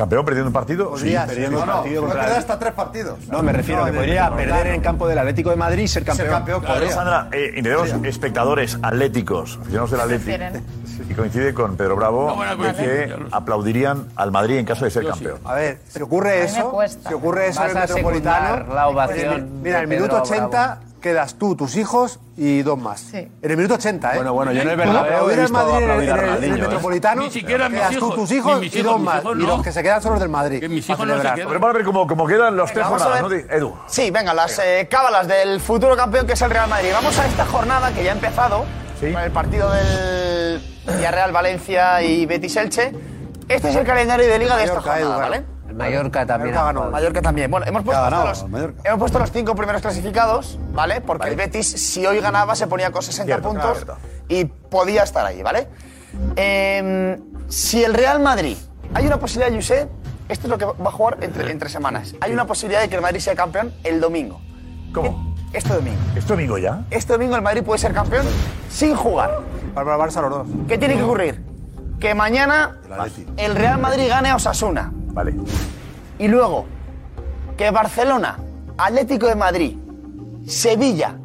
¿Campeón 0.00 0.24
perdiendo 0.24 0.46
un 0.48 0.52
partido? 0.54 0.96
Sí. 0.96 1.14
perdiendo 1.26 1.58
No, 1.58 1.60
un 1.62 1.66
no, 1.68 1.72
partido 1.74 2.00
puede 2.00 2.14
contra 2.14 2.32
el- 2.32 2.38
hasta 2.38 2.58
tres 2.58 2.72
partidos. 2.72 3.18
No, 3.28 3.42
me 3.42 3.52
refiero 3.52 3.80
No, 3.80 3.84
que 3.84 3.90
el 3.90 3.96
podría 3.98 4.34
perder 4.34 4.66
en 4.68 4.80
campo 4.80 5.06
del 5.06 5.18
Atlético 5.18 5.50
de 5.50 5.56
Madrid 5.56 5.82
y 5.82 5.88
ser 5.88 6.04
campeón. 6.04 6.26
Ser 6.28 6.34
campeón, 6.34 6.62
podría. 6.62 6.90
Sandra, 6.90 7.28
eh, 7.32 7.52
y 7.56 7.62
tenemos 7.62 7.90
espectadores 8.04 8.78
atléticos, 8.82 9.58
aficionados 9.60 9.90
del 9.90 10.00
Atlético, 10.00 10.62
y 11.06 11.12
coincide 11.14 11.52
con 11.52 11.76
Pedro 11.76 11.96
Bravo 11.96 12.28
No, 12.28 12.34
bueno, 12.36 12.56
pues, 12.56 12.76
que 12.76 13.14
aplaudirían 13.30 14.06
al 14.16 14.32
Madrid 14.32 14.56
en 14.56 14.64
caso 14.64 14.86
de 14.86 14.90
ser 14.90 15.02
Yo 15.02 15.12
sí. 15.12 15.22
campeón. 15.24 15.40
A 15.44 15.52
ver, 15.54 15.78
si 15.86 16.00
ocurre 16.00 16.44
eso, 16.44 16.72
si 17.06 17.12
ocurre 17.14 17.48
eso 17.48 17.62
en 17.64 17.68
el 17.68 17.74
Metropolitano, 17.74 18.74
la 18.74 18.88
ovación 18.88 19.26
en 19.26 19.32
el- 19.32 19.44
mira, 19.44 19.80
el 19.80 19.86
minuto 19.86 20.22
Pedro 20.22 20.22
80 20.22 20.78
quedas 21.00 21.34
tú, 21.36 21.56
tus 21.56 21.76
hijos 21.76 22.20
y 22.36 22.62
dos 22.62 22.78
más. 22.78 23.00
Sí. 23.00 23.16
En 23.42 23.50
el 23.50 23.56
minuto 23.56 23.74
80, 23.74 24.12
¿eh? 24.12 24.16
Bueno, 24.16 24.32
bueno, 24.34 24.52
yo 24.52 24.62
en 24.62 24.68
el 24.68 24.76
Bernabéu 24.76 25.28
he 25.30 25.36
visto 25.36 25.52
Madrid 25.52 25.76
en 25.76 25.82
el- 25.82 25.90
en 25.90 25.90
el, 25.90 26.02
en 26.02 26.08
el 26.10 26.16
Ronaldinho, 26.20 26.54
¿eh? 26.54 26.58
Metropolitano, 26.60 27.22
Ni 27.22 27.30
siquiera 27.30 27.68
mis 27.68 27.78
quedas 27.78 27.90
tú, 27.92 27.96
hijos, 27.98 28.14
tus 28.14 28.30
ni 28.30 28.36
hijos 28.36 28.62
y 28.74 28.82
dos 28.82 29.00
más. 29.00 29.22
hijos 29.22 29.36
Y 29.38 29.40
los 29.42 29.62
que 29.62 29.72
se 29.72 29.82
quedan 29.82 30.02
son 30.02 30.12
los 30.12 30.20
del 30.20 30.28
Madrid. 30.28 30.60
Que 30.60 30.68
mis 30.68 30.88
hijos 30.88 31.06
no 31.06 31.14
se 31.16 31.20
quedan. 31.22 31.34
Pero 31.36 31.48
vamos 31.60 31.70
a 31.70 31.72
ver 31.78 31.84
cómo, 31.84 32.06
cómo 32.06 32.26
quedan 32.26 32.56
los 32.56 32.72
tres 32.72 32.86
jornadas, 32.86 33.24
Edu. 33.50 33.74
Sí, 33.88 34.10
venga, 34.10 34.32
las 34.34 34.58
eh, 34.58 34.86
cábalas 34.90 35.26
del 35.26 35.60
futuro 35.60 35.96
campeón 35.96 36.26
que 36.26 36.34
es 36.34 36.42
el 36.42 36.50
Real 36.50 36.68
Madrid. 36.68 36.90
Vamos 36.92 37.18
a 37.18 37.26
esta 37.26 37.44
jornada 37.46 37.90
que 37.92 38.04
ya 38.04 38.10
ha 38.12 38.14
empezado 38.14 38.64
Sí. 39.00 39.12
con 39.12 39.22
el 39.22 39.30
partido 39.30 39.70
del 39.72 40.62
Villarreal 40.86 41.32
Valencia 41.32 42.02
y 42.02 42.26
Betis 42.26 42.56
Elche. 42.56 42.92
Este 43.48 43.70
es 43.70 43.76
el 43.76 43.84
calendario 43.84 44.26
de 44.28 44.38
liga 44.38 44.56
de 44.56 44.64
esta 44.64 44.80
jornada, 44.80 45.16
¿vale? 45.16 45.44
Mallorca 45.80 46.26
también. 46.26 46.54
Mallorca 46.54 46.72
ganó. 46.80 46.90
Mallorca 46.90 47.22
también. 47.22 47.50
Bueno, 47.50 47.66
hemos 47.66 47.82
puesto, 47.82 48.02
ganado, 48.02 48.26
los, 48.28 48.42
hemos 48.84 48.98
puesto 48.98 49.18
los 49.18 49.32
cinco 49.32 49.54
primeros 49.54 49.82
clasificados, 49.82 50.58
¿vale? 50.72 51.00
Porque 51.00 51.28
el 51.28 51.36
Betis, 51.36 51.66
si 51.68 52.06
hoy 52.06 52.20
ganaba, 52.20 52.54
se 52.54 52.66
ponía 52.66 52.90
con 52.90 53.02
60 53.02 53.24
Cierto, 53.26 53.48
puntos 53.48 53.76
cierto. 53.76 53.96
y 54.28 54.44
podía 54.44 55.02
estar 55.02 55.24
ahí, 55.26 55.42
¿vale? 55.42 55.68
Eh, 56.36 57.18
si 57.48 57.82
el 57.82 57.94
Real 57.94 58.20
Madrid, 58.20 58.56
hay 58.94 59.06
una 59.06 59.18
posibilidad, 59.18 59.54
José, 59.54 59.88
esto 60.28 60.46
es 60.46 60.50
lo 60.50 60.58
que 60.58 60.64
va 60.64 60.88
a 60.88 60.92
jugar 60.92 61.18
entre, 61.22 61.50
entre 61.50 61.68
semanas. 61.68 62.14
Hay 62.20 62.32
una 62.32 62.46
posibilidad 62.46 62.80
de 62.82 62.88
que 62.88 62.96
el 62.96 63.02
Madrid 63.02 63.20
sea 63.20 63.34
campeón 63.34 63.72
el 63.84 64.00
domingo. 64.00 64.40
¿Cómo? 64.92 65.34
Este 65.52 65.74
domingo. 65.74 65.98
¿Es 66.14 66.26
domingo 66.26 66.58
ya? 66.58 66.84
Este 66.90 67.12
domingo 67.12 67.34
el 67.34 67.42
Madrid 67.42 67.62
puede 67.64 67.78
ser 67.78 67.92
campeón 67.92 68.24
sin 68.70 68.94
jugar. 68.94 69.40
Para 69.74 69.94
el 69.94 70.00
Barça 70.00 70.20
los 70.20 70.30
dos. 70.30 70.46
¿Qué 70.68 70.78
tiene 70.78 70.96
que 70.96 71.02
ocurrir? 71.02 71.42
Que 71.98 72.14
mañana 72.14 72.78
el 73.36 73.54
Real 73.56 73.78
Madrid 73.80 74.08
gane 74.08 74.30
a 74.30 74.36
Osasuna. 74.36 74.92
Vale. 75.12 75.34
Y 76.18 76.28
luego, 76.28 76.66
que 77.56 77.70
Barcelona, 77.70 78.38
Atlético 78.78 79.26
de 79.26 79.34
Madrid, 79.34 79.76
Sevilla 80.46 81.16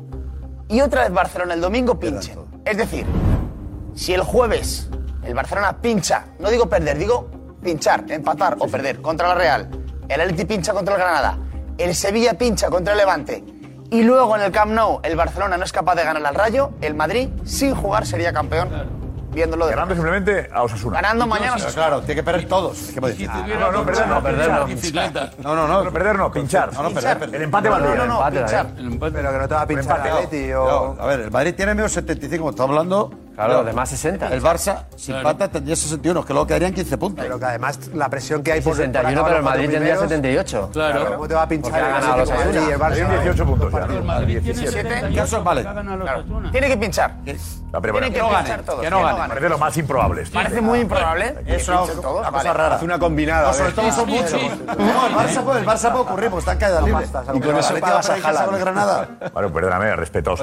y 0.68 0.82
otra 0.82 1.04
vez 1.04 1.14
Barcelona 1.14 1.54
el 1.54 1.62
domingo 1.62 2.00
pinchen. 2.00 2.40
Es 2.66 2.78
decir, 2.78 3.06
si 3.94 4.14
el 4.14 4.22
jueves 4.22 4.90
el 5.24 5.34
Barcelona 5.34 5.78
pincha, 5.82 6.26
no 6.40 6.50
digo 6.50 6.70
perder, 6.70 6.98
digo 6.98 7.30
pinchar, 7.64 8.06
empatar 8.10 8.58
o 8.60 8.68
perder 8.68 9.02
contra 9.02 9.30
la 9.30 9.36
Real, 9.36 9.70
el 10.08 10.22
Atleti 10.22 10.46
pincha 10.46 10.74
contra 10.74 10.96
el 10.96 11.02
Granada, 11.02 11.38
el 11.78 11.96
Sevilla 11.96 12.36
pincha 12.36 12.70
contra 12.70 12.94
el 12.94 13.00
Levante 13.00 13.44
y 13.90 14.04
luego 14.04 14.36
en 14.36 14.44
el 14.44 14.52
Camp 14.52 14.72
Nou 14.72 15.00
el 15.04 15.16
Barcelona 15.16 15.58
no 15.58 15.64
es 15.64 15.72
capaz 15.72 15.96
de 15.96 16.04
ganar 16.04 16.26
al 16.26 16.36
Rayo, 16.36 16.72
el 16.82 16.94
Madrid 16.96 17.30
sin 17.44 17.74
jugar 17.74 18.06
sería 18.06 18.34
campeón 18.34 18.70
viéndolo 19.36 19.68
de 19.68 19.72
Ganando 19.74 19.94
simplemente 19.94 20.50
a 20.52 20.64
Osasuna. 20.64 21.02
Ganando 21.02 21.28
mañana 21.28 21.58
claro, 21.74 22.00
tiene 22.00 22.16
que 22.16 22.24
perder 22.24 22.48
todos. 22.48 22.82
Es 22.82 22.94
que 22.94 23.02
muy 23.02 23.12
difícil. 23.12 23.30
No, 23.60 23.72
no, 23.72 23.86
perder 23.86 24.08
no, 24.08 24.24
perder 24.24 24.50
no. 24.50 24.68
No, 25.44 25.56
no, 25.56 25.68
no. 25.68 25.84
No, 25.84 25.92
perder 25.92 26.18
no, 26.18 26.32
pinchar. 26.32 26.74
No, 26.74 26.84
no, 26.84 26.92
perder. 26.92 27.36
El 27.36 27.42
empate 27.44 27.70
No, 27.70 27.80
no, 27.80 27.96
no, 27.96 28.06
no, 28.06 28.32
pinchar. 28.32 28.68
Pero 28.76 29.32
que 29.32 29.38
no 29.38 29.48
te 29.48 29.54
va 29.54 29.62
a 29.62 29.68
pinchar 29.68 30.08
el 30.08 30.14
Atleti 30.14 30.54
o... 30.54 30.96
A 31.00 31.06
ver, 31.06 31.20
el 31.22 31.32
Madrid 31.32 31.54
tiene 31.56 31.76
menos 31.76 31.92
75, 31.92 32.50
estamos 32.50 32.70
hablando. 32.72 33.25
Claro, 33.36 33.54
los 33.58 33.66
demás 33.66 33.90
60. 33.90 34.28
El 34.34 34.42
Barça, 34.42 34.84
si 34.96 35.08
Claro. 35.12 35.30
empata, 35.30 35.52
tendría 35.52 35.76
61, 35.76 36.26
que 36.26 36.34
luego 36.34 36.48
quedarían 36.48 36.74
15 36.74 36.98
puntos. 36.98 37.24
Pero 37.26 37.38
que 37.40 37.46
además 37.46 37.80
la 37.94 38.10
presión 38.10 38.42
que 38.44 38.54
hay 38.54 38.62
por... 38.62 38.72
por 38.72 38.78
61, 38.78 39.12
acabar 39.12 39.26
pero 39.30 39.38
el 39.40 39.44
Madrid 39.44 39.70
tendría 39.72 39.80
primeros, 39.96 40.10
78. 40.10 40.70
Claro. 40.74 41.06
¿Cómo 41.14 41.28
te 41.28 41.34
va 41.36 41.42
a 41.44 41.48
pinchar 41.48 41.80
el 41.80 41.86
ganado 41.92 42.18
los 42.18 42.30
Madrid 42.30 42.60
y 42.68 42.72
el 42.72 42.80
Barça? 42.80 43.10
18 43.22 43.46
puntos 43.46 43.72
ya. 43.74 43.80
El 43.86 44.04
Madrid 44.04 44.42
tiene 44.42 44.60
17. 44.62 44.90
70 44.90 45.10
y 45.10 45.16
Caso, 45.16 45.44
vale. 45.44 45.62
Claro. 45.64 46.24
Tiene 46.52 46.68
que 46.68 46.78
pinchar. 46.78 47.16
Tiene 47.24 47.38
que 47.82 47.92
bueno, 47.92 48.08
pinchar 48.08 48.62
todos. 48.64 48.80
que 48.82 48.90
no 48.90 49.04
gane. 49.04 49.28
Parece 49.28 49.50
lo 49.50 49.58
más 49.58 49.78
improbable. 49.78 50.24
Parece 50.34 50.62
muy 50.62 50.80
improbable. 50.80 51.36
que 51.46 51.56
Es 51.56 51.68
una, 51.68 51.78
cosa 51.80 52.30
vale. 52.30 52.54
rara. 52.54 52.76
Hace 52.76 52.86
una 52.86 53.00
combinada. 53.00 53.48
No, 53.48 53.54
sobre 53.54 53.66
¿ves? 53.66 53.76
todo 53.76 53.92
son 53.92 54.10
muchos. 54.10 54.32
No, 54.32 55.08
el 55.08 55.14
Barça, 55.14 55.44
puede, 55.44 55.60
el 55.60 55.66
Barça 55.66 55.92
puede 55.92 56.04
ocurrir, 56.04 56.30
porque 56.30 56.40
está 56.40 56.52
en 56.54 56.58
caída 56.60 56.82
libre. 56.82 57.06
pastas, 57.06 57.36
Y 57.36 57.40
con 57.42 57.58
eso 57.58 57.74
pagas 57.82 58.10
a 58.10 58.14
Haaland. 58.14 58.58
Granada. 58.60 59.08
Vale, 59.34 59.50
perdóname, 59.50 59.96
respeto 59.98 60.32
a 60.32 60.34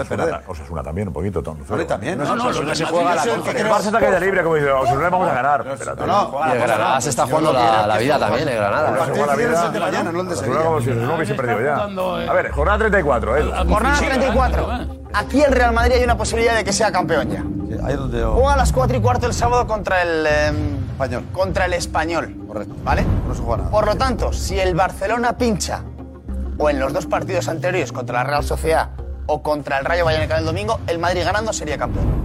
Osasuna, 0.47 0.82
también, 0.82 1.09
un 1.09 1.14
poquito. 1.14 1.43
Tom, 1.43 1.56
Vale, 1.66 1.85
también. 1.86 2.19
No, 2.19 2.36
no, 2.36 2.52
se 2.86 2.92
juega 2.92 3.14
la 3.14 3.22
El 3.22 3.68
Barça 3.68 3.86
está 3.86 4.00
caída 4.00 4.20
libre, 4.20 4.42
como 4.42 4.54
dice, 4.56 4.70
Osasuna 4.70 5.10
vamos 5.10 5.28
a 5.28 5.34
ganar. 5.34 5.66
Espérate. 5.66 6.02
Y 6.02 6.52
el 6.52 6.59
Granada 6.60 7.00
se 7.00 7.10
está 7.10 7.26
jugando 7.26 7.52
la, 7.52 7.86
la 7.86 7.98
vida 7.98 8.18
también, 8.18 8.48
el 8.48 8.56
Granada. 8.56 9.04
Se 9.06 9.10
juega 9.10 9.26
la 9.26 9.36
vida. 9.36 9.52
Osasuna 9.52 10.62
como 10.62 10.80
si 10.80 10.90
Osasuna 10.90 11.14
hubiese 11.16 11.34
perdido 11.34 11.60
ya. 11.62 12.30
A 12.30 12.32
ver, 12.34 12.50
jornada 12.50 12.78
34, 12.78 13.36
Edu. 13.36 13.52
Jornada 13.68 13.98
34. 13.98 14.68
Aquí 15.14 15.42
el 15.42 15.52
Real 15.52 15.74
Madrid 15.74 15.96
hay 15.96 16.04
una 16.04 16.16
posibilidad 16.16 16.56
de 16.56 16.64
que 16.64 16.72
sea 16.72 16.90
campeón 16.90 17.30
ya. 17.30 17.44
Ahí 17.84 17.94
es 17.94 17.98
donde... 17.98 18.24
Juega 18.24 18.54
a 18.54 18.56
las 18.56 18.72
4 18.72 18.96
y 18.96 19.00
cuarto 19.00 19.26
el 19.26 19.34
sábado 19.34 19.66
contra 19.66 20.02
el 20.02 20.26
em, 20.26 20.82
Español. 20.92 21.24
Contra 21.32 21.64
el 21.66 21.72
español. 21.74 22.36
Correcto. 22.46 22.74
¿Vale? 22.84 23.04
No 23.26 23.34
se 23.34 23.42
juega 23.42 23.59
nada. 23.59 23.70
Por 23.70 23.86
lo 23.86 23.96
tanto, 23.96 24.32
si 24.32 24.59
el 24.59 24.74
Barcelona 24.74 25.36
pincha 25.36 25.82
o 26.59 26.70
en 26.70 26.78
los 26.78 26.92
dos 26.92 27.06
partidos 27.06 27.48
anteriores 27.48 27.92
contra 27.92 28.18
la 28.18 28.24
Real 28.24 28.44
Sociedad 28.44 28.90
o 29.26 29.42
contra 29.42 29.78
el 29.78 29.84
Rayo 29.84 30.04
Vallecano 30.04 30.40
el 30.40 30.46
domingo, 30.46 30.80
el 30.86 30.98
Madrid 30.98 31.22
ganando 31.24 31.52
sería 31.52 31.78
campeón. 31.78 32.21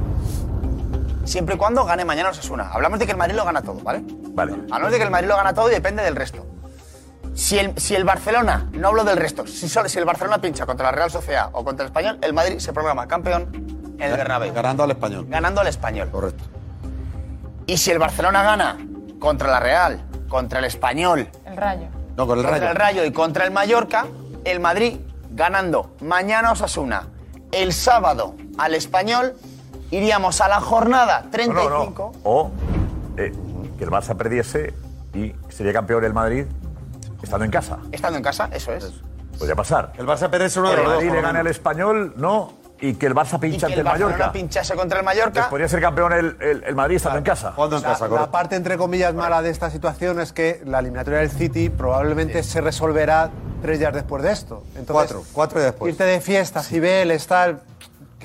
Siempre 1.28 1.56
y 1.56 1.58
cuando 1.58 1.84
gane 1.84 2.06
mañana 2.06 2.30
Osasuna. 2.30 2.70
Hablamos 2.72 3.00
de 3.00 3.06
que 3.06 3.12
el 3.12 3.18
Madrid 3.18 3.36
lo 3.36 3.44
gana 3.44 3.62
todo, 3.62 3.82
¿vale? 3.84 4.02
Vale. 4.08 4.54
Hablamos 4.72 4.92
de 4.92 4.98
que 4.98 5.04
el 5.04 5.12
Madrid 5.12 5.28
lo 5.28 5.36
gana 5.36 5.54
todo 5.54 5.70
y 5.70 5.74
depende 5.74 6.02
del 6.02 6.16
resto. 6.16 6.46
Si 7.34 7.60
el, 7.60 7.78
si 7.78 7.96
el 7.96 8.06
Barcelona, 8.06 8.70
no 8.72 8.88
hablo 8.88 9.04
del 9.04 9.18
resto, 9.18 9.46
si, 9.46 9.68
solo, 9.68 9.90
si 9.90 10.00
el 10.00 10.06
Barcelona 10.06 10.40
pincha 10.40 10.66
contra 10.66 10.86
la 10.86 10.92
Real 10.94 11.12
Sociedad 11.12 11.50
o 11.52 11.66
contra 11.66 11.84
el 11.84 11.90
Español, 11.90 12.18
el 12.22 12.34
Madrid 12.34 12.60
se 12.60 12.72
proclama 12.72 13.08
campeón 13.10 13.50
en 14.00 14.10
el 14.10 14.18
Bernabéu. 14.18 14.54
Ganando 14.54 14.84
al 14.84 14.92
español. 14.92 15.26
Ganando 15.28 15.62
al 15.62 15.68
Español. 15.68 16.10
Correcto. 16.10 16.46
Y 17.68 17.78
si 17.78 17.92
el 17.92 18.00
Barcelona 18.00 18.42
gana 18.44 18.78
contra 19.20 19.50
la 19.52 19.60
Real, 19.60 20.02
contra 20.30 20.60
el 20.60 20.66
Español, 20.66 21.30
El 21.46 21.58
rayo. 21.58 21.88
No, 22.16 22.26
con 22.26 22.40
el 22.40 22.46
contra 22.46 22.60
Rayo. 22.60 22.72
el 22.72 22.76
Rayo 22.78 23.06
y 23.06 23.12
contra 23.12 23.44
el 23.44 23.52
Mallorca, 23.52 24.08
el 24.46 24.62
Madrid 24.62 24.98
ganando 25.32 25.92
mañana 26.00 26.54
Osasuna, 26.54 27.10
el 27.52 27.74
sábado 27.74 28.34
al 28.58 28.74
Español, 28.74 29.36
iríamos 29.92 30.42
a 30.42 30.48
la 30.48 30.60
jornada 30.62 31.22
No, 31.26 31.30
35. 31.32 31.72
no, 32.04 32.12
no. 32.12 32.30
O 32.30 32.52
eh, 33.18 33.34
que 33.78 33.84
el 33.84 33.90
Barça 33.90 34.16
perdiese 34.16 34.74
y 35.14 35.34
sería 35.50 35.74
campeón 35.74 36.04
el 36.04 36.14
Madrid 36.14 36.46
estando 37.22 37.46
en 37.46 37.52
casa. 37.52 37.78
Estando 37.92 38.18
en 38.18 38.24
casa, 38.24 38.50
eso 38.52 38.74
es. 38.74 38.92
Podría 39.38 39.56
pasar. 39.56 39.94
El 39.98 40.06
Barça 40.08 40.30
perdiese 40.30 40.60
uno 40.60 40.70
Que 40.70 40.76
de 40.76 40.82
el 40.82 40.84
los 40.88 40.94
dos. 40.94 41.04
Madrid 41.04 41.10
le 41.16 41.22
lo 41.22 41.28
gane 41.28 41.40
al 41.40 41.48
español, 41.48 42.14
no. 42.18 42.54
Y 42.80 42.94
que 42.94 43.08
el 43.08 43.16
Barça 43.16 43.40
que 43.40 43.48
ante 43.48 43.66
el 43.74 43.74
el 43.80 43.84
Mallorca. 43.84 44.32
pinchase 44.32 44.76
contra 44.76 45.00
el 45.00 45.06
Pues 45.06 45.18
Mallorca. 45.18 45.50
podría 45.50 45.68
ser 45.68 45.82
campeón 45.82 46.14
el, 46.14 46.38
el- 46.40 46.64
el 46.64 46.76
Madrid 46.76 46.98
estando 46.98 47.18
en 47.18 47.24
casa. 47.24 47.52
Jugando 47.54 47.78
en 47.78 47.82
La- 47.82 47.88
casa, 47.90 48.08
la, 48.08 48.30
parte, 48.30 48.56
entre 48.56 48.78
comillas, 48.78 49.16
mala 49.16 49.42
de 49.42 49.50
esta 49.50 49.72
situación 49.72 50.20
es 50.20 50.32
que 50.32 50.62
la 50.64 50.78
eliminatoria 50.80 51.20
del 51.20 51.32
City 51.32 51.70
probablemente 51.72 52.44
se 52.44 52.62
resolverá 52.62 53.32
tres 53.64 53.80
días 53.80 53.94
después 53.96 54.22
de 54.22 54.32
esto. 54.32 54.64
Entonces, 54.76 55.12
Cuatro, 55.12 55.24
cuatro 55.34 55.60
y 55.60 55.64
después. 55.64 55.92
irte 55.92 56.04
de 56.04 56.22
fiesta, 56.22 56.62
Cibeles, 56.62 57.26
tal, 57.26 57.62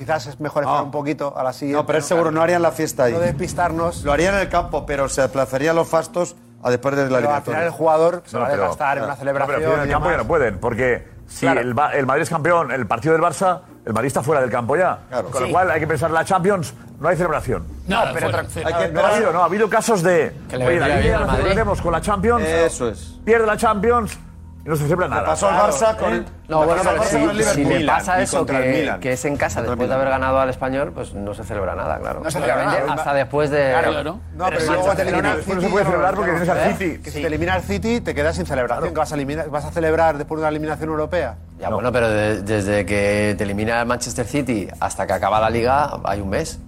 quizás 0.03 0.27
es 0.27 0.39
mejor 0.39 0.63
esperar 0.63 0.79
No. 0.81 0.85
un 0.85 0.91
poquito 0.91 1.33
a 1.37 1.43
la 1.43 1.53
siguiente. 1.53 1.81
No, 1.81 1.85
pero 1.85 1.99
es 1.99 2.05
seguro, 2.05 2.31
no 2.31 2.41
harían 2.41 2.61
la 2.61 2.71
fiesta 2.71 3.05
ahí. 3.05 3.13
No 3.13 3.19
despistarnos. 3.19 4.03
Lo 4.03 4.11
harían 4.11 4.35
en 4.35 4.41
el 4.41 4.49
campo, 4.49 4.85
pero 4.85 5.07
se 5.09 5.21
desplazarían 5.21 5.75
los 5.75 5.87
fastos 5.87 6.35
a 6.61 6.69
después 6.69 6.95
de 6.95 7.03
la 7.03 7.07
Pero 7.07 7.15
al 7.17 7.21
final 7.21 7.35
eliminatoria. 7.61 7.65
el 7.65 7.71
jugador 7.71 8.23
se 8.25 8.35
No, 8.37 8.41
va 8.41 8.47
a 8.47 8.51
desgastar 8.51 8.97
en 8.97 9.03
una 9.03 9.13
No, 9.13 9.19
celebración. 9.19 9.59
pero 9.59 9.73
en 9.75 9.79
el 9.81 9.87
y 9.87 9.91
campo 9.91 10.05
ya 10.05 10.11
demás. 10.11 10.23
no 10.25 10.27
pueden, 10.27 10.59
porque 10.59 11.07
si 11.27 11.39
Claro. 11.41 11.59
el, 11.61 11.73
Ba- 11.73 11.91
el 11.93 12.05
Madrid 12.05 12.23
es 12.23 12.29
campeón, 12.29 12.71
el 12.71 12.87
partido 12.87 13.13
del 13.13 13.21
Barça, 13.21 13.61
el 13.85 13.93
Madrid 13.93 14.07
está 14.07 14.23
fuera 14.23 14.39
del 14.41 14.49
campo 14.49 14.75
ya. 14.77 14.99
Claro. 15.09 15.29
Con 15.29 15.41
Sí. 15.41 15.47
lo 15.47 15.53
cual 15.53 15.71
hay 15.71 15.79
que 15.79 15.87
pensar 15.87 16.11
la 16.11 16.23
Champions, 16.23 16.73
no 16.99 17.07
hay 17.09 17.17
celebración. 17.17 17.65
Nada, 17.87 18.11
pero 18.13 18.29
fuera. 18.29 18.39
Hay 18.39 18.73
que 18.87 18.93
No 18.93 19.01
ha 19.01 19.09
habido, 19.15 19.33
no, 19.33 19.41
ha 19.41 19.45
habido 19.45 19.69
casos 19.69 20.01
de. 20.03 20.33
Que 20.49 20.57
le 20.57 20.67
Oye, 20.67 20.79
la 20.79 20.87
bien 20.87 21.01
Liga 21.01 21.15
al 21.17 21.21
la 21.21 21.33
Madrid. 21.33 21.81
con 21.81 21.91
la 21.91 22.01
Champions. 22.01 22.43
Eso 22.45 22.87
es. 22.89 23.19
Pierde 23.25 23.45
la 23.45 23.57
Champions 23.57 24.17
y 24.65 24.69
no 24.69 24.75
se 24.77 24.83
celebra 24.83 25.09
nada. 25.09 25.25
Pasó 25.25 25.49
el 25.49 25.55
Barça 25.55 25.97
con 25.97 26.13
el. 26.13 26.25
No, 26.47 26.63
bueno, 26.65 26.81
el 26.81 26.87
pero 26.87 27.31
el 27.31 27.43
si, 27.43 27.53
si 27.53 27.65
le 27.65 27.85
pasa 27.85 28.21
eso, 28.21 28.41
el 28.41 28.45
que, 28.45 28.97
que 29.01 29.11
es 29.13 29.25
en 29.25 29.35
casa 29.35 29.61
después 29.61 29.89
de 29.89 29.95
haber 29.95 30.07
ganado 30.09 30.39
al 30.39 30.49
español, 30.49 30.91
pues 30.93 31.13
no 31.13 31.33
se 31.33 31.43
celebra 31.43 31.75
nada, 31.75 31.99
claro. 31.99 32.21
No 32.23 32.31
se 32.31 32.39
celebra 32.39 32.65
nada. 32.65 32.93
Hasta 32.93 33.13
después 33.13 33.49
de. 33.49 33.71
Claro. 33.77 34.19
No, 34.35 34.45
pero 34.45 34.61
si 34.61 34.67
luego 34.67 34.91
el 34.91 34.95
te 34.95 35.01
elimina 35.03 35.31
el 35.31 35.35
Después 35.37 35.55
no 35.57 35.61
City. 35.61 35.65
se 35.67 35.71
puede 35.71 35.83
no- 35.83 35.89
celebrar 35.91 36.15
porque 36.15 36.31
no- 36.31 36.37
tienes 36.39 36.49
al 36.57 36.69
¿eh? 36.71 36.75
City. 36.77 36.97
Que 37.03 37.11
si 37.11 37.21
te 37.21 37.27
elimina 37.27 37.55
el 37.57 37.63
City, 37.63 37.99
te 38.01 38.15
quedas 38.15 38.35
sin 38.37 38.45
celebración. 38.45 38.89
que 38.93 38.99
vas, 38.99 39.65
a 39.65 39.71
celebrar 39.71 40.17
después 40.17 40.37
de 40.37 40.41
una 40.43 40.49
eliminación 40.49 40.89
europea. 40.89 41.35
Ya, 41.59 41.69
bueno, 41.69 41.91
pero 41.91 42.09
de- 42.09 42.41
desde 42.43 42.85
que 42.85 43.35
te 43.37 43.43
elimina 43.43 43.81
el 43.81 43.85
Manchester 43.87 44.25
City 44.25 44.69
hasta 44.79 45.05
que 45.07 45.13
acaba 45.13 45.39
la 45.41 45.49
liga 45.49 45.91
hay 46.05 46.21
un 46.21 46.29
mes. 46.29 46.59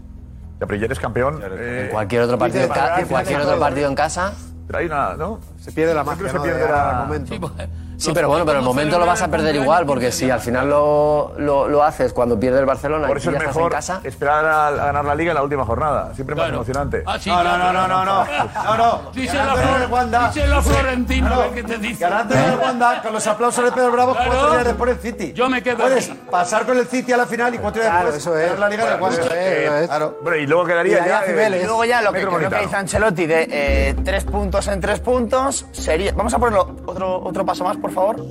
Ya, 0.60 0.66
pero 0.68 0.76
ya 0.80 0.86
eres 0.86 1.00
campeón. 1.00 1.42
eh, 1.44 1.84
En 1.86 1.92
cualquier 1.92 2.22
otro 2.24 2.38
partido, 2.38 2.64
en, 2.64 3.08
cualquier 3.08 3.42
otro 3.42 3.60
partido 3.60 3.88
en 3.90 3.96
casa. 3.96 4.34
pero 4.68 4.80
hay 4.80 4.86
una, 4.86 5.14
¿no? 5.16 5.40
Se 5.60 5.72
pierde 5.72 5.94
la 5.94 6.04
Siempre 6.04 6.26
magia, 6.26 6.32
se 6.32 6.38
¿no? 6.38 6.44
pierde 6.44 6.74
al 6.74 6.96
momento. 7.08 7.52
Sí, 7.98 8.12
pero 8.14 8.28
bueno, 8.30 8.46
pero 8.46 8.60
el 8.60 8.64
¿cómo 8.64 8.74
momento 8.74 9.00
lo 9.00 9.06
vas 9.06 9.22
a 9.22 9.26
el 9.26 9.32
perder 9.32 9.56
igual, 9.56 9.86
porque 9.86 10.12
si 10.12 10.30
al 10.30 10.40
final 10.40 10.70
lo, 10.70 11.34
lo, 11.38 11.68
lo 11.68 11.84
haces 11.84 12.14
cuando 12.14 12.40
pierde 12.40 12.60
el 12.60 12.66
Barcelona 12.66 13.08
Por 13.08 13.18
y 13.18 13.20
eso 13.22 13.32
ya 13.32 13.38
es 13.38 13.44
estás 13.44 13.56
en 13.56 13.60
mejor 13.62 13.72
casa. 13.72 14.02
esperar 14.04 14.46
a, 14.46 14.68
a 14.68 14.72
ganar 14.72 15.06
la 15.06 15.16
liga 15.16 15.32
en 15.32 15.36
la 15.36 15.44
última 15.44 15.66
jornada. 15.66 16.14
Siempre 16.14 16.36
más 16.36 16.46
Claro. 16.46 16.56
emocionante. 16.58 17.04
Ah, 17.06 17.18
sí, 17.20 17.30
No, 17.30 17.38
no, 17.38 17.44
claro, 17.44 17.74
no, 17.74 17.88
no, 17.88 18.06
no, 18.06 18.26
no. 18.26 18.26
No, 18.66 18.78
no. 18.78 19.12
Díselo 19.14 19.42
a 19.42 19.46
Ganando 19.46 19.62
en 19.62 19.68
el 19.70 19.88
Flor- 19.88 19.92
Wanda. 19.92 20.28
díselo 20.34 20.56
a 20.58 20.62
Florentino, 20.62 21.30
No, 21.30 21.36
a 21.36 21.38
ver 21.40 21.52
qué 21.54 21.64
te 21.64 21.78
dice. 21.78 22.02
Ganando 22.04 22.36
en 22.36 22.44
el 22.44 22.60
Wanda 22.60 23.02
con 23.02 23.14
los 23.14 23.28
aplausos 23.28 23.64
de 23.66 23.72
Pedro 23.72 23.92
Bravo 23.92 24.14
Claro. 24.14 24.32
cuatro 24.32 24.52
días 24.52 24.66
después 24.66 24.92
el 24.92 24.98
City. 25.00 25.34
Yo 25.34 25.50
me 25.50 25.64
quedo 25.64 25.78
Puedes 25.78 26.10
aquí. 26.10 26.20
pasar 26.30 26.66
con 26.66 26.78
el 26.78 26.88
City 26.88 27.14
a 27.14 27.18
la 27.18 27.26
final 27.26 27.54
y 27.56 27.58
cuatro 27.60 27.82
días 27.82 27.92
Claro, 27.94 28.12
después 28.12 28.22
eso 28.26 28.38
es. 28.38 28.44
ganar 28.46 28.60
la 28.60 28.70
liga 28.70 28.88
en 28.88 28.94
el 28.94 29.02
Wanda. 29.02 29.22
Eso 29.22 29.34
es. 29.34 29.88
Claro. 29.88 30.18
Bueno, 30.22 30.38
y 30.38 30.48
luego 30.48 30.66
quedaría 30.66 31.00
Y 31.00 31.08
ya. 31.08 31.22
eh, 31.22 31.28
Cibeles. 31.28 31.64
Y 31.64 31.66
luego 31.66 31.86
ya 31.86 32.02
lo 32.02 32.12
que, 32.12 32.20
lo 32.20 32.26
que 32.32 32.36
Metropolitano. 32.36 32.64
dice 32.64 32.76
Ancelotti 32.76 33.26
de 33.26 33.48
eh, 33.52 33.96
tres 34.04 34.24
puntos 34.26 34.68
en 34.68 34.82
tres 34.82 35.00
puntos 35.00 35.66
sería. 35.72 36.12
Vamos 36.14 36.34
a 36.34 36.40
ponerlo 36.40 36.76
otro, 36.86 37.22
otro 37.24 37.46
paso 37.46 37.64
más, 37.64 37.78
por 37.78 37.92
favor. 37.92 38.26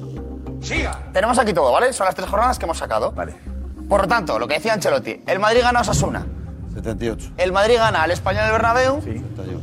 Siga. 0.61 0.99
Tenemos 1.13 1.39
aquí 1.39 1.53
todo, 1.53 1.73
¿vale? 1.73 1.93
Son 1.93 2.07
las 2.07 2.15
tres 2.15 2.29
jornadas 2.29 2.59
que 2.59 2.65
hemos 2.65 2.79
sacado. 2.79 3.13
Vale. 3.13 3.35
Por 3.89 4.03
lo 4.03 4.09
tanto, 4.09 4.39
lo 4.39 4.49
que 4.49 4.55
decía 4.55 4.73
Ancelotti, 4.73 5.23
el 5.27 5.39
Madrid 5.39 5.61
gana 5.63 5.81
a 5.81 5.83
Osasuna, 5.83 6.27
78. 6.75 7.33
el 7.37 7.53
Madrid 7.53 7.77
gana 7.77 8.03
al 8.03 8.11
Español 8.11 8.45
del 8.45 8.53
Bernabéu, 8.53 9.01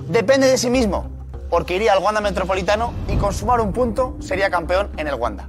depende 0.10 0.48
de 0.48 0.58
sí 0.58 0.70
mismo, 0.70 1.10
porque 1.50 1.76
iría 1.76 1.94
al 1.94 2.04
Wanda 2.04 2.22
Metropolitano 2.22 2.94
y 3.08 3.16
con 3.18 3.34
sumar 3.34 3.60
un 3.60 3.74
punto 3.74 4.18
sería 4.20 4.50
campeón 4.52 4.90
en 4.98 5.08
el 5.08 5.16
Wanda. 5.16 5.48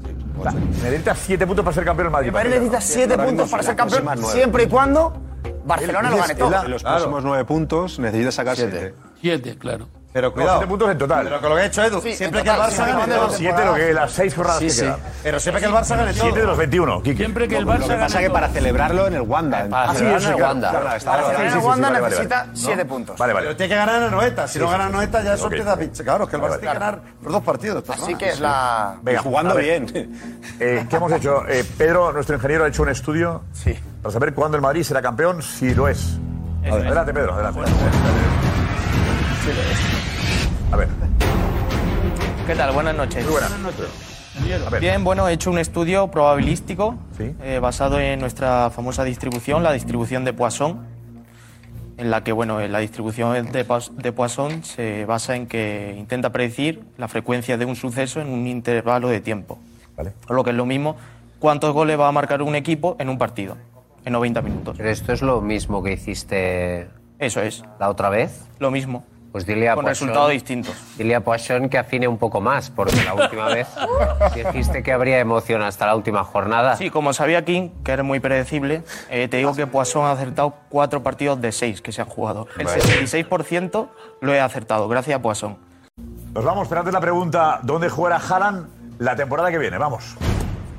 Necesitas 0.83 1.19
7 1.19 1.47
puntos 1.47 1.65
para 1.65 1.75
ser 1.75 1.85
campeón 1.85 2.07
del 2.07 2.13
Madrid. 2.13 2.29
El 2.29 2.35
Madrid 2.35 2.51
necesita 2.51 2.81
siete 2.81 3.19
puntos 3.19 3.51
para 3.51 3.63
ser 3.63 3.77
campeón, 3.77 4.25
siempre 4.25 4.65
y 4.65 4.67
cuando 4.67 5.13
Barcelona 5.65 6.11
lo 6.11 6.17
gane 6.17 6.35
todo. 6.35 6.65
En 6.65 6.71
los 6.71 6.83
próximos 6.83 7.23
nueve 7.25 7.45
puntos 7.45 7.99
necesita 7.99 8.33
sacar 8.33 8.57
siete. 8.57 8.95
Siete, 9.21 9.59
claro. 9.59 9.89
Pero 10.13 10.29
No, 10.29 10.35
cuidado. 10.35 10.59
7 10.59 10.69
puntos 10.69 10.91
en 10.91 10.99
total. 10.99 11.25
Pero 11.25 11.41
con 11.41 11.49
lo 11.51 11.57
que 11.57 11.63
ha 11.63 11.65
hecho 11.67 11.83
Edu, 11.85 12.01
Sí, 12.03 12.13
siempre 12.15 12.43
que 12.43 12.51
el 12.51 12.57
Barça 12.57 12.71
siempre 12.71 12.93
gane 12.95 13.15
todo. 13.15 13.31
7 13.31 13.65
lo 13.65 13.75
que 13.75 13.93
las 13.95 14.13
6 14.13 14.35
jornadas 14.35 14.59
Sí, 14.61 14.67
que 14.67 14.71
sí. 14.73 14.81
quedan. 14.83 14.97
Pero 15.23 15.41
siempre 15.41 15.61
que 15.63 15.67
el 15.69 15.73
Barça 15.75 15.97
gane 15.97 16.13
todo. 16.13 16.23
7 16.25 16.41
de 16.41 16.47
los 16.47 16.59
21, 16.59 17.03
Quique. 17.03 17.17
Siempre 17.17 17.49
que 17.49 17.57
el 17.57 17.65
Lo 17.65 17.73
Barça 17.73 17.81
que 17.83 17.89
gane 17.89 18.03
pasa 18.03 18.21
es 18.21 18.27
que 18.27 18.31
para 18.31 18.49
celebrarlo 18.51 19.07
en 19.07 19.15
el 19.15 19.21
Wanda. 19.23 19.67
Para 19.71 19.83
Ah, 19.85 19.93
sí, 19.93 19.99
celebrar 20.01 20.21
eso, 20.21 20.29
en 20.31 20.37
el 20.37 20.43
Wanda. 20.43 20.69
claro, 20.71 20.85
Para 20.87 20.99
claro, 20.99 21.23
celebrar 21.23 21.37
sí, 21.41 21.43
en 21.47 21.51
sí, 21.53 21.57
el 21.57 21.63
sí, 21.63 21.67
Wanda 21.69 21.89
vale, 21.91 22.03
necesita 22.05 22.39
vale. 22.41 22.51
siete 22.55 22.85
puntos. 22.85 23.17
Vale, 23.19 23.33
Pero 23.33 23.45
vale. 23.47 23.55
tiene 23.57 23.69
que 23.71 23.77
ganar 23.77 23.97
en 23.97 24.03
Anoeta. 24.09 24.49
Si 24.49 24.59
no 24.59 24.69
gana 24.69 24.85
en 24.85 24.89
Anoeta, 24.95 25.23
ya 25.23 25.33
eso 25.35 25.45
empieza 25.47 25.73
a 25.73 25.77
pinchar. 25.77 26.05
Claro, 26.05 26.27
que 26.29 26.37
el 26.37 26.43
Barça 26.43 26.59
tiene 26.59 26.61
que 26.75 26.79
ganar 26.79 27.01
los 27.23 27.33
dos 27.33 27.43
partidos. 27.43 27.85
Así 27.89 28.15
que 28.17 28.29
es 28.29 28.41
la. 28.41 28.97
Venga, 29.03 29.23
jugando 29.23 29.55
bien. 29.57 29.87
eh, 30.61 30.87
¿Qué 30.91 30.97
hemos 30.97 31.11
hecho? 31.13 31.43
Eh, 31.49 31.65
Pedro, 31.79 32.13
nuestro 32.13 32.35
ingeniero, 32.37 32.65
ha 32.65 32.69
hecho 32.69 32.83
un 32.83 32.91
estudio 32.91 33.45
Sí. 33.55 33.75
para 34.03 34.13
saber 34.13 34.35
cuándo 34.35 34.57
el 34.59 34.63
Madrid 34.63 34.83
será 34.83 35.01
campeón, 35.01 35.41
si 35.43 35.75
lo 35.75 35.89
es. 35.89 36.19
Adelante, 36.71 37.15
Pedro, 37.15 37.33
adelante. 37.33 37.61
A 40.73 40.77
ver, 40.77 40.89
¿Qué 42.47 42.55
tal? 42.57 42.73
Buenas 42.73 42.95
noches. 42.97 43.23
muy 43.25 43.33
buena. 43.33 43.49
A 44.67 44.71
ver, 44.71 44.81
Bien, 44.81 45.05
bueno, 45.05 45.29
he 45.29 45.33
hecho 45.35 45.51
un 45.51 45.59
estudio 45.59 46.09
probabilístico 46.11 46.97
Sí. 47.17 47.35
eh, 47.43 47.59
basado 47.61 48.01
en 48.01 48.19
nuestra 48.21 48.71
famosa 48.71 49.05
distribución, 49.05 49.63
la 49.63 49.73
distribución 49.73 50.25
de 50.25 50.33
Poisson, 50.33 50.81
en 51.99 52.11
la 52.11 52.25
que, 52.25 52.33
bueno, 52.33 52.59
eh, 52.61 52.69
la 52.69 52.79
distribución 52.79 53.53
de, 53.53 53.65
de 53.99 54.13
Poisson 54.13 54.65
se 54.65 55.05
basa 55.05 55.37
en 55.37 55.47
que 55.47 55.95
intenta 55.99 56.31
predecir 56.31 56.83
la 56.97 57.07
frecuencia 57.09 57.57
de 57.59 57.67
un 57.67 57.77
suceso 57.77 58.21
en 58.21 58.29
un 58.29 58.47
intervalo 58.47 59.09
de 59.09 59.21
tiempo. 59.21 59.59
vale. 59.97 60.13
O 60.29 60.33
lo 60.35 60.43
que 60.43 60.51
es 60.51 60.57
lo 60.57 60.65
mismo, 60.67 60.97
cuántos 61.39 61.73
goles 61.75 62.01
va 62.01 62.09
a 62.09 62.13
marcar 62.13 62.41
un 62.43 62.55
equipo 62.57 62.97
en 62.99 63.11
un 63.11 63.19
partido, 63.19 63.57
en 64.07 64.13
90 64.15 64.41
minutos. 64.43 64.77
Pero 64.79 64.89
esto 64.91 65.13
es 65.13 65.21
lo 65.23 65.41
mismo 65.43 65.83
que 65.83 65.93
hiciste 65.93 66.89
Eso 67.19 67.41
es, 67.43 67.63
la 67.79 67.89
otra 67.91 68.09
vez. 68.09 68.47
lo 68.59 68.71
mismo, 68.71 69.05
Pues 69.33 69.47
dile 69.47 69.69
a 69.71 69.75
con 69.75 69.85
Poisson- 69.87 69.89
resultados 69.89 70.31
distintos. 70.31 70.75
Dile 70.99 71.15
a 71.15 71.21
Poisson 71.25 71.71
que 71.71 71.79
afine 71.79 72.07
un 72.07 72.19
poco 72.19 72.41
más, 72.43 72.71
porque 72.71 73.03
la 73.03 73.15
última 73.15 73.47
vez 73.49 73.67
dijiste 74.35 74.83
que 74.83 74.93
habría 74.93 75.19
emoción 75.21 75.63
hasta 75.63 75.87
la 75.87 75.97
última 75.97 76.23
jornada. 76.23 76.77
Sí, 76.77 76.91
como 76.91 77.15
sabía 77.15 77.43
King, 77.45 77.71
que 77.83 77.93
era 77.93 78.03
muy 78.03 78.21
predecible, 78.21 78.83
eh, 79.09 79.29
te 79.29 79.39
digo 79.39 79.55
que 79.55 79.67
Poisson 79.67 80.05
ha 80.05 80.13
acertado 80.13 80.55
cuatro 80.69 81.03
partidos 81.03 81.41
de 81.41 81.51
seis 81.51 81.81
que 81.81 81.93
se 81.93 82.03
han 82.03 82.09
jugado. 82.09 82.47
El 82.59 82.67
66% 82.67 83.89
lo 84.21 84.35
he 84.35 84.41
acertado, 84.41 84.87
gracias 84.87 85.19
a 85.19 85.23
Poisson. 85.23 85.57
Nos 86.35 86.45
vamos, 86.45 86.69
pero 86.69 86.81
antes 86.81 86.93
la 86.95 87.01
pregunta, 87.01 87.61
¿dónde 87.63 87.89
jugará 87.89 88.17
Haaland 88.17 88.67
la 88.99 89.17
temporada 89.17 89.51
que 89.51 89.59
viene? 89.59 89.79
Vamos. 89.79 90.15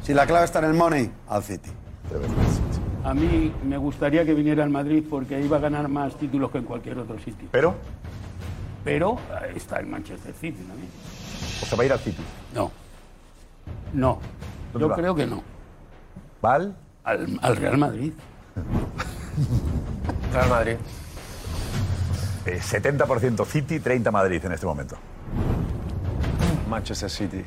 Si 0.04 0.14
la 0.14 0.26
clave 0.28 0.46
está 0.46 0.60
en 0.60 0.66
el 0.66 0.74
money, 0.74 1.12
al 1.28 1.42
City. 1.44 1.72
A 3.04 3.14
mí 3.14 3.54
me 3.64 3.78
gustaría 3.78 4.24
que 4.26 4.34
viniera 4.34 4.64
al 4.64 4.70
Madrid 4.70 5.04
porque 5.10 5.40
iba 5.42 5.58
a 5.58 5.60
ganar 5.60 5.88
más 5.90 6.16
títulos 6.16 6.52
que 6.52 6.60
en 6.60 6.64
cualquier 6.66 7.00
otro 7.00 7.18
sitio. 7.20 7.48
Pero, 7.52 7.76
Pero 8.84 9.18
eh, 9.42 9.54
está 9.56 9.80
el 9.80 9.88
Manchester 9.88 10.34
City 10.40 10.62
también. 10.64 10.90
o 11.62 11.66
sea, 11.66 11.78
va 11.78 11.84
a 11.84 11.86
ir 11.86 11.94
al 11.94 12.00
City. 12.00 12.24
No. 12.54 12.72
No. 13.94 14.20
¿Dónde 14.74 14.86
Yo 14.86 14.90
va? 14.90 14.96
creo 14.96 15.16
que 15.16 15.26
no. 15.26 15.44
¿Val? 16.42 16.76
Al, 17.04 17.40
al 17.42 17.56
Real 17.56 17.78
Madrid. 17.78 18.14
Real 20.34 20.50
Madrid. 20.50 20.76
Eh, 22.46 22.60
70% 22.62 23.46
City, 23.46 23.80
30 23.80 24.12
Madrid 24.12 24.44
en 24.44 24.52
este 24.52 24.66
momento. 24.66 24.98
Manchester 26.70 27.10
City. 27.10 27.46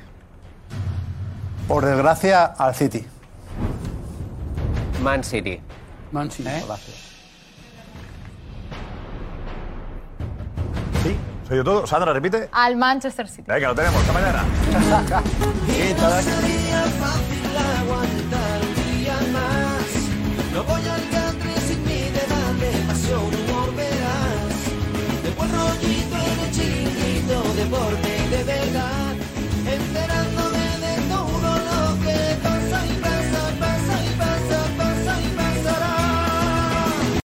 Por 1.69 1.85
desgracia, 1.85 2.45
al 2.47 2.75
City. 2.75 3.05
Man 5.03 5.23
City. 5.23 5.61
Man 6.13 6.31
City. 6.31 6.49
¿Sí? 6.49 6.93
Soy 11.49 11.59
yo 11.59 11.65
todo. 11.65 11.87
Sandra, 11.87 12.13
repite. 12.13 12.49
Al 12.53 12.77
Manchester 12.77 13.29
City. 13.29 13.45
Venga, 13.47 13.69
lo 13.69 13.75
tenemos. 13.75 14.01
Hasta 14.01 14.13
mañana. 14.13 14.45
No 20.53 20.65
voy 20.65 20.81
a 20.89 21.16